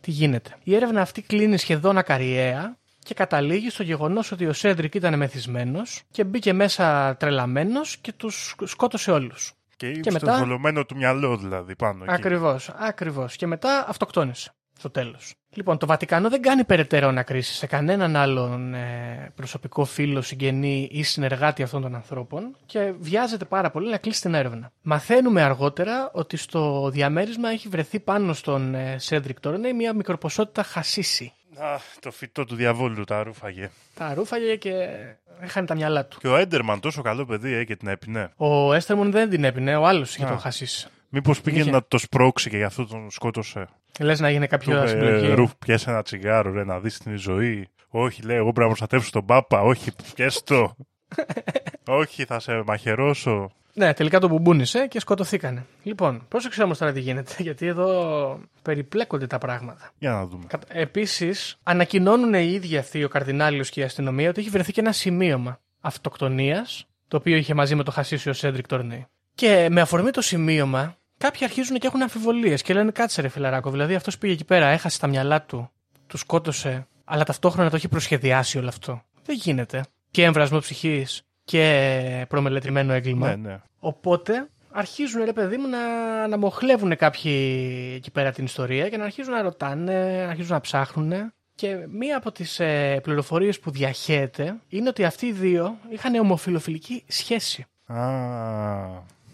τι 0.00 0.10
γίνεται. 0.10 0.50
Η 0.62 0.74
έρευνα 0.74 1.00
αυτή 1.00 1.22
κλείνει 1.22 1.56
σχεδόν 1.58 1.98
ακαριαία 1.98 2.76
και 2.98 3.14
καταλήγει 3.14 3.70
στο 3.70 3.82
γεγονός 3.82 4.32
ότι 4.32 4.46
ο 4.46 4.52
Σέντρικ 4.52 4.94
ήταν 4.94 5.16
μεθυσμένος 5.16 6.02
και 6.10 6.24
μπήκε 6.24 6.52
μέσα 6.52 7.16
τρελαμένος 7.18 7.96
και 7.96 8.12
τους 8.12 8.54
σκότωσε 8.64 9.10
όλους. 9.10 9.52
Και, 9.76 9.90
Και 9.90 10.10
στο 10.10 10.12
μετά- 10.26 10.38
θολωμένο 10.38 10.84
του 10.84 10.96
μυαλό 10.96 11.36
δηλαδή 11.36 11.76
πάνω 11.76 12.04
εκεί. 12.04 12.12
Ακριβώς, 12.14 12.68
ακριβώς. 12.78 13.36
Και 13.36 13.46
μετά 13.46 13.84
αυτοκτόνησε 13.88 14.52
στο 14.78 14.90
τέλος. 14.90 15.34
Λοιπόν, 15.54 15.78
το 15.78 15.86
Βατικανό 15.86 16.28
δεν 16.28 16.42
κάνει 16.42 16.64
περαιτέρω 16.64 17.08
ανακρίσεις 17.08 17.56
σε 17.56 17.66
κανέναν 17.66 18.16
άλλον 18.16 18.74
ε, 18.74 19.32
προσωπικό 19.34 19.84
φίλο, 19.84 20.22
συγγενή 20.22 20.88
ή 20.92 21.02
συνεργάτη 21.02 21.62
αυτών 21.62 21.82
των 21.82 21.94
ανθρώπων 21.94 22.56
και 22.66 22.92
βιάζεται 23.00 23.44
πάρα 23.44 23.70
πολύ 23.70 23.90
να 23.90 23.96
κλείσει 23.96 24.20
την 24.20 24.34
έρευνα. 24.34 24.72
Μαθαίνουμε 24.82 25.42
αργότερα 25.42 26.10
ότι 26.12 26.36
στο 26.36 26.90
διαμέρισμα 26.90 27.48
έχει 27.50 27.68
βρεθεί 27.68 28.00
πάνω 28.00 28.32
στον 28.32 28.74
ε, 28.74 28.96
Σέντρικ 28.98 29.40
Τόρνεϊ 29.40 29.72
μια 29.72 29.92
μικροποσότητα 29.92 30.62
χασίσι. 30.62 31.32
Α, 31.56 31.76
το 32.00 32.10
φυτό 32.10 32.44
του 32.44 32.54
διαβόλου 32.54 33.04
τα 33.04 33.22
ρούφαγε. 33.22 33.70
Τα 33.94 34.14
ρούφαγε 34.14 34.56
και 34.56 34.88
έχανε 35.40 35.66
τα 35.66 35.74
μυαλά 35.74 36.06
του. 36.06 36.18
Και 36.18 36.28
ο 36.28 36.36
Έντερμαν 36.36 36.80
τόσο 36.80 37.02
καλό 37.02 37.26
παιδί 37.26 37.52
ε, 37.52 37.64
και 37.64 37.76
την 37.76 37.88
έπινε. 37.88 38.32
Ο 38.36 38.72
Έστερμον 38.72 39.10
δεν 39.10 39.30
την 39.30 39.44
έπινε, 39.44 39.76
ο 39.76 39.86
άλλος 39.86 40.14
είχε 40.14 40.24
Α. 40.24 40.28
το 40.28 40.36
χασίσι. 40.36 40.88
Μήπως 41.14 41.40
πήγαινε 41.40 41.62
Είχε. 41.62 41.70
να 41.70 41.84
το 41.88 41.98
σπρώξει 41.98 42.50
και 42.50 42.56
γι' 42.56 42.62
αυτό 42.62 42.86
τον 42.86 43.10
σκότωσε. 43.10 43.68
Λες 44.00 44.20
να 44.20 44.30
γίνει 44.30 44.44
Του 44.44 44.50
κάποιο 44.50 44.76
είπε, 44.76 44.86
συμπλοκή. 44.86 45.24
«Ε, 45.24 45.32
Ρουφ, 45.32 45.52
πιάσε 45.58 45.90
ένα 45.90 46.02
τσιγάρο, 46.02 46.52
ρε, 46.52 46.64
να 46.64 46.80
δεις 46.80 46.98
την 46.98 47.16
ζωή. 47.16 47.68
Όχι, 47.88 48.22
λέει, 48.22 48.36
εγώ 48.36 48.44
πρέπει 48.44 48.60
να 48.60 48.66
προστατεύσω 48.66 49.10
τον 49.10 49.24
Πάπα. 49.24 49.60
Όχι, 49.60 49.90
πιέσαι 50.14 50.42
το. 50.44 50.76
Όχι, 52.00 52.24
θα 52.24 52.40
σε 52.40 52.62
μαχαιρώσω. 52.66 53.50
Ναι, 53.74 53.94
τελικά 53.94 54.18
το 54.18 54.28
μπουμπούνισε 54.28 54.86
και 54.86 55.00
σκοτωθήκανε. 55.00 55.66
Λοιπόν, 55.82 56.24
πρόσεξε 56.28 56.62
όμως 56.62 56.78
τώρα 56.78 56.92
τι 56.92 57.00
γίνεται, 57.00 57.34
γιατί 57.42 57.66
εδώ 57.66 58.40
περιπλέκονται 58.62 59.26
τα 59.26 59.38
πράγματα. 59.38 59.90
Για 59.98 60.10
να 60.10 60.26
δούμε. 60.26 60.44
Επίσης, 60.68 61.58
ανακοινώνουν 61.62 62.34
οι 62.34 62.50
ίδιοι 62.52 62.76
αυτοί 62.76 63.04
ο 63.04 63.08
Καρδινάλιος 63.08 63.70
και 63.70 63.80
η 63.80 63.82
αστυνομία 63.82 64.28
ότι 64.28 64.40
έχει 64.40 64.50
βρεθεί 64.50 64.72
και 64.72 64.80
ένα 64.80 64.92
σημείωμα 64.92 65.60
αυτοκτονίας, 65.80 66.86
το 67.08 67.16
οποίο 67.16 67.36
είχε 67.36 67.54
μαζί 67.54 67.74
με 67.74 67.82
το 67.82 67.90
χασίσιο 67.90 68.32
Σέντρικ 68.32 68.66
Τόρνεϊ. 68.66 69.06
Και 69.34 69.68
με 69.70 69.80
αφορμή 69.80 70.10
το 70.10 70.20
σημείωμα, 70.20 70.96
κάποιοι 71.22 71.44
αρχίζουν 71.44 71.78
και 71.78 71.86
έχουν 71.86 72.02
αμφιβολίες 72.02 72.62
και 72.62 72.74
λένε 72.74 72.90
κάτσε 72.90 73.20
ρε 73.20 73.28
φιλαράκο. 73.28 73.70
Δηλαδή 73.70 73.94
αυτός 73.94 74.18
πήγε 74.18 74.32
εκεί 74.32 74.44
πέρα, 74.44 74.66
έχασε 74.66 74.98
τα 74.98 75.06
μυαλά 75.06 75.42
του, 75.42 75.70
του 76.06 76.16
σκότωσε, 76.16 76.86
αλλά 77.04 77.24
ταυτόχρονα 77.24 77.70
το 77.70 77.76
έχει 77.76 77.88
προσχεδιάσει 77.88 78.58
όλο 78.58 78.68
αυτό. 78.68 79.02
Δεν 79.24 79.36
γίνεται. 79.36 79.84
Και 80.10 80.24
εμβρασμό 80.24 80.58
ψυχής 80.58 81.22
και 81.44 82.26
προμελετημένο 82.28 82.92
έγκλημα. 82.92 83.28
Ναι, 83.28 83.48
ναι. 83.48 83.60
Οπότε 83.78 84.48
αρχίζουν 84.70 85.24
ρε 85.24 85.32
παιδί 85.32 85.56
μου 85.56 85.68
να, 85.68 86.26
να 86.28 86.38
μοχλεύουν 86.38 86.96
κάποιοι 86.96 87.32
εκεί 87.96 88.10
πέρα 88.10 88.32
την 88.32 88.44
ιστορία 88.44 88.88
και 88.88 88.96
να 88.96 89.04
αρχίζουν 89.04 89.32
να 89.32 89.42
ρωτάνε, 89.42 90.22
να 90.24 90.28
αρχίζουν 90.28 90.52
να 90.52 90.60
ψάχνουν. 90.60 91.32
Και 91.54 91.86
μία 91.88 92.16
από 92.16 92.32
τις 92.32 92.60
ε, 92.60 93.00
πληροφορίες 93.02 93.60
που 93.60 93.70
διαχέεται 93.70 94.56
είναι 94.68 94.88
ότι 94.88 95.04
αυτοί 95.04 95.26
οι 95.26 95.32
δύο 95.32 95.78
είχαν 95.88 96.14
ομοφιλοφιλική 96.14 97.04
σχέση. 97.08 97.66
Α, 97.86 98.00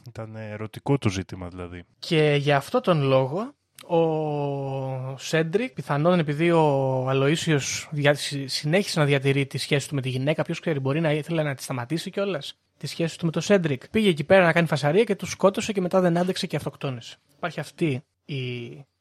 ήταν 0.09 0.36
ερωτικό 0.36 0.98
το 0.98 1.09
ζήτημα 1.09 1.48
δηλαδή. 1.48 1.84
Και 1.98 2.36
για 2.40 2.56
αυτό 2.56 2.80
τον 2.80 3.02
λόγο 3.02 3.52
ο 3.86 5.16
Σέντρικ, 5.18 5.72
πιθανόν 5.72 6.18
επειδή 6.18 6.50
ο 6.50 7.04
Αλοίσιος 7.09 7.88
δια- 7.90 8.14
συ- 8.14 8.48
συνέχισε 8.48 8.98
να 9.00 9.04
διατηρεί 9.06 9.46
τη 9.46 9.59
σχέση 9.59 9.88
του 9.88 9.94
με 9.94 10.00
τη 10.00 10.09
γυναίκα, 10.09 10.42
ποιος 10.42 10.61
ξέρει, 10.61 10.78
μπορεί 10.80 11.00
να 11.00 11.12
ήθελε 11.12 11.42
να 11.42 11.54
τη 11.54 11.62
σταματήσει 11.62 12.11
κιόλας. 12.11 12.59
Τη 12.78 12.86
σχέση 12.86 13.18
του 13.18 13.24
με 13.26 13.30
τον 13.32 13.42
Σέντρικ. 13.42 13.88
Πήγε 13.88 14.09
εκεί 14.09 14.24
πέρα 14.24 14.44
να 14.44 14.52
κάνει 14.52 14.66
φασαρία 14.66 15.04
και 15.04 15.14
τους 15.14 15.30
σκότωσε 15.30 15.72
και 15.72 15.80
μετά 15.80 16.00
δεν 16.00 16.18
άντεξε 16.18 16.46
και 16.46 16.56
αυτοκτόνησε. 16.56 17.16
Υπάρχει 17.36 17.61
αυτή 17.61 18.02
η 18.24 18.38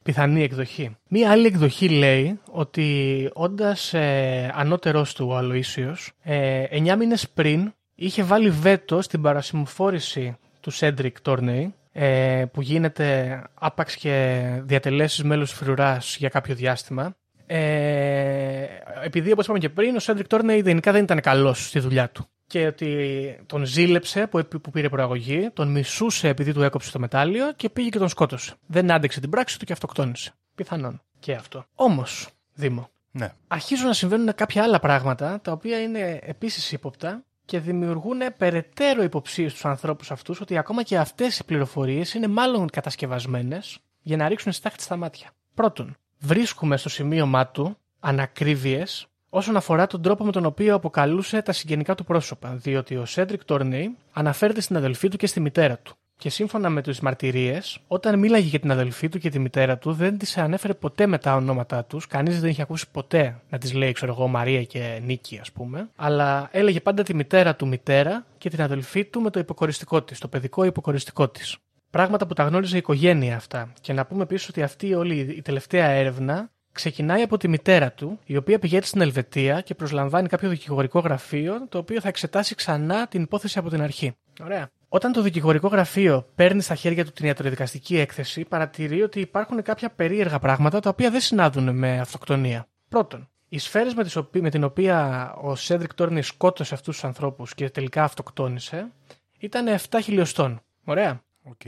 πιθανή 0.04 0.44
εκδοχή. 0.44 0.96
Μία 1.10 1.32
άλλη 1.32 1.46
εκδοχή 1.46 1.90
λέει 1.90 2.40
ότι 2.52 3.30
όντας 3.34 3.94
ε, 3.94 4.52
ανώτερό 4.56 5.06
του 5.16 5.28
ο 5.30 5.36
Αλοίσιος, 5.36 6.12
ε, 6.24 6.64
9 6.72 6.96
μήνες 6.98 7.30
πριν 7.30 7.74
είχε 7.96 8.24
βάλει 8.24 8.50
βέτο 8.50 9.02
στην 9.02 9.22
παρασημοφόρηση 9.22 10.38
του 10.60 10.72
Σέντρικ 10.72 11.22
Τόρνεϊ 11.22 11.74
ε, 11.92 12.46
που 12.52 12.62
γίνεται 12.62 13.42
άπαξ 13.54 13.96
και 13.96 14.46
διατελέσεις 14.64 15.24
μέλος 15.24 15.52
φρουράς 15.52 16.16
για 16.18 16.30
κάποιο 16.30 16.56
διάστημα. 16.56 17.16
Ε, 17.46 18.66
επειδή, 19.04 19.32
όπως 19.32 19.44
είπαμε 19.46 19.60
και 19.60 19.70
πριν, 19.70 19.96
ο 19.96 20.00
Σέντρικ 20.00 20.28
Τόρνεϊ 20.28 20.62
γενικά 20.66 20.92
δεν 20.92 21.04
ήταν 21.04 21.22
καλός 21.22 21.68
στη 21.68 21.80
δουλειά 21.80 22.10
του. 22.10 22.26
Και 22.48 22.68
ότι 22.68 23.40
τον 23.46 23.66
ζήλεψε 23.66 24.28
που, 24.28 24.46
που 24.62 24.72
πήρε 24.72 24.90
προαγωγή, 24.90 25.50
τον 25.54 25.72
μισούσε 25.72 26.28
επειδή 26.28 26.54
του 26.54 26.64
έκοψε 26.64 26.92
το 26.92 27.00
μετάλλιο 27.00 27.54
και 27.56 27.70
πήγε 27.70 27.90
και 27.90 27.98
τον 27.98 28.10
σκότωσε. 28.10 28.54
Δεν 28.68 28.92
άντεξε 28.92 29.20
την 29.20 29.30
πράξη 29.30 29.60
του 29.60 29.66
και 29.66 29.74
αυτοκτόνησε. 29.74 30.34
Πιθανόν 30.56 31.02
και 31.20 31.34
αυτό. 31.34 31.66
Όμως, 31.76 32.28
Δήμο, 32.54 32.90
Ναι. 33.12 33.32
αρχίζουν 33.48 33.88
να 33.88 33.94
συμβαίνουν 33.94 34.36
κάποια 34.36 34.64
άλλα 34.64 34.80
πράγματα 34.80 35.40
τα 35.42 35.52
οποία 35.52 35.82
είναι 35.82 36.20
επίσης 36.24 36.72
ύποπτα 36.72 37.24
και 37.48 37.60
δημιουργούν 37.60 38.20
περαιτέρω 38.38 39.04
υποψίες 39.04 39.52
στους 39.52 39.66
ανθρώπους 39.66 40.12
αυτούς 40.12 40.42
ότι 40.42 40.58
ακόμα 40.58 40.84
και 40.84 40.98
αυτές 40.98 41.40
οι 41.40 41.46
πληροφορίες 41.46 42.14
είναι 42.14 42.28
μάλλον 42.28 42.70
κατασκευασμένες 42.70 43.80
για 44.02 44.18
να 44.18 44.28
ρίξουν 44.28 44.52
στάχτη 44.52 44.84
στα 44.84 44.96
μάτια. 44.96 45.30
Πρώτον, 45.54 45.96
βρίσκουμε 46.20 46.78
στο 46.78 46.90
σημείωμά 46.90 47.48
του 47.48 47.78
ανακρίβειες 48.00 49.08
όσον 49.30 49.56
αφορά 49.56 49.88
τον 49.88 50.02
τρόπο 50.02 50.24
με 50.24 50.32
τον 50.32 50.46
οποίο 50.46 50.76
αποκαλούσε 50.76 51.42
τα 51.42 51.52
συγγενικά 51.52 51.96
του 51.96 52.04
πρόσωπα, 52.04 52.56
διότι 52.56 52.96
ο 52.96 53.06
Σέντρικ 53.06 53.44
Τόρνεϊ 53.44 53.96
αναφέρεται 54.14 54.62
στην 54.62 54.76
αδελφή 54.76 55.08
του 55.08 55.18
και 55.18 55.28
στη 55.28 55.40
μητέρα 55.40 55.78
του. 55.78 55.98
Και 56.20 56.30
σύμφωνα 56.30 56.70
με 56.70 56.82
τις 56.82 57.04
μαρτυρίες, 57.04 57.80
όταν 57.88 58.20
μίλαγε 58.20 58.48
για 58.48 58.60
την 58.60 58.72
αδελφή 58.72 59.10
του 59.10 59.20
και 59.20 59.30
τη 59.30 59.40
μητέρα 59.40 59.78
του, 59.78 59.94
δεν 59.94 60.18
της 60.18 60.38
ανέφερε 60.38 60.74
ποτέ 60.74 61.08
με 61.08 61.18
τα 61.18 61.36
ονόματά 61.36 61.86
τους. 61.86 62.08
Κανείς 62.08 62.40
δεν 62.42 62.50
είχε 62.50 62.62
ακούσει 62.62 62.86
ποτέ 62.92 63.42
να 63.50 63.58
της 63.58 63.74
λέει, 63.74 63.92
ξέρω 63.92 64.12
εγώ, 64.12 64.28
Μαρία 64.28 64.64
και 64.64 65.02
Νίκη, 65.04 65.40
ας 65.42 65.52
πούμε. 65.52 65.90
Αλλά 65.96 66.50
έλεγε 66.52 66.80
πάντα 66.80 67.04
τη 67.04 67.14
μητέρα 67.14 67.56
του 67.56 67.68
μητέρα 67.68 68.26
και 68.38 68.50
την 68.50 68.62
αδελφή 68.62 69.06
του 69.06 69.22
με 69.22 69.30
το 69.30 69.40
υποκοριστικό 69.40 70.02
της, 70.04 70.20
το 70.20 70.28
παιδικό 70.28 70.64
υποκοριστικό 70.64 71.30
της. 71.30 71.58
Πράγματα 71.90 72.28
που 72.28 72.34
τα 72.34 72.44
γνώριζε 72.44 72.76
η 72.76 72.78
οικογένεια 72.78 73.36
αυτά. 73.36 73.74
Και 73.82 73.94
να 73.94 74.06
πούμε 74.06 74.24
επίσης 74.24 74.50
ότι 74.50 74.64
αυτή 74.64 74.94
όλη 74.94 75.20
η 75.20 75.42
τελευταία 75.42 75.86
έρευνα 75.86 76.50
ξεκινάει 76.72 77.22
από 77.22 77.38
τη 77.38 77.48
μητέρα 77.48 77.92
του, 77.92 78.20
η 78.26 78.38
οποία 78.38 78.60
πηγαίνει 78.60 78.84
στην 78.84 79.02
Ελβετία 79.02 79.62
και 79.62 79.76
προσλαμβάνει 79.76 80.28
κάποιο 80.28 80.50
δικηγορικό 80.50 81.00
γραφείο, 81.00 81.68
το 81.70 81.78
οποίο 81.78 82.02
θα 82.02 82.08
εξετάσει 82.08 82.56
ξανά 82.56 83.08
την 83.08 83.22
υπόθεση 83.22 83.60
από 83.60 83.70
την 83.70 83.82
αρχή. 83.82 84.16
Ωραία. 84.44 84.70
Όταν 84.90 85.12
το 85.12 85.22
δικηγορικό 85.22 85.68
γραφείο 85.68 86.28
παίρνει 86.36 86.62
στα 86.62 86.76
χέρια 86.76 87.06
του 87.06 87.12
την 87.12 87.26
ιατροδικαστική 87.26 87.98
έκθεση, 87.98 88.46
παρατηρεί 88.46 89.02
ότι 89.02 89.20
υπάρχουν 89.20 89.62
κάποια 89.62 89.90
περίεργα 89.90 90.40
πράγματα 90.40 90.80
τα 90.80 90.90
οποία 90.90 91.12
δεν 91.12 91.22
συνάδουν 91.22 91.78
με 91.78 92.00
αυτοκτονία. 92.00 92.68
Πρώτον, 92.90 93.30
οι 93.50 93.58
σφαίρες 93.60 93.94
με, 93.94 94.04
τις 94.04 94.16
οποί- 94.16 94.42
με 94.42 94.50
την 94.50 94.64
οποία 94.64 95.32
ο 95.42 95.56
Σέντρικ 95.56 95.94
Τόρνι 95.94 96.22
σκότωσε 96.22 96.74
αυτούς 96.74 96.94
τους 96.94 97.04
ανθρώπους 97.04 97.54
και 97.54 97.70
τελικά 97.70 98.04
αυτοκτόνησε 98.04 98.92
ήταν 99.40 99.68
7 99.68 100.00
χιλιοστών. 100.04 100.62
Ωραία. 100.86 101.22
Οκ. 101.44 101.62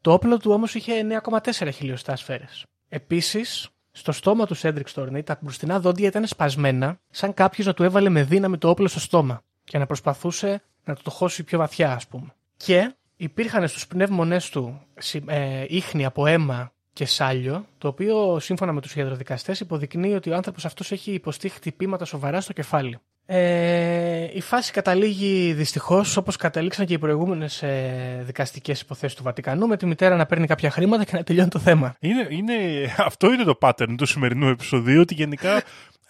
Το 0.00 0.12
όπλο 0.12 0.36
του 0.36 0.50
όμως 0.52 0.74
είχε 0.74 0.92
9,4 0.98 1.70
χιλιοστά 1.72 2.16
σφαίρες. 2.16 2.64
Επίσης, 2.88 3.68
στο 3.90 4.12
στόμα 4.12 4.46
του 4.46 4.54
Σέντρικ 4.54 4.88
Τόρνι 4.88 5.22
τα 5.22 5.38
μπροστινά 5.40 5.80
δόντια 5.80 6.08
ήταν 6.08 6.26
σπασμένα, 6.26 7.00
σαν 7.10 7.34
κάποιος 7.34 7.66
να 7.66 7.74
του 7.74 7.82
έβαλε 7.82 8.08
με 8.08 8.22
δύναμη 8.22 8.58
το 8.58 8.68
όπλο 8.68 8.88
στο 8.88 9.00
στόμα 9.00 9.42
και 9.64 9.78
να 9.78 9.86
προσπαθούσε 9.86 10.62
να 10.84 10.94
το, 10.94 11.02
το 11.02 11.10
χώσει 11.10 11.44
πιο 11.44 11.58
βαθιά, 11.58 11.92
ας 11.92 12.06
πούμε. 12.06 12.34
Και 12.64 12.94
υπήρχαν 13.16 13.68
στους 13.68 13.86
πνεύμονέ 13.86 14.40
του 14.50 14.80
συ- 14.98 15.28
ε, 15.30 15.64
ίχνη 15.68 16.04
από 16.04 16.26
αίμα 16.26 16.72
και 16.92 17.04
σάλιο, 17.04 17.66
το 17.78 17.88
οποίο 17.88 18.38
σύμφωνα 18.40 18.72
με 18.72 18.80
τους 18.80 18.94
ιατροδικαστές 18.96 19.60
υποδεικνύει 19.60 20.14
ότι 20.14 20.30
ο 20.30 20.34
άνθρωπος 20.34 20.64
αυτός 20.64 20.92
έχει 20.92 21.12
υποστεί 21.12 21.48
χτυπήματα 21.48 22.04
σοβαρά 22.04 22.40
στο 22.40 22.52
κεφάλι. 22.52 22.98
Ε, 23.26 24.28
η 24.32 24.40
φάση 24.40 24.72
καταλήγει 24.72 25.52
δυστυχώς 25.52 26.16
όπως 26.16 26.36
κατέληξαν 26.36 26.86
και 26.86 26.94
οι 26.94 26.98
προηγούμενες 26.98 27.62
ε, 27.62 28.22
δικαστικές 28.26 28.80
υποθέσεις 28.80 29.16
του 29.16 29.22
Βατικανού 29.22 29.66
με 29.66 29.76
τη 29.76 29.86
μητέρα 29.86 30.16
να 30.16 30.26
παίρνει 30.26 30.46
κάποια 30.46 30.70
χρήματα 30.70 31.04
και 31.04 31.16
να 31.16 31.22
τελειώνει 31.22 31.48
το 31.48 31.58
θέμα. 31.58 31.96
Είναι, 32.00 32.26
είναι, 32.30 32.54
αυτό 32.96 33.32
είναι 33.32 33.44
το 33.44 33.58
pattern 33.60 33.94
του 33.96 34.06
σημερινού 34.06 34.48
επεισοδίου 34.48 35.00
ότι 35.00 35.14
γενικά 35.14 35.62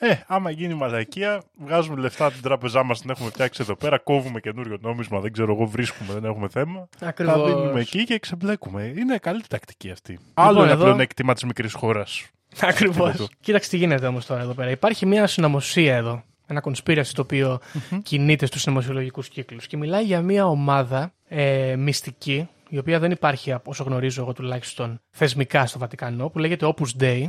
ε, 0.03 0.15
άμα 0.27 0.51
γίνει 0.51 0.75
μαλακία, 0.75 1.43
βγάζουμε 1.65 2.01
λεφτά 2.01 2.25
από 2.25 2.35
την 2.35 2.43
τράπεζά 2.43 2.83
μας, 2.83 3.01
την 3.01 3.11
έχουμε 3.11 3.29
φτιάξει 3.31 3.63
εδώ 3.63 3.77
πέρα, 3.77 3.99
κόβουμε 3.99 4.41
καινούριο 4.41 4.79
νόμισμα, 4.81 5.21
δεν 5.21 5.33
ξέρω 5.33 5.53
εγώ, 5.53 5.67
βρίσκουμε, 5.67 6.13
δεν 6.13 6.25
έχουμε 6.25 6.49
θέμα. 6.49 6.89
Ακριβώς. 7.01 7.35
Τα 7.35 7.45
δίνουμε 7.45 7.81
εκεί 7.81 8.05
και 8.05 8.19
ξεμπλέκουμε. 8.19 8.93
Είναι 8.97 9.19
καλή 9.19 9.43
τακτική 9.49 9.91
αυτή. 9.91 10.19
Άλλο 10.35 10.63
ένα 10.63 10.73
εδώ- 10.73 10.83
πλεονέκτημα 10.85 11.35
της 11.35 11.45
μικρής 11.45 11.73
χώρας. 11.73 12.27
Ακριβώς. 12.61 13.09
Αυτό. 13.11 13.27
Κοίταξε 13.41 13.71
τι 13.71 13.77
γίνεται 13.77 14.07
όμως 14.07 14.27
τώρα 14.27 14.41
εδώ 14.41 14.53
πέρα. 14.55 14.71
Υπάρχει 14.71 15.07
μια 15.07 15.27
συνωμοσία 15.27 15.97
εδώ. 15.97 16.23
Ένα 16.47 16.63
conspiracy 16.65 17.07
το 17.15 17.23
οποίο 17.23 17.59
κινείται 18.03 18.47
στους 18.47 18.61
συνωμοσιολογικούς 18.61 19.29
κύκλους. 19.29 19.67
Και 19.67 19.77
μιλάει 19.77 20.05
για 20.05 20.21
μια 20.23 20.47
ομάδα 20.47 21.13
ε, 21.29 21.77
μυστική, 21.77 22.49
η 22.69 22.79
οποία 22.79 22.99
δεν 22.99 23.11
υπάρχει 23.11 23.55
όσο 23.65 23.85
γνωρίζω 23.85 24.23
εγώ 24.23 24.33
τουλάχιστον 24.33 25.01
θεσμικά 25.11 25.67
στο 25.67 25.79
Βατικανό, 25.79 26.29
που 26.29 26.39
λέγεται 26.39 26.75
Opus 26.77 27.03
Dei. 27.03 27.29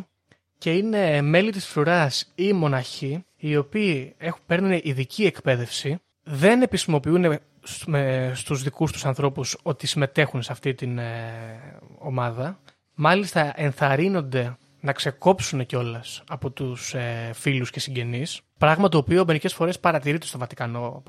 Και 0.62 0.74
είναι 0.74 1.22
μέλη 1.22 1.52
της 1.52 1.66
φρουράς 1.66 2.32
ή 2.36 2.54
μοναχοί, 2.54 3.26
οι 3.38 3.58
οποίοι 3.58 4.16
έχουν, 4.18 4.42
παίρνουν 4.46 4.80
ειδική 4.84 5.26
εκπαίδευση, 5.26 5.98
δεν 6.24 6.62
επισημοποιούν 6.62 7.40
στου- 7.62 7.88
με- 7.90 8.32
στους 8.36 8.64
δικούς 8.64 8.92
τους 8.92 9.06
ανθρώπους 9.06 9.58
ότι 9.62 9.88
συμμετέχουν 9.88 10.42
σε 10.42 10.52
αυτή 10.52 10.74
την 10.74 10.98
ε, 10.98 11.24
ομάδα. 11.98 12.60
Μάλιστα 12.96 13.54
ενθαρρύνονται 13.56 14.58
να 14.80 14.92
ξεκόψουν 14.94 15.66
κιόλας 15.66 16.24
από 16.28 16.50
τους 16.52 16.94
ε, 16.94 17.32
φίλους 17.34 17.70
και 17.70 17.80
συγγενείς. 17.80 18.42
Πράγμα 18.58 18.90
το 18.90 18.98
οποίο 18.98 19.26
μερικές 19.26 19.54
φορές 19.54 19.80
παρατηρείται 19.80 20.26
στο 20.26 20.38
Βατικανό 20.38 21.04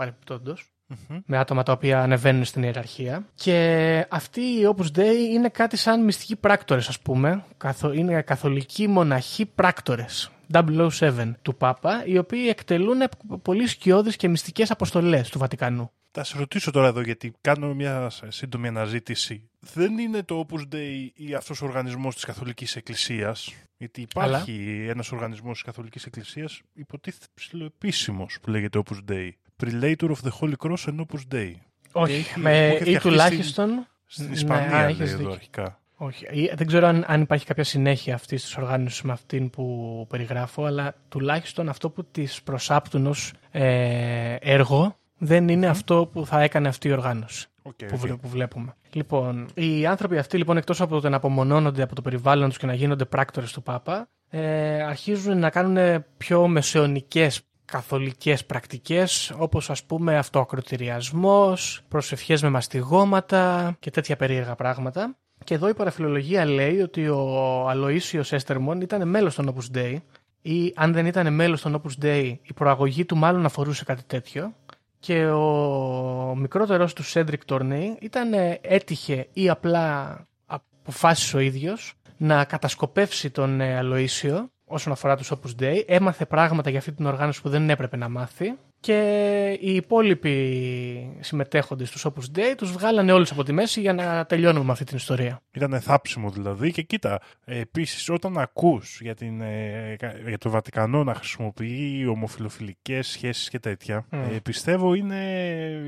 παρεμπιπτόντως. 0.88 1.22
με 1.26 1.38
άτομα 1.38 1.62
τα 1.62 1.72
οποία 1.72 2.02
ανεβαίνουν 2.02 2.44
στην 2.44 2.62
ιεραρχία. 2.62 3.26
Και 3.34 4.06
αυτοί 4.10 4.40
οι 4.40 4.74
Opus 4.76 4.98
Dei 4.98 5.14
είναι 5.32 5.48
κάτι 5.48 5.76
σαν 5.76 6.04
μυστικοί 6.04 6.36
πράκτορες 6.36 6.88
ας 6.88 7.00
πούμε. 7.00 7.44
Καθο- 7.56 7.92
Είναι 7.92 8.22
καθολικοί 8.22 8.88
μοναχοί 8.88 9.46
πράκτορες. 9.46 10.30
007 10.48 11.36
του 11.42 11.54
Πάπα, 11.56 12.02
οι 12.06 12.18
οποίοι 12.18 12.46
εκτελούν 12.48 12.98
πολύ 13.42 13.66
σκιώδεις 13.66 14.16
και 14.16 14.28
μυστικές 14.28 14.70
αποστολές 14.70 15.28
του 15.28 15.38
Βατικανού. 15.38 15.90
Θα 16.14 16.24
σε 16.24 16.38
ρωτήσω 16.38 16.70
τώρα 16.70 16.86
εδώ 16.86 17.00
γιατί 17.00 17.32
κάνω 17.40 17.74
μια 17.74 18.10
σύντομη 18.28 18.68
αναζήτηση. 18.68 19.48
Δεν 19.60 19.98
είναι 19.98 20.22
το 20.22 20.46
Opus 20.50 20.74
Dei 20.74 21.08
ή 21.14 21.34
αυτός 21.34 21.62
ο 21.62 21.64
οργανισμός 21.66 22.14
της 22.14 22.24
Καθολικής 22.24 22.76
Εκκλησίας; 22.76 23.52
Γιατί 23.76 24.00
υπάρχει 24.00 24.86
ένας 24.88 25.12
οργανισμός 25.12 25.52
της 25.54 25.62
Καθολικής 25.62 26.04
Εκκλησίας 26.06 26.60
υποτίθεται 26.74 27.26
ψιλοεπίσημος 27.34 28.38
που 28.42 28.50
λέγεται 28.50 28.82
Opus 28.84 29.10
Dei. 29.12 29.30
Prelature 29.64 30.08
of 30.08 30.16
the 30.24 30.30
Holy 30.40 30.52
Cross 30.64 30.84
and 30.86 30.96
Opus 31.00 31.34
Dei. 31.34 31.52
Όχι, 31.92 32.12
έχει- 32.14 32.38
με, 32.40 32.50
που 32.50 32.74
έχει 32.74 32.76
ή 32.76 32.76
φτιαχτεί 32.84 33.08
τουλάχιστον... 33.08 33.86
Στην 34.06 34.26
Ναι, 34.26 34.32
Ισπανία 34.32 34.76
α, 34.76 34.80
λέει 34.80 34.90
έχεις 34.90 35.08
εδώ 35.08 35.16
δίκιο. 35.16 35.32
αρχικά. 35.32 35.80
Όχι. 35.96 36.24
Ή- 36.30 36.52
Δεν 36.54 36.66
ξέρω 36.66 36.86
αν, 36.86 37.04
αν 37.06 37.20
υπάρχει 37.20 37.46
κάποια 37.46 37.64
συνέχεια 37.64 38.14
αυτή 38.14 38.36
της 38.36 38.56
οργάνωσης 38.56 39.02
με 39.02 39.12
αυτήν 39.12 39.50
που 39.50 40.06
περιγράφω, 40.08 40.64
αλλά 40.64 40.94
τουλάχιστον 41.08 41.68
αυτό 41.68 41.90
που 41.90 42.04
της 42.04 42.42
προσάπτουν 42.42 43.06
ως 43.06 43.32
ε, 43.50 44.34
έργο 44.40 44.96
δεν 45.18 45.48
είναι 45.48 45.66
αυτό 45.66 46.10
που 46.12 46.26
θα 46.26 46.40
έκανε 46.42 46.68
αυτή 46.68 46.88
η 46.88 46.92
οργάνωση 46.92 47.46
Οκ, 47.62 47.72
που, 47.78 47.86
οκ. 47.92 47.98
βλέ- 47.98 48.16
που 48.16 48.28
βλέπουμε. 48.28 48.74
Λοιπόν, 48.92 49.48
οι 49.54 49.86
άνθρωποι 49.86 50.18
αυτοί 50.18 50.36
λοιπόν 50.36 50.56
εκτός 50.56 50.80
από 50.80 51.00
το 51.00 51.08
να 51.08 51.16
απομονώνονται 51.16 51.82
από 51.82 51.94
το 51.94 52.02
περιβάλλον 52.02 52.48
τους 52.48 52.58
και 52.58 52.66
να 52.66 52.74
γίνονται 52.74 53.04
πράκτορες 53.04 53.52
του 53.52 53.62
Πάπα, 53.62 54.08
ε, 54.30 54.82
αρχίζουν 54.82 55.38
να 55.38 55.50
κάνουν 55.50 56.04
πιο 56.16 56.46
μεσαιωνικές 56.48 57.40
καθολικές 57.64 58.46
πρακτικές 58.46 59.32
όπως 59.38 59.70
ας 59.70 59.84
πούμε 59.84 60.16
αυτοακροτηριασμός, 60.16 61.80
προσευχές 61.88 62.42
με 62.42 62.48
μαστιγώματα 62.48 63.76
και 63.78 63.90
τέτοια 63.90 64.16
περίεργα 64.16 64.54
πράγματα. 64.54 65.16
Και 65.44 65.54
εδώ 65.54 65.68
η 65.68 65.74
παραφιλολογία 65.74 66.44
λέει 66.44 66.80
ότι 66.80 67.08
ο 67.08 67.68
Αλοΐσιος 67.70 68.32
Έστερμον 68.32 68.80
ήταν 68.80 69.08
μέλος 69.08 69.34
των 69.34 69.54
Opus 69.54 69.76
Dei 69.76 69.96
ή 70.42 70.72
αν 70.76 70.92
δεν 70.92 71.06
ήταν 71.06 71.34
μέλος 71.34 71.60
των 71.60 71.82
Opus 71.82 72.04
Dei 72.04 72.34
η 72.42 72.52
προαγωγή 72.54 73.04
του 73.04 73.16
μάλλον 73.16 73.44
αφορούσε 73.44 73.84
κάτι 73.84 74.02
τέτοιο 74.06 74.52
και 74.98 75.26
ο 75.26 76.34
μικρότερος 76.36 76.92
του 76.92 77.02
Σέντρικ 77.02 77.44
Τόρνεϊ 77.44 77.96
ήταν 78.00 78.32
ε, 78.32 78.58
έτυχε 78.62 79.28
ή 79.32 79.48
απλά 79.48 80.16
αποφάσισε 80.46 81.36
ο 81.36 81.40
ίδιος 81.40 81.94
να 82.16 82.44
κατασκοπεύσει 82.44 83.30
τον 83.30 83.60
ε, 83.60 83.80
Αλοΐσιο 83.82 84.44
όσον 84.72 84.92
αφορά 84.92 85.16
τους 85.16 85.32
Opus 85.32 85.62
Dei, 85.62 85.82
έμαθε 85.86 86.26
πράγματα 86.26 86.70
για 86.70 86.78
αυτή 86.78 86.92
την 86.92 87.06
οργάνωση 87.06 87.42
που 87.42 87.48
δεν 87.48 87.70
έπρεπε 87.70 87.96
να 87.96 88.08
μάθει 88.08 88.54
και 88.80 89.58
οι 89.60 89.74
υπόλοιποι 89.74 91.16
συμμετέχοντες 91.20 91.88
στους 91.88 92.06
Opus 92.06 92.38
Dei 92.38 92.54
τους 92.56 92.72
βγάλανε 92.72 93.12
όλους 93.12 93.30
από 93.30 93.42
τη 93.42 93.52
μέση 93.52 93.80
για 93.80 93.92
να 93.92 94.26
τελειώνουμε 94.26 94.64
με 94.64 94.72
αυτή 94.72 94.84
την 94.84 94.96
ιστορία. 94.96 95.40
Ήταν 95.52 95.80
θάψιμο 95.80 96.30
δηλαδή 96.30 96.72
και 96.72 96.82
κοίτα, 96.82 97.20
ε, 97.44 97.58
επίσης 97.58 98.08
όταν 98.08 98.38
ακούς 98.38 98.98
για, 99.00 99.14
την, 99.14 99.40
ε, 99.40 99.96
κα- 99.98 100.14
για 100.28 100.38
το 100.38 100.50
Βατικανό 100.50 101.04
να 101.04 101.14
χρησιμοποιεί 101.14 102.06
ομοφιλοφιλικές 102.06 103.06
σχέσεις 103.06 103.48
και 103.48 103.58
τέτοια, 103.58 104.06
ε, 104.10 104.38
πιστεύω 104.42 104.94
είναι 104.94 105.20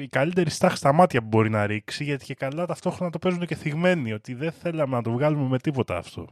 η 0.01 0.09
καλύτερη 0.09 0.51
στάχη 0.51 0.77
στα 0.77 0.93
μάτια 0.93 1.21
που 1.21 1.27
μπορεί 1.27 1.51
να 1.51 1.67
ρίξει 1.67 2.05
γιατί 2.05 2.25
και 2.25 2.35
καλά 2.35 2.67
ταυτόχρονα 2.67 3.11
το 3.11 3.19
παίζουν 3.19 3.47
και 3.47 3.55
θυγμένοι 3.55 4.13
ότι 4.13 4.35
δεν 4.35 4.53
θέλαμε 4.53 4.97
να 4.97 5.03
το 5.03 5.11
βγάλουμε 5.11 5.49
με 5.49 5.59
τίποτα 5.59 5.97
αυτό. 5.97 6.27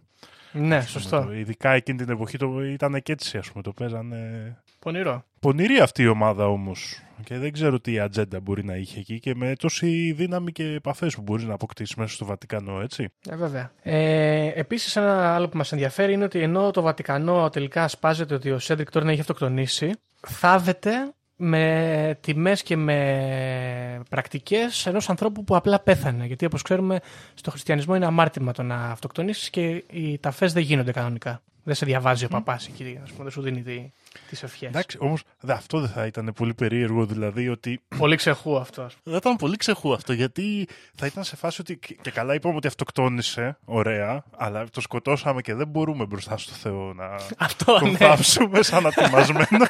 Ναι, 0.53 0.81
σωστό. 0.81 1.21
Το- 1.25 1.33
ειδικά 1.33 1.71
εκείνη 1.73 1.99
την 1.99 2.11
εποχή 2.11 2.39
το, 2.39 2.65
ήταν 2.65 3.03
και 3.03 3.13
έτσι 3.13 3.39
ας 3.39 3.51
πούμε, 3.51 3.63
το 3.63 3.73
παίζανε... 3.73 4.57
Πονηρό. 4.79 5.25
Πονηρή 5.41 5.79
αυτή 5.81 6.03
η 6.03 6.07
ομάδα 6.07 6.47
όμως 6.47 7.03
και 7.25 7.39
δεν 7.39 7.53
ξέρω 7.53 7.81
τι 7.81 7.99
ατζέντα 7.99 8.41
μπορεί 8.41 8.65
να 8.65 8.75
είχε 8.77 8.99
εκεί 8.99 9.19
και 9.21 9.35
με 9.35 9.53
τόση 9.59 10.13
δύναμη 10.13 10.53
και 10.53 10.65
επαφές 10.65 11.15
που 11.15 11.23
μπορείς 11.23 11.45
να 11.45 11.55
αποκτήσεις 11.55 11.95
μέσα 11.95 12.15
στο 12.15 12.25
Βατικανό, 12.25 12.81
έτσι. 12.81 13.09
Ε, 13.29 13.37
βέβαια. 13.37 13.73
Ε, 13.83 14.47
Επίσης, 14.55 14.97
ένα 14.97 15.35
άλλο 15.35 15.49
που 15.49 15.57
μας 15.57 15.73
ενδιαφέρει 15.73 16.13
είναι 16.13 16.25
ότι 16.25 16.41
ενώ 16.41 16.71
το 16.71 16.83
Βατικανό 16.83 17.49
τελικά 17.49 17.89
σπάζεται 17.89 18.35
ότι 18.35 18.51
ο 18.51 18.59
Σέντρικ 18.59 18.91
Τόρν 18.91 19.09
έχει 19.09 19.21
αυτοκτονήσει, 19.21 19.91
θάβεται 20.27 20.91
με 21.37 22.19
τιμές 22.21 22.63
και 22.63 22.77
με 22.77 24.03
πρακτικές 24.11 24.87
ενός 24.87 25.09
ανθρώπου 25.11 25.45
που 25.45 25.57
απλά 25.57 25.81
πέθανε. 25.81 26.27
Γιατί 26.27 26.45
όπως 26.45 26.63
ξέρουμε 26.63 27.01
στο 27.35 27.51
χριστιανισμό 27.51 27.95
είναι 27.95 28.07
αμάρτημα 28.07 28.53
το 28.53 28.63
να 28.63 28.75
αυτοκτονήσεις 28.91 29.51
και 29.51 29.85
οι 29.91 30.19
ταφές 30.19 30.53
δεν 30.53 30.63
γίνονται 30.63 30.93
κανονικά. 30.93 31.43
Δεν 31.65 31.75
σε 31.75 31.85
διαβάζει 31.87 32.25
ο 32.25 32.29
παπάς 32.29 32.67
εκεί, 32.67 32.99
ας 33.03 33.11
πούμε, 33.11 33.23
δεν 33.23 33.33
σου 33.33 33.41
δίνει 33.43 33.63
τι- 33.63 33.91
τις 34.29 34.43
ευχές. 34.43 34.69
Εντάξει, 34.69 34.97
όμως 35.01 35.23
δε, 35.41 35.53
αυτό 35.53 35.81
δεν 35.81 35.89
θα 35.89 36.07
ήταν 36.07 36.33
πολύ 36.35 36.55
περίεργο 36.55 37.07
δηλαδή 37.07 37.49
ότι 37.49 37.81
Πολύ 37.99 38.17
ξεχού 38.17 38.57
αυτό. 38.57 38.83
ας 38.83 38.95
πούμε. 38.95 39.17
Θα 39.17 39.21
ήταν 39.25 39.37
πολύ 39.37 39.57
ξεχού 39.57 39.93
αυτό, 39.93 40.13
γιατί 40.13 40.69
θα 40.95 41.07
ήταν 41.07 41.25
σε 41.25 41.37
φάση 41.37 41.61
ότι. 41.61 41.79
και 42.03 42.11
καλά 42.11 42.35
είπαμε 42.35 42.57
ότι 42.57 42.67
αυτοκτόνησε, 42.67 43.57
ωραία, 43.65 44.25
αλλά 44.37 44.65
το 44.71 44.81
σκοτώσαμε 44.81 45.41
και 45.41 45.55
δεν 45.55 45.69
μπορούμε 45.69 46.05
μπροστά 46.07 46.37
στο 46.39 46.53
Θεό 46.53 46.93
να 46.93 47.05
Αυτό, 47.47 47.79
τον 47.79 47.91
ναι. 47.91 47.97
θάψουμε 47.97 48.63
σαν 48.63 48.87
ατιμασμένο. 48.97 49.67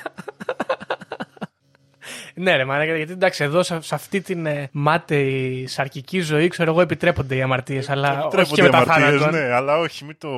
Ναι, 2.35 2.57
ρε 2.57 2.65
μάνα, 2.65 2.85
γιατί 2.85 3.13
εντάξει, 3.13 3.45
εδώ 3.45 3.63
σε, 3.63 3.81
σε 3.81 3.95
αυτή 3.95 4.21
την 4.21 4.47
ε, 4.47 4.69
μάταιη 4.73 5.67
σαρκική 5.67 6.21
ζωή, 6.21 6.49
ξέρω 6.49 6.71
εγώ, 6.71 6.81
επιτρέπονται 6.81 7.37
οι 7.37 7.43
αμαρτίες, 7.43 7.91
αλλά 7.91 8.11
όχι 8.25 8.29
και 8.29 8.37
Τρέπονται 8.37 8.63
μετά 8.63 8.77
αμαρτίες, 8.79 9.21
θάνατον. 9.21 9.41
ναι, 9.41 9.53
αλλά 9.53 9.79
όχι, 9.79 10.05
μην, 10.05 10.17
το, 10.19 10.29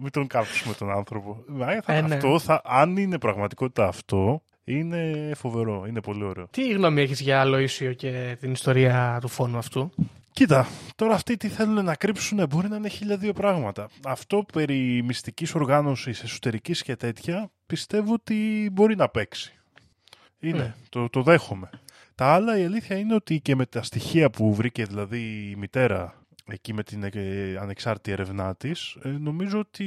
μην 0.00 0.10
τον 0.10 0.26
κάψουμε 0.26 0.74
τον 0.74 0.90
άνθρωπο. 0.90 1.44
Μα, 1.46 1.66
θα- 1.82 1.92
Ε, 1.92 2.00
ναι. 2.00 2.14
αυτό, 2.14 2.38
θα, 2.38 2.60
αν 2.64 2.96
είναι 2.96 3.18
πραγματικότητα 3.18 3.86
αυτό, 3.86 4.42
είναι 4.64 5.30
φοβερό, 5.36 5.84
είναι 5.88 6.00
πολύ 6.00 6.24
ωραίο. 6.24 6.46
Τι 6.50 6.68
γνώμη 6.72 7.02
έχεις 7.02 7.20
για 7.20 7.40
Αλοίσιο 7.40 7.92
και 7.92 8.36
την 8.40 8.52
ιστορία 8.52 9.18
του 9.20 9.28
φόνου 9.28 9.58
αυτού; 9.58 9.90
Κοίτα, 10.32 10.66
τώρα 10.96 11.14
αυτοί 11.14 11.36
τι 11.36 11.48
θέλουν 11.48 11.84
να 11.84 11.94
κρύψουν 11.94 12.46
μπορεί 12.50 12.68
να 12.68 12.76
είναι 12.76 12.88
χίλια 12.88 13.16
δύο 13.16 13.32
πράγματα. 13.32 13.88
Αυτό 14.06 14.44
περί 14.52 15.02
μυστικής 15.04 15.54
οργάνωσης, 15.54 16.22
εσωτερικής 16.22 16.82
και 16.82 16.96
τέτοια, 16.96 17.50
πιστεύω 17.66 18.12
ότι 18.12 18.68
μπορεί 18.72 18.96
να 18.96 19.08
παίξει. 19.08 19.57
Είναι, 20.40 20.58
Ναι. 20.58 20.74
το, 20.88 21.08
το 21.08 21.22
δέχομαι. 21.22 21.70
Τα 22.14 22.26
άλλα 22.26 22.58
η 22.58 22.64
αλήθεια 22.64 22.96
είναι 22.98 23.14
ότι 23.14 23.40
και 23.40 23.56
με 23.56 23.66
τα 23.66 23.82
στοιχεία 23.82 24.30
που 24.30 24.54
βρήκε 24.54 24.84
δηλαδή 24.84 25.50
η 25.50 25.56
μητέρα 25.56 26.14
εκεί 26.50 26.72
με 26.74 26.82
την 26.82 27.02
ε, 27.12 27.56
ανεξάρτητη 27.60 28.10
ερευνά 28.10 28.54
της, 28.56 28.96
νομίζω 29.20 29.58
ότι 29.58 29.84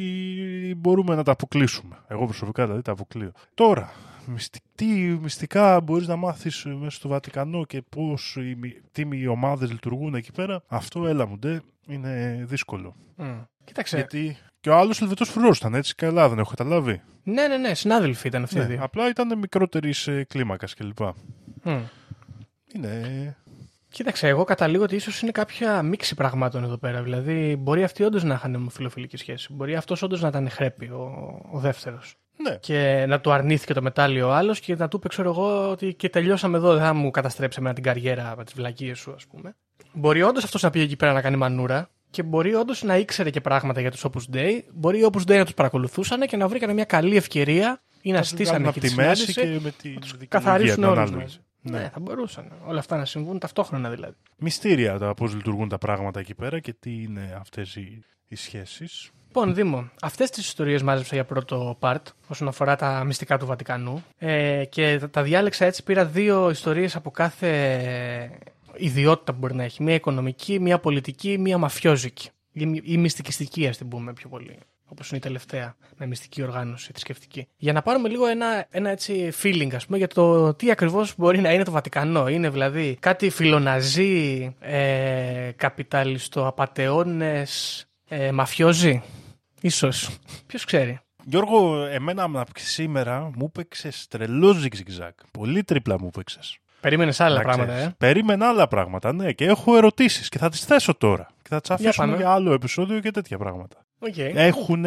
μπορούμε 0.78 1.16
να 1.16 1.24
τα 1.24 1.32
αποκλείσουμε. 1.32 1.98
Εγώ 2.08 2.26
προσωπικά 2.26 2.64
δηλαδή 2.66 2.82
τα 2.82 2.92
αποκλείω. 2.92 3.32
Τώρα, 3.54 3.92
μυστι- 4.26 4.64
τι 4.76 4.86
μυστικά 5.22 5.82
μπορείς 5.82 6.08
να 6.08 6.16
μάθεις 6.16 6.66
μέσα 6.66 6.90
στο 6.98 7.08
Βατικανό 7.10 7.66
και 7.66 7.82
πώς 7.90 8.36
οι, 8.40 8.56
μυ- 8.56 8.82
τι 8.92 9.08
οι 9.12 9.28
ομάδες 9.28 9.72
λειτουργούν 9.72 10.16
εκεί 10.16 10.32
πέρα, 10.32 10.64
αυτό 10.68 11.08
έλα 11.08 11.28
μου 11.28 11.38
ντε, 11.38 11.62
είναι 11.88 12.44
δύσκολο. 12.48 12.96
Κοίταξε. 13.64 13.96
Γιατί 13.96 14.38
και 14.62 14.70
ο 14.70 14.76
άλλος 14.78 15.02
Ελβετός 15.02 15.30
φρουρός 15.30 15.58
ήταν 15.58 15.74
έτσι, 15.74 15.96
καλά 15.96 16.30
δεν 16.30 16.40
έχω 16.40 16.50
καταλάβει. 16.50 17.02
Ναι, 17.24 17.48
ναι, 17.48 17.58
ναι, 17.58 17.74
συνάδελφοι 17.74 18.28
ήταν 18.28 18.44
αυτοί 18.44 18.56
οι 18.58 18.60
Ναι, 18.60 18.66
δύο. 18.66 18.80
απλά 18.82 19.10
ήταν 19.10 19.38
μικρότερης 19.40 20.08
ε, 20.08 20.26
κλίμακας 20.30 20.74
κλπ. 20.74 21.00
Μμ. 21.64 21.80
Είναι... 22.74 23.36
Κοίταξε, 23.90 24.28
εγώ 24.28 24.44
καταλήγω 24.44 24.84
ότι 24.84 24.96
ίσως 24.96 25.22
είναι 25.22 25.32
κάποια 25.32 25.82
μίξη 25.82 26.16
πραγμάτων 26.16 26.64
εδώ 26.64 26.78
πέρα. 26.78 27.02
Δηλαδή, 27.02 27.56
μπορεί 27.60 27.84
αυτοί 27.84 28.04
όντως 28.04 28.24
να 28.24 28.34
είχαν 28.34 28.56
ομοφιλοφιλική 28.56 29.18
σχέση. 29.18 29.54
Μπορεί 29.54 29.76
αυτός 29.76 30.02
όντως 30.02 30.22
να 30.22 30.28
ήταν 30.28 30.50
χρέπη, 30.50 30.86
ο, 30.86 31.12
ο 31.52 31.60
δεύτερος. 31.60 32.16
Ναι, 32.38 32.56
Και 32.56 33.06
να 33.08 33.20
του 33.20 33.32
αρνήθηκε 33.32 33.74
το 33.74 33.82
μετάλλιο 33.82 34.28
ο 34.28 34.32
άλλος 34.32 34.60
και 34.60 34.76
να 34.76 34.88
του 34.88 34.98
είπε, 34.98 35.08
ξέρω 35.08 35.30
εγώ, 35.30 35.70
ότι 35.70 35.94
και 35.94 36.10
τελειώσαμε 36.10 36.58
εδώ, 36.58 36.74
δεν 36.74 36.82
θα 36.84 36.94
μου 36.94 37.12
καταστρέψει 37.12 37.58
εμένα 37.60 37.76
την 37.76 37.84
καριέρα 37.84 38.34
με 38.38 38.44
τι 38.44 38.54
βλακίε 38.56 38.94
σου, 38.94 39.14
ας 39.16 39.26
πούμε. 39.28 39.56
Μπορεί 39.94 40.22
όντως 40.22 40.44
αυτός 40.44 40.62
να 40.62 40.70
πήγε 40.70 40.84
εκεί 40.86 40.96
πέρα 40.96 41.14
να 41.14 41.22
κάνει 41.22 41.36
μανούρα 41.36 41.90
και 42.12 42.24
μπορεί 42.24 42.54
όντως 42.54 42.84
να 42.84 42.98
ήξερε 42.98 43.30
και 43.30 43.42
πράγματα 43.42 43.82
για 43.82 43.92
τους 43.92 44.06
Opus 44.06 44.36
Dei. 44.36 44.60
Μπορεί 44.74 45.00
οι 45.00 45.10
Opus 45.12 45.22
Dei 45.22 45.38
να 45.38 45.44
τους 45.44 45.54
παρακολουθούσαν 45.54 46.22
και 46.22 46.38
να 46.38 46.48
βρήκαν 46.48 46.74
μια 46.74 46.84
καλή 46.84 47.16
ευκαιρία 47.16 47.82
ή 48.02 48.10
να 48.10 48.16
θα 48.16 48.22
τους 48.22 48.30
στήσανε 48.30 48.58
βγάλουν 48.58 48.74
εκεί 48.76 48.80
από 48.80 48.88
τη 48.88 48.94
τη 48.94 49.08
μέση 49.08 49.32
συνάντηση. 49.32 49.58
και 49.58 49.64
με 49.64 49.72
τη 49.72 49.90
να 49.90 50.00
τους 50.00 50.12
δικαιολογία, 50.18 50.28
καθαρίσουν 50.28 50.76
την 50.76 50.84
όλους 50.84 50.98
ανάλογη. 50.98 51.22
μαζί. 51.22 51.40
Ναι. 51.64 51.90
θα 51.94 52.00
μπορούσαν 52.00 52.52
όλα 52.66 52.80
αυτά 52.80 52.98
να 52.98 53.06
συμβούν 53.06 53.40
ταυτόχρονα 53.40 53.90
δηλαδή. 53.90 54.16
Μυστήρια 54.38 54.98
τα 54.98 55.14
πώς 55.14 55.34
λειτουργούν 55.36 55.70
τα 55.70 55.78
πράγματα 55.78 56.20
εκεί 56.20 56.34
πέρα 56.36 56.60
και 56.60 56.74
τι 56.80 57.02
είναι 57.02 57.38
αυτές 57.40 57.76
οι, 57.76 58.04
οι 58.28 58.36
σχέσεις. 58.36 59.12
Λοιπόν, 59.28 59.54
Δήμο, 59.54 59.90
αυτές 60.02 60.30
τις 60.30 60.48
ιστορίες 60.48 60.84
μάζεψα 60.84 61.16
για 61.16 61.26
πρώτο 61.26 61.78
part 61.80 62.02
όσον 62.28 62.48
αφορά 62.48 62.76
τα 62.76 63.04
μυστικά 63.04 63.38
του 63.38 63.46
Βατικανού. 63.46 64.04
Ε, 64.18 64.66
και 64.70 64.98
τα, 65.00 65.10
τα 65.10 65.24
διάλεξα 65.24 65.66
έτσι. 65.66 65.84
Πήρα 65.84 66.06
δύο 66.06 66.50
ιστορίες 66.50 66.96
από 66.96 67.12
κάθε 67.12 67.50
ιδιότητα 68.76 69.32
που 69.32 69.38
μπορεί 69.38 69.56
να 69.56 69.64
έχει. 69.64 69.84
Μία 69.84 69.96
οικονομική, 69.96 70.60
μία 70.60 70.80
πολιτική, 70.80 71.38
μία 71.38 71.58
μαφιόζικη. 71.58 72.30
Ή, 72.52 72.82
ή 72.84 72.98
μυστικιστική, 72.98 73.68
ας 73.68 73.78
την 73.78 73.88
πούμε 73.88 74.14
πιο 74.14 74.30
πολύ. 74.30 74.58
Όπως 74.86 75.10
είναι 75.10 75.18
η 75.18 75.22
τελευταία, 75.22 75.76
με 75.98 76.06
μυστική 76.06 76.42
οργάνωση 76.42 76.90
θρησκευτική. 76.92 77.48
Για 77.58 77.74
να 77.74 77.82
πάρουμε 77.82 78.10
λίγο 78.10 78.26
ένα, 78.26 78.68
ένα 78.70 78.90
έτσι 78.90 79.32
feeling, 79.44 79.74
ας 79.76 79.86
πούμε, 79.86 79.98
για 79.98 80.08
το 80.08 80.54
τι 80.54 80.72
ακριβώς 80.72 81.14
μπορεί 81.18 81.40
να 81.40 81.54
είναι 81.54 81.64
το 81.64 81.72
Βατικανό. 81.72 82.28
Είναι 82.28 82.50
δηλαδή 82.50 82.98
κάτι 83.00 83.30
φιλοναζί, 83.30 84.56
ε, 84.60 85.52
καπιταλιστοαπατεώνε, 85.56 87.46
ε, 88.08 88.32
μαφιόζοι. 88.32 89.02
Ίσως. 89.62 90.18
Ποιος 90.48 90.66
ξέρει. 90.66 91.00
Γιώργο, 91.26 91.86
εμένα 91.86 92.24
από 92.24 92.52
σήμερα 92.56 93.32
μου 93.36 93.46
έπαιξες 93.46 94.08
τρελό 94.08 94.54
ζιγζιγζάκ. 94.54 95.20
Πολύ 95.32 95.64
τρίπλα 95.64 96.00
μου 96.00 96.08
έπαιξες. 96.08 96.58
Περίμενες 96.82 97.20
άλλα 97.20 97.36
Να 97.36 97.42
πράγματα, 97.42 97.72
ξέρεις. 97.72 97.88
ε. 97.88 97.96
Περίμενα 97.98 98.48
άλλα 98.48 98.68
πράγματα, 98.68 99.14
ναι. 99.14 99.32
Και 99.32 99.46
έχω 99.46 99.78
ερωτήσεις 99.78 100.30
και 100.30 100.38
θα 100.38 100.50
τις 100.50 100.66
θέσω 100.66 100.96
τώρα. 100.96 101.28
Και 101.42 101.50
θα 101.50 101.62
τις 101.62 101.70
αφήσουμε 101.72 102.06
πάμε. 102.06 102.18
για 102.18 102.30
άλλο 102.32 102.54
επεισόδιο 102.54 103.00
και 103.00 103.12
τέτοια 103.12 103.38
πράγματα. 103.38 103.76
Οκ. 104.00 104.18
Έχουν 104.18 104.86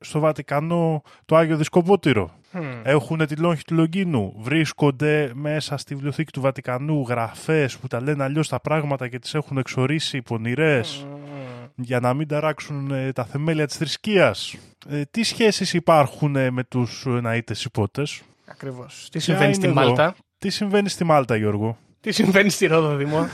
στο 0.00 0.18
Βατικανό 0.20 1.02
το 1.24 1.36
Άγιο 1.36 1.56
Δισκοπότηρο. 1.56 2.30
Μμμ. 2.52 2.80
Έχουν 2.82 3.26
τη 3.26 3.36
λόγχη 3.36 3.64
του 3.64 3.74
Λογκίνου. 3.74 4.34
Βρίσκονται 4.38 5.30
μέσα 5.34 5.76
στη 5.76 5.94
βιβλιοθήκη 5.94 6.32
του 6.32 6.40
Βατικανού 6.40 7.04
γραφές 7.08 7.76
που 7.76 7.86
τα 7.86 8.02
λένε 8.02 8.22
αλλιώς 8.22 8.48
τα 8.48 8.60
πράγματα 8.60 9.08
και 9.08 9.18
τις 9.18 9.34
έχουν 9.34 9.58
εξορίσεις 9.58 10.22
πονηρές 10.22 11.06
για 11.74 12.00
να 12.00 12.14
μην 12.14 12.28
ταράξουν 12.28 12.90
ε, 12.90 13.12
τα 13.12 13.24
θεμέλια 13.24 13.66
της 13.66 13.76
θρησκείας. 13.76 14.54
Ε, 14.88 15.02
τι 15.10 15.22
σχέσεις 15.22 15.74
υπάρχουν 15.74 16.36
ε, 16.36 16.50
με 16.50 16.64
τους 16.64 17.04
ε, 17.06 17.20
ναΐτες 17.24 17.64
υπότες; 17.64 18.22
Ακριβώς. 18.46 19.02
Τι 19.04 19.10
Ποια 19.10 19.20
συμβαίνει 19.20 19.54
στη 19.54 19.66
είναι 19.66 19.80
εδώ; 19.80 19.86
Μάλτα, 19.88 20.14
Τι 20.44 20.50
συμβαίνει 20.50 20.88
στη 20.88 21.04
Μάλτα, 21.04 21.36
Γιώργο; 21.36 21.76
τι 22.00 22.12
συμβαίνει 22.12 22.50
στη 22.50 22.66
Ρόδο 22.66 22.96
Δημό; 22.96 23.28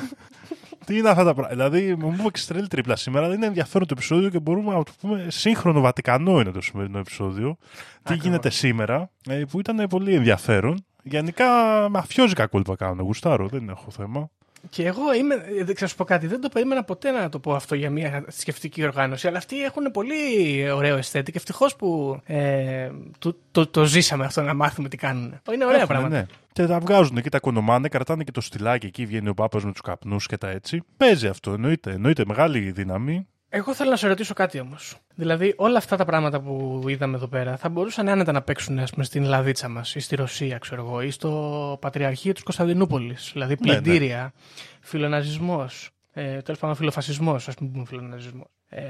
Τι 0.87 0.99
είναι 0.99 1.09
αυτά 1.09 1.25
τα 1.25 1.35
πράγματα. 1.35 1.71
Δηλαδή, 1.71 1.95
μου 1.95 2.15
πούμε 2.17 2.31
και 2.31 2.39
στρέλει 2.39 2.69
τρίπλα 2.69 2.97
σήμερα. 2.97 3.27
Δεν 3.29 3.37
είναι 3.37 3.47
ενδιαφέρον 3.47 3.87
το 3.87 3.95
επεισόδιο 3.97 4.29
και 4.29 4.39
μπορούμε 4.39 4.75
να 4.75 4.83
το 4.83 4.93
πούμε 5.01 5.27
σύγχρονο 5.29 5.81
Βατικανό 5.81 6.41
είναι 6.41 6.51
το 6.51 6.61
σημερινό 6.61 6.99
επεισόδιο. 6.99 7.57
Τι 7.61 7.99
Ακριβώς. 8.03 8.25
γίνεται 8.25 8.51
σήμερα, 8.51 9.11
ε, 9.29 9.43
που 9.51 9.61
ήταν 9.61 9.87
πολύ 9.89 10.15
ενδιαφέρον. 10.15 10.85
Γενικά 11.03 11.47
με 11.89 11.99
αφιόζικα 11.99 12.47
κόλπα 12.47 12.77
κάνουν. 12.77 13.01
Γουστάρω, 13.01 13.49
δεν 13.49 13.69
έχω 13.69 13.91
θέμα. 13.91 14.31
Και 14.69 14.87
εγώ 14.87 15.15
είμαι, 15.15 15.35
ε, 15.35 15.65
δεν 15.65 15.75
ξέρω 15.75 15.91
σου 15.91 15.97
πω 15.97 16.05
κάτι, 16.05 16.27
δεν 16.27 16.41
το 16.41 16.49
περίμενα 16.49 16.85
ποτέ 16.85 17.11
να 17.11 17.29
το 17.29 17.39
πω 17.39 17.55
αυτό 17.55 17.75
για 17.75 17.91
μια 17.91 18.25
σκεφτική 18.29 18.85
οργάνωση, 18.85 19.29
αλλά 19.29 19.39
αυτοί 19.39 19.63
έχουν 19.63 19.91
πολύ 19.91 20.71
ωραίο 20.71 20.97
αισθέτη 20.97 21.33
και 21.33 21.39
ευτυχώς 21.39 21.77
που 21.77 22.21
ε, 22.27 22.91
το, 23.19 23.37
το, 23.51 23.67
το 23.67 23.85
ζήσαμε 23.85 24.25
αυτό 24.25 24.43
να 24.43 24.55
μάθουμε 24.55 24.89
τι 24.89 24.97
κάνουν. 24.97 25.41
Είναι 25.53 25.65
ωραία 25.65 25.81
Έχουνε, 25.81 25.99
πράγματα. 25.99 26.17
Ναι. 26.17 26.27
Και 26.53 26.67
τα 26.67 26.79
βγάζουν 26.79 27.23
και 27.23 27.29
τα 27.29 27.41
κονομάνε, 27.41 27.89
κρατάνε 27.89 28.25
και 28.25 28.31
το 28.33 28.41
στυλάκι 28.41 28.87
εκεί, 28.87 29.07
βγαίνει 29.07 29.29
ο 29.29 29.35
Πάπας 29.35 29.65
με 29.65 29.73
τους 29.73 29.81
καπνούς 29.81 30.27
και 30.27 30.37
τα 30.37 30.49
έτσι. 30.49 30.83
Παίζει 30.97 31.27
αυτό, 31.27 31.53
εννοείται. 31.53 31.91
Εννοείται 31.91 32.23
μεγάλη 32.27 32.71
δύναμη. 32.71 33.27
Εγώ 33.53 33.75
θέλω 33.75 33.91
να 33.91 33.97
σε 33.97 34.09
ρωτήσω 34.09 34.35
κάτι 34.35 34.61
όμως. 34.61 34.97
Δηλαδή, 35.15 35.55
όλα 35.57 35.79
αυτά 35.79 35.97
τα 35.97 36.05
πράγματα 36.05 36.41
που 36.41 36.85
είδαμε 36.87 37.17
εδώ 37.17 37.27
πέρα 37.27 37.57
θα 37.57 37.69
μπορούσαν 37.69 38.09
άνετα 38.09 38.33
να 38.33 38.43
παίξουν 38.43 38.79
ας 38.79 38.91
πούμε, 38.91 39.05
στην 39.05 39.25
Λαδίτσα 39.25 39.69
μας 39.69 39.95
ή 39.95 40.01
στη 40.01 40.17
Ρωσία, 40.17 40.59
ξέρω 40.59 40.85
εγώ, 40.85 41.01
ή 41.03 41.11
στο 41.11 41.79
Πατριαρχείο 41.81 42.33
της 42.33 42.43
Κωνσταντινούπολης. 42.43 43.31
Δηλαδή, 43.33 43.57
Ναι, 43.61 43.73
ναι. 43.73 43.81
πλυντήρια, 43.81 44.33
φιλοναζισμός, 44.81 45.91
ε, 46.13 46.41
τέλος 46.41 46.61
πάντων 46.61 46.77
φιλοφασισμός, 46.77 47.49
ας 47.49 47.55
πούμε, 47.55 47.71
πούμε 47.71 47.85
φιλοναζισμός. 47.85 48.47
Ε, 48.69 48.83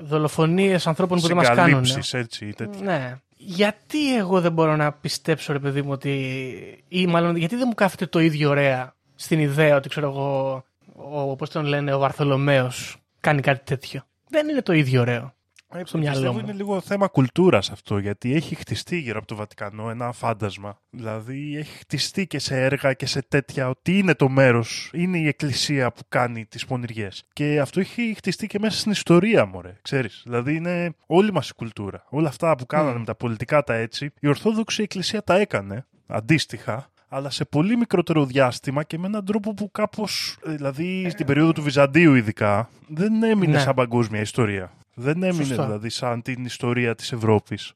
Δολοφονίες 0.00 0.86
ανθρώπων 0.86 1.20
που 1.20 1.26
δεν 1.26 1.36
μας 1.36 1.48
κάνουν. 1.48 1.84
Συγκαλύψεις, 1.84 2.14
έτσι 2.14 2.46
ή 2.46 2.52
τέτοια. 2.52 2.84
Ναι. 2.84 3.14
Γιατί 3.36 4.16
εγώ 4.16 4.40
δεν 4.40 4.52
μπορώ 4.52 4.76
να 4.76 4.92
πιστέψω, 4.92 5.52
ρε 5.52 5.58
παιδί 5.58 5.82
μου, 5.82 5.90
ότι. 5.92 6.84
ή 6.88 7.06
μάλλον 7.06 7.36
γιατί 7.36 7.56
δεν 7.56 7.64
μου 7.66 7.74
κάθεται 7.74 8.06
το 8.06 8.18
ίδιο 8.20 8.50
ωραία 8.50 8.94
στην 9.14 9.38
ιδέα 9.38 9.76
ότι 9.76 9.88
ξέρω 9.88 10.08
εγώ. 10.08 10.62
Ο, 10.94 11.36
πώς 11.36 11.50
τον 11.50 11.64
λένε, 11.64 11.94
ο 11.94 11.98
Βαρθολομαίος 11.98 12.96
κάνει 13.28 13.40
κάτι 13.40 13.64
τέτοιο. 13.64 14.02
Δεν 14.28 14.48
είναι 14.48 14.62
το 14.62 14.72
ίδιο 14.72 15.00
ωραίο. 15.00 15.32
στο 15.84 15.98
μυαλό 15.98 16.12
Πιστεύω 16.16 16.32
μου. 16.32 16.38
είναι 16.38 16.52
λίγο 16.52 16.80
θέμα 16.80 17.06
κουλτούρας 17.06 17.70
αυτό, 17.70 17.98
γιατί 17.98 18.34
έχει 18.34 18.54
χτιστεί 18.54 18.98
γύρω 18.98 19.18
από 19.18 19.26
το 19.26 19.34
Βατικανό 19.34 19.90
ένα 19.90 20.12
φάντασμα. 20.12 20.80
Δηλαδή 20.90 21.56
έχει 21.56 21.78
χτιστεί 21.78 22.26
και 22.26 22.38
σε 22.38 22.60
έργα 22.62 22.92
και 22.92 23.06
σε 23.06 23.22
τέτοια 23.22 23.68
ότι 23.68 23.98
είναι 23.98 24.14
το 24.14 24.28
μέρος, 24.28 24.90
είναι 24.94 25.18
η 25.18 25.26
εκκλησία 25.26 25.92
που 25.92 26.00
κάνει 26.08 26.46
τις 26.46 26.66
πονηριές. 26.66 27.24
Και 27.32 27.60
αυτό 27.60 27.80
έχει 27.80 28.14
χτιστεί 28.16 28.46
και 28.46 28.58
μέσα 28.58 28.78
στην 28.78 28.92
ιστορία, 28.92 29.44
μωρέ. 29.46 29.76
Ξέρεις. 29.82 30.22
Δηλαδή 30.24 30.54
είναι 30.54 30.94
όλη 31.06 31.32
μας 31.32 31.48
η 31.48 31.54
κουλτούρα. 31.54 32.04
Όλα 32.08 32.28
αυτά 32.28 32.54
που 32.56 32.66
κάνανε 32.66 32.94
Mm. 32.96 32.98
με 32.98 33.04
τα 33.04 33.14
πολιτικά 33.14 33.62
τα 33.62 33.74
έτσι, 33.74 34.10
η 34.20 34.28
Ορθόδοξη 34.28 34.82
Εκκλησία 34.82 35.22
τα 35.22 35.38
έκανε 35.38 35.86
αντίστοιχα. 36.06 36.90
Αλλά 37.08 37.30
σε 37.30 37.44
πολύ 37.44 37.76
μικρότερο 37.76 38.24
διάστημα 38.24 38.82
και 38.82 38.98
με 38.98 39.06
έναν 39.06 39.24
τρόπο 39.24 39.54
που 39.54 39.70
κάπως, 39.70 40.36
ε, 40.46 40.50
δηλαδή 40.50 41.10
στην 41.10 41.26
περίοδο 41.26 41.52
του 41.52 41.62
Βυζαντίου 41.62 42.14
ειδικά, 42.14 42.68
δεν 42.88 43.22
έμεινε 43.22 43.52
Ναι. 43.52 43.58
σαν 43.58 43.74
παγκόσμια 43.74 44.20
ιστορία. 44.20 44.72
Δεν 44.94 45.22
έμεινε 45.22 45.44
Σωστό. 45.44 45.62
δηλαδή 45.64 45.88
σαν 45.88 46.22
την 46.22 46.44
ιστορία 46.44 46.94
της 46.94 47.12
Ευρώπης. 47.12 47.72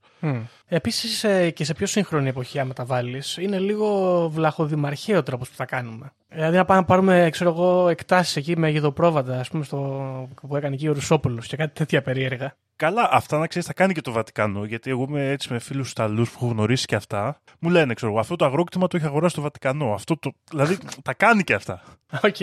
Επίσης 0.67 1.25
και 1.55 1.65
σε 1.65 1.75
πιο 1.75 1.87
σύγχρονη 1.87 2.29
εποχή, 2.29 2.59
άμα 2.59 2.73
τα 2.73 2.85
βάλεις, 2.85 3.37
είναι 3.37 3.59
λίγο 3.59 4.29
βλαχοδημαρχαίο 4.29 5.19
ο 5.19 5.23
τρόπος 5.23 5.49
που 5.49 5.55
θα 5.57 5.65
κάνουμε. 5.65 6.13
Δηλαδή 6.35 6.57
να 6.57 6.65
πάμε 6.65 6.81
να 6.81 6.87
πάρουμε, 6.87 7.29
ξέρω 7.33 7.51
εγώ, 7.51 7.89
εκτάσεις 7.89 8.37
εκεί 8.37 8.59
με 8.59 8.71
γεδοπρόβατα, 8.71 9.39
ας 9.39 9.49
πούμε, 9.49 9.65
στο, 9.65 10.29
που 10.49 10.57
έκανε 10.57 10.75
εκεί 10.75 10.89
ο 10.89 10.93
Ρουσόπουλος 10.93 11.47
και 11.47 11.57
κάτι 11.57 11.75
τέτοια 11.75 12.03
περίεργα. 12.03 12.57
Καλά, 12.77 13.09
αυτά 13.13 13.39
να 13.39 13.47
ξέρεις, 13.47 13.69
τα 13.69 13.75
κάνει 13.75 13.93
και 13.93 14.01
το 14.01 14.13
Βατικανό. 14.13 14.65
Γιατί 14.65 14.91
εγώ 14.91 15.07
είμαι 15.09 15.31
έτσι 15.31 15.53
με 15.53 15.59
φίλους 15.59 15.91
Ιταλούς 15.91 16.31
που 16.31 16.37
έχω 16.41 16.53
γνωρίσει 16.53 16.87
και 16.87 16.95
αυτά. 16.95 17.41
Μου 17.59 17.71
λένε, 17.71 17.95
ξέρω 17.95 18.13
εγώ, 18.13 18.21
αυτό 18.21 18.37
το 18.37 18.45
αγρόκτημα 18.45 18.87
το 18.87 18.97
έχει 18.97 19.07
αγοράσει 19.07 19.35
το 19.35 19.41
Βατικανό. 19.41 19.93
Αυτό 19.93 20.17
το... 20.19 20.33
Δηλαδή 20.51 20.79
τα 21.03 21.15
κάνει 21.15 21.43
και 21.43 21.55
αυτά. 21.55 21.83
Οκ. 22.23 22.37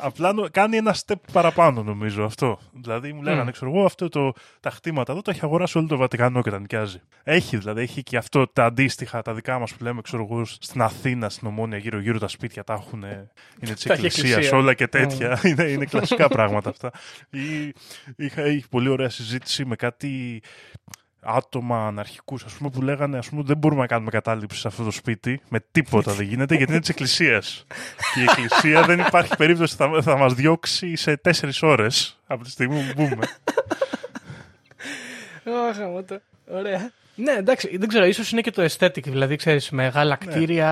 Απλά 0.00 0.32
νο- 0.32 0.48
κάνει 0.50 0.76
ένα 0.76 0.94
step 0.94 1.14
παραπάνω, 1.32 1.82
νομίζω 1.82 2.24
αυτό. 2.24 2.58
Δηλαδή 2.72 3.12
μου 3.12 3.22
λέγανε, 3.22 3.42
Μμ. 3.42 3.52
ξέρω 3.52 3.70
εγώ, 3.70 3.84
αυτό 3.84 4.08
το, 4.08 4.32
τα 4.60 4.70
χτήματα 4.70 5.12
εδώ 5.12 5.22
τα 5.22 5.30
έχει 5.30 5.40
αγοράσει 5.42 5.78
όλο 5.78 5.86
το 5.86 5.96
Βατικανό 5.96 6.42
και 6.42 6.50
τα 6.50 6.58
νοικιάζει. 6.58 7.00
Έχει 7.22 7.56
δηλαδή, 7.56 7.80
έχει 7.80 8.02
και 8.02 8.16
αυτό 8.16 8.46
τα 8.46 8.64
αντίστοιχα, 8.64 9.22
τα 9.22 9.34
δικά 9.34 9.58
μας 9.58 9.74
που 9.74 9.84
λέμε, 9.84 10.00
ξέρω 10.00 10.26
εγώ, 10.30 10.44
στην 10.44 10.82
Αθήνα, 10.82 11.28
στην 11.28 11.48
Ομόνια, 11.48 11.78
γύρω-γύρω 11.78 12.18
τα 12.18 12.28
σπίτια 12.28 12.64
τα 12.64 12.72
έχουν. 12.72 13.04
Είναι 13.60 13.74
της 13.74 13.82
Τα 13.84 13.92
έχει 13.92 14.06
εκκλησίας, 14.06 14.32
εκκλησία. 14.32 14.58
όλα 14.58 14.74
και 14.74 14.86
τέτοια. 14.88 15.40
είναι, 15.44 15.62
είναι 15.62 15.84
κλασικά 15.84 16.28
πράγματα 16.28 16.70
αυτά. 16.70 16.90
Ή, 17.30 17.72
είχα, 18.16 18.46
είχε 18.46 18.66
πολύ 18.70 18.88
ωραία 18.88 19.08
συζήτηση 19.08 19.64
με 19.64 19.76
κάτι 19.76 20.42
άτομα 21.22 21.86
αναρχικούς, 21.86 22.44
ας 22.44 22.52
πούμε, 22.52 22.70
που 22.70 22.82
λέγανε 22.82 23.18
ας 23.18 23.28
πούμε, 23.28 23.42
δεν 23.42 23.56
μπορούμε 23.56 23.80
να 23.80 23.86
κάνουμε 23.86 24.10
κατάληψη 24.10 24.60
σε 24.60 24.68
αυτό 24.68 24.84
το 24.84 24.90
σπίτι. 24.90 25.40
Με 25.48 25.60
τίποτα 25.72 26.12
δεν 26.12 26.26
γίνεται 26.26 26.54
γιατί 26.54 26.70
είναι 26.72 26.80
της 26.80 26.88
Εκκλησίας. 26.90 27.64
και 28.14 28.20
η 28.20 28.22
Εκκλησία 28.22 28.82
δεν 28.82 28.98
υπάρχει 28.98 29.36
περίπτωση 29.36 29.76
θα, 29.76 30.02
θα 30.02 30.16
μας 30.16 30.34
διώξει 30.34 30.96
σε 30.96 31.16
τέσσερις 31.16 31.62
ώρες 31.62 32.18
από 32.26 32.44
τη 32.44 32.50
στιγμή 32.50 32.82
που 32.82 32.92
μπούμε. 32.96 33.26
Αχ, 35.68 35.76
γαμώτο. 35.78 36.20
Ωραία. 36.50 36.92
Ναι, 37.22 37.32
εντάξει, 37.32 37.76
δεν 37.76 37.88
ξέρω, 37.88 38.04
ίσως 38.04 38.32
είναι 38.32 38.40
και 38.40 38.50
το 38.50 38.64
aesthetic, 38.64 39.02
δηλαδή, 39.02 39.36
ξέρεις, 39.36 39.70
μεγάλα 39.70 40.18
Ναι. 40.24 40.30
κτίρια, 40.32 40.70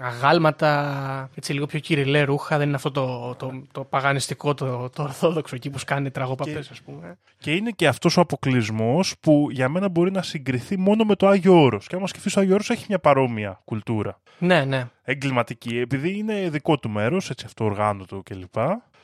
αγάλματα, 0.00 1.30
έτσι 1.34 1.52
λίγο 1.52 1.66
πιο 1.66 1.78
κυριλέ 1.78 2.22
ρούχα, 2.22 2.58
δεν 2.58 2.66
είναι 2.66 2.76
αυτό 2.76 2.90
το, 2.90 3.34
το, 3.38 3.62
το 3.72 3.84
παγανιστικό, 3.84 4.54
το, 4.54 4.90
το 4.94 5.02
ορθόδοξο 5.02 5.54
εκεί 5.54 5.70
που 5.70 5.78
σκάνε 5.78 6.10
τραγόπαπες, 6.10 6.70
ας 6.70 6.80
πούμε. 6.80 7.18
και 7.38 7.52
είναι 7.52 7.70
και 7.70 7.86
αυτός 7.86 8.16
ο 8.16 8.20
αποκλεισμός 8.20 9.14
που 9.20 9.48
για 9.50 9.68
μένα 9.68 9.88
μπορεί 9.88 10.10
να 10.10 10.22
συγκριθεί 10.22 10.78
μόνο 10.78 11.04
με 11.04 11.14
το 11.14 11.28
Άγιο 11.28 11.62
Όρος. 11.62 11.86
Και 11.86 11.96
άμα 11.96 12.06
σκεφτείς, 12.06 12.36
ο 12.36 12.40
Άγιο 12.40 12.54
Όρος 12.54 12.70
έχει 12.70 12.84
μια 12.88 12.98
παρόμοια 12.98 13.60
κουλτούρα. 13.64 14.20
Ναι, 14.38 14.64
ναι. 14.64 14.84
Εγκληματική, 15.02 15.78
επειδή 15.78 16.18
είναι 16.18 16.48
δικό 16.50 16.78
του 16.78 16.90
μέρος, 16.90 17.30
έτσι 17.30 17.44
αυτοοργάνωτο 17.46 18.22
κλπ. 18.24 18.56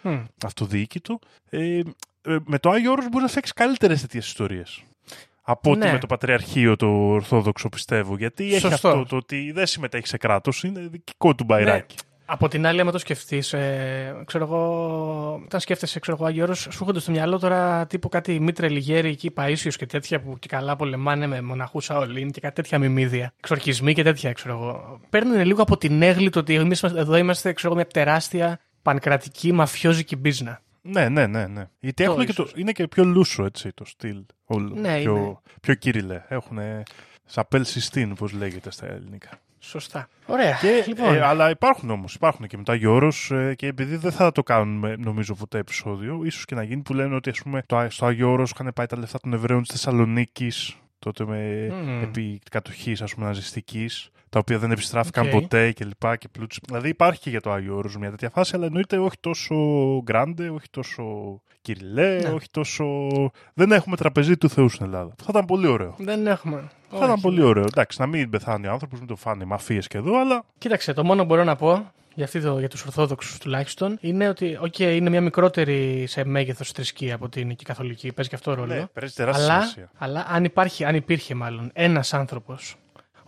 Μμ. 0.03 0.19
αυτοδιοίκητο. 0.45 1.19
Ε, 1.51 1.79
ε, 2.23 2.37
με 2.45 2.59
το 2.59 2.71
Άγιο 2.71 2.91
Όρος 2.93 3.05
μπορείς 3.05 3.23
να 3.23 3.29
φτιάξεις 3.29 3.53
καλύτερες 3.55 4.01
τέτοιες 4.01 4.27
ιστορίες. 4.27 4.83
Από 5.51 5.71
ότι 5.71 5.79
Ναι. 5.79 5.93
με 5.93 5.99
το 5.99 6.07
Πατριαρχείο 6.07 6.77
το 6.77 6.87
Ορθόδοξο 6.87 7.69
πιστεύω. 7.69 8.17
Γιατί 8.17 8.45
έχει 8.45 8.59
Σωστό. 8.59 8.89
αυτό 8.89 9.05
το 9.09 9.17
ότι 9.17 9.53
δεν 9.53 9.67
συμμετέχει 9.67 10.07
σε 10.07 10.17
κράτος, 10.17 10.63
είναι 10.63 10.89
δικό 10.91 11.35
του 11.35 11.45
μπαϊράκι. 11.45 11.97
Από 12.31 12.49
την 12.49 12.67
άλλη, 12.67 12.81
άμα 12.81 12.91
το 12.93 12.99
σκεφτείς, 12.99 13.53
ε, 13.53 14.23
ξέρω 14.27 14.45
εγώ, 14.45 15.41
όταν 15.45 15.61
σκέφτεσαι, 15.61 16.01
ξέρω 16.01 16.17
εγώ, 16.21 16.27
Άγιο 16.29 16.43
Όρος, 16.45 16.59
σου 16.59 16.69
έρχονται 16.73 17.01
στο 17.01 17.11
μυαλό 17.11 17.39
τώρα 17.39 17.87
τύπου 17.87 18.09
κάτι 18.09 18.41
Μήτρε 18.41 18.69
Λιγέρη 18.69 19.09
εκεί, 19.09 19.31
Παίσιο 19.31 19.71
και 19.71 19.87
τέτοια 19.87 20.21
που 20.21 20.39
και 20.39 20.49
καλά 20.49 20.77
πολεμάνε 20.77 21.27
με 21.27 21.41
μοναχούς 21.43 21.85
Σαολίν 21.85 22.31
και 22.31 22.41
κάτι 22.41 22.55
τέτοια 22.55 22.79
μιμίδια. 22.79 23.33
Εξορκισμοί 23.39 23.95
και 23.95 24.03
τέτοια, 24.03 24.33
ξέρω 24.33 24.55
εγώ. 24.55 25.01
Παίρνουν 25.11 25.45
λίγο 25.45 25.63
από 25.63 25.77
την 25.77 26.03
έγκλη 26.03 26.31
το 26.31 26.39
ότι 26.39 26.55
εμείς 26.55 26.83
εδώ 26.83 27.17
είμαστε, 27.17 27.53
ξέρω 27.53 27.69
εγώ, 27.73 27.77
μια 27.83 27.91
τεράστια 27.93 28.61
πανκρατική 28.83 29.53
μαφιόζικη 29.53 30.17
μπίζνα. 30.17 30.61
Ναι, 30.83 31.09
ναι, 31.09 31.27
ναι. 31.27 31.47
ναι. 31.47 31.69
Γιατί 31.79 32.05
Το 32.05 32.11
έχουν 32.13 32.27
και 32.27 32.33
το, 32.33 32.43
ίσως. 32.43 32.59
είναι 32.61 32.73
και 32.73 32.89
πιο 32.89 33.05
λούσο 33.05 33.45
έτσι 33.45 33.71
το 33.75 33.85
στυλ. 33.85 34.23
Όλο. 34.45 34.75
Ναι, 34.75 35.01
πιο, 35.01 35.17
είναι. 35.17 35.37
πιο 35.61 35.75
κυριλέ. 35.75 36.23
Έχουν 36.29 36.59
Chapelle 37.25 37.65
Sixtine, 37.65 38.11
όπως 38.11 38.33
λέγεται 38.33 38.71
στα 38.71 38.87
ελληνικά. 38.87 39.31
Σωστά. 39.61 40.09
Ωραία. 40.27 40.57
Και, 40.61 40.85
λοιπόν, 40.87 41.15
ε, 41.15 41.21
αλλά 41.21 41.51
υπάρχουν 41.51 41.91
όμως, 41.91 42.15
υπάρχουν 42.15 42.47
και 42.47 42.57
μετά 42.57 42.75
Γιώργο 42.75 43.31
ε, 43.31 43.55
και 43.55 43.67
επειδή 43.67 43.97
δεν 43.97 44.13
θα 44.13 44.33
το 44.33 44.43
κάνουμε 44.43 44.97
νομίζω 44.99 45.35
ποτέ 45.35 45.59
επεισόδιο, 45.59 46.21
ίσως 46.25 46.45
και 46.45 46.55
να 46.55 46.63
γίνει 46.63 46.83
που 46.83 46.95
λένε 46.95 47.15
ότι 47.15 47.31
ας 47.31 47.43
πούμε, 47.43 47.63
το, 47.67 47.77
Ά- 47.77 47.91
στο 47.91 48.07
Άγιο 48.07 48.31
Όρος 48.31 48.51
είχαν 48.51 48.71
πάει 48.75 48.87
τα 48.87 48.99
λεφτά 48.99 49.19
των 49.19 49.33
Εβραίων 49.33 49.63
της 49.63 49.71
Θεσσαλονίκης 49.71 50.77
τότε 50.99 51.25
με 51.25 51.69
Μμμ. 51.73 52.03
επί 52.03 52.41
κατοχής 52.51 53.03
ας 53.03 53.15
πούμε 53.15 53.27
ναζιστικής, 53.27 54.11
τα 54.29 54.39
οποία 54.39 54.59
δεν 54.59 54.71
επιστράφηκαν 54.71 55.25
Οκ. 55.27 55.31
ποτέ 55.31 55.73
κλπ. 55.73 56.17
Και 56.19 56.29
πλούτς. 56.29 56.59
Δηλαδή 56.67 56.89
υπάρχει 56.89 57.21
και 57.21 57.31
για 57.31 57.41
το 57.41 57.53
Άγιο 57.53 57.77
Όρος 57.77 57.97
μια 57.97 58.11
τέτοια 58.11 58.31
φάση, 58.31 58.53
αλλά 58.57 58.67
εννοείται 58.67 58.99
όχι 58.99 59.17
τόσο 59.21 59.55
grande, 60.03 60.49
όχι 60.49 60.71
τόσο 60.71 61.05
κυριλέ, 61.61 62.19
Ναι. 62.23 62.29
όχι 62.29 62.51
τόσο. 62.51 62.85
Δεν 63.55 63.73
έχουμε 63.73 63.97
τραπεζίτη 63.97 64.37
του 64.37 64.49
Θεού 64.49 64.69
στην 64.69 64.85
Ελλάδα. 64.87 65.15
Θα 65.19 65.27
ήταν 65.31 65.45
πολύ 65.45 65.67
ωραίο. 65.67 65.95
δεν 65.99 66.27
έχουμε. 66.27 66.69
Θα 66.91 66.97
ήταν 66.97 67.11
Όχι. 67.11 67.21
πολύ 67.21 67.43
ωραίο. 67.43 67.65
Εντάξει, 67.65 68.01
να 68.01 68.07
μην 68.07 68.31
πεθάνει 68.31 68.67
ο 68.67 68.71
άνθρωπος, 68.73 68.99
μην 68.99 69.09
το 69.09 69.17
φάνε 69.17 69.45
μαφίες 69.45 69.87
και 69.87 69.99
εδώ, 69.99 70.21
αλλά 70.21 70.45
Κοίταξε, 70.59 70.93
το 70.93 71.05
μόνο 71.05 71.21
που 71.21 71.27
μπορώ 71.29 71.45
να 71.45 71.57
πω 71.57 71.91
για, 72.15 72.25
αυτή 72.25 72.41
το, 72.41 72.59
για 72.59 72.69
τους 72.69 72.85
Ορθόδοξους 72.85 73.39
τουλάχιστον 73.39 73.99
είναι 74.01 74.29
ότι 74.29 74.59
οκ, 74.61 74.79
είναι 74.79 75.11
μια 75.11 75.21
μικρότερη 75.21 76.05
σε 76.07 76.25
μέγεθος 76.25 76.71
θρησκεία 76.73 77.15
από 77.15 77.25
ότι 77.25 77.41
είναι 77.41 77.53
και 77.53 77.61
η 77.63 77.67
Καθολική, 77.67 78.13
παίζει 78.13 78.31
και 78.31 78.37
αυτό 78.37 78.55
ρόλο. 78.55 78.75
ναι, 78.75 78.87
παίζει 78.87 79.15
τεράστια 79.15 79.45
αλλά, 79.45 79.55
σημασία. 79.61 79.91
αλλά 79.99 80.27
αν, 80.29 80.45
υπάρχει, 80.45 80.85
αν 80.85 80.95
υπήρχε 80.95 81.35
μάλλον 81.35 81.71
ένας 81.73 82.15
άνθρωπος 82.15 82.77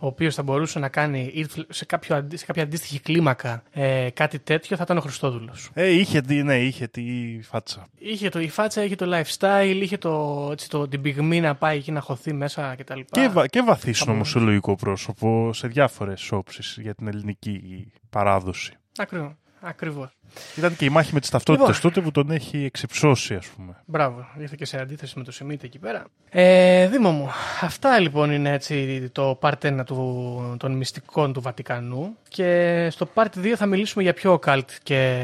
ο 0.01 0.07
ο 0.11 0.13
οποίος 0.13 0.35
θα 0.35 0.43
μπορούσε 0.43 0.79
να 0.79 0.89
κάνει 0.89 1.31
ή 1.33 1.45
σε, 1.69 1.85
κάποιο, 1.85 2.15
αντι- 2.15 2.37
σε 2.37 2.45
κάποια 2.45 2.63
αντίστοιχη 2.63 2.99
κλίμακα 2.99 3.63
ε, 3.71 4.07
κάτι 4.13 4.39
τέτοιο, 4.39 4.77
θα 4.77 4.83
ήταν 4.83 4.97
ο 4.97 5.01
Χριστόδουλος. 5.01 5.69
Ε, 5.73 5.87
είχε, 5.89 6.21
τι- 6.21 6.43
ναι, 6.43 6.57
είχε 6.59 6.87
τη 6.87 7.03
φάτσα. 7.43 7.87
Είχε 7.97 8.29
το, 8.29 8.39
η 8.39 8.49
φάτσα, 8.49 8.83
είχε 8.83 8.95
το 8.95 9.05
lifestyle, 9.15 9.79
είχε 9.81 9.97
το, 9.97 10.47
έτσι, 10.51 10.69
το, 10.69 10.87
την 10.87 11.01
πυγμή 11.01 11.39
να 11.39 11.55
πάει 11.55 11.77
εκεί 11.77 11.91
να 11.91 11.99
χωθεί 11.99 12.33
μέσα 12.33 12.75
κτλ. 12.77 12.99
Και, 13.11 13.27
βα, 13.27 13.47
και 13.47 13.61
βαθύ 13.61 13.93
Θα 13.93 14.05
νομοσιολογικό 14.05 14.75
πρόσωπο 14.75 15.53
σε 15.53 15.67
διάφορες 15.67 16.31
όψεις 16.31 16.77
για 16.81 16.95
την 16.95 17.07
ελληνική 17.07 17.87
παράδοση. 18.09 18.73
Ακριβώς. 18.97 19.31
Ακριβώς. 19.63 20.09
Ήταν 20.57 20.75
και 20.75 20.85
η 20.85 20.89
μάχη 20.89 21.13
με 21.13 21.19
τις 21.19 21.29
ταυτότητες 21.29 21.75
Λοιπόν. 21.75 21.81
τότε 21.91 22.01
που 22.01 22.11
τον 22.11 22.31
έχει 22.31 22.63
εξυψώσει, 22.63 23.33
ας 23.35 23.47
πούμε. 23.47 23.75
Μπράβο, 23.85 24.27
ήρθε 24.39 24.55
και 24.57 24.65
σε 24.65 24.79
αντίθεση 24.79 25.17
με 25.17 25.23
το 25.23 25.31
Σιμίτη 25.31 25.65
εκεί 25.65 25.79
πέρα. 25.79 26.03
Ε, 26.29 26.87
Δήμο 26.87 27.11
μου, 27.11 27.29
αυτά 27.61 27.99
λοιπόν 27.99 28.31
είναι 28.31 28.51
έτσι 28.51 29.09
το 29.11 29.39
part 29.41 29.53
1 29.61 29.81
του, 29.85 30.55
των 30.59 30.71
μυστικών 30.71 31.33
του 31.33 31.41
Βατικανού 31.41 32.15
και 32.27 32.87
στο 32.91 33.07
part 33.13 33.27
2 33.35 33.47
θα 33.55 33.65
μιλήσουμε 33.65 34.03
για 34.03 34.13
πιο 34.13 34.39
occult 34.43 34.65
και 34.83 35.21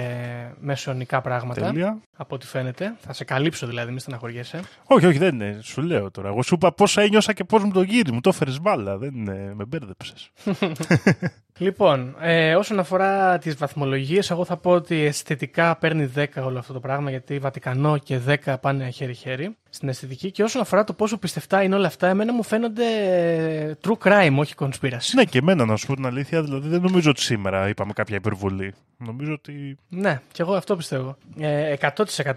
μεσαιωνικά 0.59 1.21
πράγματα. 1.21 1.61
Τέλεια. 1.61 1.97
Από 2.17 2.35
ό,τι 2.35 2.45
φαίνεται. 2.45 2.95
Θα 2.99 3.13
σε 3.13 3.23
καλύψω 3.23 3.67
δηλαδή, 3.67 3.91
μη 3.91 3.99
στεναχωριέσαι. 3.99 4.59
Όχι, 4.83 5.05
όχι, 5.05 5.17
δεν 5.17 5.33
είναι. 5.35 5.59
Σου 5.61 5.81
λέω 5.81 6.11
τώρα. 6.11 6.27
Εγώ 6.27 6.41
σου 6.43 6.53
είπα 6.53 6.71
πώ 6.71 6.85
ένιωσα 6.95 7.33
και 7.33 7.43
πώς 7.43 7.63
μου 7.63 7.71
το 7.71 7.81
γύρι. 7.81 8.11
Μου 8.11 8.21
το 8.21 8.29
έφερες 8.29 8.61
μπάλα. 8.61 8.97
Δεν 8.97 9.15
είναι. 9.15 9.53
Με 9.55 9.65
μπέρδεψες. 9.65 10.31
Λοιπόν, 11.58 12.16
ε, 12.20 12.55
όσον 12.55 12.80
αφορά 12.80 13.38
τις 13.38 13.55
βαθμολογίες, 13.55 14.30
εγώ 14.32 14.45
θα 14.45 14.58
πω 14.58 14.72
ότι 14.72 14.95
αισθητικά 15.05 15.76
παίρνει 15.76 16.12
10 16.16 16.26
όλο 16.43 16.60
αυτό 16.60 16.74
το 16.74 16.80
πράγμα, 16.80 17.10
γιατί 17.10 17.39
Βατικανό 17.39 17.97
και 17.97 18.20
10 18.45 18.55
πάνε 18.62 18.89
χέρι-χέρι 18.89 19.55
στην 19.70 19.89
αισθητική. 19.89 20.32
Και 20.32 20.43
όσον 20.43 20.62
αφορά 20.62 20.84
το 20.84 20.93
πόσο 20.93 21.18
πιστευτά 21.18 21.64
είναι 21.64 21.76
όλα 21.76 21.88
αυτά, 21.88 22.08
εμένα 22.08 22.34
μου 22.34 22.43
φαίνονται 22.43 22.84
ε, 22.84 23.76
true 23.88 24.08
crime, 24.08 24.36
όχι 24.36 24.53
conspiracy. 24.58 25.12
ναι, 25.14 25.24
και 25.24 25.38
εμένα 25.38 25.66
να 25.66 25.76
σου 25.76 25.88
πω 25.88 25.95
την 25.95 26.05
αλήθεια. 26.05 26.41
Δηλαδή 26.43 26.68
δεν 26.68 26.82
νομίζω 26.82 27.10
ότι 27.10 27.22
σήμερα 27.22 27.68
είπαμε 27.68 27.93
κάποια 27.93 28.16
υπερβολή. 28.16 28.74
Νομίζω 28.97 29.34
ότι. 29.34 29.78
Ναι, 29.89 30.22
και 30.32 30.41
εγώ 30.41 30.53
αυτό 30.53 30.76
πιστεύω. 30.76 31.18
Ε, 31.39 31.74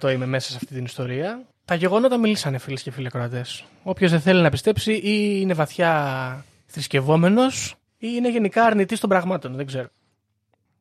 100% 0.00 0.12
είμαι 0.12 0.26
μέσα 0.26 0.50
σε 0.50 0.56
αυτή 0.56 0.74
την 0.74 0.84
ιστορία. 0.84 1.42
Τα 1.64 1.74
γεγονότα 1.74 2.18
μιλήσανε, 2.18 2.58
φίλες 2.58 2.82
και 2.82 2.90
φίλοι 2.90 3.06
ακροατές. 3.06 3.64
Όποιος 3.82 4.10
δεν 4.10 4.20
θέλει 4.20 4.42
να 4.42 4.50
πιστέψει 4.50 4.92
ή 4.92 5.38
είναι 5.40 5.54
βαθιά 5.54 6.44
θρησκευόμενος 6.66 7.74
ή 8.02 8.08
είναι 8.16 8.30
γενικά 8.30 8.64
αρνητή 8.64 8.98
των 8.98 9.08
πραγμάτων. 9.08 9.54
Δεν 9.54 9.66
ξέρω. 9.66 9.88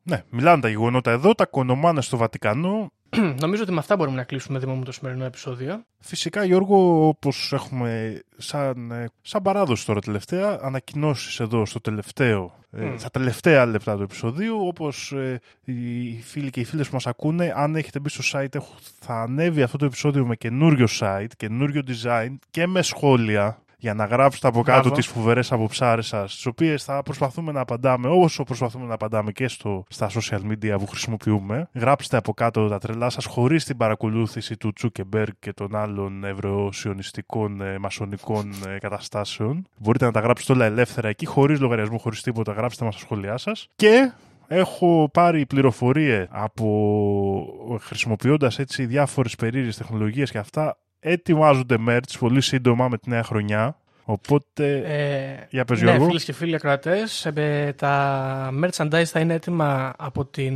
Ναι, 0.02 0.22
μιλάνε 0.30 0.60
τα 0.60 0.68
γεγονότα 0.68 1.10
εδώ, 1.10 1.34
τα 1.34 1.46
κονομάνε 1.46 2.00
στο 2.00 2.16
Βατικανό. 2.16 2.92
Νομίζω 3.40 3.62
ότι 3.62 3.72
με 3.72 3.78
αυτά 3.78 3.96
μπορούμε 3.96 4.16
να 4.16 4.24
κλείσουμε 4.24 4.58
Δήμο 4.58 4.74
μου 4.74 4.82
το 4.82 4.92
σημερινό 4.92 5.24
επεισόδιο. 5.24 5.84
Φυσικά, 6.00 6.44
Γιώργο, 6.44 7.08
όπως 7.08 7.52
έχουμε 7.52 8.20
σαν, 8.36 8.90
ε, 8.90 9.08
σαν 9.22 9.42
παράδοση 9.42 9.86
τώρα 9.86 10.00
τελευταία, 10.00 10.58
ανακοινώσεις 10.62 11.40
εδώ 11.40 11.66
στο 11.66 11.80
τελευταίο, 11.80 12.54
ε, 12.70 12.84
Μμ. 12.84 12.96
στα 12.96 13.10
τελευταία 13.10 13.66
λεπτά 13.66 13.96
του 13.96 14.02
επεισοδίου, 14.02 14.66
όπως 14.66 15.12
ε, 15.12 15.40
οι 15.64 16.20
φίλοι 16.22 16.50
και 16.50 16.60
οι 16.60 16.64
φίλες 16.64 16.88
που 16.88 16.94
μας 16.94 17.06
ακούνε, 17.06 17.52
αν 17.56 17.76
έχετε 17.76 17.98
μπει 17.98 18.08
στο 18.08 18.38
site, 18.38 18.54
έχω- 18.54 18.74
θα 19.00 19.14
ανέβει 19.14 19.62
αυτό 19.62 19.76
το 19.78 19.84
επεισόδιο 19.84 20.26
με 20.26 20.36
καινούριο 20.36 20.86
site, 21.00 21.26
καινούριο 21.36 21.82
design 21.86 22.34
και 22.50 22.66
με 22.66 22.82
σχόλια 22.82 23.62
για 23.80 23.94
να 23.94 24.04
γράψετε 24.04 24.48
από 24.48 24.62
κάτω 24.62 24.80
Μπράβο. 24.80 24.94
τις 24.94 25.06
φοβερές 25.06 25.52
αποψάρες 25.52 26.06
σας, 26.06 26.34
τις 26.34 26.46
οποίες 26.46 26.84
θα 26.84 27.02
προσπαθούμε 27.02 27.52
να 27.52 27.60
απαντάμε 27.60 28.08
όσο 28.08 28.42
προσπαθούμε 28.44 28.86
να 28.86 28.94
απαντάμε 28.94 29.32
και 29.32 29.48
στο, 29.48 29.84
στα 29.88 30.10
social 30.10 30.40
media 30.50 30.74
που 30.78 30.86
χρησιμοποιούμε. 30.86 31.68
Γράψτε 31.74 32.16
από 32.16 32.32
κάτω 32.32 32.68
τα 32.68 32.78
τρελά 32.78 33.10
σας 33.10 33.24
χωρίς 33.24 33.64
την 33.64 33.76
παρακολούθηση 33.76 34.56
του 34.56 34.72
Τσούκεμπεργκ 34.72 35.32
και 35.38 35.52
των 35.52 35.76
άλλων 35.76 36.24
ευρωσιονιστικών 36.24 37.60
ε, 37.60 37.78
μασονικών 37.78 38.52
ε, 38.68 38.78
καταστάσεων. 38.78 39.66
Μπορείτε 39.78 40.04
να 40.04 40.12
τα 40.12 40.20
γράψετε 40.20 40.52
όλα 40.52 40.64
ελεύθερα 40.64 41.08
εκεί, 41.08 41.26
χωρίς 41.26 41.60
λογαριασμό, 41.60 41.98
χωρίς 41.98 42.22
τίποτα. 42.22 42.52
Γράψτε 42.52 42.84
μας 42.84 42.94
τα 42.94 43.00
σχόλιά 43.00 43.36
σας. 43.36 43.68
Και 43.76 44.12
Έχω 44.52 45.08
πάρει 45.12 45.46
πληροφορίες 45.46 46.26
από 46.30 47.78
χρησιμοποιώντας 47.80 48.58
έτσι 48.58 48.86
διάφορες 48.86 49.36
περίεργες 49.36 49.76
τεχνολογίες 49.76 50.30
και 50.30 50.38
αυτά 50.38 50.78
ετοιμάζονται 51.00 51.76
merch 51.88 52.18
πολύ 52.18 52.40
σύντομα 52.40 52.88
με 52.88 52.98
τη 52.98 53.10
νέα 53.10 53.22
χρονιά. 53.22 53.74
Οπότε, 54.04 54.76
Ε, 54.86 55.46
για 55.50 55.64
πες 55.64 55.80
ναι, 55.80 55.84
Γιώργο. 55.90 56.06
φίλες 56.06 56.24
και 56.24 56.32
φίλοι 56.32 56.54
ακροατές, 56.54 57.28
τα 57.76 58.50
merchandise 58.62 59.04
θα 59.04 59.20
είναι 59.20 59.34
έτοιμα 59.34 59.92
από 59.98 60.24
την 60.24 60.54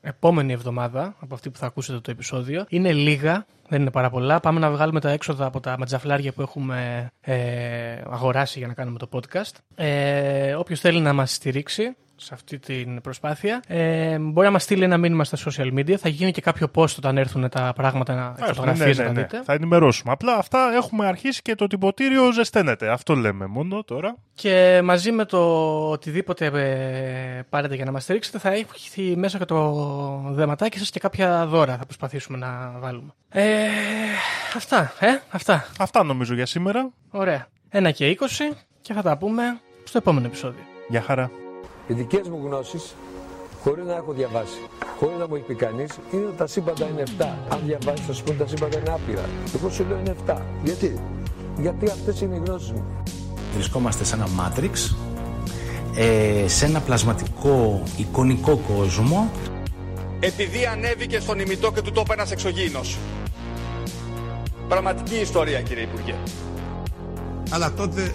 επόμενη 0.00 0.52
εβδομάδα, 0.52 1.14
από 1.20 1.34
αυτή 1.34 1.50
που 1.50 1.58
θα 1.58 1.66
ακούσετε 1.66 1.98
το 2.00 2.10
επεισόδιο. 2.10 2.64
Είναι 2.68 2.92
λίγα, 2.92 3.46
δεν 3.68 3.80
είναι 3.80 3.90
πάρα 3.90 4.10
πολλά. 4.10 4.40
Πάμε 4.40 4.60
να 4.60 4.70
βγάλουμε 4.70 5.00
τα 5.00 5.10
έξοδα 5.10 5.46
από 5.46 5.60
τα 5.60 5.78
ματζαφλάρια 5.78 6.32
που 6.32 6.42
έχουμε 6.42 7.06
ε, 7.20 7.34
αγοράσει 8.10 8.58
για 8.58 8.66
να 8.68 8.74
κάνουμε 8.74 8.98
το 8.98 9.08
podcast. 9.12 9.52
Ε, 9.74 10.54
Όποιος 10.54 10.80
θέλει 10.80 11.00
να 11.00 11.12
μας 11.12 11.32
στηρίξει 11.34 11.96
σε 12.22 12.34
αυτή 12.34 12.58
την 12.58 13.00
προσπάθεια. 13.00 13.62
Ε, 13.66 14.18
μπορεί 14.18 14.46
να 14.46 14.52
μας 14.52 14.62
στείλει 14.62 14.84
ένα 14.84 14.96
μήνυμα 14.98 15.24
στα 15.24 15.38
social 15.46 15.72
media. 15.78 15.94
Θα 15.94 16.08
γίνει 16.08 16.30
και 16.30 16.40
κάποιο 16.40 16.70
post 16.74 16.94
όταν 16.96 17.18
έρθουν 17.18 17.48
τα 17.48 17.72
πράγματα, 17.74 18.14
να 18.14 18.34
Ναι, 18.38 18.46
φωτογραφίε 18.46 18.94
ναι, 18.94 19.04
να 19.04 19.12
ναι. 19.12 19.20
δείτε. 19.20 19.42
Θα 19.44 19.52
ενημερώσουμε. 19.52 20.12
Απλά 20.12 20.34
αυτά 20.36 20.72
έχουμε 20.74 21.06
αρχίσει 21.06 21.42
και 21.42 21.54
το 21.54 21.66
τυποτήριο 21.66 22.32
ζεσταίνεται. 22.32 22.88
Αυτό 22.88 23.14
λέμε 23.14 23.46
μόνο 23.46 23.84
τώρα. 23.84 24.16
Και 24.34 24.80
μαζί 24.84 25.12
με 25.12 25.24
το 25.24 25.38
οτιδήποτε 25.90 26.46
ε, 26.46 27.42
πάρετε 27.48 27.74
για 27.74 27.84
να 27.84 27.92
μας 27.92 28.02
στηρίξετε 28.02 28.38
θα 28.38 28.50
έχει 28.50 29.16
μέσα 29.16 29.38
και 29.38 29.44
το 29.44 29.72
δεματάκι 30.28 30.78
σας 30.78 30.90
και 30.90 30.98
κάποια 30.98 31.46
δώρα 31.46 31.76
θα 31.76 31.84
προσπαθήσουμε 31.84 32.38
να 32.38 32.74
βάλουμε. 32.78 33.12
Ε, 33.28 33.66
αυτά, 34.56 34.92
ε, 34.98 35.06
αυτά. 35.30 35.66
Αυτά 35.78 36.02
νομίζω 36.02 36.34
για 36.34 36.46
σήμερα. 36.46 36.90
Ωραία. 37.10 37.46
Ένα 37.68 37.90
και 37.90 38.16
20 38.20 38.56
και 38.82 38.92
θα 38.92 39.02
τα 39.02 39.18
πούμε 39.18 39.42
στο 39.84 39.98
επόμενο 39.98 40.26
επεισόδιο. 40.26 40.62
Γεια 40.88 41.02
χαρά. 41.02 41.41
Οι 41.86 41.92
δικές 41.92 42.28
μου 42.28 42.40
γνώσεις, 42.44 42.94
χωρίς 43.62 43.84
να 43.84 43.94
έχω 43.94 44.12
διαβάσει, 44.12 44.58
χωρίς 44.98 45.18
να 45.18 45.28
μου 45.28 45.34
έχει 45.34 45.44
πει 45.44 45.54
κανείς, 45.54 45.98
είναι 46.12 46.24
ότι 46.26 46.36
τα 46.36 46.46
σύμπαντα 46.46 46.86
είναι 46.88 47.02
7. 47.18 47.38
Αν 47.48 47.60
διαβάσεις, 47.66 48.06
θα 48.06 48.12
σου 48.12 48.22
πούνε 48.22 48.38
τα 48.38 48.46
σύμπαντα 48.46 48.78
είναι 48.78 48.90
άπειρα. 48.90 49.24
Εγώ 49.54 49.70
σου 49.70 49.84
λέω 49.88 49.98
είναι 49.98 50.14
7. 50.26 50.36
Γιατί; 50.64 51.00
Γιατί 51.58 51.86
αυτές 51.86 52.20
είναι 52.20 52.34
οι 52.34 52.42
γνώσεις 52.46 52.70
μου. 52.70 52.84
Βρισκόμαστε 53.54 54.04
σε 54.04 54.14
ένα 54.14 54.26
Matrix, 54.26 54.96
ε, 55.96 56.48
σε 56.48 56.64
ένα 56.64 56.80
πλασματικό 56.80 57.82
εικονικό 57.96 58.60
κόσμο 58.76 59.30
επειδή 60.24 60.66
ανέβηκε 60.66 61.20
στον 61.20 61.38
ημιτό 61.38 61.72
και 61.72 61.82
του 61.82 61.92
τόπου 61.92 62.12
ένας 62.12 62.30
εξωγήινος. 62.30 62.98
Πραγματική 64.68 65.14
ιστορία 65.14 65.60
κύριε 65.60 65.82
Υπουργέ. 65.82 66.14
Αλλά 67.50 67.72
τότε 67.72 68.14